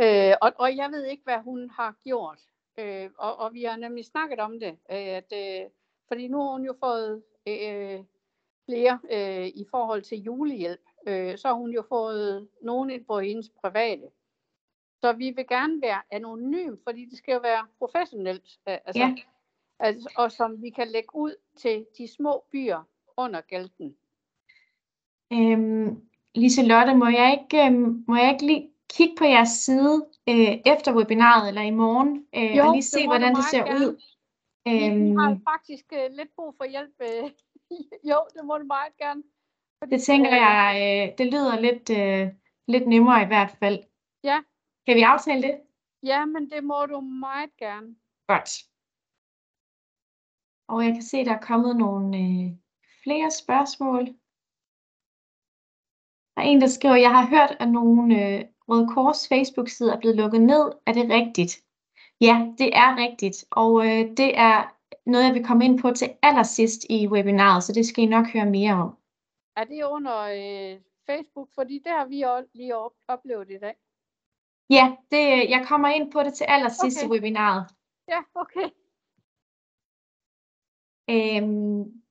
øh, 0.00 0.34
og, 0.42 0.52
og 0.58 0.76
jeg 0.76 0.90
ved 0.92 1.04
ikke, 1.04 1.24
hvad 1.24 1.38
hun 1.38 1.70
har 1.70 1.94
gjort. 2.04 2.38
Øh, 2.78 3.10
og, 3.18 3.36
og 3.38 3.54
vi 3.54 3.62
har 3.64 3.76
nemlig 3.76 4.04
snakket 4.04 4.38
om 4.40 4.60
det, 4.60 4.78
øh, 4.90 4.96
at, 5.20 5.32
øh, 5.32 5.70
fordi 6.08 6.28
nu 6.28 6.42
har 6.42 6.50
hun 6.52 6.64
jo 6.64 6.74
fået 6.80 7.22
øh, 7.48 8.00
flere 8.64 8.98
øh, 9.10 9.46
i 9.46 9.66
forhold 9.70 10.02
til 10.02 10.18
julehjælp. 10.18 10.80
Øh, 11.06 11.38
så 11.38 11.48
har 11.48 11.54
hun 11.54 11.70
jo 11.70 11.82
fået 11.88 12.48
nogen 12.62 12.90
ind 12.90 13.04
på 13.04 13.20
hendes 13.20 13.50
private. 13.62 14.10
Så 15.00 15.12
vi 15.12 15.30
vil 15.30 15.46
gerne 15.46 15.82
være 15.82 16.02
anonym, 16.10 16.76
fordi 16.84 17.04
det 17.04 17.18
skal 17.18 17.32
jo 17.32 17.40
være 17.40 17.66
professionelt. 17.78 18.58
Øh, 18.68 18.78
altså, 18.84 19.02
Ja. 19.02 19.14
altså, 19.78 20.12
og 20.16 20.32
som 20.32 20.62
vi 20.62 20.70
kan 20.70 20.88
lægge 20.88 21.08
ud 21.14 21.34
til 21.56 21.86
de 21.98 22.08
små 22.08 22.44
byer 22.52 22.82
under 23.16 23.40
Galten. 23.40 23.96
Øhm, 25.32 26.02
Liselotte, 26.34 26.94
må 26.94 27.06
jeg 27.06 27.38
ikke, 27.40 27.66
øhm, 27.66 28.04
må 28.08 28.16
jeg 28.16 28.32
ikke 28.32 28.46
lige 28.46 28.70
kigge 28.90 29.14
på 29.18 29.24
jeres 29.24 29.48
side 29.48 30.06
øh, 30.28 30.54
efter 30.72 30.94
webinaret 30.96 31.48
eller 31.48 31.62
i 31.62 31.70
morgen, 31.70 32.26
øh, 32.34 32.56
Jo, 32.56 32.66
og 32.66 32.72
lige 32.74 32.82
se, 32.82 33.06
hvordan 33.06 33.34
det 33.34 33.44
ser 33.44 33.64
gerne. 33.64 33.74
ud? 33.86 34.00
Vi, 34.64 34.70
vi 34.72 35.14
har 35.18 35.30
Øhm, 35.30 35.42
faktisk 35.50 35.84
øh, 35.92 36.16
lidt 36.16 36.34
brug 36.36 36.54
for 36.56 36.64
hjælp. 36.64 36.94
Øh. 37.00 37.30
jo, 38.10 38.18
det 38.34 38.44
må 38.44 38.58
du 38.58 38.64
meget 38.64 38.96
gerne. 38.96 39.22
Fordi, 39.78 39.94
det 39.94 40.02
tænker 40.02 40.30
øh, 40.30 40.36
jeg, 40.36 40.66
øh, 40.84 41.18
det 41.18 41.26
lyder 41.32 41.60
lidt, 41.60 41.90
øh, 41.90 42.34
lidt 42.68 42.86
nemmere 42.88 43.22
i 43.22 43.26
hvert 43.26 43.50
fald. 43.50 43.78
Ja. 44.24 44.38
Kan 44.86 44.96
vi 44.96 45.02
aftale 45.02 45.42
det? 45.42 45.60
Ja, 46.02 46.24
men 46.24 46.50
det 46.50 46.64
må 46.64 46.86
du 46.86 47.00
meget 47.00 47.56
gerne. 47.56 47.96
Godt. 48.26 48.50
Og 50.68 50.84
jeg 50.84 50.92
kan 50.92 51.02
se, 51.02 51.24
der 51.24 51.32
er 51.34 51.40
kommet 51.40 51.76
nogle 51.76 52.18
øh, 52.18 52.52
flere 53.02 53.30
spørgsmål. 53.30 54.08
Der 56.38 56.44
er 56.44 56.48
en, 56.48 56.60
der 56.60 56.66
skriver, 56.66 56.94
jeg 56.96 57.10
har 57.10 57.26
hørt, 57.26 57.56
at 57.60 57.68
nogle 57.70 58.14
øh, 58.14 58.44
Røde 58.68 58.88
Kors 58.94 59.28
Facebook-sider 59.28 59.96
er 59.96 60.00
blevet 60.00 60.16
lukket 60.16 60.40
ned. 60.40 60.72
Er 60.86 60.92
det 60.92 61.10
rigtigt? 61.10 61.64
Ja, 62.20 62.46
det 62.58 62.76
er 62.76 62.96
rigtigt. 62.96 63.44
Og 63.50 63.86
øh, 63.86 64.16
det 64.16 64.38
er 64.38 64.74
noget, 65.06 65.24
jeg 65.24 65.34
vil 65.34 65.44
komme 65.44 65.64
ind 65.64 65.80
på 65.80 65.90
til 65.90 66.10
allersidst 66.22 66.84
i 66.90 67.08
webinaret, 67.08 67.64
så 67.64 67.72
det 67.72 67.86
skal 67.86 68.04
I 68.04 68.06
nok 68.06 68.26
høre 68.26 68.46
mere 68.46 68.74
om. 68.74 68.96
Er 69.56 69.64
det 69.64 69.84
under 69.84 70.18
øh, 70.20 70.80
Facebook? 71.06 71.48
Fordi 71.54 71.74
det 71.84 71.92
har 71.92 72.06
vi 72.06 72.24
lige 72.54 72.76
op- 72.76 73.04
oplevet 73.08 73.50
i 73.50 73.58
dag. 73.58 73.74
Ja, 74.70 74.96
det, 75.10 75.50
jeg 75.50 75.64
kommer 75.68 75.88
ind 75.88 76.12
på 76.12 76.22
det 76.22 76.34
til 76.34 76.44
allersidst 76.44 76.98
Okay. 77.04 77.08
i 77.08 77.10
webinaret. 77.10 77.66
Ja, 78.08 78.18
okay. 78.34 78.68
Øhm, 81.10 82.02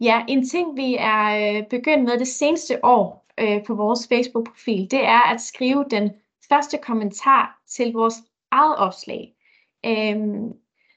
ja, 0.00 0.24
en 0.28 0.48
ting 0.48 0.76
vi 0.76 0.96
er 0.98 1.24
øh, 1.58 1.68
begyndt 1.68 2.04
med 2.04 2.18
det 2.18 2.28
seneste 2.28 2.84
år 2.84 3.25
øh, 3.40 3.64
på 3.66 3.74
vores 3.74 4.08
Facebook-profil, 4.08 4.90
det 4.90 5.04
er 5.04 5.32
at 5.32 5.40
skrive 5.40 5.84
den 5.90 6.10
første 6.48 6.78
kommentar 6.82 7.62
til 7.68 7.92
vores 7.92 8.14
eget 8.50 8.76
opslag. 8.76 9.34
Øhm, 9.86 10.52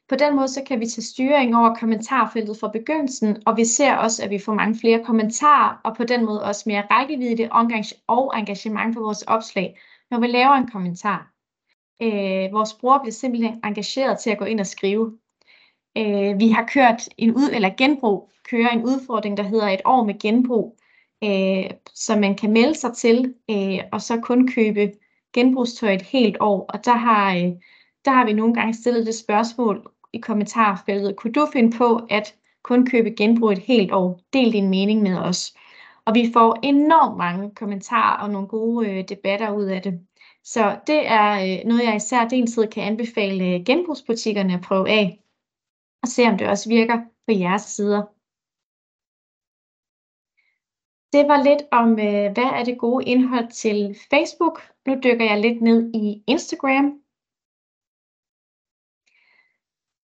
på 0.10 0.16
den 0.16 0.36
måde 0.36 0.48
så 0.48 0.64
kan 0.68 0.80
vi 0.80 0.86
tage 0.86 1.04
styring 1.04 1.56
over 1.56 1.76
kommentarfeltet 1.76 2.58
fra 2.60 2.68
begyndelsen, 2.68 3.38
og 3.46 3.58
vi 3.58 3.66
ser 3.66 3.96
også, 3.96 4.24
at 4.24 4.30
vi 4.30 4.40
får 4.40 4.54
mange 4.54 4.80
flere 4.80 5.04
kommentarer, 5.04 5.82
og 5.84 5.96
på 5.98 6.04
den 6.04 6.26
måde 6.26 6.44
også 6.44 6.64
mere 6.66 6.84
rækkevidde 6.92 7.50
og 7.52 7.72
og 8.08 8.40
engagement 8.40 8.96
på 8.96 9.02
vores 9.02 9.22
opslag, 9.22 9.80
når 10.12 10.20
vi 10.20 10.28
laver 10.28 10.54
en 10.54 10.68
kommentar. 10.68 11.34
Øh, 12.02 12.52
vores 12.52 12.74
brugere 12.74 13.00
bliver 13.00 13.14
simpelthen 13.14 13.60
engageret 13.64 14.20
til 14.20 14.30
at 14.30 14.38
gå 14.38 14.46
ind 14.46 14.60
og 14.60 14.68
skrive. 14.68 15.18
Øh, 15.98 16.40
vi 16.40 16.50
har 16.50 16.70
kørt 16.74 17.10
en 17.18 17.36
ud 17.36 17.50
eller 17.54 17.70
genbrug, 17.78 18.32
kører 18.50 18.70
en 18.70 18.84
udfordring, 18.84 19.38
der 19.38 19.44
hedder 19.44 19.68
et 19.68 19.82
år 19.86 20.04
med 20.04 20.20
genbrug, 20.20 20.78
øh, 21.24 21.70
som 21.96 22.20
man 22.20 22.36
kan 22.36 22.52
melde 22.52 22.76
sig 22.76 22.94
til, 22.94 23.34
øh, 23.50 23.80
og 23.92 24.02
så 24.02 24.20
kun 24.24 24.48
købe 24.48 24.92
genbrugstøj 25.34 25.94
et 25.94 26.02
helt 26.02 26.38
år. 26.40 26.66
Og 26.70 26.86
der 26.86 26.96
har, 26.96 27.36
øh, 27.36 27.52
der 28.06 28.12
har 28.12 28.26
vi 28.26 28.34
nogle 28.34 28.54
gange 28.54 28.74
stillet 28.74 29.06
det 29.06 29.16
spørgsmål 29.16 29.92
i 30.14 30.18
kommentarfeltet. 30.18 31.16
Kunne 31.16 31.34
du 31.34 31.48
finde 31.54 31.78
på 31.78 32.02
at 32.10 32.36
kun 32.64 32.86
købe 32.86 33.10
genbrug 33.10 33.52
et 33.52 33.60
helt 33.60 33.92
år? 33.92 34.20
Del 34.34 34.54
din 34.54 34.70
mening 34.70 35.02
med 35.02 35.18
os. 35.18 35.54
Og 36.06 36.16
vi 36.16 36.32
får 36.34 36.60
enormt 36.64 37.18
mange 37.18 37.56
kommentarer 37.56 38.24
og 38.24 38.30
nogle 38.30 38.48
gode 38.48 38.90
øh, 38.90 39.04
debatter 39.10 39.52
ud 39.52 39.66
af 39.66 39.82
det. 39.82 40.00
Så 40.44 40.80
det 40.88 41.08
er 41.08 41.32
øh, 41.32 41.66
noget, 41.66 41.84
jeg 41.84 41.96
især 41.96 42.28
deltid 42.28 42.68
kan 42.68 42.84
anbefale 42.84 43.46
øh, 43.46 43.64
genbrugsbutikkerne 43.66 44.54
at 44.54 44.62
prøve 44.62 44.90
af 44.90 45.20
og 46.02 46.08
se 46.08 46.24
om 46.24 46.38
det 46.38 46.48
også 46.48 46.70
virker 46.70 46.98
på 47.28 47.34
jeres 47.34 47.62
sider. 47.62 48.04
Det 51.14 51.28
var 51.28 51.44
lidt 51.44 51.64
om, 51.72 51.92
øh, 51.92 52.32
hvad 52.34 52.50
er 52.60 52.64
det 52.64 52.78
gode 52.78 53.06
indhold 53.06 53.52
til 53.52 53.98
Facebook. 54.10 54.62
Nu 54.88 54.96
dykker 55.04 55.26
jeg 55.26 55.40
lidt 55.40 55.62
ned 55.62 55.92
i 55.94 56.24
Instagram. 56.28 57.00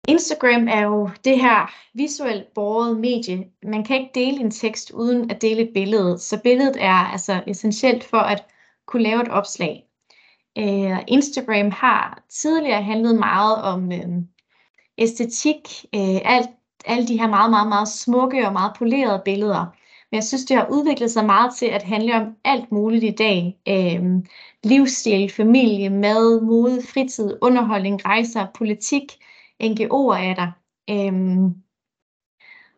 Instagram 0.09 0.69
er 0.69 0.83
jo 0.83 1.11
det 1.25 1.41
her 1.41 1.73
visuelt 1.95 2.55
båret 2.55 2.97
medie. 3.01 3.51
Man 3.63 3.85
kan 3.85 4.01
ikke 4.01 4.11
dele 4.15 4.41
en 4.41 4.51
tekst 4.51 4.91
uden 4.91 5.31
at 5.31 5.43
dele 5.43 5.63
et 5.63 5.71
billede, 5.75 6.19
så 6.19 6.41
billedet 6.43 6.77
er 6.81 7.13
altså 7.13 7.43
essentielt 7.47 8.05
for 8.05 8.19
at 8.19 8.45
kunne 8.87 9.03
lave 9.03 9.23
et 9.23 9.29
opslag. 9.29 9.85
Øh, 10.59 10.99
Instagram 11.09 11.71
har 11.71 12.23
tidligere 12.29 12.83
handlet 12.83 13.19
meget 13.19 13.63
om 13.63 13.93
øh, 13.93 14.09
æstetik, 14.99 15.85
øh, 15.95 16.21
alt, 16.25 16.51
alle 16.85 17.09
de 17.09 17.19
her 17.19 17.29
meget, 17.29 17.51
meget, 17.51 17.69
meget 17.69 17.89
smukke 17.89 18.47
og 18.47 18.53
meget 18.53 18.73
polerede 18.79 19.23
billeder. 19.25 19.67
Men 20.11 20.17
jeg 20.17 20.25
synes, 20.25 20.45
det 20.45 20.57
har 20.57 20.69
udviklet 20.71 21.11
sig 21.11 21.25
meget 21.25 21.55
til 21.55 21.67
at 21.67 21.83
handle 21.83 22.15
om 22.15 22.37
alt 22.45 22.73
muligt 22.73 23.05
i 23.05 23.11
dag. 23.11 23.59
Øh, 23.69 24.03
livsstil, 24.65 25.31
familie, 25.31 25.91
mad, 25.91 26.41
mode, 26.41 26.83
fritid, 26.83 27.39
underholdning, 27.43 28.07
rejser, 28.07 28.47
politik, 28.55 29.03
NGO'er 29.63 30.17
er 30.17 30.35
der. 30.35 30.51
Øh, 30.91 31.51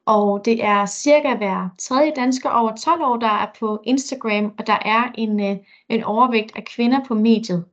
og 0.07 0.45
det 0.45 0.65
er 0.65 0.87
cirka 0.87 1.35
hver 1.35 1.69
tredje 1.79 2.13
dansker 2.17 2.51
over 2.51 2.77
12 2.77 3.03
år, 3.03 3.17
der 3.17 3.29
er 3.29 3.47
på 3.61 3.83
Instagram, 3.85 4.55
og 4.59 4.67
der 4.67 4.79
er 4.85 5.13
en, 5.15 5.41
øh, 5.41 5.57
en 5.89 6.05
overvægt 6.05 6.57
af 6.57 6.65
kvinder 6.65 7.05
på 7.09 7.15
mediet. 7.15 7.65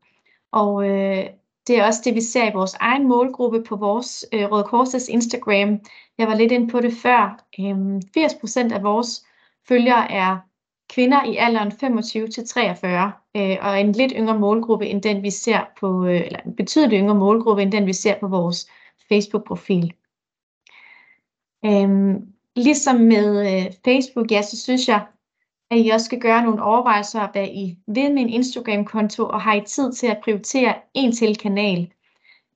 Og 0.51 0.89
øh, 0.89 1.25
det 1.67 1.79
er 1.79 1.85
også 1.85 2.01
det, 2.05 2.15
vi 2.15 2.21
ser 2.21 2.49
i 2.49 2.53
vores 2.53 2.73
egen 2.73 3.07
målgruppe 3.07 3.63
på 3.63 3.75
vores 3.75 4.25
øh, 4.33 4.51
Røde 4.51 4.63
Korsets 4.63 5.07
Instagram. 5.07 5.79
Jeg 6.17 6.27
var 6.27 6.35
lidt 6.35 6.51
inde 6.51 6.67
på 6.67 6.81
det 6.81 6.93
før. 6.93 7.45
Øhm, 7.59 7.97
80% 8.17 8.73
af 8.73 8.83
vores 8.83 9.25
følgere 9.67 10.11
er 10.11 10.37
kvinder 10.89 11.23
i 11.23 11.37
alderen 11.37 11.71
25 11.71 12.27
til 12.27 12.47
43, 12.47 13.11
øh, 13.35 13.57
og 13.61 13.81
en 13.81 13.91
lidt 13.91 14.13
yngre 14.15 14.39
målgruppe 14.39 14.87
end 14.87 15.01
den, 15.01 15.23
vi 15.23 15.29
ser 15.29 15.59
på, 15.79 16.05
øh, 16.05 16.21
eller 16.25 16.39
en 16.39 16.55
betydeligt 16.55 16.99
yngre 16.99 17.15
målgruppe 17.15 17.61
end 17.61 17.71
den, 17.71 17.85
vi 17.85 17.93
ser 17.93 18.19
på 18.19 18.27
vores 18.27 18.69
Facebook-profil. 19.09 19.93
Øhm, 21.65 22.27
ligesom 22.55 22.95
med 22.95 23.39
øh, 23.39 23.71
Facebook, 23.85 24.31
ja, 24.31 24.41
så 24.41 24.61
synes 24.61 24.87
jeg, 24.87 25.05
at 25.71 25.77
I 25.85 25.89
også 25.89 26.05
skal 26.05 26.19
gøre 26.19 26.43
nogle 26.43 26.63
overvejelser 26.63 27.31
hvad 27.31 27.47
I 27.47 27.77
vil 27.87 28.13
med 28.13 28.21
en 28.21 28.29
Instagram-konto, 28.29 29.25
og 29.25 29.41
har 29.41 29.53
I 29.53 29.61
tid 29.61 29.93
til 29.93 30.07
at 30.07 30.19
prioritere 30.23 30.75
en 30.93 31.11
til 31.11 31.37
kanal. 31.37 31.91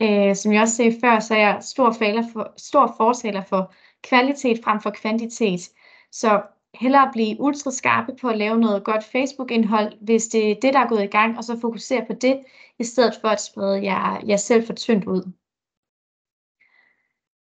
Øh, 0.01 0.36
som 0.36 0.53
jeg 0.53 0.62
også 0.62 0.76
sagde 0.76 0.97
før, 1.03 1.20
så 1.20 1.34
er 1.34 1.39
jeg 1.39 1.58
stor, 1.62 1.91
faler 1.91 2.24
for, 2.34 2.53
stor 2.58 2.93
fortaler 2.97 3.43
for 3.43 3.74
kvalitet 4.03 4.60
frem 4.64 4.82
for 4.82 4.89
kvantitet. 4.89 5.62
Så 6.12 6.41
hellere 6.80 7.09
blive 7.11 7.39
ultra 7.39 7.71
skarpe 7.71 8.15
på 8.21 8.30
at 8.30 8.38
lave 8.38 8.59
noget 8.59 8.84
godt 8.84 9.03
Facebook-indhold, 9.03 9.93
hvis 10.01 10.28
det 10.28 10.51
er 10.51 10.55
det, 10.55 10.73
der 10.73 10.80
er 10.80 10.88
gået 10.88 11.03
i 11.03 11.07
gang, 11.07 11.38
og 11.38 11.43
så 11.43 11.59
fokusere 11.61 12.05
på 12.05 12.13
det, 12.13 12.43
i 12.80 12.84
stedet 12.84 13.17
for 13.21 13.28
at 13.28 13.41
sprede 13.41 13.84
jer, 13.84 14.21
jer 14.28 14.38
selv 14.38 14.65
for 14.65 14.73
tyndt 14.73 15.05
ud. 15.05 15.32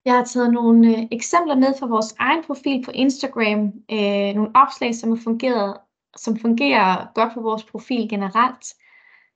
Jeg 0.05 0.15
har 0.15 0.25
taget 0.25 0.53
nogle 0.53 0.89
øh, 0.89 1.05
eksempler 1.11 1.55
med 1.55 1.75
fra 1.79 1.87
vores 1.87 2.15
egen 2.19 2.45
profil 2.45 2.85
på 2.85 2.91
Instagram. 2.91 3.73
Øh, 3.93 4.35
nogle 4.35 4.51
opslag, 4.55 4.95
som, 4.95 5.09
har 5.09 5.21
fungeret, 5.25 5.77
som 6.17 6.37
fungerer 6.37 7.07
godt 7.15 7.35
på 7.35 7.41
vores 7.41 7.65
profil 7.65 8.09
generelt. 8.09 8.75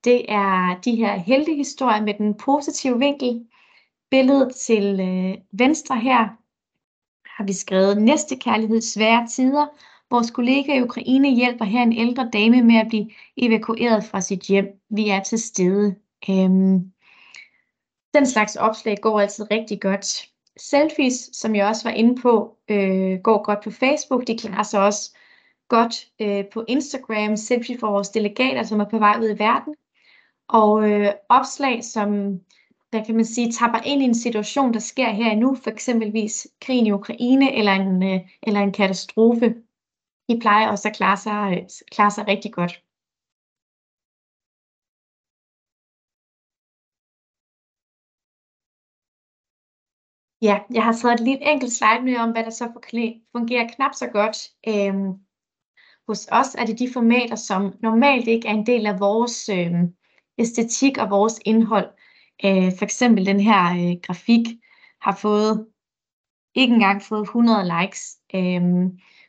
Det 0.05 0.24
er 0.28 0.80
de 0.84 0.97
her 0.97 1.16
heltehistorier 1.16 2.03
med 2.03 2.14
den 2.14 2.34
positive 2.34 2.99
vinkel. 2.99 3.47
Billedet 4.11 4.55
til 4.55 5.01
øh, 5.01 5.34
venstre 5.53 5.97
her 5.97 6.28
har 7.41 7.47
vi 7.47 7.53
skrevet 7.53 8.03
næste 8.03 8.36
kærlighed 8.36 8.80
svære 8.80 9.26
tider. 9.26 9.66
Vores 10.11 10.30
kollega 10.30 10.78
i 10.78 10.82
Ukraine 10.82 11.34
hjælper 11.34 11.64
her 11.64 11.82
en 11.82 11.93
ældre 11.93 12.30
dame 12.32 12.62
med 12.62 12.76
at 12.76 12.86
blive 12.88 13.11
evakueret 13.36 14.05
fra 14.05 14.20
sit 14.20 14.43
hjem. 14.43 14.66
Vi 14.91 15.09
er 15.09 15.22
til 15.22 15.38
stede. 15.38 15.95
Øhm, 16.30 16.93
den 18.14 18.26
slags 18.26 18.57
opslag 18.57 18.97
går 19.03 19.20
altid 19.20 19.51
rigtig 19.51 19.80
godt. 19.80 20.07
selfies, 20.57 21.30
som 21.32 21.55
jeg 21.55 21.66
også 21.66 21.88
var 21.88 21.95
inde 21.95 22.22
på, 22.22 22.57
øh, 22.68 23.18
går 23.22 23.45
godt 23.45 23.64
på 23.64 23.70
Facebook. 23.70 24.26
De 24.26 24.38
klarer 24.38 24.62
sig 24.62 24.80
også 24.80 25.16
godt 25.68 25.95
øh, 26.20 26.45
på 26.53 26.64
Instagram. 26.68 27.36
Selfie 27.36 27.78
for 27.78 27.91
vores 27.91 28.09
delegater, 28.09 28.62
som 28.62 28.80
er 28.80 28.88
på 28.91 28.99
vej 28.99 29.16
ud 29.20 29.30
i 29.30 29.38
verden. 29.38 29.74
Og 30.49 30.91
øh, 30.91 31.12
opslag, 31.28 31.84
som 31.84 32.41
hvad 32.91 33.05
kan 33.05 33.16
man 33.16 33.24
sige, 33.24 33.53
tapper 33.53 33.78
ind 33.84 34.03
i 34.03 34.05
en 34.05 34.14
situation, 34.14 34.74
der 34.74 34.80
sker 34.80 35.11
her 35.11 35.36
nu, 35.36 35.55
for 35.55 35.70
eksempelvis 35.70 36.49
krigen 36.61 36.86
i 36.86 36.93
Ukraine 36.93 37.57
eller 37.59 37.72
en, 37.72 38.03
øh, 38.03 38.20
eller 38.43 38.61
en 38.61 38.72
katastrofe. 38.72 39.55
De 40.28 40.38
plejer 40.41 40.68
også 40.68 40.88
at 40.88 40.97
klare 40.97 41.16
sig, 41.16 41.57
øh, 41.57 41.68
klare 41.93 42.11
sig 42.11 42.28
rigtig 42.28 42.53
godt. 42.53 42.82
Ja, 50.43 50.61
jeg 50.74 50.84
har 50.84 50.93
taget 50.93 51.14
et 51.14 51.20
lille 51.20 51.53
enkelt 51.53 51.72
slide 51.72 52.03
med 52.05 52.16
om, 52.16 52.30
hvad 52.30 52.45
der 52.45 52.51
så 52.51 52.72
fungerer 53.32 53.68
knap 53.74 53.95
så 53.95 54.07
godt. 54.07 54.38
Øhm, 54.68 55.12
hos 56.09 56.28
os 56.32 56.55
er 56.55 56.64
det 56.66 56.78
de 56.78 56.93
formater, 56.93 57.36
som 57.36 57.74
normalt 57.82 58.28
ikke 58.28 58.49
er 58.49 58.53
en 58.53 58.66
del 58.66 58.86
af 58.86 59.01
vores 59.01 59.49
øhm, 59.49 59.95
æstetik 60.38 60.99
og 60.99 61.11
vores 61.11 61.41
indhold. 61.45 61.99
Øh, 62.45 62.72
for 62.78 62.84
eksempel 62.84 63.26
den 63.26 63.41
her 63.41 63.62
øh, 63.64 63.97
grafik 64.03 64.47
har 65.01 65.14
fået 65.14 65.66
ikke 66.55 66.74
engang 66.74 67.03
fået 67.03 67.22
100 67.22 67.64
likes. 67.80 68.18
Øh, 68.34 68.62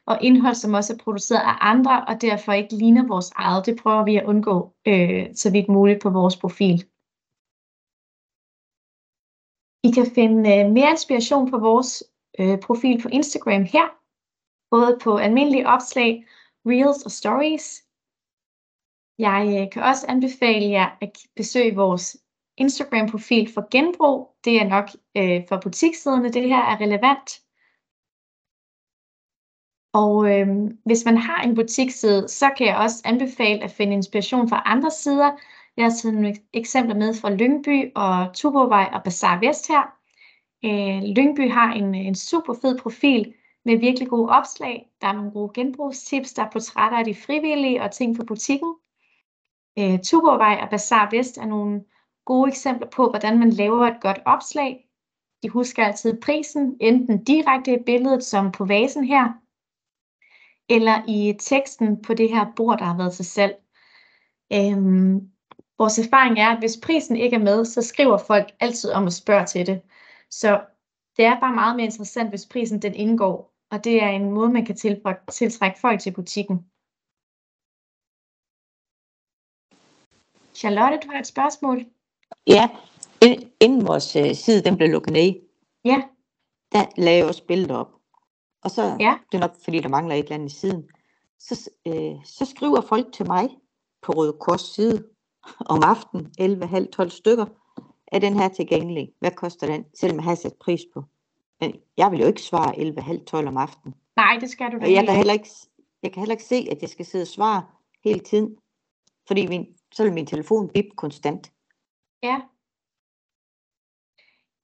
og 0.05 0.17
indhold, 0.21 0.55
som 0.55 0.73
også 0.73 0.93
er 0.93 0.97
produceret 0.97 1.39
af 1.39 1.57
andre, 1.61 2.05
og 2.07 2.21
derfor 2.21 2.51
ikke 2.51 2.75
ligner 2.75 3.07
vores 3.07 3.31
eget, 3.35 3.65
det 3.65 3.79
prøver 3.83 4.03
vi 4.05 4.15
at 4.15 4.25
undgå 4.25 4.73
øh, 4.87 5.25
så 5.35 5.51
vidt 5.51 5.69
muligt 5.69 6.01
på 6.01 6.09
vores 6.09 6.37
profil. 6.37 6.77
I 9.83 9.89
kan 9.97 10.07
finde 10.15 10.39
øh, 10.55 10.71
mere 10.71 10.91
inspiration 10.91 11.51
på 11.51 11.57
vores 11.57 12.03
øh, 12.39 12.59
profil 12.59 13.01
på 13.01 13.09
Instagram 13.09 13.63
her, 13.63 13.87
både 14.69 14.99
på 15.03 15.17
almindelige 15.17 15.67
opslag, 15.67 16.25
reels 16.65 17.05
og 17.05 17.11
stories. 17.11 17.67
Jeg 19.17 19.41
øh, 19.57 19.71
kan 19.71 19.83
også 19.83 20.05
anbefale 20.09 20.69
jer 20.69 20.97
at 21.01 21.17
besøge 21.35 21.75
vores 21.75 22.17
Instagram-profil 22.63 23.53
for 23.53 23.67
genbrug. 23.71 24.35
Det 24.45 24.61
er 24.61 24.67
nok 24.75 24.87
øh, 25.17 25.41
for 25.49 25.57
butikssiderne, 25.63 26.29
det 26.29 26.49
her 26.49 26.63
er 26.71 26.81
relevant. 26.81 27.29
Og 29.93 30.31
øh, 30.31 30.47
hvis 30.85 31.05
man 31.05 31.17
har 31.17 31.41
en 31.41 31.55
butiksside, 31.55 32.27
så 32.27 32.51
kan 32.57 32.67
jeg 32.67 32.77
også 32.77 33.01
anbefale 33.05 33.63
at 33.63 33.71
finde 33.71 33.93
inspiration 33.93 34.49
fra 34.49 34.63
andre 34.65 34.91
sider. 34.91 35.31
Jeg 35.77 35.85
har 35.85 35.91
taget 35.91 36.15
nogle 36.15 36.35
eksempler 36.53 36.95
med 36.95 37.13
fra 37.13 37.29
Lyngby 37.29 37.91
og 37.95 38.33
Tuborgvej 38.33 38.89
og 38.93 39.03
Bazaar 39.03 39.39
Vest 39.39 39.67
her. 39.67 39.83
Øh, 40.65 41.03
Lyngby 41.15 41.51
har 41.51 41.73
en, 41.73 41.95
en 41.95 42.15
super 42.15 42.53
fed 42.61 42.77
profil 42.77 43.33
med 43.65 43.77
virkelig 43.77 44.07
gode 44.07 44.29
opslag. 44.29 44.91
Der 45.01 45.07
er 45.07 45.13
nogle 45.13 45.31
gode 45.31 45.51
genbrugstips, 45.53 46.33
der 46.33 46.43
er 46.43 46.49
portrætter 46.49 46.97
af 46.97 47.05
de 47.05 47.15
frivillige 47.15 47.81
og 47.83 47.91
ting 47.91 48.15
for 48.17 48.23
butikken. 48.23 48.75
Øh, 49.79 49.99
Tuborgvej 50.03 50.59
og 50.61 50.69
Bazaar 50.69 51.09
Vest 51.11 51.37
er 51.37 51.45
nogle 51.45 51.83
gode 52.25 52.49
eksempler 52.49 52.87
på, 52.87 53.09
hvordan 53.09 53.39
man 53.39 53.49
laver 53.49 53.87
et 53.87 54.01
godt 54.01 54.19
opslag. 54.25 54.87
De 55.43 55.49
husker 55.49 55.85
altid 55.85 56.21
prisen, 56.21 56.77
enten 56.79 57.23
direkte 57.23 57.73
i 57.73 57.83
billedet 57.85 58.23
som 58.23 58.51
på 58.51 58.65
vasen 58.65 59.03
her, 59.03 59.33
eller 60.69 61.03
i 61.07 61.37
teksten 61.39 62.01
på 62.01 62.13
det 62.13 62.29
her 62.29 62.45
bord, 62.55 62.77
der 62.77 62.85
har 62.85 62.97
været 62.97 63.13
til 63.13 63.25
salg. 63.25 63.55
Øhm, 64.53 65.31
vores 65.77 65.99
erfaring 65.99 66.39
er, 66.39 66.49
at 66.49 66.59
hvis 66.59 66.79
prisen 66.83 67.15
ikke 67.15 67.35
er 67.35 67.39
med, 67.39 67.65
så 67.65 67.81
skriver 67.81 68.17
folk 68.17 68.51
altid 68.59 68.91
om 68.91 69.07
at 69.07 69.13
spørge 69.13 69.45
til 69.45 69.65
det. 69.67 69.81
Så 70.29 70.65
det 71.17 71.25
er 71.25 71.39
bare 71.39 71.55
meget 71.55 71.75
mere 71.75 71.85
interessant, 71.85 72.29
hvis 72.29 72.45
prisen 72.51 72.81
den 72.81 72.93
indgår, 72.95 73.53
og 73.71 73.83
det 73.83 74.03
er 74.03 74.09
en 74.09 74.31
måde, 74.31 74.49
man 74.49 74.65
kan 74.65 74.75
tiltrække 75.31 75.79
folk 75.79 75.99
til 75.99 76.13
butikken. 76.13 76.57
Charlotte, 80.55 80.99
du 81.03 81.11
har 81.11 81.19
et 81.19 81.27
spørgsmål? 81.27 81.85
Ja, 82.47 82.69
inden 83.61 83.87
vores 83.87 84.15
øh, 84.15 84.35
side 84.35 84.63
den 84.63 84.77
blev 84.77 84.89
lukket 84.89 85.13
ned, 85.13 85.33
ja. 85.85 86.01
der 86.71 86.85
lagde 86.97 87.17
jeg 87.17 87.27
også 87.27 87.45
billeder 87.47 87.75
op. 87.75 87.91
Og 88.63 88.71
så, 88.71 88.97
ja. 88.99 89.17
det 89.31 89.37
er 89.37 89.41
nok 89.41 89.55
fordi, 89.63 89.79
der 89.79 89.89
mangler 89.89 90.15
et 90.15 90.23
eller 90.23 90.35
andet 90.35 90.51
i 90.51 90.55
siden, 90.55 90.83
så, 91.39 91.69
øh, 91.87 92.25
så 92.25 92.45
skriver 92.45 92.81
folk 92.81 93.13
til 93.13 93.27
mig 93.27 93.49
på 94.01 94.11
Røde 94.11 94.37
Kors 94.39 94.61
side 94.61 95.03
om 95.65 95.83
aftenen, 95.83 96.31
11.30-12 96.41 97.09
stykker, 97.09 97.45
er 98.07 98.19
den 98.19 98.39
her 98.39 98.49
tilgængelig? 98.49 99.11
Hvad 99.19 99.31
koster 99.31 99.67
den? 99.67 99.85
Selvom 99.99 100.17
jeg 100.17 100.23
har 100.23 100.35
sat 100.35 100.53
pris 100.59 100.81
på. 100.93 101.03
Men 101.61 101.75
jeg 101.97 102.11
vil 102.11 102.19
jo 102.19 102.27
ikke 102.27 102.41
svare 102.41 102.75
11.30-12 102.75 103.47
om 103.47 103.57
aftenen. 103.57 103.95
Nej, 104.15 104.37
det 104.41 104.49
skal 104.49 104.71
du 104.71 104.77
da 104.77 104.85
og 104.85 104.93
jeg 104.93 105.05
kan 105.05 105.15
heller 105.15 105.33
ikke. 105.33 105.49
Jeg 106.03 106.11
kan 106.11 106.19
heller 106.19 106.33
ikke 106.33 106.43
se, 106.43 106.67
at 106.71 106.81
jeg 106.81 106.89
skal 106.89 107.05
sidde 107.05 107.23
og 107.23 107.27
svare 107.27 107.63
hele 108.03 108.19
tiden. 108.19 108.55
Fordi 109.27 109.47
min, 109.47 109.65
så 109.91 110.03
vil 110.03 110.13
min 110.13 110.25
telefon 110.25 110.69
bip 110.73 110.85
konstant. 110.97 111.51
Ja. 112.23 112.41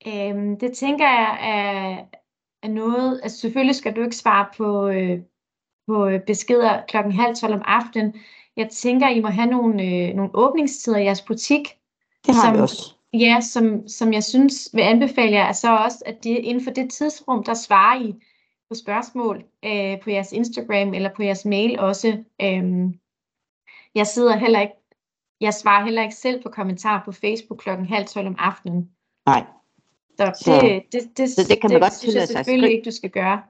Øhm, 0.08 0.60
det 0.60 0.74
tænker 0.74 1.06
jeg 1.06 1.38
er, 1.42 2.06
er 2.64 2.68
noget, 2.68 3.20
altså 3.24 3.40
selvfølgelig 3.40 3.76
skal 3.76 3.96
du 3.96 4.02
ikke 4.02 4.16
svare 4.16 4.48
på, 4.58 4.88
øh, 4.88 5.20
på 5.88 6.10
beskeder 6.28 6.86
klokken 6.88 7.14
halv 7.14 7.36
tolv 7.36 7.54
om 7.54 7.62
aftenen. 7.66 8.16
Jeg 8.56 8.70
tænker, 8.70 9.10
I 9.10 9.22
må 9.22 9.28
have 9.28 9.50
nogle, 9.50 9.84
øh, 9.84 10.16
nogle 10.16 10.32
åbningstider 10.34 10.98
i 10.98 11.04
jeres 11.04 11.22
butik. 11.22 11.78
Det 12.26 12.36
har 12.36 12.42
som, 12.42 12.54
vi 12.54 12.62
også. 12.62 12.94
Ja, 13.14 13.40
som, 13.42 13.88
som 13.88 14.14
jeg 14.14 14.24
synes 14.24 14.70
vil 14.74 14.82
anbefale 14.82 15.32
jer, 15.32 15.46
er 15.46 15.52
så 15.52 15.78
også, 15.78 16.04
at 16.06 16.24
det 16.24 16.38
inden 16.38 16.64
for 16.64 16.72
det 16.72 16.92
tidsrum, 16.92 17.44
der 17.44 17.54
svarer 17.54 18.02
I 18.02 18.16
på 18.70 18.76
spørgsmål 18.76 19.44
øh, 19.66 20.02
på 20.02 20.10
jeres 20.10 20.32
Instagram 20.32 20.94
eller 20.94 21.14
på 21.16 21.24
jeres 21.24 21.46
mail 21.46 21.80
også. 21.80 22.24
Øhm, 22.42 23.00
jeg 23.96 24.08
sidder 24.08 24.38
heller 24.38 24.62
ikke 24.62 24.74
jeg 25.42 25.54
svarer 25.54 25.86
heller 25.86 26.04
ikke 26.04 26.16
selv 26.16 26.44
på 26.44 26.50
kommentarer 26.50 27.02
på 27.06 27.12
Facebook 27.12 27.60
klokken 27.60 27.86
halv 27.86 28.08
tolv 28.08 28.28
om 28.28 28.36
aftenen. 28.40 28.90
Nej. 29.26 29.46
Så 30.18 30.26
det, 30.26 30.38
så, 30.38 30.52
det, 30.92 31.18
det, 31.18 31.30
så 31.30 31.46
det 31.50 31.62
kan 31.62 31.70
man 31.70 31.74
det, 31.76 31.82
godt 31.82 31.94
synes 31.94 32.16
jeg 32.16 32.28
selvfølgelig 32.28 32.72
ikke, 32.72 32.86
du 32.86 32.96
skal 32.96 33.10
gøre. 33.10 33.42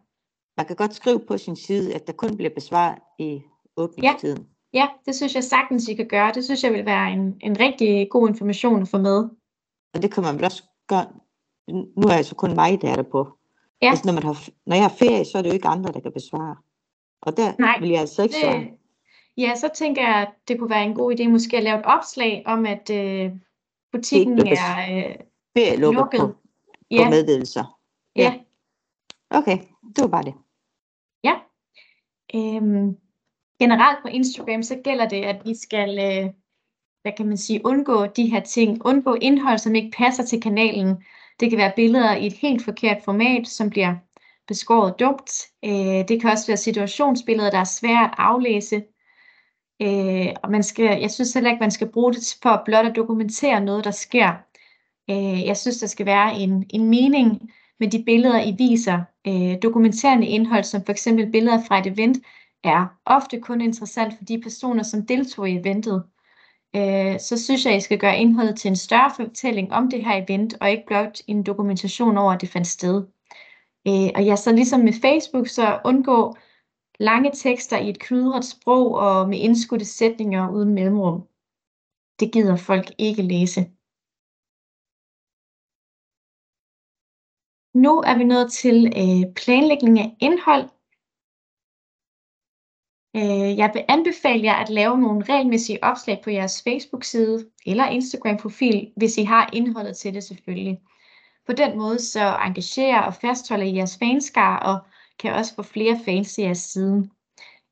Man 0.57 0.65
kan 0.65 0.75
godt 0.75 0.93
skrive 0.93 1.19
på 1.19 1.37
sin 1.37 1.55
side, 1.55 1.95
at 1.95 2.07
der 2.07 2.13
kun 2.13 2.37
bliver 2.37 2.49
besvaret 2.55 2.97
i 3.19 3.41
åbningstiden. 3.77 4.47
Ja, 4.73 4.79
ja, 4.79 4.87
det 5.05 5.15
synes 5.15 5.35
jeg 5.35 5.43
sagtens, 5.43 5.87
I 5.87 5.93
kan 5.93 6.07
gøre. 6.07 6.31
Det 6.33 6.43
synes 6.43 6.63
jeg 6.63 6.73
vil 6.73 6.85
være 6.85 7.11
en, 7.11 7.37
en 7.41 7.59
rigtig 7.59 8.09
god 8.09 8.29
information 8.29 8.81
at 8.81 8.87
få 8.87 8.97
med. 8.97 9.29
Og 9.93 10.01
det 10.01 10.11
kan 10.13 10.23
man 10.23 10.35
vel 10.35 10.45
også 10.45 10.63
gøre. 10.87 11.05
Nu 11.69 12.07
er 12.07 12.15
jeg 12.15 12.25
så 12.25 12.35
kun 12.35 12.55
mig, 12.55 12.81
der 12.81 12.91
er 12.91 12.95
der 12.95 13.03
på. 13.03 13.37
Ja. 13.81 13.89
Altså, 13.89 14.03
når, 14.05 14.13
man 14.13 14.23
har, 14.23 14.49
når 14.65 14.75
jeg 14.75 14.83
har 14.83 14.95
ferie, 14.99 15.25
så 15.25 15.37
er 15.37 15.41
det 15.41 15.49
jo 15.49 15.53
ikke 15.53 15.67
andre, 15.67 15.91
der 15.91 15.99
kan 15.99 16.11
besvare. 16.11 16.55
Og 17.21 17.37
der 17.37 17.53
Nej, 17.59 17.79
vil 17.79 17.89
jeg 17.89 17.99
altså 17.99 18.23
ikke 18.23 18.35
svare. 18.41 18.67
Det, 19.37 19.43
Ja, 19.43 19.55
så 19.55 19.69
tænker 19.75 20.01
jeg, 20.01 20.15
at 20.21 20.29
det 20.47 20.59
kunne 20.59 20.69
være 20.69 20.83
en 20.85 20.95
god 20.95 21.19
idé 21.19 21.27
måske 21.29 21.57
at 21.57 21.63
lave 21.63 21.79
et 21.79 21.85
opslag 21.85 22.43
om, 22.45 22.65
at 22.65 22.89
øh, 22.89 23.31
butikken 23.91 24.37
Det 24.37 24.51
er 24.51 25.07
øh, 25.73 25.79
lukket 25.79 25.93
lukket. 25.99 26.19
på, 26.19 26.27
på 26.27 26.33
Ja. 26.91 27.09
meddelelser. 27.09 27.79
Ja. 28.15 28.33
Okay, 29.29 29.57
det 29.95 30.01
var 30.01 30.07
bare 30.07 30.23
det. 30.23 30.33
Ja. 31.23 31.33
Øhm, 32.35 32.97
generelt 33.59 33.97
på 34.01 34.07
Instagram, 34.07 34.63
så 34.63 34.75
gælder 34.83 35.07
det, 35.09 35.23
at 35.23 35.41
vi 35.45 35.55
skal, 35.55 35.89
øh, 35.89 36.29
hvad 37.01 37.11
kan 37.17 37.27
man 37.27 37.37
sige, 37.37 37.65
undgå 37.65 38.05
de 38.05 38.29
her 38.31 38.39
ting. 38.39 38.85
Undgå 38.85 39.13
indhold, 39.13 39.57
som 39.57 39.75
ikke 39.75 39.97
passer 39.97 40.23
til 40.25 40.41
kanalen. 40.41 41.03
Det 41.39 41.49
kan 41.49 41.57
være 41.57 41.73
billeder 41.75 42.15
i 42.15 42.27
et 42.27 42.33
helt 42.33 42.63
forkert 42.63 42.97
format, 43.05 43.47
som 43.47 43.69
bliver 43.69 43.95
beskåret 44.47 44.99
dumt. 44.99 45.31
Øh, 45.65 46.07
det 46.07 46.21
kan 46.21 46.29
også 46.29 46.47
være 46.47 46.57
situationsbilleder, 46.57 47.51
der 47.51 47.59
er 47.59 47.63
svære 47.63 48.03
at 48.05 48.13
aflæse. 48.17 48.83
Øh, 49.81 50.27
og 50.43 50.51
man 50.51 50.63
skal, 50.63 51.01
jeg 51.01 51.11
synes 51.11 51.33
heller 51.33 51.49
ikke, 51.49 51.59
man 51.59 51.71
skal 51.71 51.91
bruge 51.91 52.13
det 52.13 52.37
for 52.41 52.61
blot 52.65 52.85
at 52.85 52.95
dokumentere 52.95 53.61
noget, 53.61 53.83
der 53.83 53.91
sker. 53.91 54.33
Øh, 55.09 55.45
jeg 55.45 55.57
synes, 55.57 55.77
der 55.77 55.87
skal 55.87 56.05
være 56.05 56.35
en, 56.35 56.65
en 56.69 56.89
mening 56.89 57.51
med 57.79 57.87
de 57.87 58.03
billeder, 58.03 58.43
I 58.43 58.55
viser. 58.57 59.01
Øh, 59.27 59.57
dokumenterende 59.61 60.27
indhold, 60.27 60.63
som 60.63 60.85
for 60.85 60.91
eksempel 60.91 61.31
billeder 61.31 61.63
fra 61.67 61.79
et 61.79 61.87
event, 61.87 62.17
er 62.63 62.85
ofte 63.05 63.39
kun 63.39 63.61
interessant 63.61 64.13
for 64.17 64.25
de 64.25 64.41
personer, 64.41 64.83
som 64.83 65.05
deltog 65.05 65.49
i 65.49 65.57
eventet. 65.57 66.03
Øh, 66.75 67.19
så 67.19 67.43
synes 67.43 67.65
jeg, 67.65 67.77
I 67.77 67.79
skal 67.79 67.97
gøre 67.97 68.17
indholdet 68.17 68.59
til 68.59 68.69
en 68.69 68.75
større 68.75 69.11
fortælling 69.15 69.73
om 69.73 69.89
det 69.89 70.05
her 70.05 70.23
event, 70.27 70.55
og 70.61 70.71
ikke 70.71 70.83
blot 70.87 71.19
en 71.27 71.43
dokumentation 71.43 72.17
over, 72.17 72.33
at 72.33 72.41
det 72.41 72.49
fandt 72.49 72.67
sted. 72.67 73.03
Øh, 73.87 74.09
og 74.15 74.23
ja, 74.23 74.35
så 74.35 74.51
ligesom 74.51 74.79
med 74.79 74.93
Facebook, 75.01 75.47
så 75.47 75.79
undgå 75.85 76.35
lange 76.99 77.31
tekster 77.33 77.77
i 77.77 77.89
et 77.89 77.99
krydret 77.99 78.45
sprog 78.45 78.93
og 78.93 79.29
med 79.29 79.39
indskudte 79.39 79.85
sætninger 79.85 80.49
uden 80.49 80.73
mellemrum. 80.73 81.27
Det 82.19 82.33
gider 82.33 82.55
folk 82.55 82.87
ikke 82.97 83.21
læse. 83.21 83.61
Nu 87.83 87.93
er 88.09 88.17
vi 88.17 88.23
nået 88.23 88.51
til 88.51 88.77
øh, 89.01 89.33
planlægning 89.33 89.99
af 89.99 90.15
indhold. 90.19 90.65
Øh, 93.15 93.57
jeg 93.57 93.71
vil 93.73 93.85
anbefale 93.87 94.43
jer 94.43 94.55
at 94.55 94.69
lave 94.69 94.97
nogle 94.97 95.25
regelmæssige 95.29 95.83
opslag 95.83 96.21
på 96.23 96.29
jeres 96.29 96.63
Facebook-side 96.63 97.49
eller 97.65 97.85
Instagram-profil, 97.87 98.91
hvis 98.97 99.17
I 99.17 99.23
har 99.23 99.49
indholdet 99.53 99.97
til 99.97 100.13
det 100.13 100.23
selvfølgelig. 100.23 100.81
På 101.45 101.53
den 101.53 101.77
måde 101.77 101.99
så 101.99 102.37
engagerer 102.45 103.01
og 103.01 103.13
fastholder 103.13 103.65
I 103.65 103.75
jeres 103.75 103.97
fanskar 103.99 104.59
og 104.59 104.77
kan 105.19 105.33
også 105.33 105.55
få 105.55 105.63
flere 105.63 105.99
fans 106.05 106.33
til 106.33 106.43
jeres 106.43 106.57
side. 106.57 107.09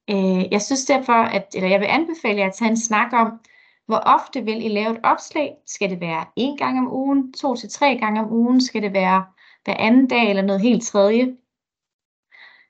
Øh, 0.10 0.52
jeg 0.52 0.62
synes 0.62 0.86
derfor, 0.86 1.14
at, 1.14 1.48
eller 1.56 1.70
jeg 1.70 1.80
vil 1.80 1.88
anbefale 1.88 2.40
jer 2.40 2.48
at 2.48 2.54
tage 2.54 2.70
en 2.70 2.78
snak 2.78 3.14
om, 3.14 3.40
hvor 3.86 3.98
ofte 3.98 4.44
vil 4.44 4.66
I 4.66 4.68
lave 4.68 4.92
et 4.92 5.00
opslag? 5.04 5.56
Skal 5.66 5.90
det 5.90 6.02
være 6.02 6.26
en 6.36 6.58
gang 6.58 6.80
om 6.80 6.94
ugen, 6.94 7.34
to 7.34 7.56
til 7.56 7.70
tre 7.70 7.98
gange 7.98 8.22
om 8.22 8.32
ugen? 8.34 8.62
Skal 8.62 8.82
det 8.82 8.94
være 8.94 9.26
hver 9.64 9.76
anden 9.80 10.08
dag 10.08 10.30
eller 10.30 10.42
noget 10.42 10.62
helt 10.62 10.84
tredje? 10.84 11.38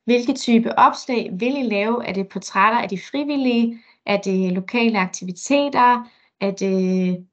Hvilke 0.06 0.34
type 0.34 0.80
opslag 0.80 1.30
vil 1.34 1.58
I 1.58 1.64
lave? 1.64 2.06
Er 2.06 2.14
det 2.14 2.30
portrætter 2.30 2.80
af 2.80 2.90
de 2.90 2.98
frivillige? 2.98 3.80
Er 4.06 4.22
det 4.22 4.52
lokale 4.52 5.00
aktiviteter? 5.00 6.10
Er 6.42 6.52
det 6.52 7.26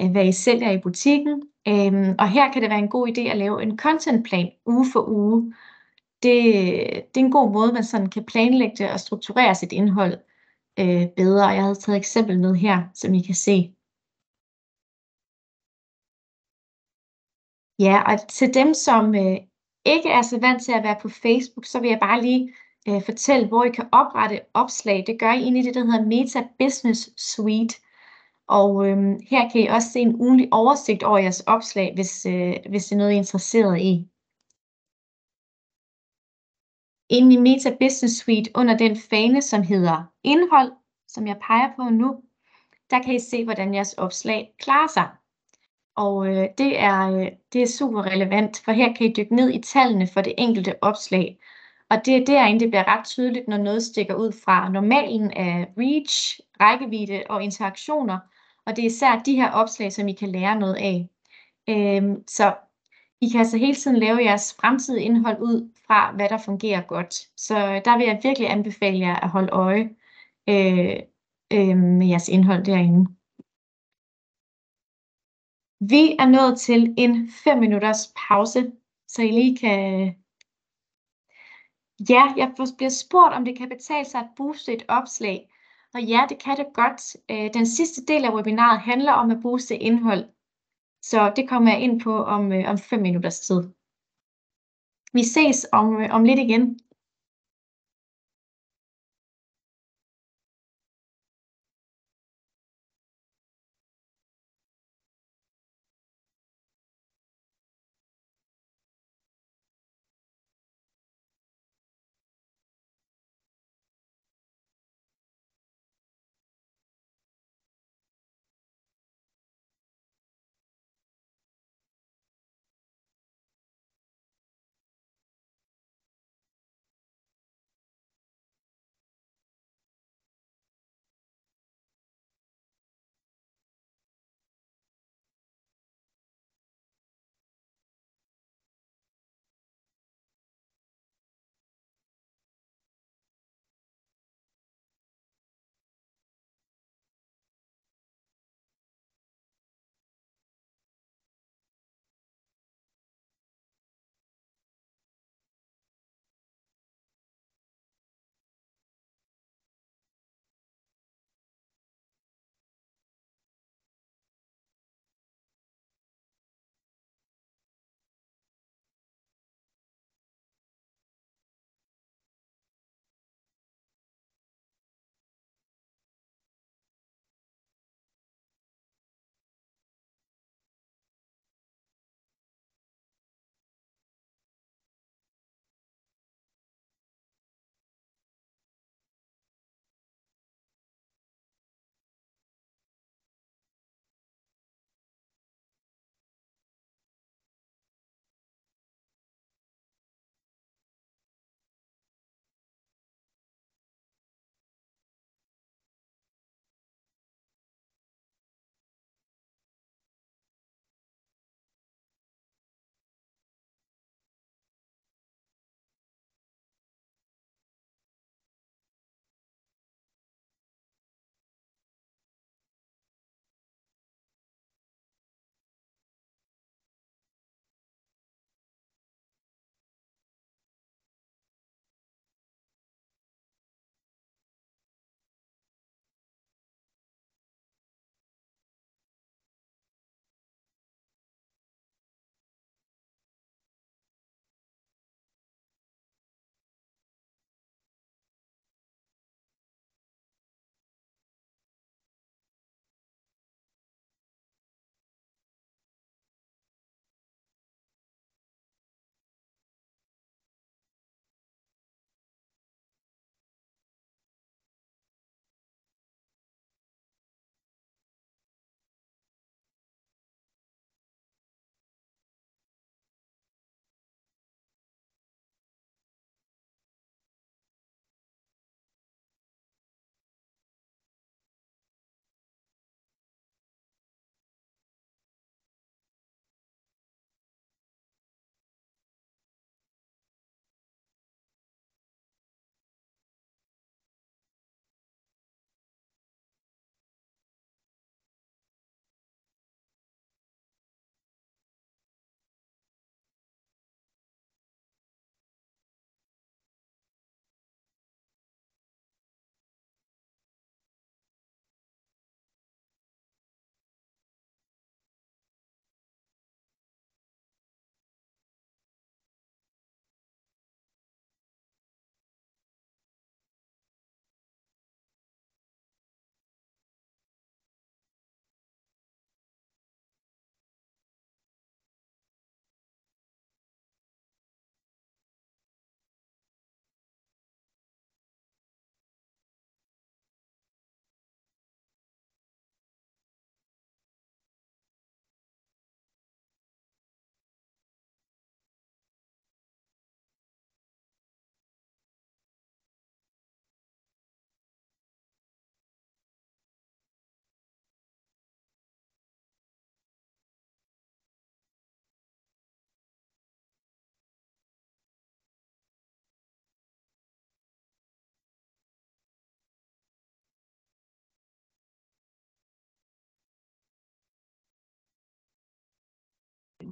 øh, 0.00 0.10
hvad 0.10 0.26
I 0.26 0.32
sælger 0.32 0.70
i 0.70 0.80
butikken? 0.80 1.42
Øhm, 1.68 2.14
og 2.18 2.28
her 2.28 2.52
kan 2.52 2.62
det 2.62 2.70
være 2.70 2.78
en 2.78 2.88
god 2.88 3.08
idé 3.08 3.20
at 3.20 3.38
lave 3.38 3.62
en 3.62 3.78
contentplan 3.78 4.50
uge 4.66 4.86
for 4.92 5.08
uge. 5.08 5.54
Det, 6.22 6.42
det 7.14 7.20
er 7.20 7.24
en 7.24 7.30
god 7.30 7.52
måde, 7.52 7.72
man 7.72 7.84
sådan 7.84 8.10
kan 8.10 8.24
planlægge 8.24 8.76
det 8.76 8.92
og 8.92 9.00
strukturere 9.00 9.54
sit 9.54 9.72
indhold 9.72 10.14
øh, 10.78 11.06
bedre. 11.16 11.46
Jeg 11.46 11.62
havde 11.62 11.74
taget 11.74 11.96
et 11.96 12.00
eksempel 12.00 12.40
med 12.40 12.54
her, 12.54 12.78
som 12.94 13.14
I 13.14 13.20
kan 13.22 13.34
se. 13.34 13.74
Ja, 17.78 18.02
og 18.12 18.28
til 18.28 18.54
dem, 18.54 18.74
som 18.74 19.14
øh, 19.14 19.36
ikke 19.84 20.08
er 20.08 20.22
så 20.22 20.38
vant 20.40 20.62
til 20.62 20.72
at 20.72 20.82
være 20.82 20.98
på 21.02 21.08
Facebook, 21.08 21.64
så 21.66 21.80
vil 21.80 21.90
jeg 21.90 21.98
bare 22.00 22.22
lige 22.22 22.54
øh, 22.88 23.02
fortælle, 23.04 23.48
hvor 23.48 23.64
I 23.64 23.70
kan 23.70 23.88
oprette 23.92 24.40
opslag. 24.54 25.04
Det 25.06 25.20
gør 25.20 25.32
I 25.32 25.42
inde 25.46 25.60
i 25.60 25.62
det, 25.62 25.74
der 25.74 25.84
hedder 25.84 26.04
Meta 26.04 26.48
Business 26.58 27.10
Suite. 27.32 27.74
Og 28.48 28.88
øh, 28.88 28.96
her 29.30 29.50
kan 29.50 29.60
I 29.60 29.66
også 29.66 29.88
se 29.92 30.00
en 30.00 30.14
ugenlig 30.20 30.48
oversigt 30.52 31.02
over 31.02 31.18
jeres 31.18 31.40
opslag, 31.40 31.94
hvis, 31.94 32.26
øh, 32.26 32.56
hvis 32.70 32.84
det 32.84 32.92
er 32.92 32.96
noget, 32.96 33.10
I 33.10 33.14
er 33.14 33.18
interesseret 33.18 33.80
i. 33.80 34.11
Inde 37.12 37.34
i 37.34 37.38
Meta 37.38 37.76
Business 37.80 38.16
Suite 38.16 38.50
under 38.54 38.76
den 38.76 38.96
fane, 38.96 39.42
som 39.42 39.62
hedder 39.62 40.02
indhold, 40.24 40.72
som 41.08 41.26
jeg 41.26 41.36
peger 41.46 41.68
på 41.76 41.82
nu, 41.82 42.20
der 42.90 43.02
kan 43.02 43.14
I 43.14 43.18
se, 43.18 43.44
hvordan 43.44 43.74
jeres 43.74 43.92
opslag 43.92 44.54
klarer 44.58 44.86
sig. 44.86 45.08
Og 45.96 46.26
øh, 46.26 46.48
det, 46.58 46.80
er, 46.80 47.10
øh, 47.10 47.28
det 47.52 47.62
er 47.62 47.66
super 47.66 48.02
relevant, 48.02 48.62
for 48.64 48.72
her 48.72 48.94
kan 48.94 49.06
I 49.06 49.12
dykke 49.12 49.36
ned 49.36 49.50
i 49.50 49.60
tallene 49.60 50.06
for 50.06 50.20
det 50.20 50.34
enkelte 50.38 50.74
opslag. 50.82 51.38
Og 51.90 51.96
det 52.04 52.16
er 52.16 52.24
derinde, 52.24 52.60
det 52.60 52.70
bliver 52.70 52.98
ret 52.98 53.06
tydeligt, 53.06 53.48
når 53.48 53.56
noget 53.56 53.82
stikker 53.82 54.14
ud 54.14 54.32
fra 54.44 54.68
normalen 54.68 55.30
af 55.30 55.68
reach, 55.78 56.40
rækkevidde 56.60 57.22
og 57.28 57.42
interaktioner. 57.42 58.18
Og 58.66 58.76
det 58.76 58.82
er 58.82 58.86
især 58.86 59.18
de 59.18 59.34
her 59.34 59.50
opslag, 59.50 59.92
som 59.92 60.08
I 60.08 60.12
kan 60.12 60.28
lære 60.28 60.58
noget 60.58 60.74
af. 60.74 61.08
Øhm, 61.68 62.28
så 62.28 62.54
i 63.22 63.28
kan 63.28 63.40
altså 63.40 63.58
hele 63.58 63.74
tiden 63.74 63.96
lave 63.96 64.24
jeres 64.24 64.54
fremtidige 64.60 65.04
indhold 65.04 65.42
ud 65.42 65.70
fra, 65.86 66.12
hvad 66.12 66.28
der 66.28 66.38
fungerer 66.38 66.82
godt. 66.82 67.14
Så 67.36 67.82
der 67.84 67.96
vil 67.96 68.06
jeg 68.06 68.20
virkelig 68.22 68.50
anbefale 68.50 68.98
jer 68.98 69.16
at 69.16 69.28
holde 69.28 69.52
øje 69.52 69.84
øh, 70.48 70.96
øh, 71.52 71.76
med 71.76 72.06
jeres 72.06 72.28
indhold 72.28 72.64
derinde. 72.64 73.10
Vi 75.80 76.16
er 76.18 76.26
nået 76.26 76.58
til 76.58 76.94
en 76.98 77.30
5 77.44 77.58
minutters 77.58 78.12
pause, 78.28 78.72
så 79.08 79.22
I 79.22 79.30
lige 79.30 79.56
kan... 79.56 80.06
Ja, 82.08 82.22
jeg 82.36 82.52
bliver 82.76 82.90
spurgt, 82.90 83.34
om 83.34 83.44
det 83.44 83.58
kan 83.58 83.68
betale 83.68 84.04
sig 84.04 84.20
at 84.20 84.30
booste 84.36 84.72
et 84.72 84.84
opslag. 84.88 85.48
Og 85.94 86.02
ja, 86.02 86.26
det 86.28 86.38
kan 86.42 86.56
det 86.56 86.66
godt. 86.74 87.16
Øh, 87.30 87.54
den 87.54 87.66
sidste 87.66 88.04
del 88.04 88.24
af 88.24 88.34
webinaret 88.34 88.80
handler 88.80 89.12
om 89.12 89.30
at 89.30 89.42
booste 89.42 89.76
indhold. 89.76 90.24
Så 91.02 91.32
det 91.36 91.48
kommer 91.48 91.70
jeg 91.72 91.80
ind 91.80 92.00
på 92.00 92.24
om, 92.24 92.52
øh, 92.52 92.70
om 92.70 92.78
5 92.78 93.00
minutters 93.00 93.40
tid. 93.40 93.62
Vi 95.12 95.24
ses 95.24 95.66
om, 95.72 96.00
øh, 96.00 96.14
om 96.14 96.24
lidt 96.24 96.38
igen. 96.38 96.78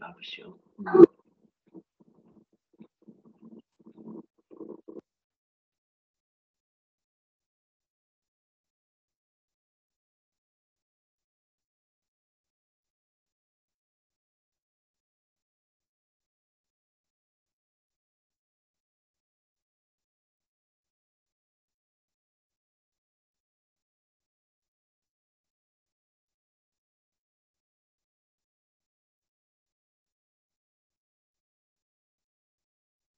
Bare 0.01 0.15
for 0.15 0.25
sjov. 0.25 1.11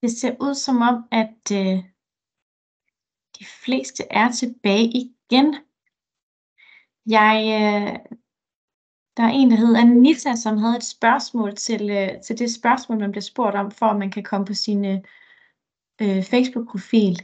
Det 0.02 0.10
ser 0.10 0.36
ud 0.40 0.54
som 0.54 0.76
om, 0.80 1.04
at 1.10 1.42
øh, 1.52 1.84
de 3.38 3.44
fleste 3.64 4.02
er 4.10 4.30
tilbage 4.30 4.86
igen. 4.86 5.54
Jeg, 7.06 7.36
øh, 7.58 8.18
der 9.16 9.22
er 9.22 9.32
en, 9.32 9.50
der 9.50 9.56
hedder 9.56 9.80
Anita, 9.80 10.36
som 10.36 10.58
havde 10.58 10.76
et 10.76 10.84
spørgsmål 10.84 11.56
til, 11.56 11.90
øh, 11.90 12.22
til 12.22 12.38
det 12.38 12.54
spørgsmål, 12.54 12.98
man 12.98 13.12
blev 13.12 13.22
spurgt 13.22 13.56
om, 13.56 13.70
for 13.70 13.86
at 13.86 13.98
man 13.98 14.10
kan 14.10 14.22
komme 14.22 14.46
på 14.46 14.54
sin 14.54 14.84
øh, 14.84 14.98
øh, 16.02 16.22
Facebook-profil. 16.22 17.22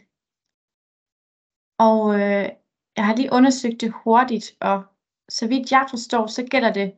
Og 1.79 2.15
øh, 2.15 2.49
jeg 2.97 3.07
har 3.07 3.17
lige 3.17 3.33
undersøgt 3.33 3.81
det 3.81 3.93
hurtigt, 4.05 4.57
og 4.61 4.85
så 5.29 5.49
vidt 5.49 5.73
jeg 5.73 5.87
forstår, 5.91 6.27
så 6.27 6.47
gælder 6.51 6.73
det, 6.73 6.89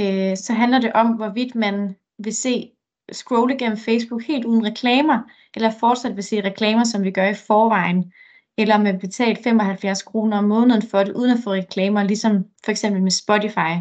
øh, 0.00 0.36
så 0.36 0.52
handler 0.52 0.80
det 0.80 0.92
om, 0.92 1.16
hvorvidt 1.16 1.54
man 1.54 1.96
vil 2.18 2.34
se 2.34 2.77
scrolle 3.12 3.58
gennem 3.58 3.78
Facebook 3.78 4.22
helt 4.22 4.44
uden 4.44 4.66
reklamer, 4.66 5.18
eller 5.56 5.70
fortsat 5.70 6.16
vil 6.16 6.24
se 6.24 6.44
reklamer, 6.44 6.84
som 6.84 7.04
vi 7.04 7.10
gør 7.10 7.28
i 7.28 7.34
forvejen, 7.34 8.12
eller 8.58 8.78
med 8.78 9.00
betalt 9.00 9.42
75 9.44 10.02
kroner 10.02 10.38
om 10.38 10.44
måneden 10.44 10.82
for 10.82 11.04
det, 11.04 11.14
uden 11.14 11.30
at 11.30 11.38
få 11.44 11.52
reklamer, 11.52 12.02
ligesom 12.02 12.44
for 12.64 12.70
eksempel 12.70 13.02
med 13.02 13.10
Spotify. 13.10 13.74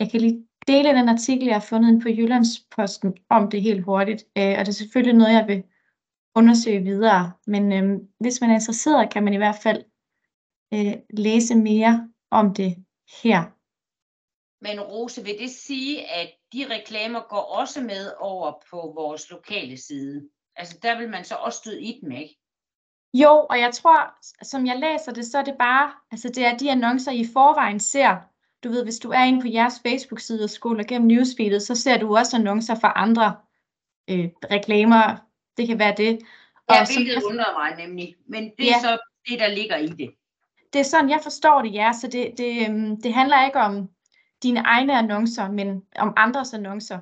Jeg 0.00 0.10
kan 0.10 0.20
lige 0.20 0.46
dele 0.66 0.88
den 0.88 1.08
artikel, 1.08 1.46
jeg 1.46 1.54
har 1.54 1.60
fundet 1.60 2.02
på 2.02 2.08
Jyllandsposten 2.08 3.14
om 3.30 3.50
det 3.50 3.62
helt 3.62 3.84
hurtigt, 3.84 4.24
øh, 4.38 4.54
og 4.58 4.66
det 4.66 4.68
er 4.68 4.72
selvfølgelig 4.72 5.14
noget, 5.14 5.32
jeg 5.32 5.48
vil 5.48 5.62
undersøge 6.34 6.82
videre. 6.82 7.32
Men 7.46 7.72
øh, 7.72 8.00
hvis 8.20 8.40
man 8.40 8.50
er 8.50 8.54
interesseret, 8.54 9.12
kan 9.12 9.24
man 9.24 9.34
i 9.34 9.36
hvert 9.36 9.58
fald 9.62 9.84
øh, 10.74 10.94
læse 11.10 11.54
mere 11.54 12.08
om 12.30 12.54
det 12.54 12.76
her. 13.22 13.44
Men 14.62 14.80
Rose, 14.80 15.24
vil 15.24 15.38
det 15.38 15.50
sige, 15.50 16.10
at 16.10 16.30
de 16.52 16.66
reklamer 16.70 17.20
går 17.28 17.40
også 17.58 17.80
med 17.80 18.12
over 18.18 18.52
på 18.70 18.92
vores 18.96 19.30
lokale 19.30 19.76
side? 19.76 20.28
Altså 20.56 20.78
der 20.82 20.98
vil 20.98 21.08
man 21.10 21.24
så 21.24 21.34
også 21.34 21.58
støde 21.58 21.82
i 21.82 21.98
dem, 22.02 22.12
ikke? 22.12 22.36
Jo, 23.14 23.46
og 23.50 23.58
jeg 23.60 23.74
tror, 23.74 24.14
som 24.44 24.66
jeg 24.66 24.78
læser 24.78 25.12
det, 25.12 25.26
så 25.26 25.38
er 25.38 25.42
det 25.44 25.54
bare, 25.58 25.92
altså 26.12 26.28
det 26.28 26.44
er 26.44 26.56
de 26.56 26.70
annoncer, 26.70 27.12
I 27.12 27.24
forvejen 27.32 27.80
ser. 27.80 28.16
Du 28.64 28.68
ved, 28.68 28.84
hvis 28.84 28.98
du 28.98 29.10
er 29.10 29.22
inde 29.24 29.40
på 29.40 29.48
jeres 29.48 29.80
Facebook-side 29.86 30.44
og 30.44 30.50
scroller 30.50 30.84
gennem 30.84 31.08
newsfeedet, 31.08 31.62
så 31.62 31.74
ser 31.74 31.98
du 31.98 32.16
også 32.16 32.36
annoncer 32.36 32.74
for 32.74 32.88
andre 32.88 33.36
øh, 34.10 34.28
reklamer. 34.50 35.16
Det 35.56 35.66
kan 35.68 35.78
være 35.78 35.94
det. 35.96 36.18
Ja, 36.70 36.80
Og 36.80 36.86
som 36.86 36.96
hvilket 36.96 37.14
jeg- 37.14 37.24
undrer 37.24 37.58
mig 37.58 37.86
nemlig. 37.86 38.16
Men 38.26 38.42
det 38.58 38.66
er 38.66 38.74
Ja. 38.76 38.80
så 38.80 38.98
det, 39.28 39.38
der 39.40 39.48
ligger 39.48 39.76
i 39.76 39.86
det. 39.86 40.14
det 40.72 40.78
er 40.78 40.84
sådan, 40.84 41.10
jeg 41.10 41.20
forstår 41.22 41.62
det, 41.62 41.74
ja. 41.74 41.92
Så 42.00 42.06
det, 42.06 42.38
det, 42.38 42.68
øhm, 42.68 43.00
det 43.02 43.14
handler 43.14 43.46
ikke 43.46 43.58
om 43.58 43.90
dine 44.42 44.60
egne 44.60 44.98
annoncer, 44.98 45.50
men 45.50 45.86
om 45.96 46.12
andres 46.16 46.54
annoncer. 46.54 46.98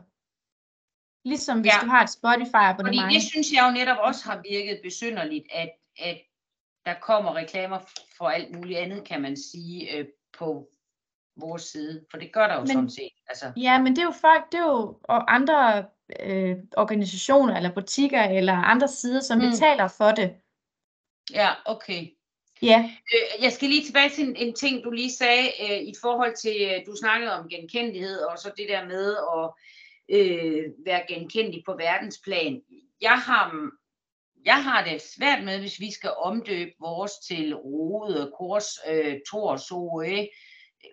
Ligesom 1.29 1.61
hvis 1.61 1.73
Ja. 1.73 1.79
du 1.83 1.87
har 1.91 2.03
et 2.03 2.09
Fordi 2.09 2.45
Spotify-abonnement. 2.45 3.13
det 3.15 3.23
synes 3.23 3.53
jeg 3.53 3.65
jo 3.67 3.71
netop 3.79 3.99
også 4.01 4.25
har 4.31 4.43
virket 4.51 4.81
besynderligt, 4.83 5.45
at, 5.53 5.71
at 5.99 6.19
der 6.87 6.95
kommer 7.01 7.35
reklamer 7.37 7.79
for 8.19 8.29
alt 8.29 8.57
muligt 8.57 8.79
andet, 8.79 9.05
kan 9.05 9.23
man 9.23 9.37
sige, 9.37 9.97
øh, 9.99 10.07
på 10.39 10.69
vores 11.37 11.63
side. 11.63 12.05
For 12.11 12.19
det 12.19 12.33
gør 12.33 12.47
der 12.47 12.55
jo 12.55 12.61
Men- 12.61 12.69
sådan 12.69 12.91
set. 12.91 13.11
Altså, 13.29 13.53
Ja, 13.57 13.83
men 13.83 13.97
det 13.97 13.99
er 14.03 14.07
jo 14.07 14.11
folk, 14.11 14.53
det 14.53 14.59
er 14.61 14.65
jo 14.65 14.99
og 15.05 15.35
andre 15.35 15.85
øh, 16.21 16.57
organisationer 16.77 17.57
eller 17.57 17.75
butikker 17.75 18.23
eller 18.23 18.53
andre 18.55 18.89
sider, 18.89 19.21
som 19.21 19.39
Mm. 19.39 19.45
betaler 19.51 19.89
for 19.89 20.11
det. 20.11 20.37
ja, 21.33 21.49
okay. 21.67 22.18
Ja, 22.63 22.91
Øh, 23.15 23.43
jeg 23.43 23.53
skal 23.53 23.69
lige 23.69 23.85
tilbage 23.85 24.11
til 24.11 24.29
en, 24.29 24.37
en 24.37 24.55
ting, 24.55 24.85
du 24.85 24.91
lige 24.91 25.13
sagde 25.13 25.53
øh, 25.63 25.81
i 25.81 25.93
forhold 26.01 26.37
til, 26.37 26.57
øh, 26.63 26.87
du 26.87 26.97
snakkede 26.97 27.33
om 27.33 27.49
genkendelighed, 27.49 28.21
og 28.21 28.39
så 28.39 28.53
det 28.57 28.69
der 28.69 28.85
med 28.87 29.17
at 29.37 29.51
øh, 30.17 30.65
være 30.87 31.03
genkendelig 31.09 31.63
på 31.67 31.73
verdensplan. 31.73 32.63
Jeg 33.01 33.19
har, 33.19 33.71
jeg 34.45 34.65
har 34.65 34.85
det 34.85 35.03
svært 35.03 35.45
med, 35.45 35.59
hvis 35.59 35.81
vi 35.81 35.93
skal 35.93 36.11
omdøbe 36.17 36.73
vores 36.81 37.13
til 37.29 37.55
Rode, 37.55 38.33
Kors, 38.39 38.69
øh, 38.89 39.17
Tors, 39.31 39.71
OE, 39.71 40.29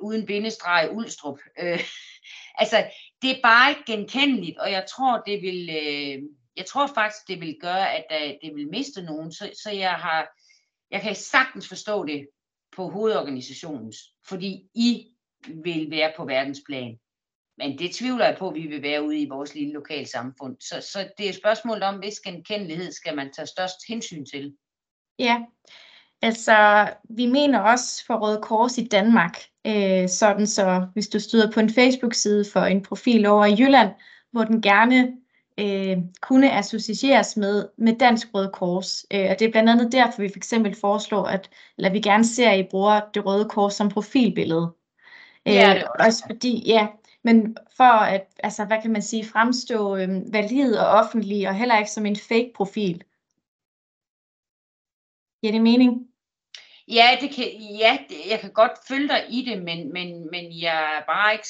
uden 0.01 0.25
bindestreg, 0.25 0.89
Ulstrup. 0.91 1.39
Øh, 1.59 1.83
altså, 2.61 2.85
det 3.21 3.31
er 3.31 3.41
bare 3.43 3.69
ikke 3.69 3.91
genkendeligt, 3.91 4.57
og 4.57 4.71
jeg 4.71 4.85
tror, 4.89 5.23
det 5.27 5.41
vil, 5.41 5.69
øh, 5.69 6.23
jeg 6.57 6.65
tror 6.65 6.87
faktisk, 6.87 7.27
det 7.27 7.41
vil 7.41 7.57
gøre, 7.61 7.93
at 7.95 8.05
øh, 8.11 8.33
det 8.43 8.55
vil 8.55 8.69
miste 8.69 9.01
nogen, 9.01 9.31
så, 9.31 9.49
så 9.63 9.71
jeg 9.71 9.93
har, 9.93 10.27
jeg 10.91 11.01
kan 11.01 11.15
sagtens 11.15 11.67
forstå 11.67 12.05
det 12.05 12.27
på 12.75 12.89
hovedorganisationens, 12.89 13.97
fordi 14.27 14.69
I 14.73 15.07
vil 15.63 15.91
være 15.91 16.13
på 16.17 16.25
verdensplan. 16.25 16.99
Men 17.57 17.79
det 17.79 17.95
tvivler 17.95 18.25
jeg 18.25 18.35
på, 18.39 18.49
at 18.49 18.55
vi 18.55 18.67
vil 18.67 18.81
være 18.81 19.03
ude 19.03 19.19
i 19.19 19.29
vores 19.29 19.55
lille 19.55 19.73
lokale 19.73 20.05
samfund. 20.05 20.57
Så, 20.59 20.81
så 20.81 21.09
det 21.17 21.25
er 21.25 21.29
et 21.29 21.35
spørgsmål 21.35 21.83
om, 21.83 21.95
hvis 21.95 22.19
genkendelighed 22.19 22.91
skal 22.91 23.15
man 23.15 23.33
tage 23.33 23.47
størst 23.47 23.75
hensyn 23.87 24.25
til. 24.25 24.55
ja. 25.19 25.41
Altså, 26.21 26.89
vi 27.09 27.25
mener 27.25 27.59
også 27.59 28.05
for 28.05 28.15
Røde 28.15 28.41
Kors 28.41 28.77
i 28.77 28.87
Danmark, 28.87 29.37
øh, 29.67 30.09
sådan 30.09 30.47
så 30.47 30.87
hvis 30.93 31.07
du 31.07 31.19
støder 31.19 31.51
på 31.51 31.59
en 31.59 31.69
Facebook-side 31.69 32.45
for 32.53 32.59
en 32.59 32.83
profil 32.83 33.25
over 33.25 33.45
i 33.45 33.55
Jylland, 33.59 33.91
hvor 34.31 34.43
den 34.43 34.61
gerne 34.61 35.17
øh, 35.59 35.97
kunne 36.21 36.51
associeres 36.51 37.37
med, 37.37 37.69
med 37.77 37.99
Dansk 37.99 38.27
Røde 38.33 38.51
Kors. 38.53 39.05
Øh, 39.11 39.27
og 39.29 39.39
det 39.39 39.47
er 39.47 39.51
blandt 39.51 39.69
andet 39.69 39.91
derfor, 39.91 40.21
vi 40.21 40.29
for 40.29 40.37
eksempel 40.37 40.75
foreslår, 40.75 41.25
at 41.25 41.49
eller 41.77 41.91
vi 41.91 41.99
gerne 41.99 42.25
ser, 42.25 42.49
at 42.49 42.59
I 42.59 42.63
bruger 42.63 43.01
det 43.13 43.25
Røde 43.25 43.49
Kors 43.49 43.73
som 43.73 43.89
profilbillede. 43.89 44.71
Øh, 45.47 45.53
det 45.53 45.83
også. 45.83 46.05
også 46.05 46.23
fordi, 46.27 46.63
ja, 46.65 46.87
men 47.23 47.57
for 47.77 47.83
at, 47.83 48.27
altså, 48.43 48.65
hvad 48.65 48.81
kan 48.81 48.91
man 48.91 49.01
sige, 49.01 49.25
fremstå 49.25 49.95
øh, 49.95 50.33
valid 50.33 50.75
og 50.75 50.87
offentlig, 50.87 51.47
og 51.47 51.55
heller 51.55 51.77
ikke 51.77 51.91
som 51.91 52.05
en 52.05 52.15
fake 52.15 52.51
profil. 52.55 53.03
Giver 55.41 55.51
det 55.51 55.61
mening? 55.61 56.07
Ja, 56.87 57.17
det 57.21 57.31
kan, 57.35 57.45
ja 57.79 57.97
det, 58.09 58.15
jeg 58.29 58.39
kan 58.39 58.51
godt 58.51 58.71
følge 58.87 59.07
dig 59.07 59.25
i 59.29 59.45
det, 59.45 59.63
men, 59.63 59.93
men, 59.93 60.31
men 60.31 60.59
jeg 60.61 60.97
er 60.97 61.05
bare 61.07 61.33
ikke 61.33 61.47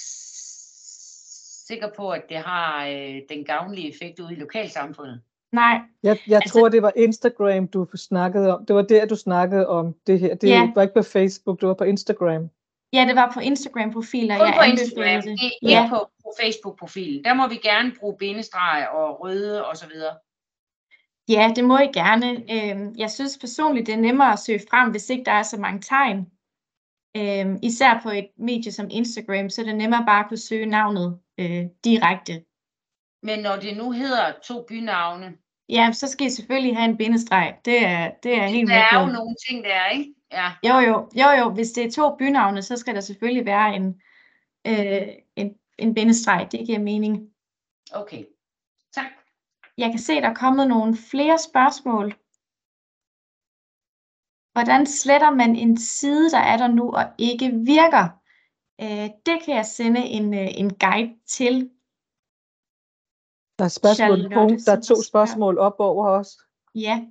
sikker 1.67 1.87
på, 1.97 2.09
at 2.09 2.21
det 2.29 2.37
har 2.37 2.85
øh, 2.87 3.15
den 3.29 3.43
gavnlige 3.45 3.89
effekt 3.89 4.19
ude 4.19 4.33
i 4.33 4.39
lokalsamfundet. 4.39 5.21
Nej, 5.51 5.79
Jeg, 6.03 6.17
jeg 6.27 6.35
Altså- 6.35 6.59
tror, 6.59 6.69
det 6.69 6.81
var 6.81 6.91
Instagram, 6.95 7.67
du 7.67 7.87
snakkede 7.95 8.57
om. 8.57 8.65
Det 8.65 8.75
var 8.75 8.81
der, 8.81 9.05
du 9.05 9.15
snakkede 9.15 9.67
om 9.67 9.95
det 10.07 10.19
her. 10.19 10.35
Det 10.35 10.49
Ja. 10.49 10.71
var 10.75 10.81
ikke 10.81 10.93
på 10.93 11.03
Facebook, 11.03 11.61
det 11.61 11.67
var 11.67 11.73
på 11.73 11.83
Instagram. 11.83 12.49
ja, 12.93 13.05
det 13.07 13.15
var 13.15 13.31
på 13.33 13.39
Instagram-profiler, 13.39 14.37
Kun 14.37 14.47
jeg 14.47 14.53
på 14.57 14.63
Instagram, 14.71 15.21
det. 15.21 15.39
det 15.39 15.45
er 15.45 15.69
Ja. 15.69 15.83
ikke 15.83 15.89
på, 15.95 16.09
på 16.23 16.33
Facebook-profilen. 16.41 17.23
Der 17.23 17.33
må 17.33 17.47
vi 17.47 17.55
gerne 17.55 17.91
bruge 17.99 18.15
bindestreg 18.17 18.87
og 18.93 19.21
røde 19.21 19.65
og 19.65 19.77
så 19.77 19.87
videre. 19.87 20.15
Ja, 21.29 21.51
det 21.55 21.63
må 21.65 21.77
I 21.77 21.87
gerne. 21.93 22.27
Øhm, 22.53 22.95
jeg 22.97 23.11
synes 23.11 23.37
personligt, 23.41 23.87
det 23.87 23.93
er 23.93 23.99
nemmere 23.99 24.33
at 24.33 24.39
søge 24.39 24.61
frem, 24.69 24.91
hvis 24.91 25.09
ikke 25.09 25.23
der 25.23 25.31
er 25.31 25.43
så 25.43 25.57
mange 25.59 25.81
tegn. 25.81 26.25
Øhm, 27.17 27.59
især 27.63 27.99
på 28.03 28.09
et 28.09 28.27
medie 28.37 28.71
som 28.71 28.87
Instagram, 28.91 29.49
så 29.49 29.61
er 29.61 29.65
det 29.65 29.75
nemmere 29.75 30.05
bare 30.05 30.23
at 30.23 30.29
kunne 30.29 30.37
søge 30.37 30.65
navnet 30.65 31.19
øh, 31.37 31.63
direkte. 31.83 32.43
Men 33.23 33.39
når 33.39 33.55
det 33.55 33.77
nu 33.77 33.91
hedder 33.91 34.31
to 34.43 34.65
bynavne, 34.69 35.33
Ja, 35.69 35.91
så 35.93 36.07
skal 36.07 36.27
I 36.27 36.29
selvfølgelig 36.29 36.77
have 36.77 36.89
en 36.89 36.97
bindestreg. 36.97 37.55
Det 37.65 37.85
er, 37.85 38.11
det 38.23 38.37
er 38.37 38.47
helt 38.47 38.69
der 38.69 38.75
er 38.75 38.99
jo 39.01 39.05
nogle 39.05 39.35
ting, 39.49 39.63
der 39.63 39.73
er, 39.73 39.89
ikke? 39.89 40.13
Ja. 40.31 40.51
Jo, 40.63 40.79
jo, 40.79 41.09
jo, 41.15 41.29
jo. 41.39 41.49
Hvis 41.49 41.71
det 41.71 41.85
er 41.85 41.91
to 41.91 42.15
bynavne, 42.15 42.61
så 42.61 42.77
skal 42.77 42.95
der 42.95 43.01
selvfølgelig 43.01 43.45
være 43.45 43.75
en, 43.75 44.01
øh, 44.67 45.07
en, 45.35 45.55
en 45.77 45.93
bindestreg. 45.93 46.47
Det 46.51 46.65
giver 46.65 46.79
mening. 46.79 47.29
Okay. 47.93 48.23
Tak. 48.93 49.05
Jeg 49.77 49.89
kan 49.89 49.99
se, 49.99 50.15
der 50.15 50.29
er 50.29 50.33
kommet 50.33 50.67
nogle 50.67 50.97
flere 51.11 51.37
spørgsmål. 51.37 52.13
Hvordan 54.55 54.85
sletter 54.85 55.31
man 55.31 55.55
en 55.55 55.77
side, 55.77 56.31
der 56.31 56.37
er 56.37 56.57
der 56.57 56.67
nu 56.67 56.91
og 56.91 57.05
ikke 57.17 57.51
virker? 57.51 58.07
Øh, 58.81 59.09
det 59.25 59.43
kan 59.45 59.55
jeg 59.55 59.65
sende 59.65 60.01
en, 60.01 60.33
øh, 60.33 60.47
en 60.57 60.73
guide 60.73 61.13
til. 61.27 61.69
Der 63.59 63.65
er, 63.65 63.69
spørgsmål, 63.69 64.33
punkt, 64.33 64.65
der 64.65 64.75
er 64.75 64.81
to 64.81 64.95
spørgsmål 65.03 65.57
op 65.57 65.75
over 65.79 66.09
os. 66.09 66.37
Ja. 66.75 67.05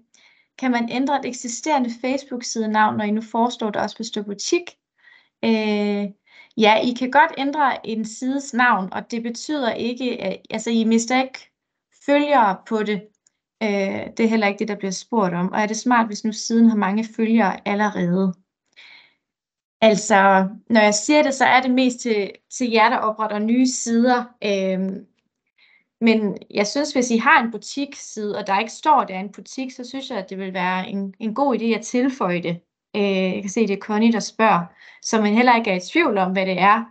Kan 0.58 0.70
man 0.70 0.90
ændre 0.90 1.18
et 1.20 1.24
eksisterende 1.24 1.90
Facebook-side-navn, 2.00 2.96
når 2.96 3.04
I 3.04 3.10
nu 3.10 3.20
foreslår, 3.20 3.70
der 3.70 3.82
også 3.82 3.98
vil 3.98 4.06
stå 4.06 4.22
butik? 4.22 4.70
Øh, 5.44 6.08
Ja, 6.56 6.80
I 6.84 6.92
kan 6.92 7.10
godt 7.10 7.32
ændre 7.38 7.86
en 7.86 8.04
sides 8.04 8.54
navn, 8.54 8.92
og 8.92 9.10
det 9.10 9.22
betyder 9.22 9.72
ikke, 9.72 10.22
at 10.22 10.40
altså, 10.50 10.70
I 10.70 10.84
mister 10.84 11.22
ikke 11.22 11.50
følgere 12.06 12.56
på 12.68 12.82
det. 12.82 13.02
Øh, 13.62 14.06
det 14.16 14.20
er 14.20 14.28
heller 14.28 14.46
ikke 14.46 14.58
det, 14.58 14.68
der 14.68 14.76
bliver 14.76 14.90
spurgt 14.90 15.34
om. 15.34 15.52
Og 15.52 15.60
er 15.60 15.66
det 15.66 15.76
smart, 15.76 16.06
hvis 16.06 16.24
nu 16.24 16.32
siden 16.32 16.68
har 16.68 16.76
mange 16.76 17.04
følgere 17.16 17.68
allerede? 17.68 18.34
Altså, 19.80 20.48
når 20.70 20.80
jeg 20.80 20.94
siger 20.94 21.22
det, 21.22 21.34
så 21.34 21.44
er 21.44 21.60
det 21.60 21.70
mest 21.70 22.00
til, 22.00 22.30
til 22.50 22.70
jer, 22.70 22.88
der 22.88 22.96
opretter 22.96 23.38
nye 23.38 23.66
sider. 23.66 24.24
Øhm, 24.44 25.06
men 26.00 26.36
jeg 26.50 26.66
synes, 26.66 26.92
hvis 26.92 27.10
I 27.10 27.16
har 27.16 27.42
en 27.42 27.50
butiksside, 27.50 28.38
og 28.38 28.46
der 28.46 28.58
ikke 28.58 28.72
står, 28.72 29.00
at 29.00 29.08
det 29.08 29.16
er 29.16 29.20
en 29.20 29.32
butik, 29.32 29.70
så 29.70 29.84
synes 29.84 30.10
jeg, 30.10 30.18
at 30.18 30.30
det 30.30 30.38
vil 30.38 30.54
være 30.54 30.88
en, 30.88 31.14
en 31.18 31.34
god 31.34 31.58
idé 31.58 31.64
at 31.64 31.84
tilføje 31.84 32.42
det. 32.42 32.60
Øh, 32.96 33.34
jeg 33.34 33.42
kan 33.42 33.50
se, 33.50 33.66
det 33.66 33.70
er 33.70 33.80
Connie, 33.80 34.12
der 34.12 34.20
spørger, 34.20 34.66
så 35.02 35.20
man 35.20 35.34
heller 35.34 35.56
ikke 35.56 35.70
er 35.70 35.76
i 35.76 35.88
tvivl 35.92 36.18
om, 36.18 36.32
hvad 36.32 36.46
det 36.46 36.60
er, 36.60 36.84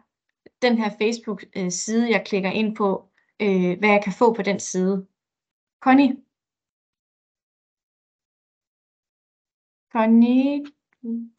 den 0.61 0.77
her 0.77 0.89
Facebook-side, 1.01 2.05
øh, 2.05 2.11
jeg 2.11 2.23
klikker 2.25 2.51
ind 2.51 2.75
på, 2.75 3.09
øh, 3.41 3.79
hvad 3.79 3.89
jeg 3.89 4.01
kan 4.03 4.13
få 4.13 4.33
på 4.33 4.41
den 4.41 4.59
side. 4.59 5.05
Connie? 5.83 6.15
Connie, 9.93 10.65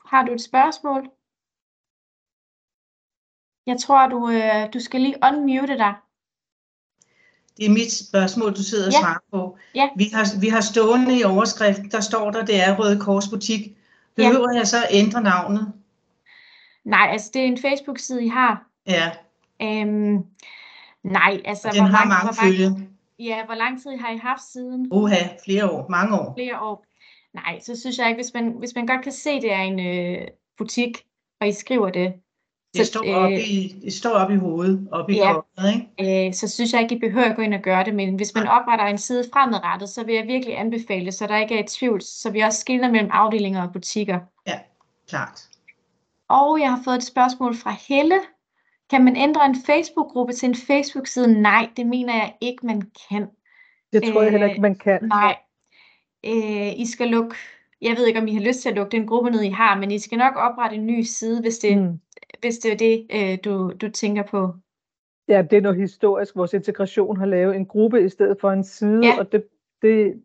har 0.07 0.23
du 0.25 0.33
et 0.33 0.41
spørgsmål? 0.41 1.03
Jeg 3.67 3.81
tror, 3.81 4.07
du, 4.09 4.31
øh, 4.31 4.73
du 4.75 4.81
skal 4.81 5.01
lige 5.01 5.17
unmute 5.29 5.79
dig. 5.79 5.95
Det 7.57 7.67
er 7.67 7.71
mit 7.71 7.93
spørgsmål, 8.09 8.51
du 8.57 8.63
sidder 8.63 8.87
og 8.87 8.93
Ja. 8.93 9.01
svarer 9.01 9.19
på. 9.33 9.59
Ja. 9.75 9.89
Vi, 9.97 10.05
har, 10.13 10.41
vi 10.41 10.49
har 10.49 10.61
stående 10.61 11.19
i 11.21 11.25
overskriften, 11.25 11.91
der 11.91 12.01
står 12.01 12.31
der, 12.31 12.45
det 12.45 12.63
er 12.63 12.77
Røde 12.79 13.01
Kors 13.01 13.29
Butik. 13.29 13.77
Behøver 14.17 14.53
jeg 14.53 14.67
så 14.67 14.77
ændre 14.91 15.23
navnet? 15.23 15.73
Nej, 16.85 17.09
altså 17.11 17.31
det 17.35 17.43
er 17.43 17.47
en 17.47 17.59
Facebook-side, 17.59 18.25
I 18.25 18.29
har. 18.29 18.67
Ja, 18.87 19.11
Øhm, 19.63 20.25
nej, 21.03 21.43
altså 21.45 21.69
den 21.73 21.81
har 21.81 21.89
lang- 21.89 22.09
mange 22.09 22.25
hvor, 22.33 22.43
lang, 22.45 22.55
følgere. 22.55 22.89
ja, 23.19 23.45
hvor 23.45 23.55
lang 23.55 23.83
tid 23.83 23.91
har 23.97 24.11
I 24.11 24.17
haft 24.17 24.43
siden? 24.43 24.89
Uha, 24.93 25.17
flere 25.45 25.71
år, 25.71 25.89
mange 25.89 26.19
år. 26.21 26.35
Flere 26.37 26.61
år? 26.61 26.85
Nej, 27.35 27.61
så 27.61 27.81
synes 27.81 27.99
jeg 27.99 28.09
ikke, 28.09 28.19
hvis 28.23 28.35
man, 28.35 28.51
hvis 28.59 28.75
man 28.75 28.87
godt 28.87 29.03
kan 29.03 29.13
se, 29.13 29.41
det 29.41 29.53
er 29.53 29.61
en 29.61 29.81
øh, 29.81 30.29
butik, 30.59 31.05
og 31.41 31.49
I 31.49 31.53
skriver 31.53 31.91
det, 31.91 32.13
Det 32.77 32.87
så, 32.87 32.93
står 32.93 33.15
op 33.15 33.31
i, 33.31 33.75
det 33.85 33.93
står 33.93 34.11
op 34.11 34.31
i 34.31 34.37
hovedet, 34.37 34.89
op 34.93 35.11
i 35.11 35.15
Ja. 35.15 35.33
hovedet, 35.33 35.75
ikke? 35.99 36.27
øh, 36.29 36.35
så 36.35 36.49
synes 36.49 36.73
jeg 36.73 36.83
ikke, 36.83 36.95
I 36.95 36.99
behøver 36.99 37.27
at 37.31 37.37
gå 37.37 37.43
ind 37.43 37.55
og 37.55 37.61
gøre 37.61 37.85
det, 37.85 37.95
men 37.95 38.15
hvis 38.15 38.35
man 38.35 38.49
opretter 38.49 38.85
en 38.85 38.99
side 38.99 39.25
fremadrettet, 39.33 39.89
så 39.89 40.05
vil 40.05 40.15
jeg 40.15 40.27
virkelig 40.27 40.59
anbefale 40.59 41.05
det, 41.07 41.15
så 41.15 41.27
der 41.27 41.37
ikke 41.37 41.55
er 41.59 41.65
i 41.65 41.67
tvivl, 41.67 42.03
så 42.03 42.31
vi 42.31 42.41
også 42.41 42.61
skiller 42.61 42.91
mellem 42.91 43.11
afdelinger 43.13 43.63
og 43.63 43.73
butikker. 43.73 44.21
Klart. 45.09 45.49
Og 46.29 46.61
jeg 46.61 46.71
har 46.71 46.81
fået 46.85 46.97
et 46.97 47.05
spørgsmål 47.05 47.57
fra 47.57 47.77
Helle. 47.89 48.21
Kan 48.91 49.05
man 49.05 49.17
ændre 49.17 49.47
en 49.47 49.57
Facebook-gruppe 49.67 50.33
til 50.33 50.49
en 50.49 50.55
Facebook-side? 50.55 51.43
Nej, 51.43 51.71
det 51.77 51.87
mener 51.87 52.15
jeg 52.15 52.35
ikke, 52.41 52.67
man 52.67 52.83
kan. 53.09 53.27
Det 53.93 54.03
tror 54.13 54.23
jeg 54.23 54.31
heller 54.31 54.47
Øh, 54.47 54.51
ikke, 54.51 54.63
man 54.63 54.75
kan. 54.75 54.99
Nej. 55.03 55.37
Øh, 56.27 56.81
I 56.81 56.87
skal 56.87 57.09
lukke, 57.09 57.35
jeg 57.81 57.97
ved 57.97 58.07
ikke, 58.07 58.21
om 58.21 58.27
I 58.27 58.35
har 58.35 58.43
lyst 58.43 58.61
til 58.61 58.69
at 58.69 58.75
lukke 58.75 58.97
den 58.97 59.07
gruppe 59.07 59.31
ned, 59.31 59.43
I 59.43 59.49
har, 59.49 59.79
men 59.81 59.91
I 59.91 59.99
skal 59.99 60.19
nok 60.19 60.35
oprette 60.37 60.77
en 60.77 60.87
ny 60.87 61.01
side, 61.03 61.41
hvis 61.41 61.59
det, 61.59 61.79
Mm. 61.79 62.01
hvis 62.41 62.59
det 62.59 62.73
er 62.73 62.77
det, 62.77 63.07
øh, 63.15 63.39
du, 63.45 63.73
du 63.81 63.91
tænker 63.91 64.23
på. 64.23 64.55
Ja, 65.29 65.43
det 65.51 65.57
er 65.57 65.61
noget 65.61 65.81
historisk. 65.81 66.37
Vores 66.37 66.53
integration 66.53 67.17
har 67.17 67.27
lavet 67.27 67.57
en 67.57 67.67
gruppe 67.67 68.05
i 68.05 68.09
stedet 68.09 68.37
for 68.41 68.51
en 68.51 68.65
side, 68.65 69.07
Ja. 69.07 69.19
og 69.19 69.33
det, 69.33 69.49
det 69.83 70.25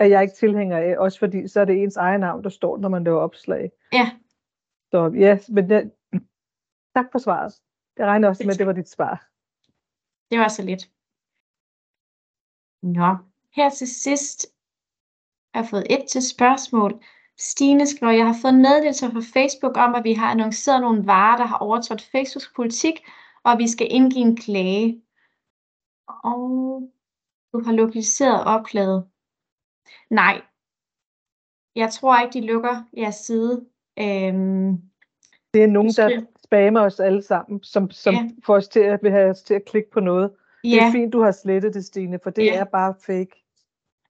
er 0.00 0.04
jeg 0.04 0.22
ikke 0.22 0.34
tilhænger 0.34 0.78
af, 0.78 0.98
også 0.98 1.18
fordi 1.18 1.48
så 1.48 1.60
er 1.60 1.64
det 1.64 1.82
ens 1.82 1.96
egen 1.96 2.20
navn, 2.20 2.44
der 2.44 2.50
står, 2.50 2.78
når 2.78 2.88
man 2.88 3.04
laver 3.04 3.20
opslag. 3.20 3.70
Ja. 3.92 4.10
Så 4.90 5.12
ja, 5.18 5.38
men 5.48 5.70
det, 5.70 5.92
tak 6.94 7.06
for 7.12 7.18
svaret. 7.18 7.54
Jeg 7.98 8.06
regner 8.06 8.28
også 8.28 8.44
med, 8.44 8.52
at 8.52 8.58
det 8.58 8.66
var 8.66 8.72
dit 8.72 8.88
svar. 8.88 9.28
Det 10.30 10.38
var 10.38 10.48
så 10.48 10.62
lidt. 10.62 10.90
Nå, 12.82 13.16
her 13.56 13.70
til 13.70 13.86
sidst 13.88 14.46
har 15.58 15.64
jeg 15.64 15.70
fået 15.70 15.86
et 15.90 16.04
til 16.08 16.22
spørgsmål. 16.28 17.02
Stine 17.38 17.86
skriver, 17.86 18.12
jeg 18.12 18.26
har 18.26 18.36
fået 18.42 18.54
meddelelser 18.54 19.10
fra 19.10 19.20
Facebook 19.34 19.76
om, 19.76 19.94
at 19.94 20.04
vi 20.04 20.12
har 20.12 20.30
annonceret 20.30 20.80
nogle 20.80 21.06
varer, 21.06 21.36
der 21.36 21.44
har 21.44 21.56
overtrådt 21.58 22.02
Facebooks 22.02 22.52
politik, 22.56 22.94
og 23.44 23.58
vi 23.58 23.68
skal 23.68 23.86
indgive 23.90 24.24
en 24.24 24.36
klage. 24.36 25.02
Og 26.08 26.82
du 27.52 27.62
har 27.64 27.72
lokaliseret 27.72 28.44
oplaget. 28.44 29.04
Nej, 30.10 30.42
jeg 31.76 31.92
tror 31.92 32.20
ikke, 32.20 32.32
de 32.40 32.46
lukker 32.46 32.82
jeres 32.96 33.14
side. 33.14 33.66
Øhm, 33.98 34.76
Det 35.54 35.62
er 35.62 35.66
nogen, 35.66 35.90
der 35.90 36.22
spammer 36.44 36.80
os 36.80 37.00
alle 37.00 37.22
sammen, 37.22 37.62
som, 37.62 37.90
som 37.90 38.14
Ja. 38.14 38.28
får 38.46 38.56
os 38.56 38.68
til 38.68 38.80
at, 38.80 38.98
vil 39.02 39.10
have 39.10 39.30
os 39.30 39.42
til 39.42 39.54
at 39.54 39.64
klikke 39.64 39.90
på 39.90 40.00
noget. 40.00 40.30
Det 40.64 40.70
ja, 40.70 40.86
er 40.88 40.92
fint, 40.92 41.12
du 41.12 41.22
har 41.22 41.30
slettet 41.32 41.74
det, 41.74 41.84
Stine, 41.84 42.18
for 42.22 42.30
det 42.30 42.44
Ja. 42.44 42.54
er 42.54 42.64
bare 42.64 42.94
fake 43.06 43.44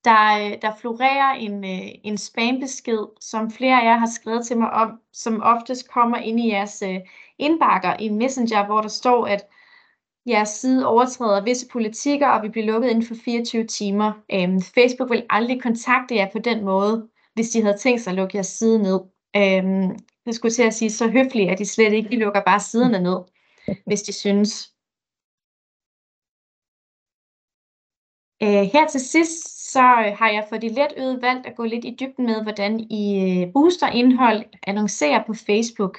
der, 0.05 0.47
øh, 0.47 0.63
der 0.63 0.73
florerer 0.81 1.33
en, 1.33 1.65
øh, 1.65 1.89
en 2.05 2.19
spambesked, 2.19 3.07
som 3.21 3.51
flere 3.51 3.83
af 3.83 3.85
jer 3.85 3.99
har 3.99 4.11
skrevet 4.21 4.47
til 4.47 4.59
mig 4.59 4.71
om, 4.71 5.01
som 5.13 5.43
oftest 5.43 5.91
kommer 5.91 6.17
ind 6.17 6.41
i 6.41 6.49
jeres 6.49 6.83
øh, 6.83 7.01
indbakker 7.39 7.97
i 8.01 8.09
Messenger, 8.09 8.67
hvor 8.67 8.81
der 8.81 8.89
står, 8.89 9.27
at 9.27 9.47
jeres 10.29 10.49
side 10.49 10.87
overtræder 10.87 11.45
visse 11.45 11.69
politikker, 11.73 12.29
og 12.29 12.43
vi 12.43 12.49
bliver 12.49 12.67
lukket 12.67 12.91
inden 12.91 13.07
for 13.07 13.15
24 13.25 13.65
timer. 13.65 14.13
Øhm, 14.33 14.63
Facebook 14.63 15.11
vil 15.11 15.27
aldrig 15.31 15.63
kontakte 15.63 16.15
jer 16.15 16.31
på 16.33 16.39
den 16.39 16.65
måde, 16.65 17.09
hvis 17.35 17.51
de 17.51 17.63
havde 17.63 17.77
tænkt 17.77 18.01
sig 18.01 18.11
at 18.11 18.17
lukke 18.17 18.37
jeres 18.37 18.47
side 18.47 18.79
ned. 18.83 19.01
Øhm, 19.37 19.99
jeg 20.27 20.35
skulle 20.35 20.53
til 20.53 20.63
at 20.63 20.75
sige, 20.75 20.91
så 20.91 21.11
høfligt, 21.11 21.51
at 21.51 21.59
de 21.59 21.65
slet 21.67 21.93
ikke. 21.93 22.11
De 22.11 22.17
lukker 22.17 22.43
bare 22.47 22.61
siderne 22.61 23.01
ned, 23.01 23.19
hvis 23.87 24.03
de 24.03 24.13
synes. 24.13 24.75
Øh, 28.43 28.65
her 28.73 28.87
til 28.89 29.01
sidst, 29.01 29.58
så 29.73 29.81
øh, 29.81 30.17
har 30.19 30.31
jeg 30.31 30.47
for 30.49 30.57
de 30.57 30.69
let 30.69 30.93
øget 30.97 31.23
valgt 31.23 31.47
at 31.47 31.57
gå 31.57 31.65
lidt 31.65 31.85
i 31.85 31.97
dybden 32.01 32.27
med, 32.27 32.43
hvordan 32.43 32.81
I 32.81 33.05
øh, 33.25 33.53
booster 33.53 33.89
indhold, 33.89 34.45
annoncerer 34.63 35.25
på 35.27 35.35
Facebook. 35.35 35.99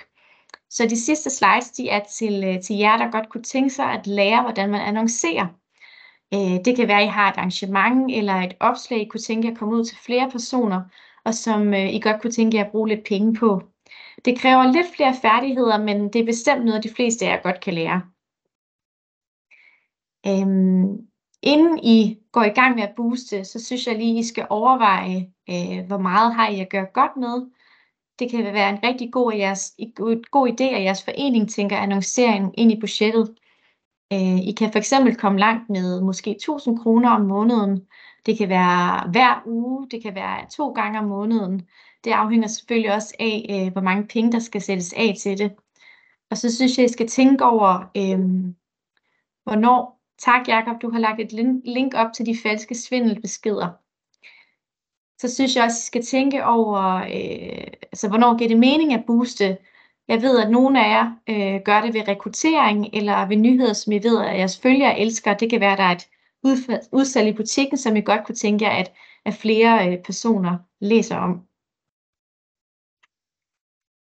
Så 0.69 0.87
de 0.87 1.01
sidste 1.01 1.29
slides, 1.29 1.71
de 1.71 1.89
er 1.89 1.99
til, 2.03 2.43
øh, 2.43 2.61
til 2.61 2.75
jer, 2.75 2.97
der 2.97 3.11
godt 3.11 3.29
kunne 3.29 3.43
tænke 3.43 3.69
sig 3.69 3.85
at 3.85 4.07
lære, 4.07 4.41
hvordan 4.41 4.69
man 4.69 4.81
annoncerer. 4.81 5.47
Det 6.65 6.75
kan 6.75 6.87
være, 6.87 7.01
at 7.01 7.05
I 7.05 7.07
har 7.07 7.31
et 7.31 7.37
arrangement 7.37 8.11
eller 8.11 8.33
et 8.33 8.55
opslag, 8.59 9.01
I 9.01 9.05
kunne 9.05 9.21
tænke 9.21 9.47
jer 9.47 9.51
at 9.51 9.59
komme 9.59 9.75
ud 9.75 9.85
til 9.85 9.97
flere 9.97 10.29
personer, 10.31 10.81
og 11.25 11.33
som 11.33 11.73
I 11.73 11.99
godt 11.99 12.21
kunne 12.21 12.31
tænke 12.31 12.57
jer 12.57 12.65
at 12.65 12.71
bruge 12.71 12.87
lidt 12.87 13.07
penge 13.07 13.35
på. 13.35 13.61
Det 14.25 14.39
kræver 14.39 14.71
lidt 14.71 14.87
flere 14.95 15.15
færdigheder, 15.21 15.77
men 15.77 16.13
det 16.13 16.21
er 16.21 16.25
bestemt 16.25 16.65
noget, 16.65 16.83
de 16.83 16.93
fleste 16.95 17.25
af 17.25 17.29
jer 17.29 17.41
godt 17.41 17.59
kan 17.61 17.73
lære. 17.73 18.01
Øhm, 20.27 20.97
inden 21.43 21.79
I 21.83 22.18
går 22.31 22.43
i 22.43 22.49
gang 22.49 22.75
med 22.75 22.83
at 22.83 22.93
booste, 22.95 23.45
så 23.45 23.65
synes 23.65 23.87
jeg 23.87 23.97
lige, 23.97 24.19
I 24.19 24.23
skal 24.23 24.47
overveje, 24.49 25.31
øh, 25.49 25.87
hvor 25.87 25.97
meget 25.97 26.35
har 26.35 26.49
I 26.49 26.59
at 26.59 26.69
gøre 26.69 26.87
godt 26.93 27.17
med. 27.17 27.51
Det 28.19 28.31
kan 28.31 28.53
være 28.53 28.69
en 28.69 28.83
rigtig 28.83 29.11
god, 29.11 29.33
jeres, 29.33 29.75
god, 29.95 30.29
god 30.31 30.47
idé, 30.47 30.63
at 30.63 30.83
jeres 30.83 31.03
forening 31.03 31.49
tænker 31.49 31.77
annoncering 31.77 32.59
ind 32.59 32.71
i 32.71 32.79
budgettet. 32.79 33.35
Øh, 34.13 34.39
I 34.39 34.51
kan 34.57 34.71
for 34.71 34.79
eksempel 34.79 35.15
komme 35.15 35.39
langt 35.39 35.69
med 35.69 36.01
måske 36.01 36.31
1000 36.31 36.79
kroner 36.79 37.09
om 37.09 37.21
måneden. 37.21 37.87
Det 38.25 38.37
kan 38.37 38.49
være 38.49 39.11
hver 39.11 39.41
uge, 39.45 39.89
det 39.89 40.03
kan 40.03 40.15
være 40.15 40.49
to 40.49 40.71
gange 40.71 40.99
om 40.99 41.05
måneden. 41.05 41.67
Det 42.03 42.11
afhænger 42.11 42.47
selvfølgelig 42.47 42.93
også 42.93 43.15
af, 43.19 43.45
øh, 43.49 43.71
hvor 43.71 43.81
mange 43.81 44.07
penge, 44.07 44.31
der 44.31 44.39
skal 44.39 44.61
sættes 44.61 44.93
af 44.93 45.15
til 45.19 45.37
det. 45.37 45.51
Og 46.31 46.37
så 46.37 46.55
synes 46.55 46.77
jeg, 46.77 46.85
I 46.85 46.89
skal 46.89 47.07
tænke 47.07 47.45
over, 47.45 47.91
øh, 47.97 48.19
hvornår, 49.43 49.98
tak 50.19 50.47
Jakob, 50.47 50.81
du 50.81 50.91
har 50.91 50.99
lagt 50.99 51.19
et 51.19 51.31
link 51.65 51.93
op 51.93 52.13
til 52.13 52.25
de 52.25 52.37
falske 52.43 52.75
svindelbeskeder. 52.75 53.69
Så 55.21 55.35
synes 55.35 55.55
jeg 55.55 55.63
også, 55.63 55.79
I 55.79 55.85
skal 55.85 56.05
tænke 56.05 56.45
over, 56.45 56.95
øh, 56.95 57.67
altså 57.91 58.07
hvornår 58.09 58.37
giver 58.37 58.47
det 58.47 58.59
mening 58.59 58.93
at 58.93 59.03
booste. 59.07 59.57
Jeg 60.07 60.21
ved, 60.21 60.39
at 60.39 60.51
nogle 60.51 60.85
af 60.85 60.89
jer 60.89 61.15
øh, 61.29 61.61
gør 61.65 61.81
det 61.81 61.93
ved 61.93 62.07
rekruttering 62.07 62.89
eller 62.93 63.27
ved 63.27 63.37
nyheder, 63.37 63.73
som 63.73 63.93
I 63.93 64.03
ved, 64.03 64.25
at 64.25 64.37
jeres 64.37 64.59
følgere 64.59 64.99
elsker. 64.99 65.33
Det 65.33 65.49
kan 65.49 65.59
være, 65.59 65.71
at 65.71 65.77
der 65.77 65.83
er 65.83 65.95
et 65.95 66.07
udsalg 66.91 67.27
i 67.27 67.33
butikken, 67.33 67.77
som 67.77 67.95
I 67.95 68.01
godt 68.01 68.25
kunne 68.25 68.35
tænke 68.35 68.65
jer, 68.65 68.71
at, 68.71 68.93
at 69.25 69.33
flere 69.33 69.91
øh, 69.91 70.03
personer 70.03 70.57
læser 70.79 71.17
om. 71.17 71.31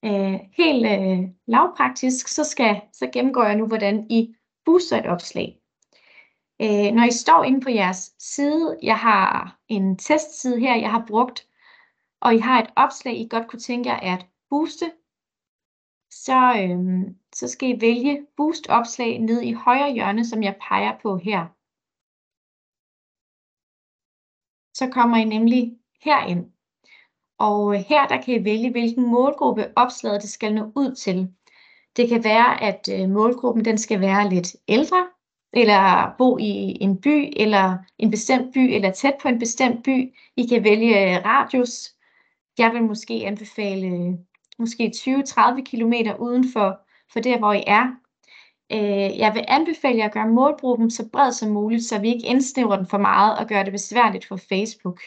Øh, 0.05 0.39
helt 0.57 0.85
øh, 0.85 1.29
lavpraktisk, 1.47 2.27
så, 2.27 2.43
skal, 2.43 2.81
så 2.93 3.09
gennemgår 3.13 3.43
jeg 3.43 3.55
nu, 3.55 3.67
hvordan 3.67 4.07
I 4.09 4.35
booster 4.65 4.99
et 4.99 5.05
opslag. 5.05 5.60
Øh, 6.63 6.91
når 6.95 7.03
I 7.03 7.11
står 7.11 7.43
inde 7.43 7.61
på 7.61 7.69
jeres 7.69 8.13
side, 8.19 8.77
jeg 8.83 8.97
har 8.97 9.59
en 9.67 9.97
testside 9.97 10.59
her, 10.59 10.75
jeg 10.75 10.91
har 10.91 11.05
brugt, 11.07 11.47
og 12.19 12.35
I 12.35 12.37
har 12.37 12.61
et 12.61 12.69
opslag, 12.75 13.17
I 13.17 13.27
godt 13.29 13.47
kunne 13.47 13.59
tænke 13.59 13.89
jer 13.89 14.15
at 14.15 14.27
booste, 14.49 14.91
så, 16.11 16.53
øh, 16.61 17.13
så 17.35 17.47
skal 17.47 17.69
I 17.69 17.81
vælge 17.81 18.27
boost 18.37 18.67
opslag 18.69 19.19
ned 19.19 19.41
i 19.41 19.53
højre 19.53 19.93
hjørne, 19.93 20.25
som 20.25 20.43
jeg 20.43 20.55
peger 20.67 20.99
på 21.01 21.17
her. 21.17 21.41
Så 24.73 24.89
kommer 24.93 25.17
I 25.17 25.23
nemlig 25.23 25.77
herind. 26.01 26.51
Og 27.37 27.75
øh, 27.75 27.79
her 27.79 28.07
der 28.07 28.21
kan 28.21 28.41
I 28.41 28.45
vælge, 28.45 28.71
hvilken 28.71 29.05
målgruppe 29.07 29.73
opslaget 29.75 30.21
det 30.21 30.29
skal 30.29 30.53
nå 30.53 30.71
ud 30.75 30.95
til. 30.95 31.33
Det 31.97 32.09
kan 32.09 32.23
være, 32.23 32.63
at 32.63 32.89
øh, 32.91 33.09
målgruppen 33.09 33.65
den 33.65 33.77
skal 33.77 34.01
være 34.01 34.29
lidt 34.29 34.55
ældre, 34.67 35.07
eller 35.53 36.15
bo 36.17 36.37
i 36.37 36.77
en 36.81 37.01
by, 37.01 37.33
eller 37.35 37.77
en 37.97 38.11
bestemt 38.11 38.53
by, 38.53 38.57
eller 38.57 38.91
tæt 38.91 39.13
på 39.21 39.27
en 39.27 39.39
bestemt 39.39 39.83
by. 39.83 40.13
I 40.37 40.47
kan 40.47 40.63
vælge 40.63 41.15
øh, 41.15 41.25
radius. 41.25 41.93
Jeg 42.57 42.73
vil 42.73 42.83
måske 42.83 43.13
anbefale 43.13 43.87
øh, 43.87 44.13
måske 44.59 44.91
20-30 44.95 45.61
km 45.63 45.93
uden 46.19 46.51
for, 46.53 46.79
for 47.13 47.19
der, 47.19 47.37
hvor 47.37 47.53
I 47.53 47.63
er. 47.67 47.87
Øh, 48.71 49.17
jeg 49.17 49.33
vil 49.33 49.45
anbefale 49.47 49.97
jer 49.97 50.05
at 50.05 50.13
gøre 50.13 50.27
målgruppen 50.27 50.91
så 50.91 51.09
bred 51.13 51.31
som 51.31 51.49
muligt, 51.49 51.83
så 51.83 51.99
vi 51.99 52.07
ikke 52.07 52.27
indsnævrer 52.27 52.77
den 52.77 52.87
for 52.87 52.97
meget 52.97 53.37
og 53.37 53.47
gør 53.47 53.63
det 53.63 53.71
besværligt 53.71 54.27
for 54.27 54.37
Facebook. 54.37 55.01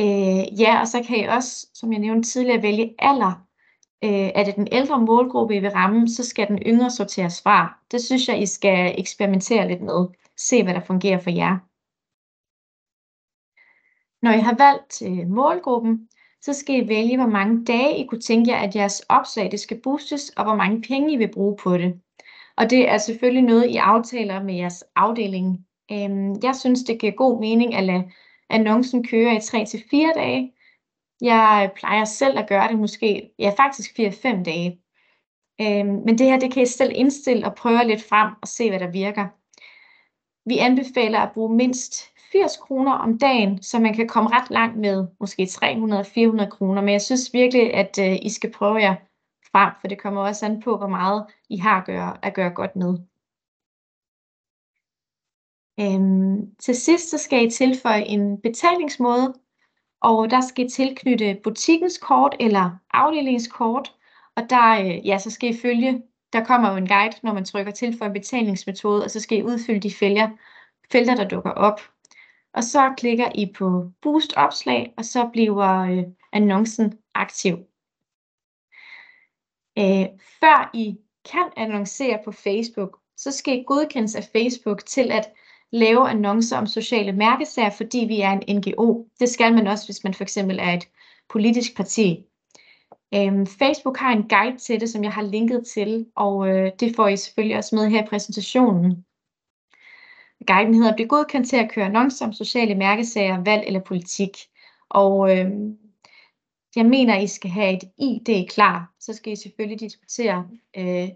Øh, 0.00 0.60
ja, 0.60 0.80
og 0.80 0.88
så 0.88 1.02
kan 1.08 1.18
I 1.18 1.24
også, 1.24 1.66
som 1.74 1.92
jeg 1.92 2.00
nævnte 2.00 2.30
tidligere, 2.30 2.62
vælge 2.62 2.94
alder. 2.98 3.46
Øh, 4.04 4.30
er 4.34 4.44
det 4.44 4.56
den 4.56 4.68
ældre 4.72 5.00
målgruppe, 5.00 5.56
I 5.56 5.58
vil 5.58 5.70
ramme, 5.70 6.08
så 6.08 6.24
skal 6.24 6.48
den 6.48 6.58
yngre 6.58 6.90
sorteres 6.90 7.42
fra. 7.42 7.78
Det 7.90 8.02
synes 8.02 8.28
jeg, 8.28 8.42
I 8.42 8.46
skal 8.46 8.94
eksperimentere 8.98 9.68
lidt 9.68 9.82
med. 9.82 10.06
Se, 10.36 10.62
hvad 10.62 10.74
der 10.74 10.80
fungerer 10.80 11.18
for 11.18 11.30
jer. 11.30 11.58
Når 14.24 14.32
I 14.32 14.40
har 14.40 14.54
valgt 14.58 15.02
øh, 15.02 15.28
målgruppen, 15.28 16.08
så 16.40 16.52
skal 16.52 16.84
I 16.84 16.88
vælge, 16.88 17.16
hvor 17.16 17.26
mange 17.26 17.64
dage 17.64 17.98
I 17.98 18.06
kunne 18.06 18.20
tænke 18.20 18.50
jer, 18.50 18.58
at 18.58 18.76
jeres 18.76 19.00
opslag 19.00 19.50
det 19.50 19.60
skal 19.60 19.80
boostes, 19.82 20.30
og 20.36 20.44
hvor 20.44 20.54
mange 20.54 20.82
penge 20.82 21.12
I 21.12 21.16
vil 21.16 21.32
bruge 21.32 21.56
på 21.56 21.78
det. 21.78 22.00
Og 22.56 22.70
det 22.70 22.88
er 22.88 22.98
selvfølgelig 22.98 23.42
noget, 23.42 23.70
I 23.70 23.76
aftaler 23.76 24.42
med 24.42 24.54
jeres 24.54 24.84
afdeling. 24.96 25.66
Øhm, 25.92 26.34
jeg 26.42 26.56
synes, 26.56 26.82
det 26.82 27.00
giver 27.00 27.12
god 27.12 27.40
mening 27.40 27.74
at 27.74 27.84
lade 27.84 28.10
annoncen 28.50 29.06
køre 29.06 29.34
i 29.34 29.38
3-4 29.38 30.14
dage. 30.14 30.52
Jeg 31.20 31.72
plejer 31.76 32.04
selv 32.04 32.38
at 32.38 32.48
gøre 32.48 32.68
det 32.68 32.78
måske, 32.78 33.30
ja 33.38 33.52
faktisk 33.56 33.98
4-5 33.98 34.42
dage. 34.42 34.80
Øhm, 35.60 36.02
men 36.06 36.18
det 36.18 36.26
her, 36.26 36.38
det 36.38 36.52
kan 36.52 36.62
I 36.62 36.66
selv 36.66 36.92
indstille 36.94 37.46
og 37.46 37.54
prøve 37.54 37.84
lidt 37.84 38.02
frem 38.08 38.34
og 38.42 38.48
se, 38.48 38.68
hvad 38.70 38.80
der 38.80 38.90
virker. 38.90 39.28
Vi 40.48 40.58
anbefaler 40.58 41.20
at 41.20 41.32
bruge 41.34 41.56
mindst 41.56 41.94
80 42.32 42.56
kroner 42.56 42.92
om 42.92 43.18
dagen, 43.18 43.62
så 43.62 43.78
man 43.78 43.94
kan 43.94 44.08
komme 44.08 44.30
ret 44.30 44.50
langt 44.50 44.78
med 44.78 45.06
måske 45.20 45.42
300-400 45.42 46.48
kroner. 46.48 46.82
Men 46.82 46.92
jeg 46.92 47.02
synes 47.02 47.32
virkelig, 47.32 47.74
at 47.74 47.98
øh, 48.00 48.18
I 48.22 48.30
skal 48.30 48.52
prøve 48.52 48.76
jer 48.76 48.94
frem, 49.52 49.72
for 49.80 49.88
det 49.88 49.98
kommer 50.02 50.20
også 50.20 50.46
an 50.46 50.62
på, 50.62 50.76
hvor 50.76 50.88
meget 50.88 51.26
I 51.48 51.56
har 51.56 51.80
at 51.80 51.86
gøre, 51.86 52.24
at 52.24 52.34
gøre 52.34 52.50
godt 52.50 52.76
med. 52.76 52.98
Øhm, 55.80 56.56
til 56.56 56.74
sidst 56.74 57.10
så 57.10 57.18
skal 57.18 57.46
I 57.46 57.50
tilføje 57.50 58.02
en 58.02 58.40
betalingsmåde, 58.40 59.34
og 60.04 60.30
der 60.30 60.40
skal 60.40 60.66
I 60.66 60.68
tilknytte 60.68 61.40
butikkens 61.44 61.98
kort 61.98 62.36
eller 62.40 62.70
afdelingskort, 62.92 63.94
og 64.36 64.50
der, 64.50 64.80
øh, 64.80 65.06
ja, 65.06 65.18
så 65.18 65.30
skal 65.30 65.50
I 65.50 65.58
følge, 65.62 66.02
der 66.32 66.44
kommer 66.44 66.70
jo 66.70 66.76
en 66.76 66.88
guide, 66.88 67.16
når 67.22 67.32
man 67.32 67.44
trykker 67.44 67.72
til 67.72 67.98
for 67.98 68.04
en 68.04 68.12
betalingsmetode, 68.12 69.04
og 69.04 69.10
så 69.10 69.20
skal 69.20 69.38
I 69.38 69.42
udfylde 69.42 69.80
de 69.80 69.94
felter, 69.94 70.28
felter 70.92 71.14
der 71.14 71.28
dukker 71.28 71.50
op. 71.50 71.80
Og 72.52 72.64
så 72.64 72.94
klikker 72.96 73.28
I 73.34 73.52
på 73.58 73.90
Boost 74.02 74.32
opslag, 74.36 74.94
og 74.96 75.04
så 75.04 75.28
bliver 75.32 75.80
øh, 75.80 76.04
annoncen 76.32 76.98
aktiv. 77.14 77.54
Øh, 79.78 80.06
før 80.40 80.70
I 80.74 80.96
kan 81.32 81.50
annoncere 81.56 82.18
på 82.24 82.32
Facebook, 82.32 82.98
så 83.16 83.30
skal 83.30 83.58
I 83.58 83.64
godkendes 83.66 84.14
af 84.14 84.24
Facebook 84.32 84.84
til 84.86 85.12
at 85.12 85.32
lave 85.74 86.08
annoncer 86.08 86.58
om 86.58 86.66
sociale 86.66 87.12
mærkesager, 87.12 87.70
fordi 87.70 87.98
vi 87.98 88.20
er 88.20 88.30
en 88.30 88.56
NGO. 88.56 89.06
Det 89.20 89.28
skal 89.28 89.54
man 89.54 89.66
også, 89.66 89.86
hvis 89.86 90.04
man 90.04 90.14
for 90.14 90.22
eksempel 90.22 90.58
er 90.58 90.72
et 90.72 90.88
politisk 91.28 91.76
parti. 91.76 92.24
Øhm, 93.14 93.46
Facebook 93.46 93.96
har 93.96 94.12
en 94.12 94.28
guide 94.28 94.58
til 94.58 94.80
det, 94.80 94.88
som 94.88 95.04
jeg 95.04 95.12
har 95.12 95.22
linket 95.22 95.66
til, 95.74 96.06
og 96.16 96.48
øh, 96.48 96.72
det 96.80 96.96
får 96.96 97.08
I 97.08 97.16
selvfølgelig 97.16 97.56
også 97.56 97.76
med 97.76 97.90
her 97.90 98.02
i 98.02 98.06
præsentationen. 98.06 99.04
Guiden 100.46 100.74
hedder 100.74 100.96
Bliv 100.96 101.06
godkendt 101.06 101.48
til 101.48 101.56
at 101.56 101.70
køre 101.70 101.84
annoncer 101.84 102.26
om 102.26 102.32
sociale 102.32 102.74
mærkesager, 102.74 103.44
valg 103.44 103.64
eller 103.66 103.80
politik. 103.80 104.36
Og 104.88 105.38
øh, 105.38 105.50
jeg 106.76 106.86
mener, 106.86 107.18
I 107.18 107.26
skal 107.26 107.50
have 107.50 107.72
et 107.72 107.84
ID 107.98 108.48
klar. 108.48 108.92
Så 109.00 109.12
skal 109.12 109.32
I 109.32 109.36
selvfølgelig 109.36 109.80
diskutere 109.80 110.48
øh, 110.76 111.08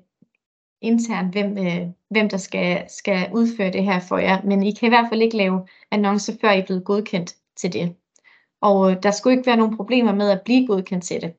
internt, 0.81 1.33
hvem, 1.33 1.59
øh, 1.59 1.89
hvem 2.11 2.29
der 2.29 2.37
skal, 2.37 2.91
skal 2.91 3.31
udføre 3.35 3.73
det 3.73 3.85
her 3.85 4.01
for 4.01 4.19
jer. 4.19 4.43
Men 4.43 4.63
I 4.63 4.73
kan 4.73 4.87
i 4.87 4.89
hvert 4.89 5.09
fald 5.11 5.23
ikke 5.23 5.37
lave 5.37 5.67
annoncer, 5.91 6.33
før 6.41 6.51
I 6.51 6.59
er 6.61 6.67
blevet 6.67 6.85
godkendt 6.85 7.37
til 7.57 7.73
det. 7.73 7.97
Og 8.61 8.91
øh, 8.91 9.03
der 9.03 9.11
skulle 9.11 9.37
ikke 9.37 9.47
være 9.47 9.57
nogen 9.57 9.77
problemer 9.77 10.15
med 10.15 10.31
at 10.31 10.43
blive 10.45 10.67
godkendt 10.67 11.05
til 11.05 11.21
det. 11.21 11.35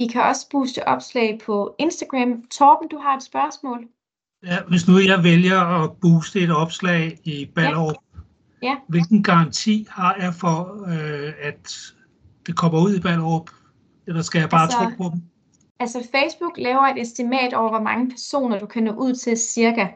I 0.00 0.06
kan 0.12 0.22
også 0.22 0.46
booste 0.50 0.88
opslag 0.88 1.40
på 1.46 1.74
Instagram. 1.78 2.46
Torben, 2.50 2.88
du 2.88 2.98
har 2.98 3.16
et 3.16 3.22
spørgsmål. 3.22 3.88
Ja, 4.46 4.58
hvis 4.68 4.88
nu 4.88 4.98
jeg 4.98 5.24
vælger 5.24 5.60
at 5.82 5.90
booste 6.00 6.40
et 6.40 6.50
opslag 6.56 7.18
i 7.24 7.46
Ballerup, 7.54 7.96
Ja. 8.62 8.76
hvilken 8.88 9.22
garanti 9.22 9.86
har 9.90 10.14
jeg 10.20 10.34
for, 10.34 10.84
øh, 10.92 11.32
at 11.42 11.76
det 12.46 12.56
kommer 12.56 12.78
ud 12.80 12.94
i 12.94 13.00
Ballerup? 13.00 13.50
Eller 14.06 14.22
skal 14.22 14.38
jeg 14.40 14.48
bare 14.50 14.62
Altså- 14.62 14.78
tro 14.78 15.02
på 15.02 15.10
dem? 15.14 15.22
Altså 15.80 16.08
Facebook 16.12 16.58
laver 16.58 16.80
et 16.82 17.00
estimat 17.00 17.54
over, 17.54 17.70
hvor 17.70 17.80
mange 17.80 18.10
personer 18.10 18.58
du 18.58 18.66
kan 18.66 18.82
nå 18.82 18.92
ud 18.92 19.14
til 19.14 19.36
cirka. 19.36 19.86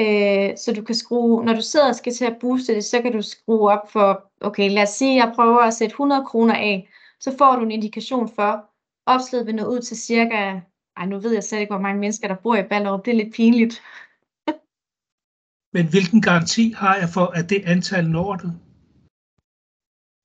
Øh, 0.00 0.56
så 0.58 0.72
du 0.76 0.82
kan 0.82 0.94
skrue, 0.94 1.44
når 1.44 1.54
du 1.54 1.62
sidder 1.62 1.88
og 1.88 1.94
skal 1.94 2.12
til 2.12 2.24
at 2.24 2.36
booste 2.40 2.74
det, 2.74 2.84
så 2.84 3.02
kan 3.02 3.12
du 3.12 3.22
skrue 3.22 3.70
op 3.70 3.90
for, 3.90 4.30
okay, 4.40 4.70
lad 4.70 4.82
os 4.82 4.88
sige, 4.88 5.24
jeg 5.24 5.32
prøver 5.34 5.58
at 5.58 5.74
sætte 5.74 5.92
100 5.92 6.24
kroner 6.26 6.54
af, 6.54 6.88
så 7.20 7.34
får 7.38 7.56
du 7.56 7.62
en 7.62 7.70
indikation 7.70 8.28
for, 8.28 8.70
opslaget 9.06 9.46
vil 9.46 9.54
nå 9.54 9.64
ud 9.64 9.80
til 9.80 9.96
cirka, 9.96 10.60
ej 10.96 11.06
nu 11.06 11.18
ved 11.18 11.32
jeg 11.32 11.44
slet 11.44 11.60
ikke, 11.60 11.72
hvor 11.72 11.82
mange 11.82 12.00
mennesker, 12.00 12.28
der 12.28 12.34
bor 12.34 12.56
i 12.56 12.68
Ballerup, 12.68 13.04
det 13.04 13.10
er 13.10 13.16
lidt 13.16 13.34
pinligt. 13.34 13.82
Men 15.76 15.90
hvilken 15.90 16.20
garanti 16.22 16.70
har 16.76 16.96
jeg 16.96 17.08
for, 17.08 17.26
at 17.26 17.50
det 17.50 17.62
antal 17.66 18.08
når 18.08 18.36
det? 18.36 18.52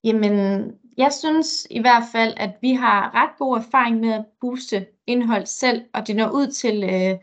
Jamen, 0.04 0.34
jeg 0.98 1.12
synes 1.14 1.68
i 1.72 1.80
hvert 1.80 2.04
fald, 2.12 2.34
at 2.38 2.52
vi 2.62 2.74
har 2.74 3.16
ret 3.16 3.30
god 3.38 3.58
erfaring 3.58 4.00
med 4.00 4.14
at 4.14 4.26
booste 4.42 4.86
indhold 5.08 5.46
selv, 5.46 5.82
og 5.94 6.08
det 6.08 6.16
når 6.16 6.30
ud 6.30 6.48
til, 6.48 6.84
øh, 6.84 7.18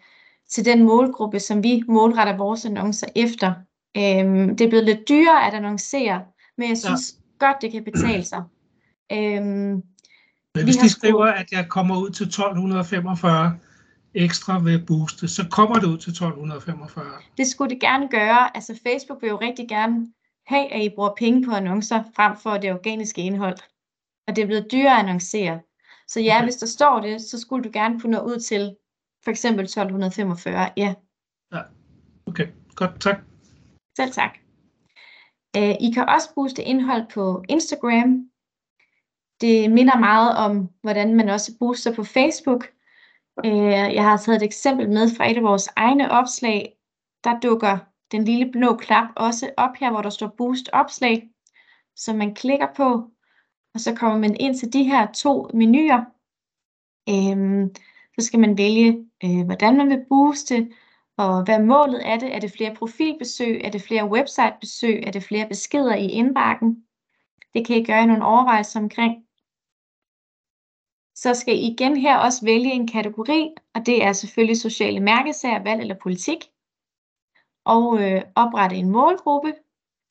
til 0.51 0.65
den 0.65 0.83
målgruppe, 0.83 1.41
som 1.41 1.63
vi 1.63 1.83
målretter 1.89 2.37
vores 2.37 2.65
annoncer 2.65 3.07
efter. 3.17 3.53
Øhm, 3.97 4.57
det 4.57 4.65
er 4.65 4.69
blevet 4.69 4.85
lidt 4.85 5.09
dyrere 5.09 5.47
at 5.47 5.55
annoncere, 5.55 6.23
men 6.59 6.69
jeg 6.69 6.79
synes 6.79 7.15
ja. 7.41 7.47
godt, 7.47 7.57
det 7.63 7.73
kan 7.73 7.85
betale 7.85 8.25
sig. 8.25 8.43
Øhm, 9.13 9.41
Men 9.41 9.83
Vi 10.55 10.63
hvis 10.63 10.77
de 10.77 10.89
skriver, 10.89 11.27
at 11.27 11.47
jeg 11.53 11.69
kommer 11.69 11.99
ud 11.99 12.11
til 12.11 12.25
1245 12.27 13.59
ekstra 14.15 14.59
ved 14.59 14.87
booste, 14.87 15.29
så 15.29 15.47
kommer 15.51 15.75
det 15.75 15.87
ud 15.87 15.99
til 15.99 16.11
1245. 16.11 17.05
det 17.37 17.47
skulle 17.47 17.71
det 17.71 17.81
gerne 17.81 18.09
gøre. 18.09 18.57
Altså 18.57 18.81
Facebook 18.87 19.23
vil 19.23 19.29
jo 19.29 19.37
rigtig 19.37 19.69
gerne 19.69 20.07
have, 20.47 20.73
at 20.73 20.83
I 20.85 20.89
bruger 20.95 21.11
penge 21.19 21.45
på 21.45 21.51
annoncer, 21.53 22.03
frem 22.17 22.37
for 22.37 22.51
det 22.59 22.73
organiske 22.73 23.23
indhold. 23.23 23.57
Og 24.29 24.37
det 24.37 24.43
er 24.43 24.47
blevet 24.47 24.73
dyrere 24.73 24.93
at 24.95 24.99
annoncere. 24.99 25.61
Så 26.09 26.21
ja, 26.21 26.37
Okay. 26.37 26.45
hvis 26.45 26.57
der 26.57 26.67
står 26.67 27.01
det, 27.01 27.21
så 27.21 27.39
skulle 27.41 27.65
du 27.65 27.71
gerne 27.73 28.01
kunne 28.01 28.13
nå 28.17 28.23
ud 28.23 28.41
til 28.41 28.77
for 29.25 29.31
eksempel 29.31 29.65
1245. 29.65 30.71
Ja, 30.77 30.95
Okay, 32.27 32.47
godt, 32.77 33.01
tak. 33.01 33.17
selv 33.97 34.13
tak. 34.13 34.39
Øh, 35.57 35.75
I 35.81 35.91
kan 35.95 36.09
også 36.09 36.35
booste 36.35 36.63
indhold 36.63 37.07
på 37.15 37.45
Instagram. 37.49 38.31
Det 39.41 39.71
minder 39.71 39.99
meget 39.99 40.37
om, 40.37 40.69
hvordan 40.83 41.15
man 41.15 41.29
også 41.29 41.53
booster 41.59 41.95
på 41.95 42.05
Facebook. 42.05 42.69
Øh, 43.45 43.95
jeg 43.95 44.05
har 44.05 44.17
taget 44.17 44.37
et 44.37 44.43
eksempel 44.43 44.89
med 44.89 45.17
fra 45.17 45.31
et 45.31 45.37
af 45.37 45.43
vores 45.43 45.69
egne 45.77 46.11
opslag. 46.11 46.77
Der 47.25 47.41
dukker 47.41 47.79
den 48.13 48.25
lille 48.25 48.53
blå 48.53 48.77
knap 48.77 49.09
også 49.17 49.51
op 49.57 49.77
her, 49.77 49.91
hvor 49.91 50.03
der 50.03 50.11
står 50.11 50.35
boost 50.39 50.71
opslag, 50.73 51.29
som 51.97 52.17
man 52.17 52.35
klikker 52.35 52.69
på. 52.77 53.11
Og 53.75 53.81
så 53.81 53.95
kommer 53.95 54.19
man 54.19 54.37
ind 54.41 54.55
til 54.59 54.73
de 54.73 54.85
her 54.85 55.13
to 55.13 55.51
menuer. 55.55 56.05
Øhm, 57.09 57.75
så 58.19 58.27
skal 58.27 58.41
man 58.41 58.59
vælge, 58.59 59.07
øh, 59.25 59.45
hvordan 59.45 59.77
man 59.77 59.89
vil 59.89 60.05
booste, 60.09 60.71
og 61.17 61.45
hvad 61.45 61.59
målet 61.63 62.09
er 62.09 62.19
det. 62.19 62.35
Er 62.35 62.41
det 62.41 62.53
flere 62.53 62.75
profilbesøg? 62.75 63.61
Er 63.65 63.71
det 63.71 63.83
flere 63.83 64.11
websitebesøg? 64.11 65.03
Er 65.07 65.11
det 65.11 65.23
flere 65.23 65.49
beskeder 65.49 65.95
i 65.95 66.07
indbakken? 66.07 66.85
Det 67.55 67.67
kan 67.67 67.77
I 67.77 67.85
gøre 67.85 68.07
nogle 68.07 68.25
overvejelser 68.25 68.81
omkring. 68.81 69.25
Så 71.15 71.35
skal 71.35 71.55
I 71.55 71.73
igen 71.73 71.97
her 71.97 72.19
også 72.19 72.45
vælge 72.45 72.73
en 72.73 72.89
kategori, 72.89 73.51
og 73.75 73.87
det 73.87 74.05
er 74.05 74.13
selvfølgelig 74.13 74.61
sociale 74.61 75.01
mærkesager, 75.01 75.63
valg 75.63 75.81
eller 75.81 75.97
politik. 76.03 76.45
Og 77.65 78.03
øh, 78.03 78.23
oprette 78.35 78.77
en 78.77 78.91
målgruppe. 78.91 79.55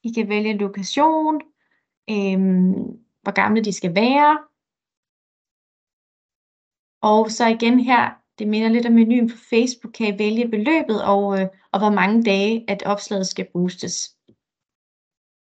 I 0.03 0.11
kan 0.11 0.29
vælge 0.29 0.57
lokation, 0.57 1.35
øh, 2.09 2.39
hvor 3.21 3.31
gamle 3.31 3.63
de 3.63 3.73
skal 3.73 3.95
være. 3.95 4.39
Og 7.01 7.31
så 7.31 7.47
igen 7.47 7.79
her, 7.79 8.23
det 8.39 8.47
minder 8.47 8.69
lidt 8.69 8.85
om 8.85 8.93
menuen 8.93 9.29
på 9.29 9.37
Facebook, 9.49 9.93
kan 9.93 10.15
I 10.15 10.19
vælge 10.19 10.49
beløbet 10.49 11.05
og, 11.05 11.39
øh, 11.39 11.47
og 11.71 11.79
hvor 11.79 11.89
mange 11.89 12.23
dage, 12.23 12.65
at 12.67 12.83
opslaget 12.83 13.27
skal 13.27 13.47
boostes. 13.53 14.17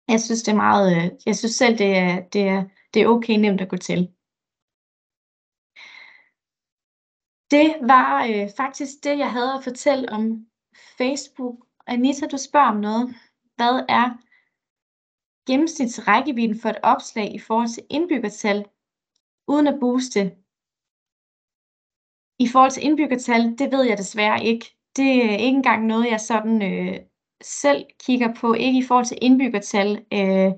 Jeg 0.09 0.21
synes, 0.21 0.43
det 0.43 0.53
er 0.53 0.57
meget, 0.57 0.97
øh, 0.97 1.11
jeg 1.27 1.37
synes 1.37 1.55
selv, 1.55 1.79
det 1.79 1.97
er, 1.97 2.21
det 2.29 2.43
er, 2.43 2.65
det 2.95 3.03
er 3.03 3.09
okay 3.09 3.37
nemt 3.37 3.61
at 3.61 3.69
gå 3.69 3.77
til. 3.77 4.01
Det 7.51 7.69
var 7.83 8.25
øh, 8.25 8.51
faktisk 8.57 8.95
det, 9.05 9.19
jeg 9.19 9.33
havde 9.33 9.53
at 9.53 9.65
fortælle 9.65 10.13
om 10.13 10.47
Facebook. 10.99 11.66
Anita, 11.87 12.27
du 12.27 12.37
spørger 12.37 12.69
om 12.69 12.77
noget. 12.77 13.15
Hvad 13.57 13.85
er 13.89 14.17
gennemsnitsrækkevidden 15.47 16.61
for 16.61 16.69
et 16.69 16.79
opslag 16.83 17.35
i 17.35 17.39
forhold 17.39 17.69
til 17.69 17.83
indbyggertal, 17.91 18.65
uden 19.49 19.67
at 19.67 19.81
booste? 19.81 20.21
I 22.39 22.49
forhold 22.53 22.71
til 22.71 22.85
indbyggertal, 22.85 23.59
det 23.59 23.73
ved 23.73 23.83
jeg 23.83 23.99
desværre 23.99 24.45
ikke. 24.45 24.67
Det 24.97 25.25
er 25.25 25.37
ikke 25.37 25.57
engang 25.57 25.87
noget, 25.87 26.11
jeg 26.11 26.21
sådan 26.21 26.63
øh, 26.63 26.97
selv 27.43 27.87
kigger 28.05 28.35
på, 28.35 28.53
ikke 28.53 28.79
i 28.79 28.83
forhold 28.83 29.07
til 29.07 29.19
indbyggertal. 29.23 30.05
Øh, 30.13 30.53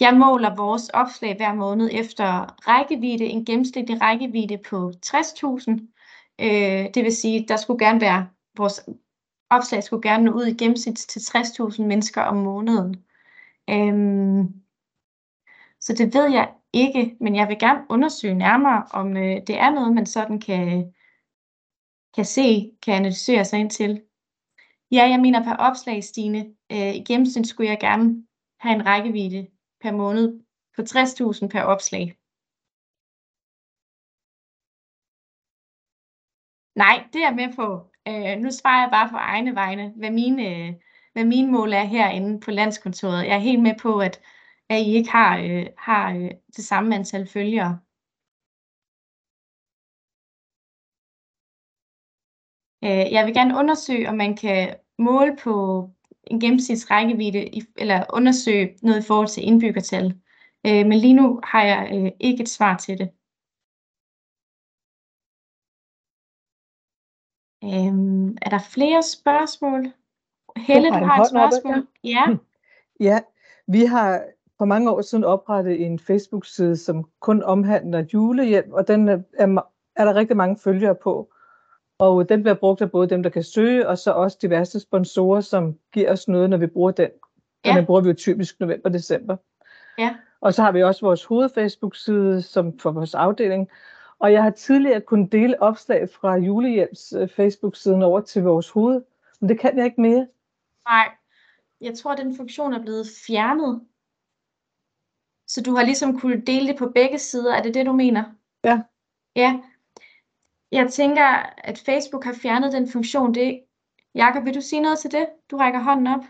jeg 0.00 0.16
måler 0.16 0.56
vores 0.56 0.88
opslag 0.88 1.36
hver 1.36 1.54
måned 1.54 1.90
efter 1.92 2.26
rækkevidde, 2.68 3.24
en 3.24 3.44
gennemsnitlig 3.44 4.00
rækkevidde 4.00 4.58
på 4.58 4.92
60.000. 5.06 5.70
Øh, 6.40 6.94
det 6.94 7.04
vil 7.04 7.16
sige, 7.16 7.46
der 7.48 7.56
skulle 7.56 7.86
gerne 7.86 8.00
være, 8.00 8.28
vores 8.56 8.80
opslag 9.56 9.82
skulle 9.82 10.10
gerne 10.10 10.24
nå 10.24 10.32
ud 10.32 10.46
i 10.46 10.54
gennemsnit 10.54 10.96
til 10.96 11.20
60.000 11.20 11.82
mennesker 11.82 12.22
om 12.22 12.36
måneden. 12.36 13.04
Øhm, 13.70 14.62
så 15.80 15.92
det 15.98 16.14
ved 16.14 16.30
jeg 16.30 16.54
ikke, 16.72 17.16
men 17.20 17.36
jeg 17.36 17.48
vil 17.48 17.58
gerne 17.58 17.86
undersøge 17.90 18.34
nærmere, 18.34 18.86
om 18.92 19.16
øh, 19.16 19.36
det 19.46 19.58
er 19.58 19.70
noget, 19.70 19.94
man 19.94 20.06
sådan 20.06 20.40
kan, 20.40 20.94
kan 22.14 22.24
se, 22.24 22.72
kan 22.82 22.94
analysere 22.94 23.44
sig 23.44 23.60
ind 23.60 23.70
til. 23.70 24.02
Ja, 24.90 25.08
jeg 25.08 25.20
mener 25.20 25.44
per 25.44 25.56
opslag, 25.56 26.04
Stine. 26.04 26.38
Øh, 26.72 26.94
I 26.94 27.04
gennemsnit 27.04 27.46
skulle 27.46 27.70
jeg 27.70 27.80
gerne 27.80 28.26
have 28.60 28.74
en 28.74 28.86
rækkevidde 28.86 29.46
per 29.80 29.92
måned 29.92 30.40
på 30.76 30.82
60.000 30.82 31.48
per 31.48 31.62
opslag. 31.62 32.16
Nej, 36.74 37.08
det 37.12 37.22
er 37.22 37.26
jeg 37.28 37.36
med 37.36 37.56
på. 37.56 37.91
Øh, 38.08 38.38
nu 38.38 38.50
svarer 38.50 38.80
jeg 38.82 38.90
bare 38.92 39.08
på 39.10 39.16
egne 39.16 39.54
vegne, 39.54 39.92
hvad 39.96 40.10
mine, 40.10 40.76
hvad 41.12 41.24
mine 41.24 41.52
mål 41.52 41.72
er 41.72 41.84
herinde 41.84 42.40
på 42.40 42.50
landskontoret. 42.50 43.24
Jeg 43.26 43.34
er 43.34 43.38
helt 43.38 43.62
med 43.62 43.74
på, 43.82 43.98
at, 43.98 44.20
at 44.68 44.80
I 44.80 44.94
ikke 44.94 45.10
har, 45.10 45.38
øh, 45.38 45.66
har 45.78 46.12
øh, 46.14 46.30
det 46.56 46.64
samme 46.64 46.94
antal 46.94 47.26
følgere. 47.26 47.78
Øh, 52.84 53.12
jeg 53.12 53.26
vil 53.26 53.34
gerne 53.34 53.58
undersøge, 53.58 54.08
om 54.08 54.16
man 54.16 54.36
kan 54.36 54.76
måle 54.98 55.36
på 55.44 55.54
en 56.24 56.40
gennemsnitsrækkevidde, 56.40 57.50
eller 57.78 58.04
undersøge 58.12 58.78
noget 58.82 59.04
i 59.04 59.06
forhold 59.06 59.28
til 59.28 59.46
indbyggertal. 59.46 60.06
Øh, 60.66 60.86
men 60.86 60.98
lige 60.98 61.14
nu 61.14 61.40
har 61.44 61.62
jeg 61.64 61.90
øh, 61.94 62.10
ikke 62.20 62.42
et 62.42 62.48
svar 62.48 62.76
til 62.76 62.98
det. 62.98 63.10
Øhm, 67.64 68.36
er 68.42 68.50
der 68.50 68.58
flere 68.58 69.02
spørgsmål? 69.02 69.92
Helle, 70.56 70.88
du 70.88 71.04
har 71.04 71.20
et 71.20 71.28
spørgsmål. 71.28 71.74
Oppe, 71.74 71.88
ja. 72.04 72.10
ja. 72.10 72.36
Ja, 73.00 73.20
vi 73.66 73.84
har 73.84 74.22
for 74.58 74.64
mange 74.64 74.90
år 74.90 75.00
siden 75.00 75.24
oprettet 75.24 75.86
en 75.86 75.98
Facebook-side, 75.98 76.76
som 76.76 77.08
kun 77.20 77.42
omhandler 77.42 78.04
julehjælp, 78.12 78.72
og 78.72 78.88
den 78.88 79.08
er, 79.08 79.18
er 79.96 80.04
der 80.04 80.14
rigtig 80.14 80.36
mange 80.36 80.58
følgere 80.58 80.94
på. 80.94 81.32
Og 81.98 82.28
den 82.28 82.42
bliver 82.42 82.54
brugt 82.54 82.82
af 82.82 82.90
både 82.90 83.08
dem, 83.08 83.22
der 83.22 83.30
kan 83.30 83.42
søge, 83.42 83.88
og 83.88 83.98
så 83.98 84.12
også 84.12 84.38
diverse 84.42 84.80
sponsorer, 84.80 85.40
som 85.40 85.78
giver 85.92 86.12
os 86.12 86.28
noget, 86.28 86.50
når 86.50 86.56
vi 86.56 86.66
bruger 86.66 86.90
den. 86.90 87.08
Ja. 87.64 87.70
Og 87.70 87.76
den 87.76 87.86
bruger 87.86 88.00
vi 88.00 88.08
jo 88.08 88.14
typisk 88.14 88.60
november-december. 88.60 89.36
Ja. 89.98 90.14
Og 90.40 90.54
så 90.54 90.62
har 90.62 90.72
vi 90.72 90.82
også 90.82 91.00
vores 91.06 91.24
hoved-Facebook-side 91.24 92.42
som 92.42 92.78
for 92.78 92.90
vores 92.90 93.14
afdeling. 93.14 93.68
Og 94.22 94.32
jeg 94.32 94.42
har 94.42 94.50
tidligere 94.50 95.00
kunnet 95.00 95.32
dele 95.32 95.62
opslag 95.62 96.08
fra 96.10 96.36
julehjælps 96.36 97.12
øh, 97.12 97.28
Facebook-siden 97.28 98.02
over 98.02 98.20
til 98.20 98.42
vores 98.42 98.70
hoved, 98.70 99.02
men 99.40 99.48
det 99.48 99.60
kan 99.60 99.76
jeg 99.76 99.84
ikke 99.84 100.00
mere. 100.00 100.28
Nej, 100.88 101.08
jeg 101.80 101.98
tror, 101.98 102.12
at 102.12 102.18
den 102.18 102.36
funktion 102.36 102.72
er 102.72 102.82
blevet 102.82 103.06
fjernet. 103.26 103.86
Så 105.46 105.62
du 105.62 105.74
har 105.74 105.84
ligesom 105.84 106.20
kunnet 106.20 106.46
dele 106.46 106.68
det 106.68 106.78
på 106.78 106.88
begge 106.94 107.18
sider. 107.18 107.54
Er 107.54 107.62
det 107.62 107.74
det, 107.74 107.86
du 107.86 107.92
mener? 107.92 108.24
Ja. 108.64 108.82
Ja, 109.36 109.60
jeg 110.72 110.90
tænker, 110.92 111.26
at 111.58 111.78
Facebook 111.78 112.24
har 112.24 112.34
fjernet 112.42 112.72
den 112.72 112.88
funktion. 112.88 113.34
Det, 113.34 113.64
Jakob, 114.14 114.44
vil 114.44 114.54
du 114.54 114.60
sige 114.60 114.82
noget 114.82 114.98
til 114.98 115.10
det? 115.10 115.28
Du 115.50 115.56
rækker 115.56 115.80
hånden 115.80 116.06
op. 116.06 116.24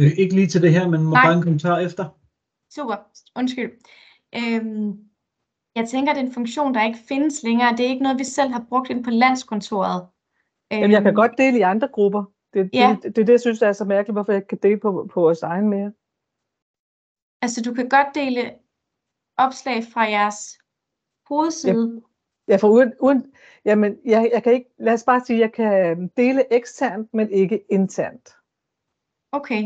Øh, 0.00 0.18
ikke 0.18 0.34
lige 0.34 0.46
til 0.46 0.62
det 0.62 0.72
her, 0.72 0.88
men 0.88 1.02
må 1.02 1.14
bare 1.14 1.34
en 1.34 1.42
kommentar 1.42 1.78
efter. 1.78 2.04
Super, 2.74 2.96
undskyld. 3.36 3.72
Øhm, 4.36 5.13
jeg 5.74 5.88
tænker, 5.88 6.12
det 6.12 6.20
er 6.20 6.26
en 6.26 6.32
funktion, 6.32 6.74
der 6.74 6.84
ikke 6.84 6.98
findes 7.08 7.42
længere. 7.42 7.76
Det 7.76 7.86
er 7.86 7.90
ikke 7.90 8.02
noget, 8.02 8.18
vi 8.18 8.24
selv 8.24 8.50
har 8.50 8.66
brugt 8.68 8.90
ind 8.90 9.04
på 9.04 9.10
landskontoret. 9.10 10.08
Jamen, 10.70 10.90
jeg 10.90 11.02
kan 11.02 11.06
øhm, 11.06 11.16
godt 11.16 11.38
dele 11.38 11.58
i 11.58 11.60
andre 11.60 11.88
grupper. 11.88 12.24
Det, 12.52 12.70
ja. 12.72 12.88
det, 12.88 13.02
det, 13.02 13.16
det 13.16 13.22
er 13.22 13.26
det, 13.26 13.32
jeg 13.32 13.40
synes 13.40 13.62
er 13.62 13.72
så 13.72 13.84
mærkeligt, 13.84 14.14
hvorfor 14.14 14.32
jeg 14.32 14.38
ikke 14.38 14.48
kan 14.48 14.58
dele 14.62 14.80
på, 14.80 15.10
på 15.12 15.20
vores 15.20 15.42
egen 15.42 15.68
mere. 15.68 15.92
Altså, 17.42 17.62
du 17.62 17.74
kan 17.74 17.88
godt 17.88 18.14
dele 18.14 18.54
opslag 19.36 19.84
fra 19.92 20.02
jeres 20.02 20.58
hovedside. 21.28 22.02
Ja, 22.48 22.56
for 22.56 22.68
uden, 22.68 22.92
uden 23.00 23.32
jamen, 23.64 23.98
jeg, 24.04 24.30
jeg 24.34 24.42
kan 24.42 24.52
ikke, 24.52 24.70
lad 24.78 24.92
os 24.92 25.04
bare 25.04 25.20
sige, 25.20 25.38
jeg 25.38 25.52
kan 25.52 25.86
øhm, 25.86 26.08
dele 26.08 26.52
eksternt, 26.52 27.14
men 27.14 27.30
ikke 27.30 27.64
internt. 27.70 28.36
Okay. 29.32 29.62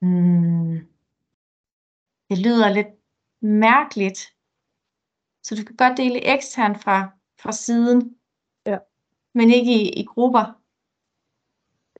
Hmm. 0.00 0.76
Det 2.30 2.38
lyder 2.38 2.68
lidt 2.68 2.95
mærkeligt. 3.46 4.18
Så 5.42 5.54
du 5.54 5.64
kan 5.64 5.76
godt 5.76 5.98
dele 5.98 6.34
eksternt 6.34 6.82
fra, 6.82 7.10
fra 7.38 7.52
siden, 7.52 8.16
ja. 8.66 8.78
men 9.34 9.50
ikke 9.50 9.72
i, 9.72 10.00
i 10.00 10.04
grupper. 10.04 10.60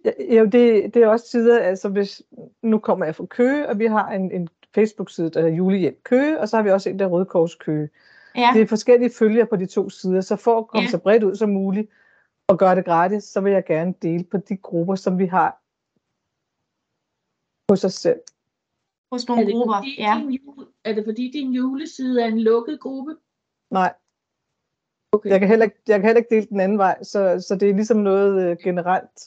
Ja, 0.05 0.35
jo, 0.35 0.45
det, 0.45 0.95
det 0.95 1.03
er 1.03 1.09
også 1.09 1.27
sider, 1.29 1.61
altså 1.61 1.89
hvis, 1.89 2.23
nu 2.63 2.79
kommer 2.79 3.05
jeg 3.05 3.17
fra 3.17 3.27
Køge, 3.27 3.69
og 3.69 3.79
vi 3.79 3.87
har 3.87 4.09
en, 4.09 4.33
en 4.33 4.49
Facebook-side, 4.75 5.31
der 5.31 5.41
hedder 5.41 5.57
Julehjælp 5.57 6.03
Køge, 6.03 6.41
og 6.41 6.49
så 6.49 6.57
har 6.57 6.63
vi 6.63 6.71
også 6.71 6.91
en, 6.91 6.99
der 6.99 7.05
er 7.05 7.09
Røde 7.09 7.25
Kors 7.25 7.55
Køge. 7.55 7.89
Ja. 8.37 8.51
Det 8.55 8.63
er 8.63 8.67
forskellige 8.67 9.11
følger 9.19 9.45
på 9.45 9.57
de 9.57 9.67
to 9.67 9.91
sider, 9.91 10.21
så 10.21 10.37
for 10.37 10.59
at 10.59 10.69
komme 10.69 10.85
ja. 10.85 10.91
så 10.91 10.99
bredt 10.99 11.23
ud 11.23 11.37
som 11.37 11.51
muligt 11.51 11.91
og 12.49 12.59
gøre 12.59 12.77
det 12.77 12.85
gratis, 12.85 13.25
så 13.25 13.41
vil 13.41 13.53
jeg 13.53 13.65
gerne 13.65 13.95
dele 14.03 14.25
på 14.25 14.37
de 14.37 14.57
grupper, 14.57 14.95
som 14.95 15.19
vi 15.19 15.27
har 15.27 15.63
hos 17.73 17.85
os 17.85 17.95
selv. 17.95 18.21
Hos 19.13 19.29
nogle 19.29 19.43
er 19.43 19.47
det 19.47 19.55
grupper, 19.55 19.77
fordi, 19.77 19.97
ja. 19.99 20.21
Din 20.21 20.31
jule, 20.31 20.67
er 20.85 20.93
det 20.93 21.05
fordi 21.05 21.31
din 21.31 21.53
juleside 21.53 22.23
er 22.23 22.27
en 22.27 22.41
lukket 22.41 22.81
gruppe? 22.81 23.17
Nej. 23.71 23.95
Okay. 25.13 25.31
Jeg, 25.31 25.41
kan 25.41 25.49
heller, 25.49 25.69
jeg 25.89 25.97
kan 26.01 26.05
heller 26.05 26.19
ikke 26.19 26.35
dele 26.35 26.47
den 26.47 26.61
anden 26.61 26.79
vej, 26.79 27.03
så, 27.03 27.45
så 27.49 27.57
det 27.61 27.71
er 27.71 27.75
ligesom 27.75 27.97
noget 27.97 28.51
øh, 28.51 28.57
generelt. 28.65 29.21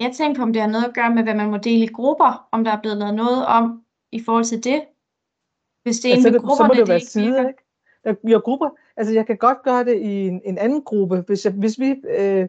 Jeg 0.00 0.12
tænker 0.12 0.36
på, 0.38 0.42
om 0.42 0.52
det 0.52 0.62
har 0.62 0.68
noget 0.68 0.84
at 0.84 0.94
gøre 0.94 1.14
med, 1.14 1.22
hvad 1.22 1.34
man 1.34 1.50
må 1.50 1.56
dele 1.56 1.84
i 1.84 1.86
grupper, 1.86 2.48
om 2.52 2.64
der 2.64 2.72
er 2.72 2.80
blevet 2.80 2.98
lavet 2.98 3.14
noget 3.14 3.46
om 3.46 3.84
i 4.12 4.22
forhold 4.22 4.44
til 4.44 4.64
det. 4.64 4.82
Hvis 5.82 6.00
det 6.00 6.10
er 6.10 6.14
altså, 6.14 6.28
en 6.28 6.34
af 6.34 6.40
grupperne, 6.40 6.56
så 6.56 6.66
må 6.66 6.74
det, 6.74 6.80
det 6.80 6.88
være 6.88 7.00
sider, 7.00 7.48
ikke? 7.48 7.62
Der, 8.04 8.14
jo, 8.24 8.38
grupper, 8.38 8.70
altså 8.96 9.14
jeg 9.14 9.26
kan 9.26 9.36
godt 9.36 9.62
gøre 9.62 9.84
det 9.84 9.98
i 9.98 10.26
en, 10.26 10.42
en 10.44 10.58
anden 10.58 10.82
gruppe. 10.82 11.24
Hvis, 11.26 11.44
jeg, 11.44 11.52
hvis 11.52 11.78
vi, 11.78 11.94
øh, 12.08 12.48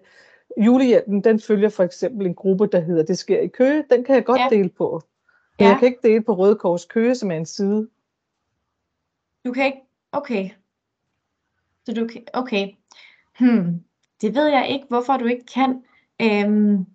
julehjælpen, 0.57 1.23
den 1.23 1.39
følger 1.39 1.69
for 1.69 1.83
eksempel 1.83 2.25
en 2.25 2.35
gruppe, 2.35 2.67
der 2.67 2.79
hedder 2.79 3.03
Det 3.03 3.17
sker 3.17 3.39
i 3.39 3.47
Køge, 3.47 3.83
den 3.89 4.03
kan 4.03 4.15
jeg 4.15 4.25
godt 4.25 4.41
ja. 4.41 4.47
dele 4.55 4.69
på. 4.69 5.01
Men 5.61 5.67
ja. 5.67 5.71
jeg 5.71 5.79
kan 5.79 5.87
ikke 5.87 6.07
dele 6.07 6.23
på 6.23 6.33
Røde 6.33 6.55
Kors 6.55 6.85
Køge, 6.85 7.15
som 7.15 7.31
er 7.31 7.35
en 7.35 7.45
side. 7.45 7.89
Du 9.45 9.53
kan 9.53 9.65
ikke, 9.65 9.81
okay. 10.11 10.49
Så 11.85 11.93
du 11.93 12.07
kan, 12.07 12.23
okay. 12.33 12.67
Hmm. 13.39 13.83
Det 14.21 14.35
ved 14.35 14.47
jeg 14.47 14.69
ikke, 14.69 14.85
hvorfor 14.89 15.17
du 15.17 15.25
ikke 15.25 15.45
kan. 15.45 15.83
Øhm, 16.21 16.85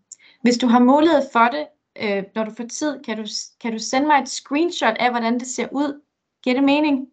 hvis 0.43 0.59
du 0.59 0.67
har 0.67 0.79
mulighed 0.79 1.23
for 1.33 1.45
det, 1.45 1.67
øh, 2.03 2.25
når 2.35 2.45
du 2.45 2.51
får 2.51 2.65
tid, 2.65 3.03
kan 3.03 3.17
du, 3.17 3.25
kan 3.61 3.73
du 3.73 3.79
sende 3.79 4.07
mig 4.07 4.23
et 4.23 4.29
screenshot 4.29 4.97
af, 5.01 5.11
hvordan 5.11 5.39
det 5.39 5.47
ser 5.47 5.69
ud? 5.73 6.01
Giver 6.43 6.55
det 6.55 6.65
mening? 6.65 7.09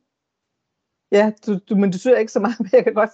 Ja, 1.12 1.32
du, 1.46 1.60
du, 1.70 1.76
men 1.76 1.92
du 1.92 2.00
synes 2.00 2.20
ikke 2.20 2.32
så 2.32 2.40
meget, 2.40 2.60
men 2.60 2.70
jeg 2.74 2.84
kan 2.84 2.94
godt... 2.94 3.12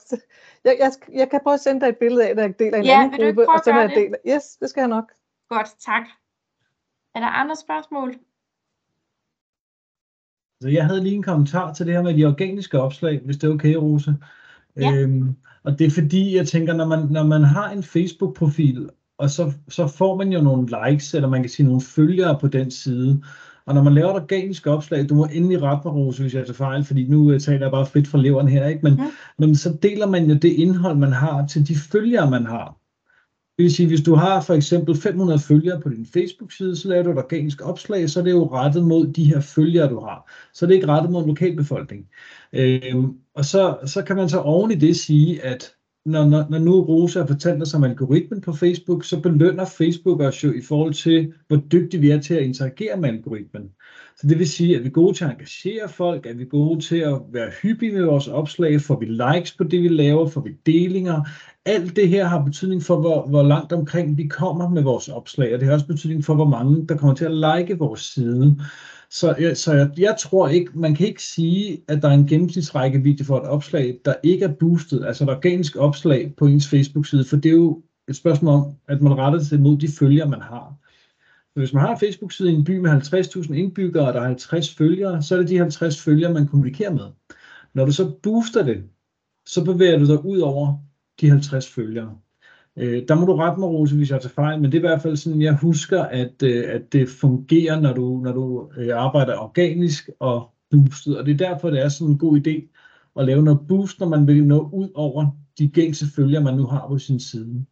Jeg, 0.63 0.75
jeg, 0.79 0.91
jeg 1.11 1.29
kan 1.29 1.39
prøve 1.43 1.53
at 1.53 1.59
sende 1.59 1.81
dig 1.81 1.89
et 1.89 1.97
billede 1.97 2.27
af, 2.27 2.35
når 2.35 2.43
jeg 2.43 2.59
deler 2.59 2.77
en 2.77 2.85
ja, 2.85 3.03
anden 3.03 3.25
gruppe, 3.25 3.49
og 3.49 3.61
så 3.63 3.71
jeg 3.71 3.89
deler... 3.89 4.17
Yes, 4.27 4.57
det 4.57 4.69
skal 4.69 4.81
jeg 4.81 4.87
nok. 4.87 5.13
Godt, 5.49 5.67
tak. 5.79 6.03
Er 7.15 7.19
der 7.19 7.27
andre 7.27 7.55
spørgsmål? 7.55 8.15
Så 10.61 10.69
jeg 10.69 10.85
havde 10.85 11.03
lige 11.03 11.15
en 11.15 11.23
kommentar 11.23 11.73
til 11.73 11.85
det 11.85 11.93
her 11.93 12.01
med 12.01 12.13
de 12.13 12.25
organiske 12.25 12.79
opslag, 12.79 13.21
hvis 13.25 13.37
det 13.37 13.49
er 13.49 13.53
okay, 13.53 13.73
Rose. 13.73 14.15
Ja. 14.77 14.93
Øhm, 14.93 15.35
og 15.63 15.79
det 15.79 15.87
er 15.87 15.91
fordi, 15.91 16.35
jeg 16.35 16.47
tænker, 16.47 16.73
når 16.73 16.85
man, 16.85 17.07
når 17.09 17.23
man 17.23 17.43
har 17.43 17.69
en 17.69 17.83
Facebook-profil, 17.83 18.89
og 19.17 19.29
så, 19.29 19.53
så 19.69 19.87
får 19.87 20.17
man 20.17 20.31
jo 20.31 20.41
nogle 20.41 20.67
likes, 20.85 21.13
eller 21.13 21.29
man 21.29 21.41
kan 21.41 21.49
sige 21.49 21.65
nogle 21.65 21.81
følgere 21.81 22.39
på 22.39 22.47
den 22.47 22.71
side, 22.71 23.21
og 23.65 23.75
når 23.75 23.83
man 23.83 23.93
laver 23.93 24.09
et 24.09 24.15
organisk 24.15 24.67
opslag, 24.67 25.09
du 25.09 25.15
må 25.15 25.27
endelig 25.33 25.61
rette 25.61 25.81
mig, 25.85 25.95
Rose, 25.95 26.21
hvis 26.21 26.33
jeg 26.33 26.45
tager 26.45 26.53
fejl, 26.53 26.83
fordi 26.83 27.07
nu 27.07 27.33
uh, 27.33 27.39
taler 27.39 27.61
jeg 27.61 27.71
bare 27.71 27.85
frit 27.85 28.07
fra 28.07 28.17
leveren 28.17 28.47
her, 28.47 28.67
ikke? 28.67 28.81
Men, 28.83 28.93
ja. 28.93 29.11
men 29.37 29.55
så 29.55 29.77
deler 29.83 30.07
man 30.07 30.25
jo 30.25 30.35
det 30.35 30.49
indhold, 30.53 30.97
man 30.97 31.11
har 31.11 31.47
til 31.47 31.67
de 31.67 31.75
følgere, 31.75 32.29
man 32.29 32.45
har. 32.45 32.78
Det 33.59 33.63
vil 33.63 33.73
sige, 33.73 33.87
hvis 33.87 34.01
du 34.01 34.15
har 34.15 34.41
for 34.41 34.53
eksempel 34.53 34.95
500 34.95 35.39
følgere 35.39 35.81
på 35.81 35.89
din 35.89 36.05
Facebook-side, 36.05 36.75
så 36.75 36.87
laver 36.87 37.03
du 37.03 37.11
et 37.11 37.17
organisk 37.17 37.61
opslag, 37.61 38.09
så 38.09 38.19
er 38.19 38.23
det 38.23 38.31
jo 38.31 38.53
rettet 38.53 38.83
mod 38.83 39.07
de 39.07 39.23
her 39.23 39.39
følgere, 39.39 39.89
du 39.89 39.99
har. 39.99 40.31
Så 40.53 40.65
er 40.65 40.67
det 40.67 40.75
ikke 40.75 40.87
rettet 40.87 41.11
mod 41.11 41.21
en 41.21 41.27
lokalbefolkning. 41.27 42.07
Øhm, 42.53 43.17
og 43.33 43.45
så, 43.45 43.77
så 43.85 44.03
kan 44.03 44.15
man 44.15 44.29
så 44.29 44.39
oven 44.39 44.71
i 44.71 44.75
det 44.75 44.95
sige, 44.95 45.45
at 45.45 45.73
når, 46.05 46.25
når, 46.25 46.45
når 46.49 46.59
nu 46.59 46.81
Rosa 46.81 47.19
har 47.19 47.27
fortalt 47.27 47.61
os 47.61 47.73
om 47.73 47.83
algoritmen 47.83 48.41
på 48.41 48.53
Facebook, 48.53 49.05
så 49.05 49.21
belønner 49.21 49.65
Facebook 49.65 50.21
os 50.21 50.43
jo 50.43 50.51
i 50.51 50.61
forhold 50.61 50.93
til, 50.93 51.33
hvor 51.47 51.57
dygtige 51.71 52.01
vi 52.01 52.09
er 52.09 52.21
til 52.21 52.33
at 52.33 52.43
interagere 52.43 52.97
med 52.97 53.09
algoritmen. 53.09 53.69
Så 54.21 54.27
det 54.27 54.39
vil 54.39 54.49
sige, 54.49 54.75
at 54.75 54.83
vi 54.83 54.87
er 54.87 54.91
gode 54.91 55.17
til 55.17 55.25
at 55.25 55.31
engagere 55.31 55.89
folk, 55.89 56.25
at 56.25 56.37
vi 56.37 56.43
er 56.43 56.47
gode 56.47 56.81
til 56.81 56.95
at 56.97 57.21
være 57.31 57.51
hyppige 57.61 57.91
med 57.91 58.03
vores 58.03 58.27
opslag, 58.27 58.81
får 58.81 58.99
vi 58.99 59.05
likes 59.05 59.51
på 59.51 59.63
det, 59.63 59.81
vi 59.81 59.87
laver, 59.87 60.27
får 60.27 60.41
vi 60.41 60.51
delinger. 60.65 61.23
Alt 61.65 61.95
det 61.95 62.09
her 62.09 62.25
har 62.25 62.43
betydning 62.43 62.83
for, 62.83 62.99
hvor, 62.99 63.27
hvor 63.27 63.43
langt 63.43 63.73
omkring 63.73 64.17
vi 64.17 64.27
kommer 64.27 64.69
med 64.69 64.81
vores 64.83 65.07
opslag, 65.07 65.53
og 65.53 65.59
det 65.59 65.67
har 65.67 65.73
også 65.73 65.87
betydning 65.87 66.25
for, 66.25 66.35
hvor 66.35 66.47
mange 66.47 66.87
der 66.87 66.97
kommer 66.97 67.15
til 67.15 67.25
at 67.25 67.59
like 67.59 67.77
vores 67.77 68.01
side. 68.01 68.59
Så, 69.09 69.35
jeg, 69.39 69.57
så 69.57 69.73
jeg, 69.73 69.89
jeg 69.97 70.15
tror 70.19 70.47
ikke, 70.47 70.71
man 70.75 70.95
kan 70.95 71.07
ikke 71.07 71.23
sige, 71.23 71.81
at 71.87 72.01
der 72.01 72.07
er 72.07 72.13
en 72.13 72.27
gennemsnitsrækkevidde 72.27 73.23
for 73.23 73.37
et 73.37 73.47
opslag, 73.47 73.99
der 74.05 74.13
ikke 74.23 74.45
er 74.45 74.53
boostet, 74.59 75.05
altså 75.05 75.23
et 75.23 75.29
organisk 75.29 75.75
opslag 75.75 76.33
på 76.37 76.45
ens 76.45 76.67
Facebook-side, 76.67 77.25
for 77.25 77.37
det 77.37 77.49
er 77.49 77.55
jo 77.55 77.81
et 78.09 78.15
spørgsmål 78.15 78.53
om, 78.53 78.73
at 78.87 79.01
man 79.01 79.17
retter 79.17 79.39
sig 79.39 79.59
mod 79.59 79.77
de 79.77 79.87
følgere, 79.99 80.29
man 80.29 80.41
har. 80.41 80.88
Så 81.53 81.59
hvis 81.59 81.73
man 81.73 81.81
har 81.81 81.93
en 81.93 81.99
Facebook-side 81.99 82.51
i 82.51 82.55
en 82.55 82.63
by 82.63 82.77
med 82.77 82.91
50.000 82.91 83.53
indbyggere, 83.53 84.07
og 84.07 84.13
der 84.13 84.21
er 84.21 84.27
50 84.27 84.75
følgere, 84.75 85.23
så 85.23 85.35
er 85.35 85.39
det 85.39 85.49
de 85.49 85.57
50 85.57 86.01
følgere, 86.01 86.33
man 86.33 86.47
kommunikerer 86.47 86.93
med. 86.93 87.35
Når 87.73 87.85
du 87.85 87.91
så 87.91 88.11
booster 88.23 88.63
det, 88.63 88.83
så 89.45 89.65
bevæger 89.65 89.99
du 89.99 90.05
dig 90.05 90.25
ud 90.25 90.39
over 90.39 90.77
de 91.21 91.29
50 91.29 91.69
følgere. 91.69 92.17
Øh, 92.77 93.03
der 93.07 93.15
må 93.15 93.25
du 93.25 93.35
rette 93.35 93.59
mig, 93.59 93.69
Rose, 93.69 93.95
hvis 93.95 94.11
jeg 94.11 94.21
tager 94.21 94.33
fejl, 94.33 94.61
men 94.61 94.71
det 94.71 94.77
er 94.77 94.81
i 94.81 94.87
hvert 94.87 95.01
fald 95.01 95.17
sådan, 95.17 95.41
jeg 95.41 95.55
husker, 95.55 96.03
at, 96.03 96.43
øh, 96.43 96.65
at 96.67 96.93
det 96.93 97.09
fungerer, 97.09 97.79
når 97.79 97.93
du, 97.93 98.21
når 98.23 98.31
du 98.31 98.71
øh, 98.77 98.97
arbejder 98.97 99.37
organisk 99.37 100.09
og 100.19 100.53
boostet, 100.71 101.17
og 101.17 101.25
det 101.25 101.33
er 101.33 101.47
derfor, 101.49 101.69
det 101.69 101.81
er 101.81 101.89
sådan 101.89 102.11
en 102.11 102.17
god 102.17 102.39
idé 102.47 102.75
at 103.19 103.25
lave 103.25 103.43
noget 103.43 103.67
boost, 103.67 103.99
når 103.99 104.07
man 104.07 104.27
vil 104.27 104.45
nå 104.45 104.69
ud 104.73 104.89
over 104.95 105.25
de 105.57 105.69
gængse 105.69 106.05
følgere, 106.15 106.43
man 106.43 106.57
nu 106.57 106.65
har 106.65 106.87
på 106.87 106.97
sin 106.97 107.19
side. 107.19 107.65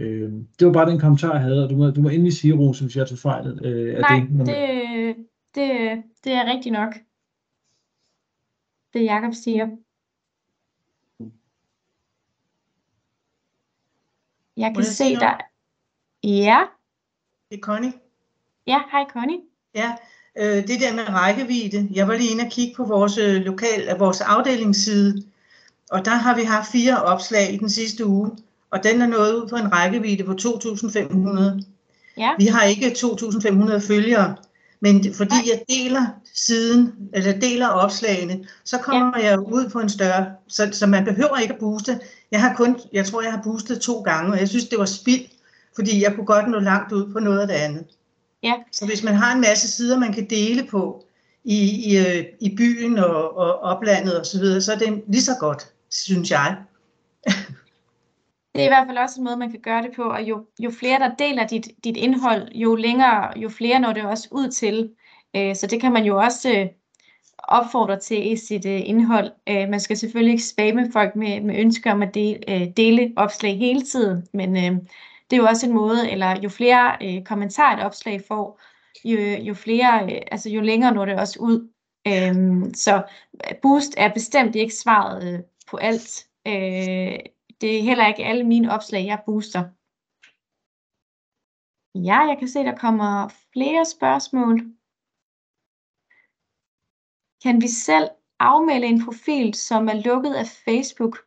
Øh, 0.00 0.32
det 0.58 0.66
var 0.66 0.72
bare 0.72 0.90
den 0.90 1.00
kommentar, 1.00 1.32
jeg 1.32 1.42
havde, 1.42 1.64
og 1.64 1.70
du 1.70 1.76
må, 1.76 1.90
du 1.90 2.00
må 2.00 2.08
endelig 2.08 2.32
sige, 2.32 2.54
Rose, 2.54 2.84
hvis 2.84 2.96
jeg 2.96 3.08
tager 3.08 3.18
fejl. 3.18 3.66
Øh, 3.66 3.96
af 3.96 4.00
Nej, 4.00 4.20
det, 4.20 4.46
det, 4.46 5.16
det, 5.54 6.02
det 6.24 6.32
er 6.32 6.44
rigtigt 6.54 6.72
nok. 6.72 6.94
Det 8.92 9.04
Jakob 9.04 9.34
siger. 9.34 9.68
Jeg 14.56 14.70
kan 14.74 14.76
jeg 14.76 14.84
se 14.84 15.14
der. 15.14 15.36
Ja, 16.24 16.60
Det 17.50 17.56
er 17.56 17.60
Connie. 17.60 17.92
ja, 18.66 18.80
hej 18.92 19.04
Connie. 19.10 19.40
Ja, 19.74 19.94
øh, 20.38 20.68
det 20.68 20.80
der 20.80 20.94
med 20.94 21.08
rækkevidde. 21.08 21.88
Jeg 21.94 22.08
var 22.08 22.16
lige 22.16 22.32
inde 22.32 22.44
og 22.44 22.50
kigge 22.50 22.74
på 22.76 22.84
vores 22.84 23.18
øh, 23.18 23.34
lokal, 23.34 23.98
vores 23.98 24.20
afdelingsside, 24.20 25.22
og 25.90 26.04
der 26.04 26.14
har 26.14 26.36
vi 26.36 26.42
haft 26.42 26.72
fire 26.72 27.02
opslag 27.02 27.54
i 27.54 27.56
den 27.56 27.70
sidste 27.70 28.06
uge, 28.06 28.30
og 28.70 28.84
den 28.84 29.02
er 29.02 29.06
nået 29.06 29.34
ud 29.34 29.48
på 29.48 29.56
en 29.56 29.72
rækkevidde 29.72 30.24
på 30.24 30.32
2.500. 30.32 31.62
Ja, 32.16 32.30
Vi 32.38 32.46
har 32.46 32.62
ikke 32.62 32.86
2.500 32.86 33.78
følgere, 33.88 34.36
men 34.80 35.14
fordi 35.14 35.34
jeg 35.46 35.62
deler 35.68 36.06
siden, 36.34 36.92
eller 37.12 37.38
deler 37.38 37.68
opslagene, 37.68 38.44
så 38.64 38.78
kommer 38.78 39.18
jeg 39.18 39.38
ud 39.38 39.70
på 39.70 39.78
en 39.80 39.88
større, 39.88 40.26
så, 40.48 40.68
så 40.72 40.86
man 40.86 41.04
behøver 41.04 41.36
ikke 41.36 41.54
at 41.54 41.60
booste. 41.60 42.00
Jeg 42.30 42.40
har 42.40 42.54
kun, 42.54 42.80
jeg 42.92 43.06
tror 43.06 43.22
jeg 43.22 43.32
har 43.32 43.42
boostet 43.42 43.80
to 43.80 44.00
gange, 44.00 44.32
og 44.32 44.38
jeg 44.38 44.48
synes 44.48 44.68
det 44.68 44.78
var 44.78 44.84
spild, 44.84 45.24
fordi 45.74 46.02
jeg 46.02 46.14
kunne 46.14 46.26
godt 46.26 46.50
nå 46.50 46.58
langt 46.58 46.92
ud 46.92 47.12
på 47.12 47.18
noget 47.18 47.40
af 47.40 47.46
det 47.46 47.54
andet. 47.54 47.84
ja, 48.42 48.54
Så 48.72 48.86
hvis 48.86 49.02
man 49.02 49.14
har 49.14 49.34
en 49.34 49.40
masse 49.40 49.68
sider, 49.68 49.98
man 49.98 50.12
kan 50.12 50.26
dele 50.30 50.66
på 50.70 51.04
i, 51.44 51.90
i, 51.90 51.98
øh, 51.98 52.24
i 52.40 52.56
byen 52.56 52.98
og, 52.98 53.36
og 53.36 53.58
oplandet 53.58 54.20
osv., 54.20 54.24
så, 54.24 54.38
videre, 54.40 54.60
så 54.60 54.72
er 54.72 54.76
det 54.78 55.02
lige 55.08 55.22
så 55.22 55.34
godt, 55.40 55.66
synes 55.90 56.30
jeg 56.30 56.56
det 58.54 58.62
er 58.62 58.64
i 58.64 58.68
hvert 58.68 58.86
fald 58.86 58.98
også 58.98 59.20
en 59.20 59.24
måde, 59.24 59.36
man 59.36 59.50
kan 59.50 59.60
gøre 59.60 59.82
det 59.82 59.90
på, 59.96 60.02
og 60.02 60.22
jo, 60.22 60.46
jo 60.58 60.70
flere, 60.70 60.98
der 60.98 61.14
deler 61.14 61.46
dit, 61.46 61.68
dit 61.84 61.96
indhold, 61.96 62.52
jo 62.54 62.74
længere, 62.74 63.38
jo 63.38 63.48
flere 63.48 63.80
når 63.80 63.92
det 63.92 64.04
også 64.04 64.28
ud 64.32 64.50
til. 64.50 64.94
Øh, 65.36 65.56
så 65.56 65.66
det 65.66 65.80
kan 65.80 65.92
man 65.92 66.04
jo 66.04 66.18
også 66.18 66.50
øh, 66.58 66.66
opfordre 67.38 67.98
til 67.98 68.32
i 68.32 68.36
sit 68.36 68.66
øh, 68.66 68.88
indhold. 68.88 69.30
Øh, 69.48 69.68
man 69.68 69.80
skal 69.80 69.96
selvfølgelig 69.96 70.32
ikke 70.32 70.44
spamme 70.44 70.92
folk 70.92 71.16
med, 71.16 71.40
med 71.40 71.58
ønsker 71.58 71.92
om 71.92 72.02
at 72.02 72.14
dele, 72.14 72.50
øh, 72.50 72.66
dele 72.76 73.12
opslag 73.16 73.58
hele 73.58 73.82
tiden, 73.82 74.26
men 74.32 74.56
øh, 74.56 74.80
det 75.30 75.36
er 75.36 75.40
jo 75.40 75.46
også 75.46 75.66
en 75.66 75.72
måde, 75.72 76.10
eller 76.10 76.40
jo 76.40 76.48
flere 76.48 76.96
øh, 77.02 77.24
kommentarer 77.24 77.76
et 77.76 77.84
opslag 77.84 78.22
får, 78.28 78.60
jo, 79.04 79.18
jo 79.20 79.54
flere, 79.54 80.04
øh, 80.04 80.22
altså 80.32 80.50
jo 80.50 80.60
længere 80.60 80.94
når 80.94 81.04
det 81.04 81.20
også 81.20 81.38
ud. 81.40 81.68
Øhm, 82.06 82.74
så 82.74 83.02
boost 83.62 83.94
er 83.96 84.12
bestemt 84.14 84.56
ikke 84.56 84.74
svaret 84.74 85.34
øh, 85.34 85.40
på 85.70 85.76
alt. 85.76 86.26
Øh, 86.46 87.18
det 87.60 87.78
er 87.78 87.82
heller 87.82 88.06
ikke 88.06 88.24
alle 88.24 88.44
mine 88.44 88.72
opslag, 88.72 89.06
jeg 89.06 89.22
booster. 89.26 89.62
Ja, 91.94 92.18
jeg 92.28 92.36
kan 92.38 92.48
se, 92.48 92.58
der 92.58 92.76
kommer 92.76 93.28
flere 93.52 93.84
spørgsmål. 93.84 94.56
Kan 97.42 97.62
vi 97.62 97.68
selv 97.68 98.08
afmelde 98.40 98.86
en 98.86 99.04
profil, 99.04 99.54
som 99.54 99.88
er 99.88 100.02
lukket 100.04 100.34
af 100.34 100.46
Facebook, 100.46 101.18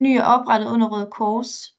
ny 0.00 0.20
og 0.20 0.26
oprettet 0.26 0.72
under 0.72 0.88
Røde 0.88 1.10
Kors? 1.10 1.74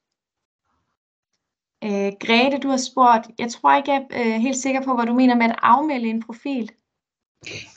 Øh, 1.83 2.11
Grete, 2.23 2.57
du 2.59 2.67
har 2.67 2.77
spurgt, 2.77 3.39
jeg 3.39 3.51
tror 3.51 3.77
ikke, 3.77 3.91
jeg 3.91 4.07
er 4.11 4.35
øh, 4.35 4.41
helt 4.41 4.57
sikker 4.57 4.81
på, 4.83 4.95
hvad 4.95 5.05
du 5.05 5.13
mener 5.13 5.35
med 5.35 5.45
at 5.45 5.59
afmelde 5.61 6.09
en 6.09 6.23
profil. 6.23 6.71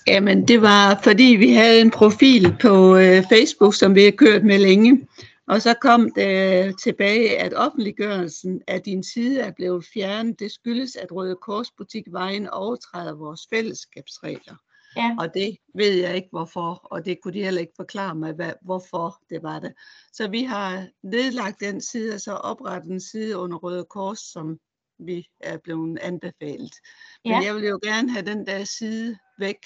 Jamen, 0.07 0.49
det 0.49 0.63
var 0.63 1.01
fordi, 1.03 1.25
vi 1.25 1.53
havde 1.53 1.81
en 1.81 1.91
profil 1.91 2.57
på 2.61 2.97
øh, 2.97 3.23
Facebook, 3.29 3.75
som 3.75 3.95
vi 3.95 4.05
har 4.05 4.11
kørt 4.11 4.45
med 4.45 4.59
længe. 4.59 5.09
Og 5.55 5.63
så 5.63 5.75
kom 5.81 6.11
det 6.15 6.79
tilbage, 6.79 7.39
at 7.39 7.55
offentliggørelsen 7.55 8.63
af 8.69 8.83
din 8.83 9.03
side 9.05 9.41
er 9.41 9.51
blevet 9.51 9.85
fjernet. 9.95 10.39
Det 10.41 10.53
skyldes, 10.53 10.97
at 10.97 11.13
Røde 11.13 11.37
Kors 11.37 11.71
Butik 11.71 12.05
Vejen 12.11 12.49
overtræder 12.49 13.15
vores 13.15 13.41
fællesskabsregler. 13.51 14.57
Ja. 14.97 15.17
Og 15.19 15.35
det 15.35 15.57
ved 15.75 15.93
jeg 15.93 16.17
ikke 16.17 16.29
hvorfor, 16.33 16.81
og 16.91 17.05
det 17.05 17.19
kunne 17.23 17.35
de 17.35 17.45
heller 17.45 17.61
ikke 17.61 17.73
forklare 17.77 18.15
mig, 18.15 18.33
hvad, 18.33 18.53
hvorfor 18.63 19.23
det 19.31 19.43
var 19.43 19.59
det. 19.59 19.73
Så 20.13 20.29
vi 20.29 20.43
har 20.43 20.87
nedlagt 21.03 21.61
den 21.61 21.81
side, 21.81 22.15
og 22.15 22.21
så 22.21 22.33
oprettet 22.33 22.91
en 22.91 23.01
side 23.01 23.37
under 23.39 23.57
Røde 23.57 23.85
Kors, 23.91 24.19
som 24.19 24.59
vi 24.99 25.27
er 25.41 25.59
blevet 25.59 25.99
anbefalet. 25.99 26.75
Men 27.25 27.33
Ja. 27.33 27.41
jeg 27.45 27.55
vil 27.55 27.65
jo 27.65 27.81
gerne 27.83 28.11
have 28.11 28.27
den 28.27 28.47
der 28.47 28.65
side 28.65 29.19
væk. 29.39 29.59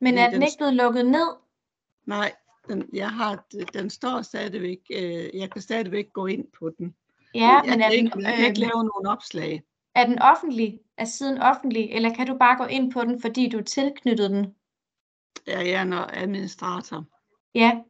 Men 0.00 0.18
er 0.18 0.24
den 0.24 0.34
den- 0.34 0.42
ikke 0.42 0.56
blevet 0.58 0.74
lukket 0.74 1.06
ned? 1.06 1.28
Nej, 2.06 2.32
den, 2.68 2.88
jeg 2.92 3.10
har, 3.10 3.46
den 3.72 3.90
står 3.90 4.22
stadigvæk, 4.22 4.78
øh, 4.90 5.28
jeg 5.34 5.50
kan 5.50 5.62
stadigvæk 5.62 6.12
gå 6.12 6.26
ind 6.26 6.44
på 6.58 6.70
den. 6.78 6.94
Ja, 7.34 7.40
jeg, 7.40 7.62
men 7.66 7.80
er 7.80 7.88
den, 7.88 8.06
ikke, 8.06 8.22
jeg 8.22 8.36
kan 8.36 8.46
ikke 8.46 8.60
øh, 8.60 8.68
lave 8.68 8.84
nogen 8.84 9.06
opslag. 9.06 9.62
er 9.94 10.06
den 10.06 10.18
offentlig? 10.18 10.80
Er 10.98 11.04
siden 11.04 11.38
offentlig? 11.38 11.90
Eller 11.92 12.14
kan 12.14 12.26
du 12.26 12.36
bare 12.38 12.56
gå 12.56 12.64
ind 12.64 12.92
på 12.92 13.00
den, 13.00 13.20
fordi 13.20 13.48
du 13.48 13.58
er 13.58 13.62
tilknyttet 13.62 14.30
den? 14.30 14.54
Jeg 15.46 15.70
er 15.70 16.06
administrator. 16.12 17.04
Ja. 17.54 17.80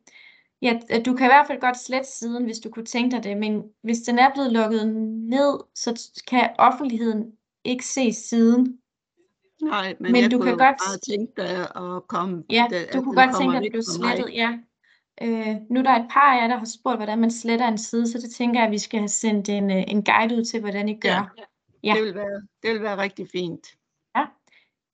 ja, 0.62 0.78
du 1.06 1.14
kan 1.14 1.26
i 1.26 1.32
hvert 1.32 1.46
fald 1.46 1.60
godt 1.60 1.78
slette 1.78 2.08
siden, 2.10 2.44
hvis 2.44 2.58
du 2.58 2.70
kunne 2.70 2.84
tænke 2.84 3.16
dig 3.16 3.24
det, 3.24 3.36
men 3.36 3.62
hvis 3.82 3.98
den 3.98 4.18
er 4.18 4.32
blevet 4.34 4.52
lukket 4.52 4.88
ned, 5.28 5.60
så 5.74 6.10
kan 6.26 6.50
offentligheden 6.58 7.32
ikke 7.64 7.86
se 7.86 8.12
siden. 8.12 8.78
Nej, 9.66 9.96
men, 10.00 10.12
Men 10.12 10.22
jeg 10.22 10.30
du 10.30 10.36
kunne 10.38 10.46
kan 10.50 10.58
godt- 10.58 10.76
bare 10.88 10.98
tænke 10.98 11.32
dig 11.36 11.50
at 11.96 12.08
komme, 12.08 12.44
Ja, 12.50 12.66
da- 12.70 12.86
du 12.92 13.02
kunne 13.02 13.16
godt 13.22 13.36
tænke 13.40 13.52
dig, 13.56 13.64
at 13.66 13.72
blev 13.72 13.82
mig. 14.00 14.16
slettet, 14.16 14.34
ja. 14.34 14.58
Øh, 15.22 15.56
nu 15.70 15.78
er 15.80 15.84
der 15.84 15.90
et 15.90 16.08
par 16.10 16.32
af 16.32 16.42
jer, 16.42 16.48
der 16.48 16.56
har 16.56 16.64
spurgt, 16.80 16.96
hvordan 16.98 17.18
man 17.18 17.30
sletter 17.30 17.68
en 17.68 17.78
side, 17.78 18.08
så 18.12 18.18
det 18.18 18.30
tænker 18.34 18.60
jeg, 18.60 18.66
at 18.66 18.72
vi 18.72 18.78
skal 18.78 18.98
have 19.00 19.08
sendt 19.08 19.48
en, 19.48 19.70
øh, 19.70 19.84
en 19.88 20.04
guide 20.04 20.36
ud 20.36 20.44
til, 20.44 20.60
hvordan 20.60 20.88
I 20.88 21.00
gør. 21.00 21.08
Ja, 21.08 21.24
Ja. 21.84 21.94
Det, 21.94 22.02
vil 22.04 22.14
være, 22.14 22.42
det 22.62 22.70
vil 22.74 22.82
være 22.82 22.96
rigtig 22.98 23.28
fint. 23.32 23.66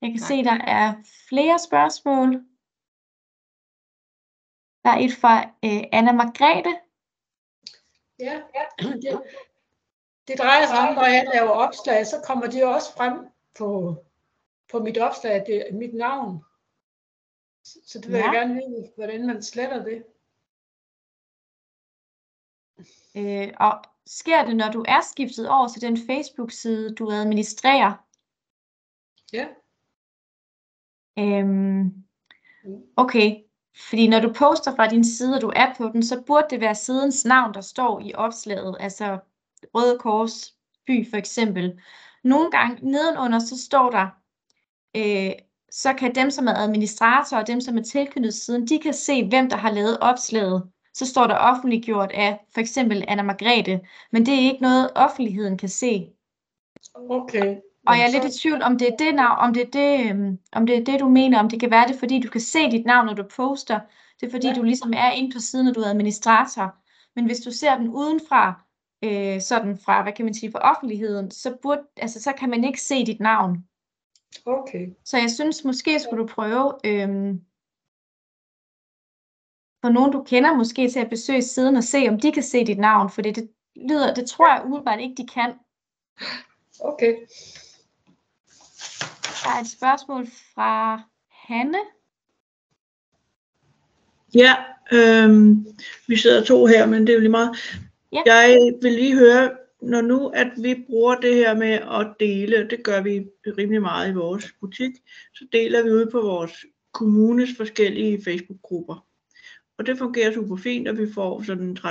Jeg 0.02 0.10
kan 0.10 0.18
Tak. 0.18 0.28
se, 0.28 0.44
der 0.44 0.58
er 0.66 0.94
flere 1.28 1.58
spørgsmål. 1.58 2.28
Der 4.84 4.90
er 4.90 4.98
et 4.98 5.12
fra 5.20 5.34
øh, 5.64 5.82
Anna 5.92 6.12
Margrethe. 6.12 6.74
Ja, 8.20 8.40
det, 8.78 9.22
det 10.28 10.38
drejer 10.38 10.66
sig 10.66 10.78
om, 10.88 10.94
når 10.94 11.04
jeg 11.06 11.26
laver 11.34 11.50
opslag, 11.50 12.06
så 12.06 12.16
kommer 12.26 12.46
de 12.46 12.64
også 12.64 12.96
frem 12.96 13.12
på, 13.58 13.96
på 14.72 14.78
mit 14.78 14.98
opslag, 14.98 15.44
det 15.46 15.68
er 15.68 15.74
mit 15.74 15.94
navn. 15.94 16.44
Så 17.64 17.98
det 17.98 18.08
vil 18.08 18.18
ja. 18.18 18.24
jeg 18.24 18.32
gerne 18.32 18.54
vide, 18.54 18.88
hvordan 18.96 19.26
man 19.26 19.42
sletter 19.42 19.84
det. 19.84 20.04
Øh, 23.16 23.54
og 23.60 23.82
sker 24.06 24.44
det, 24.44 24.56
når 24.56 24.70
du 24.70 24.84
er 24.88 25.00
skiftet 25.12 25.48
over 25.48 25.68
til 25.68 25.82
den 25.82 25.98
Facebook-side, 26.06 26.94
du 26.94 27.10
administrerer? 27.10 27.92
Ja. 29.32 29.48
Øhm, 31.18 32.04
okay, 32.96 33.42
fordi 33.90 34.08
når 34.08 34.20
du 34.20 34.32
poster 34.32 34.76
fra 34.76 34.88
din 34.88 35.04
side, 35.04 35.34
og 35.34 35.40
du 35.40 35.52
er 35.56 35.74
på 35.76 35.88
den, 35.92 36.02
så 36.02 36.22
burde 36.26 36.46
det 36.50 36.60
være 36.60 36.74
sidens 36.74 37.24
navn, 37.24 37.54
der 37.54 37.60
står 37.60 38.00
i 38.00 38.14
opslaget. 38.14 38.76
Altså, 38.80 39.18
Røde 39.74 39.98
Kors 39.98 40.54
by 40.86 41.10
for 41.10 41.16
eksempel. 41.16 41.80
Nogle 42.24 42.50
gange 42.50 42.90
nedenunder, 42.90 43.38
så 43.38 43.64
står 43.64 43.90
der, 43.90 44.21
øh, 44.96 45.32
så 45.70 45.92
kan 45.94 46.14
dem, 46.14 46.30
som 46.30 46.46
er 46.48 46.54
administratorer 46.54 47.40
og 47.40 47.46
dem, 47.46 47.60
som 47.60 47.78
er 47.78 47.82
tilknyttet 47.82 48.34
siden, 48.34 48.66
de 48.66 48.78
kan 48.78 48.92
se, 48.94 49.28
hvem 49.28 49.48
der 49.50 49.56
har 49.56 49.70
lavet 49.70 49.98
opslaget. 50.00 50.70
Så 50.94 51.06
står 51.06 51.26
der 51.26 51.34
offentliggjort 51.36 52.10
af 52.14 52.46
for 52.54 52.60
eksempel 52.60 53.04
Anna 53.08 53.22
Margrethe, 53.22 53.80
men 54.12 54.26
det 54.26 54.34
er 54.34 54.38
ikke 54.38 54.62
noget, 54.62 54.90
offentligheden 54.94 55.58
kan 55.58 55.68
se. 55.68 56.08
Okay. 57.10 57.56
Og 57.86 57.98
jeg 57.98 58.06
er 58.06 58.10
lidt 58.20 58.34
i 58.34 58.40
tvivl, 58.40 58.62
om 58.62 58.78
det 58.78 58.88
er 58.88 58.96
det, 58.96 59.14
navn, 59.14 59.38
om 59.38 59.54
det 59.54 59.62
er 59.62 59.70
det, 59.70 60.10
øhm, 60.10 60.38
om 60.52 60.66
det, 60.66 60.76
er 60.78 60.84
det 60.84 61.00
du 61.00 61.08
mener, 61.08 61.38
om 61.38 61.48
det 61.48 61.60
kan 61.60 61.70
være 61.70 61.88
det, 61.88 61.96
fordi 61.98 62.20
du 62.20 62.28
kan 62.28 62.40
se 62.40 62.70
dit 62.70 62.86
navn, 62.86 63.06
når 63.06 63.14
du 63.14 63.24
poster. 63.36 63.80
Det 64.20 64.26
er 64.26 64.30
fordi, 64.30 64.46
Ja. 64.46 64.54
du 64.54 64.62
ligesom 64.62 64.92
er 64.96 65.10
inde 65.10 65.34
på 65.34 65.40
siden, 65.40 65.66
når 65.66 65.72
du 65.72 65.80
er 65.80 65.88
administrator. 65.90 66.74
Men 67.16 67.26
hvis 67.26 67.40
du 67.40 67.50
ser 67.50 67.76
den 67.78 67.88
udenfra, 67.88 68.62
øh, 69.04 69.40
sådan 69.40 69.78
fra, 69.78 70.02
hvad 70.02 70.12
kan 70.12 70.24
man 70.24 70.34
sige, 70.34 70.52
fra 70.52 70.58
offentligheden, 70.58 71.30
så, 71.30 71.56
burde, 71.62 71.80
altså, 71.96 72.22
så 72.22 72.32
kan 72.32 72.50
man 72.50 72.64
ikke 72.64 72.80
se 72.80 73.06
dit 73.06 73.20
navn. 73.20 73.64
Okay. 74.44 74.88
Så 75.04 75.18
jeg 75.18 75.30
synes, 75.30 75.64
måske 75.64 76.00
skulle 76.00 76.22
du 76.22 76.26
prøve, 76.26 76.74
øhm, 76.84 77.40
for 79.80 79.88
nogen 79.88 80.12
du 80.12 80.22
kender 80.22 80.54
måske 80.54 80.90
til 80.90 81.00
at 81.00 81.10
besøge 81.10 81.42
siden 81.42 81.76
og 81.76 81.84
se, 81.84 82.08
om 82.08 82.20
de 82.20 82.32
kan 82.32 82.42
se 82.42 82.66
dit 82.66 82.78
navn, 82.78 83.10
for 83.10 83.22
det, 83.22 83.36
det 83.36 83.50
lyder, 83.76 84.14
det 84.14 84.28
tror 84.28 84.54
jeg 84.54 84.64
umiddelbart 84.64 85.00
ikke, 85.00 85.14
de 85.22 85.26
kan. 85.26 85.54
Okay. 86.80 87.16
Der 89.42 89.50
er 89.56 89.60
et 89.60 89.70
spørgsmål 89.70 90.26
fra 90.26 91.02
Hanne. 91.30 91.78
Ja, 94.34 94.54
øhm, 94.92 95.66
vi 96.06 96.16
sidder 96.16 96.44
to 96.44 96.66
her, 96.66 96.86
men 96.86 97.00
det 97.00 97.08
er 97.08 97.14
jo 97.14 97.20
lige 97.20 97.30
meget. 97.30 97.56
Ja. 98.12 98.22
Jeg 98.26 98.72
vil 98.82 98.92
lige 98.92 99.18
høre, 99.18 99.50
når 99.82 100.00
nu 100.00 100.28
at 100.28 100.50
vi 100.62 100.84
bruger 100.86 101.14
det 101.14 101.34
her 101.34 101.54
med 101.54 101.72
at 101.72 102.14
dele, 102.20 102.68
det 102.70 102.84
gør 102.84 103.02
vi 103.02 103.26
rimelig 103.58 103.82
meget 103.82 104.10
i 104.10 104.14
vores 104.14 104.54
butik, 104.60 104.92
så 105.34 105.46
deler 105.52 105.82
vi 105.82 105.90
ud 105.90 106.06
på 106.10 106.20
vores 106.20 106.52
kommunes 106.92 107.50
forskellige 107.56 108.24
Facebook-grupper. 108.24 109.06
Og 109.78 109.86
det 109.86 109.98
fungerer 109.98 110.32
super 110.32 110.56
fint, 110.56 110.88
og 110.88 110.98
vi 110.98 111.12
får 111.14 111.42
sådan 111.42 111.76
13-1400, 111.78 111.86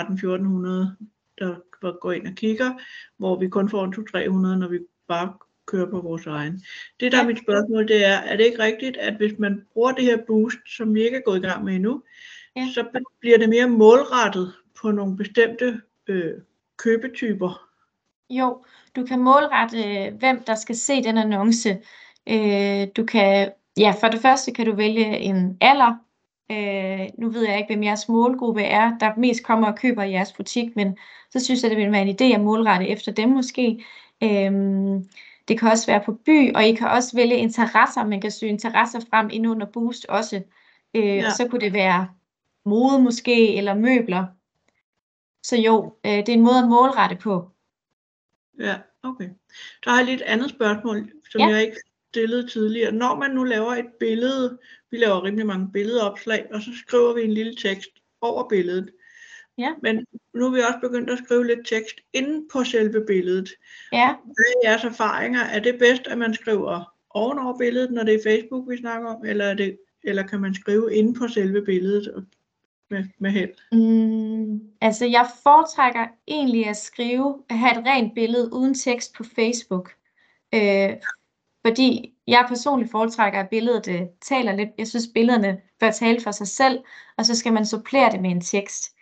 der 1.82 2.00
går 2.00 2.12
ind 2.12 2.28
og 2.28 2.34
kigger, 2.34 2.72
hvor 3.18 3.40
vi 3.40 3.48
kun 3.48 3.70
får 3.70 3.86
en 3.86 3.94
200-300, 3.94 4.60
når 4.60 4.68
vi 4.68 4.80
bare 5.08 5.34
kører 5.66 5.90
på 5.90 6.02
vores 6.02 6.26
egen. 6.26 6.62
Det 7.00 7.12
der 7.12 7.22
er 7.22 7.28
mit 7.28 7.40
spørgsmål, 7.44 7.88
det 7.88 8.06
er, 8.06 8.18
er 8.18 8.38
det 8.38 8.46
ikke 8.46 8.64
rigtigt, 8.64 8.98
at 8.98 9.18
hvis 9.18 9.40
man 9.40 9.66
bruger 9.74 9.92
det 9.92 10.04
her 10.04 10.18
boost, 10.28 10.58
som 10.78 10.96
vi 10.96 11.02
ikke 11.02 11.18
er 11.18 11.22
gået 11.22 11.38
i 11.38 11.48
gang 11.48 11.64
med 11.64 11.76
endnu, 11.76 12.04
Ja. 12.56 12.68
så 12.74 13.04
bliver 13.20 13.38
det 13.38 13.50
mere 13.50 13.68
målrettet 13.68 14.54
på 14.82 14.92
nogle 14.92 15.18
bestemte 15.18 15.82
øh, 16.08 16.34
købetyper? 16.78 17.71
Jo, 18.32 18.64
du 18.96 19.06
kan 19.06 19.20
målrette, 19.20 19.78
øh, 20.08 20.14
hvem 20.20 20.44
der 20.44 20.56
skal 20.56 20.76
se 20.76 21.04
den 21.04 21.18
annonce. 21.18 21.80
Øh, 22.30 22.88
du 22.98 23.06
kan, 23.06 23.52
ja, 23.78 23.94
for 24.02 24.08
det 24.08 24.22
første 24.22 24.52
kan 24.54 24.66
du 24.66 24.76
vælge 24.76 25.18
en 25.18 25.58
alder. 25.62 25.96
Øh, 26.52 27.08
nu 27.18 27.30
ved 27.30 27.48
jeg 27.48 27.58
ikke, 27.58 27.74
hvem 27.74 27.84
jeres 27.84 28.10
målgruppe 28.10 28.62
er, 28.62 28.98
der 29.00 29.12
mest 29.18 29.44
kommer 29.44 29.68
og 29.68 29.76
køber 29.78 30.04
i 30.04 30.12
jeres 30.12 30.34
butik, 30.34 30.76
men 30.76 30.98
så 31.32 31.40
synes 31.40 31.64
jeg, 31.64 31.72
det 31.72 31.78
vil 31.78 31.92
være 31.92 32.02
en 32.02 32.16
idé 32.22 32.36
at 32.36 32.42
målrette 32.42 32.88
efter 32.88 33.12
dem 33.12 33.30
måske. 33.30 33.86
Øh, 34.24 34.52
det 35.48 35.60
kan 35.60 35.68
også 35.72 35.88
være 35.88 36.02
på 36.06 36.14
by, 36.26 36.56
og 36.56 36.64
I 36.66 36.74
kan 36.76 36.88
også 36.88 37.16
vælge 37.16 37.36
interesser. 37.38 38.06
Man 38.06 38.22
kan 38.22 38.32
søge 38.32 38.52
interesser 38.52 39.00
frem 39.10 39.30
ind 39.34 39.48
under 39.48 39.66
Boost 39.66 40.06
også. 40.06 40.42
Øh, 40.94 41.06
Ja. 41.18 41.26
Og 41.28 41.32
så 41.32 41.48
kunne 41.48 41.62
det 41.62 41.74
være 41.74 42.08
mode 42.66 43.00
måske, 43.04 43.56
eller 43.58 43.74
møbler. 43.74 44.26
Så 45.44 45.58
jo, 45.58 45.96
øh, 46.06 46.12
det 46.12 46.30
er 46.30 46.34
en 46.34 46.42
måde 46.42 46.58
at 46.60 46.68
målrette 46.70 47.16
på. 47.16 47.50
Ja, 48.62 48.76
okay. 49.04 49.30
Så 49.84 49.90
har 49.90 49.98
jeg 49.98 50.06
lige 50.06 50.16
et 50.16 50.22
andet 50.22 50.50
spørgsmål, 50.50 51.12
som 51.32 51.42
Ja. 51.42 51.48
jeg 51.48 51.62
ikke 51.62 51.78
stillede 52.12 52.48
tidligere. 52.48 52.92
Når 52.92 53.16
man 53.16 53.32
nu 53.32 53.44
laver 53.44 53.72
et 53.72 53.90
billede, 54.00 54.58
vi 54.92 54.98
laver 54.98 55.24
rimelig 55.24 55.46
mange 55.46 55.70
billedopslag, 55.74 56.48
og 56.54 56.62
så 56.62 56.70
skriver 56.86 57.14
vi 57.14 57.24
en 57.24 57.34
lille 57.34 57.56
tekst 57.56 57.90
over 58.22 58.50
billedet. 58.50 58.92
Ja. 59.58 59.74
Men 59.82 60.06
nu 60.34 60.46
er 60.46 60.52
vi 60.52 60.60
også 60.60 60.80
begyndt 60.82 61.10
at 61.10 61.20
skrive 61.26 61.48
lidt 61.48 61.68
tekst 61.68 61.96
inde 62.14 62.48
på 62.54 62.64
selve 62.64 63.06
billedet. 63.08 63.50
Ja. 63.92 64.16
Hvad 64.26 64.46
er 64.64 64.70
jeres 64.70 64.84
erfaringer? 64.84 65.42
Er 65.42 65.60
det 65.60 65.80
bedst, 65.80 66.08
at 66.08 66.18
man 66.18 66.34
skriver 66.34 66.96
ovenover 67.10 67.58
billedet, 67.58 67.92
når 67.92 68.04
det 68.04 68.14
er 68.14 68.24
Facebook, 68.24 68.70
vi 68.70 68.78
snakker 68.78 69.10
om, 69.10 69.26
eller, 69.26 69.46
er 69.46 69.54
det, 69.54 69.78
eller 70.04 70.24
kan 70.28 70.42
man 70.42 70.54
skrive 70.54 70.96
inde 70.96 71.20
på 71.20 71.28
selve 71.28 71.66
billedet 71.66 72.26
med, 72.92 73.04
med 73.20 73.32
held? 73.32 73.50
Mm, 73.72 74.62
altså, 74.82 75.06
jeg 75.06 75.28
foretrækker 75.44 76.08
egentlig 76.28 76.68
at 76.68 76.78
skrive, 76.78 77.44
at 77.50 77.58
have 77.58 77.80
et 77.80 77.86
rent 77.86 78.16
billede 78.16 78.54
uden 78.54 78.74
tekst 78.74 79.16
på 79.16 79.24
Facebook. 79.24 79.96
Øh, 80.54 80.90
fordi 81.66 82.14
jeg 82.28 82.46
personligt 82.48 82.92
foretrækker, 82.92 83.40
at 83.40 83.50
billedet 83.50 83.88
øh, 83.88 84.02
taler 84.22 84.56
lidt. 84.56 84.70
Jeg 84.78 84.88
synes, 84.88 85.08
billederne 85.14 85.62
bør 85.80 85.92
tale 85.92 86.22
for 86.22 86.32
sig 86.32 86.48
selv, 86.48 86.80
og 87.18 87.26
så 87.26 87.36
skal 87.36 87.54
man 87.54 87.66
supplere 87.66 88.12
det 88.12 88.22
med 88.22 88.30
en 88.30 88.42
tekst. 88.42 88.96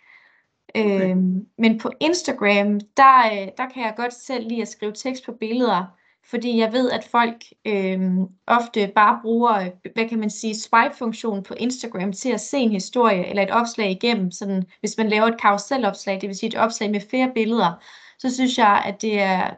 Okay. 0.74 1.10
Øh, 1.10 1.16
men 1.58 1.78
på 1.78 1.90
Instagram, 2.00 2.80
der, 2.96 3.26
øh, 3.32 3.48
der 3.56 3.68
kan 3.74 3.82
jeg 3.82 3.94
godt 3.96 4.14
selv 4.14 4.48
lide 4.48 4.62
at 4.62 4.68
skrive 4.68 4.92
tekst 4.92 5.26
på 5.26 5.32
billeder, 5.32 5.99
fordi 6.30 6.58
jeg 6.58 6.72
ved, 6.72 6.90
at 6.90 7.04
folk 7.04 7.44
øh, 7.64 8.00
ofte 8.46 8.92
bare 8.94 9.18
bruger, 9.22 9.70
hvad 9.94 10.08
kan 10.08 10.18
man 10.18 10.30
sige, 10.30 10.54
swipe-funktionen 10.54 11.42
på 11.42 11.54
Instagram 11.54 12.12
til 12.12 12.32
at 12.32 12.40
se 12.40 12.58
en 12.58 12.72
historie 12.72 13.26
eller 13.26 13.42
et 13.42 13.50
opslag 13.50 13.90
igennem. 13.90 14.30
Sådan, 14.30 14.64
hvis 14.80 14.98
man 14.98 15.08
laver 15.08 15.26
et 15.26 15.40
karuselopslag, 15.40 16.20
det 16.20 16.28
vil 16.28 16.36
sige 16.36 16.48
et 16.48 16.58
opslag 16.58 16.90
med 16.90 17.00
flere 17.10 17.30
billeder, 17.34 17.82
så 18.18 18.34
synes 18.34 18.58
jeg, 18.58 18.82
at 18.86 19.02
det 19.02 19.20
er 19.20 19.50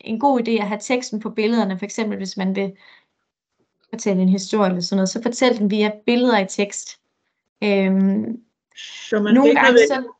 en 0.00 0.20
god 0.20 0.40
idé 0.40 0.50
at 0.50 0.68
have 0.68 0.80
teksten 0.82 1.20
på 1.20 1.30
billederne. 1.30 1.78
For 1.78 1.84
eksempel, 1.84 2.18
hvis 2.18 2.36
man 2.36 2.56
vil 2.56 2.72
fortælle 3.90 4.22
en 4.22 4.28
historie 4.28 4.68
eller 4.68 4.82
sådan 4.82 4.96
noget, 4.96 5.08
så 5.08 5.22
fortæl 5.22 5.58
den 5.58 5.70
via 5.70 5.90
billeder 6.06 6.38
i 6.38 6.46
tekst. 6.46 7.00
Øhm, 7.64 8.42
Så 8.76 9.20
man 9.22 9.34
nogle 9.34 9.48
ikke 9.48 9.60
gange 9.60 9.78
så... 9.78 10.17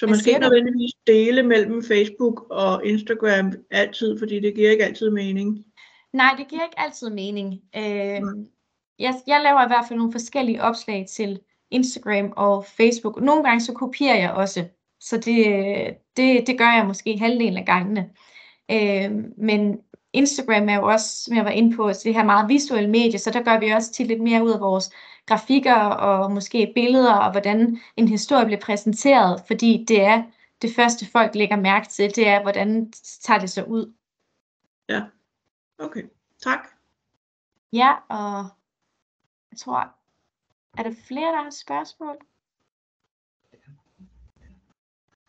Så 0.00 0.06
man 0.06 0.18
skal 0.18 0.30
ikke 0.30 0.40
nødvendigvis 0.40 0.92
dele 1.06 1.42
mellem 1.42 1.82
Facebook 1.82 2.46
og 2.50 2.86
Instagram 2.86 3.52
altid, 3.70 4.18
fordi 4.18 4.40
det 4.40 4.54
giver 4.54 4.70
ikke 4.70 4.84
altid 4.84 5.10
mening. 5.10 5.64
Nej, 6.12 6.34
det 6.38 6.48
giver 6.48 6.62
ikke 6.62 6.80
altid 6.80 7.10
mening. 7.10 7.60
Øh, 7.76 8.22
jeg, 8.98 9.14
jeg 9.26 9.40
laver 9.42 9.64
i 9.64 9.68
hvert 9.68 9.84
fald 9.88 9.98
nogle 9.98 10.12
forskellige 10.12 10.62
opslag 10.62 11.06
til 11.10 11.40
Instagram 11.70 12.32
og 12.36 12.64
Facebook. 12.64 13.20
Nogle 13.20 13.44
gange 13.44 13.60
så 13.60 13.72
kopierer 13.72 14.18
jeg 14.18 14.30
også, 14.30 14.64
så 15.00 15.16
det, 15.16 15.46
det, 16.16 16.46
det 16.46 16.58
gør 16.58 16.72
jeg 16.76 16.86
måske 16.86 17.18
halvdelen 17.18 17.56
af 17.56 17.66
gangene. 17.66 18.10
Øh, 18.70 19.10
men 19.38 19.78
Instagram 20.12 20.68
er 20.68 20.74
jo 20.74 20.86
også, 20.86 21.24
som 21.24 21.36
jeg 21.36 21.44
var 21.44 21.50
inde 21.50 21.76
på, 21.76 21.92
så 21.92 22.00
det 22.04 22.14
her 22.14 22.24
meget 22.24 22.48
visuelle 22.48 22.90
medie, 22.90 23.18
så 23.18 23.30
der 23.30 23.42
gør 23.42 23.60
vi 23.60 23.68
også 23.70 23.92
til 23.92 24.06
lidt 24.06 24.22
mere 24.22 24.44
ud 24.44 24.50
af 24.50 24.60
vores 24.60 24.90
grafikker 25.26 25.74
og 25.74 26.30
måske 26.30 26.72
billeder, 26.74 27.14
og 27.14 27.30
hvordan 27.30 27.78
en 27.96 28.08
historie 28.08 28.44
bliver 28.44 28.60
præsenteret, 28.60 29.42
fordi 29.46 29.84
det 29.88 30.02
er 30.02 30.22
det 30.62 30.74
første, 30.76 31.06
folk 31.06 31.34
lægger 31.34 31.56
mærke 31.56 31.88
til, 31.88 32.16
det 32.16 32.28
er, 32.28 32.42
hvordan 32.42 32.92
tager 33.22 33.40
det 33.40 33.50
sig 33.50 33.68
ud. 33.68 33.92
Ja, 34.88 35.02
okay. 35.78 36.02
Tak. 36.42 36.68
Ja, 37.72 37.94
og 38.08 38.48
jeg 39.50 39.58
tror, 39.58 39.94
er 40.78 40.82
der 40.82 40.94
flere, 41.06 41.32
der 41.32 41.42
har 41.42 41.50
spørgsmål? 41.50 42.16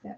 Ja. 0.03 0.13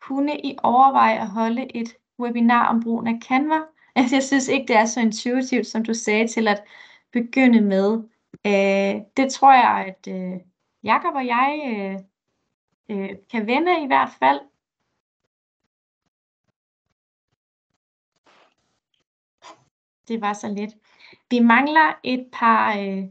Kunne 0.00 0.40
I 0.40 0.56
overveje 0.62 1.20
at 1.20 1.28
holde 1.28 1.76
et 1.76 1.96
webinar 2.18 2.68
om 2.68 2.82
brugen 2.82 3.06
af 3.06 3.20
Canva? 3.22 3.60
Altså, 3.94 4.14
jeg 4.16 4.22
synes 4.22 4.48
ikke, 4.48 4.68
det 4.68 4.76
er 4.76 4.86
så 4.86 5.00
intuitivt, 5.00 5.66
som 5.66 5.84
du 5.84 5.94
sagde, 5.94 6.28
til 6.28 6.48
at 6.48 6.64
begynde 7.22 7.60
med. 7.60 7.90
Øh, 8.46 9.02
det 9.16 9.32
tror 9.32 9.52
jeg, 9.52 9.94
at 9.94 10.12
øh, 10.14 10.40
Jakob 10.84 11.14
og 11.14 11.26
jeg 11.26 11.50
øh, 11.66 11.98
øh, 12.88 13.10
kan 13.30 13.46
vende 13.46 13.84
i 13.84 13.86
hvert 13.86 14.10
fald. 14.18 14.40
Det 20.08 20.20
var 20.20 20.32
så 20.32 20.48
lidt. 20.48 20.74
Vi 21.30 21.38
mangler 21.38 21.92
et 22.02 22.28
par 22.32 22.78
øh, 22.78 23.04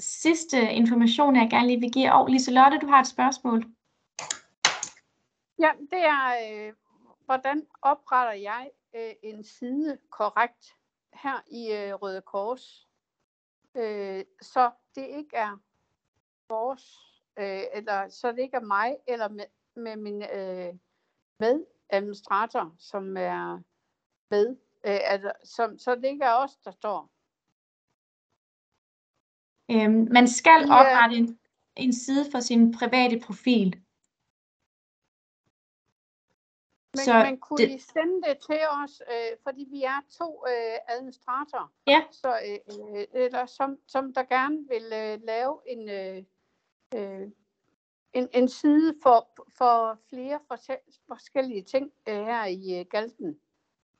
sidste 0.00 0.72
informationer, 0.72 1.40
jeg 1.40 1.50
gerne 1.50 1.66
lige 1.66 1.80
vil 1.80 1.92
give. 1.92 2.12
Og 2.12 2.26
Liselotte, 2.26 2.78
du 2.78 2.86
har 2.86 3.00
et 3.00 3.06
spørgsmål. 3.06 3.64
Ja, 5.58 5.70
det 5.90 6.04
er, 6.04 6.26
øh, 6.46 6.72
hvordan 7.24 7.66
opretter 7.82 8.32
jeg 8.32 8.70
øh, 8.94 9.12
en 9.22 9.44
side 9.44 9.98
korrekt 10.10 10.74
her 11.12 11.42
i 11.50 11.72
øh, 11.72 11.94
Røde 11.94 12.22
Kors, 12.22 12.89
øh, 13.76 14.24
så 14.42 14.70
det 14.94 15.06
ikke 15.06 15.36
er 15.36 15.60
vores, 16.48 16.98
øh, 17.38 17.62
eller 17.72 18.08
så 18.08 18.32
det 18.32 18.38
ikke 18.38 18.56
er 18.56 18.60
mig 18.60 18.96
eller 19.08 19.28
med, 19.28 19.44
med 19.76 19.96
min 19.96 20.22
øh, 20.22 20.74
medadministrator, 21.40 22.74
som 22.78 23.16
er 23.16 23.62
med, 24.30 24.56
øh, 24.86 24.98
altså, 25.04 25.32
som, 25.44 25.78
så 25.78 25.94
det 25.94 26.04
ikke 26.04 26.24
er 26.24 26.34
os, 26.34 26.56
der 26.56 26.70
står. 26.70 27.10
Øhm, 29.70 30.08
man 30.12 30.28
skal 30.28 30.64
oprette 30.64 31.16
en, 31.16 31.38
en 31.76 31.92
side 31.92 32.30
for 32.30 32.40
sin 32.40 32.72
private 32.72 33.20
profil. 33.26 33.80
Men, 36.94 37.04
Så 37.04 37.14
men 37.24 37.38
kunne 37.40 37.58
det- 37.58 37.70
I 37.70 37.78
sende 37.78 38.22
det 38.28 38.38
til 38.46 38.60
os, 38.84 39.02
øh, 39.10 39.36
fordi 39.42 39.66
vi 39.70 39.82
er 39.82 40.00
to 40.18 40.44
øh, 40.48 40.78
administratorer, 40.88 41.72
Ja. 41.86 42.02
så, 42.10 42.28
øh, 42.46 42.58
øh, 42.96 43.04
eller 43.12 43.46
som, 43.46 43.78
som 43.86 44.14
der 44.14 44.22
gerne 44.22 44.56
vil 44.68 44.84
øh, 44.92 45.20
lave 45.26 45.60
en, 45.66 45.88
øh, 45.88 46.24
øh, 46.94 47.28
en, 48.12 48.28
en 48.34 48.48
side 48.48 48.94
for, 49.02 49.28
for 49.58 49.98
flere 50.08 50.40
forskellige 51.08 51.62
ting 51.62 51.92
øh, 52.08 52.14
her 52.24 52.44
i 52.44 52.80
øh, 52.80 52.86
Galten. 52.90 53.40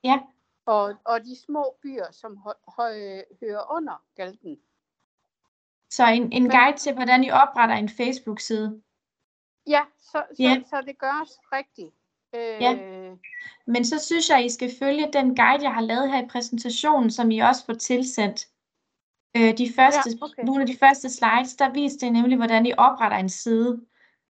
Ja. 0.05 0.21
Og, 0.67 0.95
og 1.05 1.25
de 1.25 1.37
små 1.47 1.77
byer, 1.83 2.11
som 2.11 2.37
hø, 2.37 2.51
hø, 2.77 3.21
hører 3.41 3.75
under 3.77 4.05
Galten. 4.15 4.61
Så 5.91 6.05
en, 6.07 6.33
en 6.33 6.51
guide 6.51 6.77
til, 6.77 6.95
hvordan 6.95 7.25
I 7.25 7.31
opretter 7.31 7.75
en 7.75 7.89
Facebook-side. 7.89 8.83
Ja, 9.67 9.85
så, 9.99 10.25
så, 10.37 10.43
Ja. 10.43 10.63
så 10.67 10.81
det 10.81 10.99
gøres 10.99 11.39
rigtigt. 11.53 11.95
Øh, 12.35 12.63
Ja. 12.63 12.73
Men 13.67 13.85
så 13.85 13.99
synes 13.99 14.31
jeg, 14.31 14.45
I 14.45 14.49
skal 14.51 14.71
følge 14.79 15.13
den 15.13 15.37
guide, 15.37 15.63
jeg 15.63 15.75
har 15.75 15.81
lavet 15.81 16.13
her 16.13 16.23
i 16.25 16.29
præsentationen, 16.29 17.11
som 17.11 17.31
I 17.31 17.39
også 17.39 17.65
får 17.67 17.73
tilsendt. 17.73 18.49
Øh, 19.37 19.59
de 19.59 19.73
første, 19.77 20.11
Ja, 20.11 20.25
okay. 20.25 20.43
Nogle 20.45 20.61
af 20.61 20.67
de 20.67 20.77
første 20.79 21.11
slides, 21.11 21.57
der 21.57 21.73
viste 21.73 22.07
det 22.07 22.13
nemlig, 22.13 22.37
hvordan 22.37 22.67
I 22.67 22.73
opretter 22.79 23.17
en 23.19 23.29
side. 23.29 23.87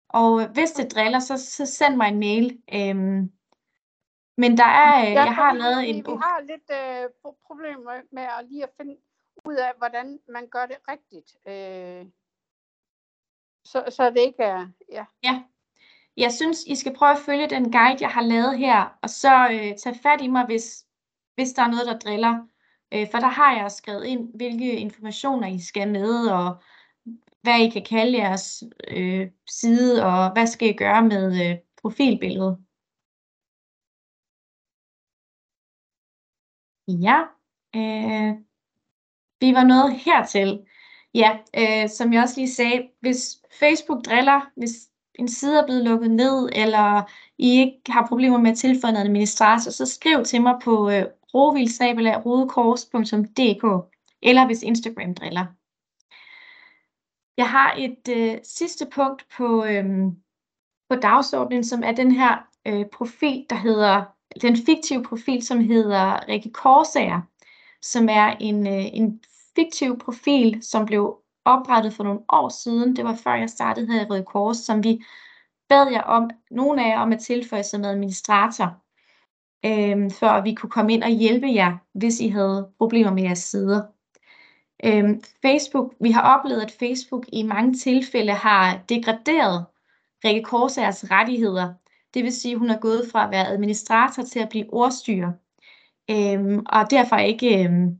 Og 0.09 0.47
hvis 0.47 0.71
det 0.71 0.91
driller, 0.95 1.19
så, 1.19 1.37
så 1.37 1.65
send 1.65 1.95
mig 1.95 2.07
en 2.07 2.19
mail. 2.19 2.61
Øhm, 2.73 3.31
men 4.37 4.57
der 4.57 4.65
er, 4.65 5.05
øh, 5.07 5.13
jeg 5.13 5.35
har 5.35 5.53
lavet 5.53 5.89
en... 5.89 5.95
Vi 5.95 6.01
har 6.11 6.41
lidt 6.41 6.69
øh, 6.71 7.05
pro- 7.05 7.41
problemer 7.47 8.01
med 8.11 8.23
at 8.23 8.45
lige 8.49 8.63
at 8.63 8.69
finde 8.77 8.97
ud 9.45 9.55
af, 9.55 9.71
hvordan 9.77 10.19
man 10.29 10.47
gør 10.47 10.65
det 10.65 10.77
rigtigt. 10.87 11.35
Øh, 11.47 12.05
så, 13.65 13.83
så 13.89 14.09
det 14.09 14.19
ikke 14.19 14.43
er... 14.43 14.67
Ja. 14.91 15.05
Ja. 15.23 15.43
Jeg 16.17 16.31
synes, 16.33 16.63
I 16.67 16.75
skal 16.75 16.95
prøve 16.95 17.11
at 17.11 17.23
følge 17.25 17.49
den 17.49 17.71
guide, 17.71 17.97
jeg 18.01 18.09
har 18.09 18.21
lavet 18.21 18.57
her, 18.57 18.97
og 19.01 19.09
så 19.09 19.47
øh, 19.51 19.77
tage 19.77 19.99
fat 20.03 20.21
i 20.21 20.27
mig, 20.27 20.45
hvis, 20.45 20.85
hvis 21.35 21.53
der 21.53 21.63
er 21.63 21.67
noget, 21.67 21.87
der 21.87 21.99
driller. 21.99 22.47
Øh, 22.93 23.07
for 23.11 23.19
der 23.19 23.27
har 23.27 23.57
jeg 23.57 23.71
skrevet 23.71 24.05
ind, 24.05 24.35
hvilke 24.35 24.75
informationer 24.75 25.47
I 25.47 25.59
skal 25.59 25.91
med, 25.91 26.27
og 26.27 26.61
hvad 27.41 27.59
I 27.59 27.69
kan 27.69 27.85
kalde 27.85 28.17
jeres 28.17 28.63
øh, 28.87 29.31
side, 29.49 30.05
og 30.05 30.33
hvad 30.33 30.47
skal 30.47 30.69
I 30.69 30.73
gøre 30.73 31.01
med 31.03 31.49
øh, 31.49 31.57
profilbilledet. 31.81 32.57
Ja, 36.87 37.19
øh, 37.75 38.35
vi 39.39 39.53
var 39.53 39.63
nået 39.63 39.99
hertil. 39.99 40.65
Ja, 41.13 41.39
øh, 41.57 41.89
som 41.89 42.13
jeg 42.13 42.21
også 42.23 42.39
lige 42.39 42.51
sagde, 42.51 42.89
hvis 42.99 43.41
Facebook 43.59 44.05
driller, 44.05 44.51
hvis 44.55 44.89
en 45.15 45.27
side 45.27 45.59
er 45.59 45.65
blevet 45.65 45.83
lukket 45.83 46.11
ned, 46.11 46.49
eller 46.53 47.11
I 47.37 47.59
ikke 47.59 47.91
har 47.91 48.07
problemer 48.07 48.37
med 48.37 48.51
at 48.51 48.57
tilføje 48.57 48.91
en 48.91 48.97
administrator, 48.97 49.71
så 49.71 49.85
skriv 49.85 50.23
til 50.23 50.41
mig 50.41 50.59
på 50.63 50.89
øh, 50.89 51.05
rovildsabelarodekors.dk 51.33 53.89
eller 54.21 54.45
hvis 54.45 54.63
Instagram 54.63 55.15
driller. 55.15 55.45
Jeg 57.37 57.49
har 57.49 57.75
et 57.77 58.07
øh, 58.09 58.37
sidste 58.43 58.85
punkt 58.85 59.25
på, 59.37 59.65
øh, 59.65 59.85
på 60.89 60.95
dagsordenen, 60.95 61.63
som 61.63 61.83
er 61.83 61.91
den 61.91 62.11
her 62.11 62.37
øh, 62.67 62.85
profil, 62.93 63.45
der 63.49 63.55
hedder, 63.55 64.03
den 64.41 64.57
fiktive 64.65 65.03
profil, 65.03 65.45
som 65.45 65.59
hedder 65.59 66.27
Rikke 66.27 66.51
Korsager, 66.51 67.21
som 67.81 68.09
er 68.09 68.37
en, 68.39 68.67
øh, 68.67 68.85
en 68.93 69.23
fiktiv 69.55 69.99
profil, 69.99 70.63
som 70.63 70.85
blev 70.85 71.22
oprettet 71.45 71.93
for 71.93 72.03
nogle 72.03 72.19
år 72.29 72.49
siden. 72.49 72.95
Det 72.95 73.05
var 73.05 73.15
før 73.15 73.33
jeg 73.35 73.49
startede 73.49 73.87
her 73.87 74.01
i 74.01 74.05
Røde 74.05 74.23
Kors, 74.23 74.57
som 74.57 74.83
vi 74.83 75.03
bad 75.69 75.91
jer 75.91 76.01
om, 76.01 76.29
nogle 76.51 76.85
af 76.85 76.89
jer 76.89 76.99
om 76.99 77.13
at 77.13 77.19
tilføje 77.19 77.63
som 77.63 77.85
administrator, 77.85 78.77
øh, 79.65 80.11
for 80.11 80.27
at 80.27 80.43
vi 80.43 80.53
kunne 80.53 80.69
komme 80.69 80.93
ind 80.93 81.03
og 81.03 81.09
hjælpe 81.09 81.47
jer, 81.47 81.77
hvis 81.93 82.19
I 82.19 82.27
havde 82.27 82.69
problemer 82.77 83.11
med 83.11 83.23
jeres 83.23 83.39
sider. 83.39 83.81
Øhm, 84.85 85.21
Facebook, 85.41 85.93
vi 85.99 86.11
har 86.11 86.37
oplevet, 86.37 86.61
at 86.61 86.75
Facebook 86.79 87.25
i 87.33 87.43
mange 87.43 87.73
tilfælde 87.73 88.31
har 88.31 88.79
degraderet 88.89 89.65
Rikke 90.25 90.43
Korsagers 90.43 91.11
rettigheder. 91.11 91.73
Det 92.13 92.23
vil 92.23 92.33
sige, 92.33 92.51
at 92.51 92.59
hun 92.59 92.69
er 92.69 92.79
gået 92.79 93.09
fra 93.11 93.25
at 93.25 93.31
være 93.31 93.47
administrator 93.47 94.23
til 94.23 94.39
at 94.39 94.49
blive 94.49 94.73
ordstyrer. 94.73 95.31
Øhm, 96.09 96.65
og 96.65 96.91
derfor 96.91 97.15
ikke 97.15 97.63
øhm, 97.63 97.99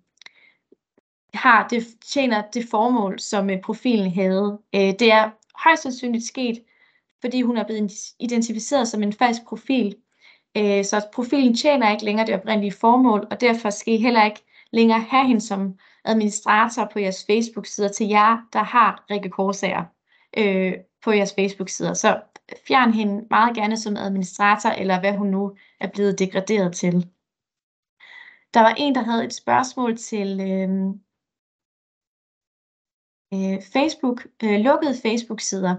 har 1.34 1.68
det, 1.68 1.88
tjener 2.06 2.44
det 2.54 2.66
formål, 2.72 3.20
som 3.20 3.50
øh, 3.50 3.62
profilen 3.62 4.12
havde. 4.12 4.60
Øh, 4.76 4.94
det 5.00 5.12
er 5.12 5.30
højst 5.64 5.84
sandsynligt 5.84 6.26
sket, 6.26 6.64
fordi 7.22 7.42
hun 7.42 7.58
er 7.58 7.64
blevet 7.64 7.92
identificeret 8.20 8.88
som 8.88 9.04
en 9.04 9.14
falsk 9.14 9.42
profil. 9.48 9.96
Øh, 10.58 10.86
så 10.86 11.06
profilen 11.14 11.56
tjener 11.56 11.92
ikke 11.92 12.06
længere 12.06 12.28
det 12.28 12.36
oprindelige 12.36 12.72
formål, 12.72 13.28
og 13.32 13.42
derfor 13.42 13.70
skal 13.70 13.94
I 13.94 13.98
heller 13.98 14.24
ikke 14.26 14.44
længere 14.72 15.00
have 15.00 15.28
hende 15.28 15.42
som 15.42 15.80
administrator 16.06 16.90
på 16.94 17.00
jeres 17.00 17.26
Facebook-sider 17.26 17.88
til 17.88 18.08
jer, 18.08 18.38
der 18.54 18.64
har 18.64 19.06
Rikke 19.12 19.30
Korsager 19.30 19.84
øh, 20.38 20.74
på 21.04 21.12
jeres 21.12 21.34
Facebook-sider. 21.34 21.94
Så 21.94 22.22
fjern 22.68 22.94
hende 22.94 23.26
meget 23.30 23.56
gerne 23.56 23.78
som 23.78 23.98
administrator, 23.98 24.70
eller 24.70 25.00
hvad 25.00 25.14
hun 25.18 25.28
nu 25.28 25.56
er 25.80 25.88
blevet 25.88 26.20
degraderet 26.20 26.76
til. 26.76 26.94
Der 28.54 28.62
var 28.62 28.74
en, 28.78 28.96
der 28.96 29.02
havde 29.02 29.26
et 29.26 29.34
spørgsmål 29.34 29.98
til 29.98 30.40
øh, 30.42 30.96
øh, 33.34 33.62
Facebook, 33.74 34.28
øh, 34.44 34.60
lukkede 34.60 34.96
Facebook-sider. 35.02 35.76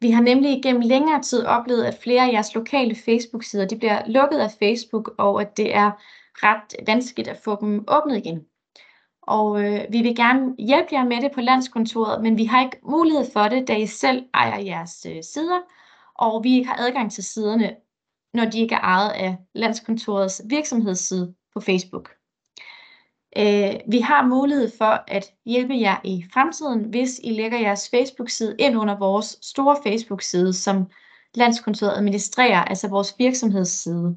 Vi 0.00 0.10
har 0.10 0.22
nemlig 0.22 0.58
igennem 0.58 0.82
længere 0.82 1.22
tid 1.22 1.44
oplevet, 1.44 1.84
at 1.84 1.98
flere 2.02 2.28
af 2.28 2.32
jeres 2.32 2.54
lokale 2.54 2.94
Facebook-sider 2.94 3.66
de 3.66 3.78
bliver 3.78 4.02
lukket 4.06 4.38
af 4.38 4.50
Facebook, 4.58 5.14
og 5.18 5.40
at 5.40 5.56
det 5.56 5.74
er 5.74 5.90
ret 6.34 6.86
vanskeligt 6.86 7.28
at 7.28 7.40
få 7.44 7.58
dem 7.60 7.84
åbnet 7.88 8.16
igen. 8.16 8.46
Og 9.22 9.64
øh, 9.64 9.80
vi 9.90 10.02
vil 10.02 10.16
gerne 10.16 10.54
hjælpe 10.58 10.88
jer 10.92 11.04
med 11.04 11.20
det 11.20 11.32
på 11.34 11.40
landskontoret, 11.40 12.22
men 12.22 12.38
vi 12.38 12.44
har 12.44 12.64
ikke 12.64 12.80
mulighed 12.82 13.24
for 13.32 13.42
det, 13.42 13.68
da 13.68 13.76
I 13.76 13.86
selv 13.86 14.24
ejer 14.34 14.60
jeres 14.60 15.06
øh, 15.10 15.22
sider, 15.22 15.60
og 16.14 16.44
vi 16.44 16.56
ikke 16.56 16.68
har 16.68 16.86
adgang 16.86 17.12
til 17.12 17.24
siderne, 17.24 17.76
når 18.34 18.44
de 18.44 18.60
ikke 18.60 18.74
er 18.74 18.80
ejet 18.80 19.10
af 19.10 19.36
landskontorets 19.54 20.42
virksomhedsside 20.44 21.34
på 21.54 21.60
Facebook. 21.60 22.10
Øh, 23.36 23.74
vi 23.88 23.98
har 24.00 24.26
mulighed 24.26 24.70
for 24.78 25.04
at 25.08 25.32
hjælpe 25.46 25.74
jer 25.74 25.96
i 26.04 26.24
fremtiden, 26.32 26.80
hvis 26.80 27.20
I 27.24 27.30
lægger 27.30 27.58
jeres 27.58 27.90
Facebook-side 27.90 28.56
ind 28.58 28.78
under 28.78 28.98
vores 28.98 29.38
store 29.42 29.76
Facebook-side, 29.82 30.52
som 30.52 30.86
landskontoret 31.34 31.96
administrerer, 31.96 32.64
altså 32.64 32.88
vores 32.88 33.14
virksomhedsside. 33.18 34.16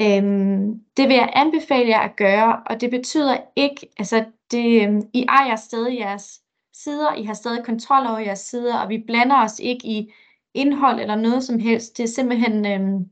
Øhm, 0.00 0.80
det 0.96 1.08
vil 1.08 1.16
jeg 1.16 1.32
anbefale 1.34 1.88
jer 1.88 2.00
at 2.00 2.16
gøre, 2.16 2.62
og 2.66 2.80
det 2.80 2.90
betyder 2.90 3.36
ikke, 3.56 3.88
altså 3.98 4.24
det, 4.50 4.82
øhm, 4.82 5.02
I 5.12 5.24
ejer 5.28 5.56
stadig 5.56 5.98
jeres 5.98 6.40
sider, 6.74 7.14
I 7.14 7.24
har 7.24 7.34
stadig 7.34 7.64
kontrol 7.64 8.06
over 8.06 8.18
jeres 8.18 8.38
sider, 8.38 8.78
og 8.78 8.88
vi 8.88 9.04
blander 9.06 9.44
os 9.44 9.58
ikke 9.58 9.86
i 9.86 10.12
indhold 10.54 11.00
eller 11.00 11.16
noget 11.16 11.44
som 11.44 11.58
helst. 11.58 11.96
Det 11.96 12.02
er 12.02 12.08
simpelthen 12.08 12.66
øhm, 12.66 13.10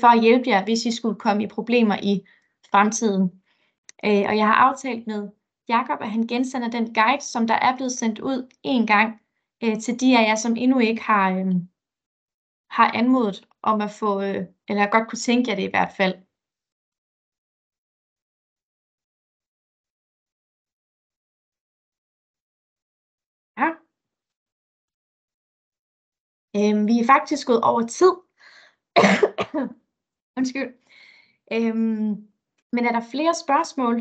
for 0.00 0.06
at 0.06 0.20
hjælpe 0.22 0.50
jer, 0.50 0.64
hvis 0.64 0.84
I 0.86 0.96
skulle 0.96 1.18
komme 1.18 1.42
i 1.42 1.46
problemer 1.46 1.96
i 2.02 2.20
fremtiden. 2.70 3.37
Øh, 4.04 4.24
og 4.28 4.36
jeg 4.36 4.46
har 4.46 4.54
aftalt 4.54 5.06
med 5.06 5.30
Jakob, 5.68 6.00
at 6.00 6.10
han 6.10 6.26
gensender 6.26 6.70
den 6.70 6.94
guide, 6.94 7.20
som 7.24 7.46
der 7.46 7.54
er 7.54 7.76
blevet 7.76 7.92
sendt 7.92 8.18
ud 8.18 8.48
en 8.62 8.86
gang 8.86 9.20
øh, 9.64 9.80
til 9.80 10.00
de 10.00 10.18
af 10.18 10.22
jer, 10.28 10.34
som 10.34 10.56
endnu 10.56 10.78
ikke 10.78 11.02
har, 11.02 11.30
øh, 11.30 11.54
har 12.70 12.92
anmodet 12.92 13.48
om 13.62 13.80
at 13.80 13.90
få, 13.90 14.22
øh, 14.22 14.46
eller 14.68 14.90
godt 14.90 15.08
kunne 15.08 15.18
tænke 15.18 15.50
jer 15.50 15.56
det 15.56 15.62
i 15.62 15.70
hvert 15.70 15.92
fald. 15.96 16.14
Ja. 23.58 23.68
Øhm, 26.56 26.86
vi 26.86 26.98
er 27.00 27.06
faktisk 27.06 27.46
gået 27.46 27.60
over 27.62 27.86
tid. 27.86 28.12
Undskyld. 30.38 30.74
Øhm, 31.52 32.28
men 32.72 32.86
er 32.86 32.92
der 32.92 33.10
flere 33.12 33.34
spørgsmål? 33.34 33.96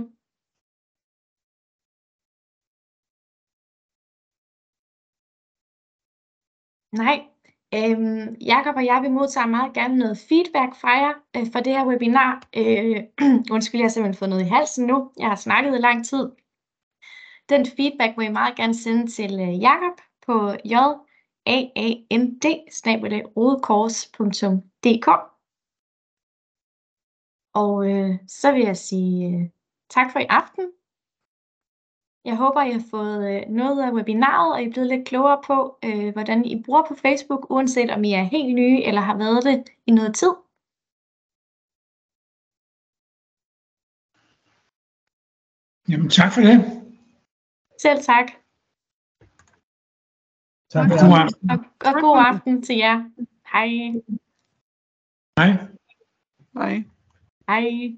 Nej. 6.92 7.28
Øhm, 7.74 8.36
Jakob 8.42 8.76
og 8.76 8.86
jeg 8.86 9.00
vil 9.04 9.12
modtage 9.12 9.48
meget 9.48 9.74
gerne 9.74 9.98
noget 9.98 10.18
feedback 10.30 10.76
fra 10.82 10.90
jer 10.90 11.14
øh, 11.36 11.52
for 11.52 11.60
det 11.60 11.74
her 11.74 11.88
webinar. 11.88 12.48
Øh, 12.58 13.04
undskyld, 13.56 13.82
jeg 13.82 13.86
har 13.86 13.90
simpelthen 13.90 14.20
fået 14.20 14.30
noget 14.30 14.46
i 14.46 14.48
halsen 14.48 14.88
nu. 14.88 15.12
Jeg 15.18 15.28
har 15.28 15.36
snakket 15.36 15.76
i 15.76 15.82
lang 15.82 16.06
tid. 16.06 16.32
Den 17.50 17.66
feedback 17.66 18.18
må 18.18 18.24
I 18.24 18.30
meget 18.30 18.56
gerne 18.56 18.76
sende 18.76 19.08
til 19.08 19.40
øh, 19.40 19.62
Jakob 19.62 20.02
på 20.26 20.52
jaand 20.66 20.98
og 27.62 27.74
øh, 27.92 28.12
så 28.28 28.52
vil 28.52 28.62
jeg 28.62 28.78
sige 28.78 29.16
øh, 29.28 29.50
tak 29.90 30.12
for 30.12 30.20
i 30.20 30.26
aften. 30.30 30.66
Jeg 32.26 32.36
håber, 32.38 32.62
I 32.62 32.72
har 32.72 32.86
fået 32.90 33.20
øh, 33.32 33.50
noget 33.50 33.84
af 33.84 33.92
webinaret, 33.92 34.54
og 34.54 34.62
I 34.62 34.66
er 34.66 34.72
blevet 34.72 34.90
lidt 34.90 35.08
klogere 35.08 35.42
på, 35.48 35.80
øh, 35.86 36.14
hvordan 36.14 36.46
I 36.46 36.64
bruger 36.66 36.84
på 36.88 36.96
Facebook, 36.96 37.52
uanset 37.52 37.90
om 37.92 38.04
I 38.04 38.14
er 38.14 38.24
helt 38.24 38.56
nye 38.56 38.84
eller 38.84 39.02
har 39.02 39.18
været 39.18 39.44
det 39.44 39.70
i 39.88 39.92
noget 39.92 40.16
tid. 40.16 40.34
Jamen 45.90 46.10
tak 46.10 46.32
for 46.34 46.42
det. 46.42 46.58
Selv 47.82 48.00
tak. 48.04 48.28
Tak 50.70 50.86
for 50.90 50.98
god 51.08 51.18
aften. 51.24 51.52
Og, 51.52 51.58
og 51.88 51.94
god 52.02 52.18
aften 52.32 52.62
til 52.62 52.76
jer. 52.76 52.98
Hej. 53.52 53.68
Hej. 55.38 55.52
Hej. 56.54 56.97
Hej. 57.48 57.98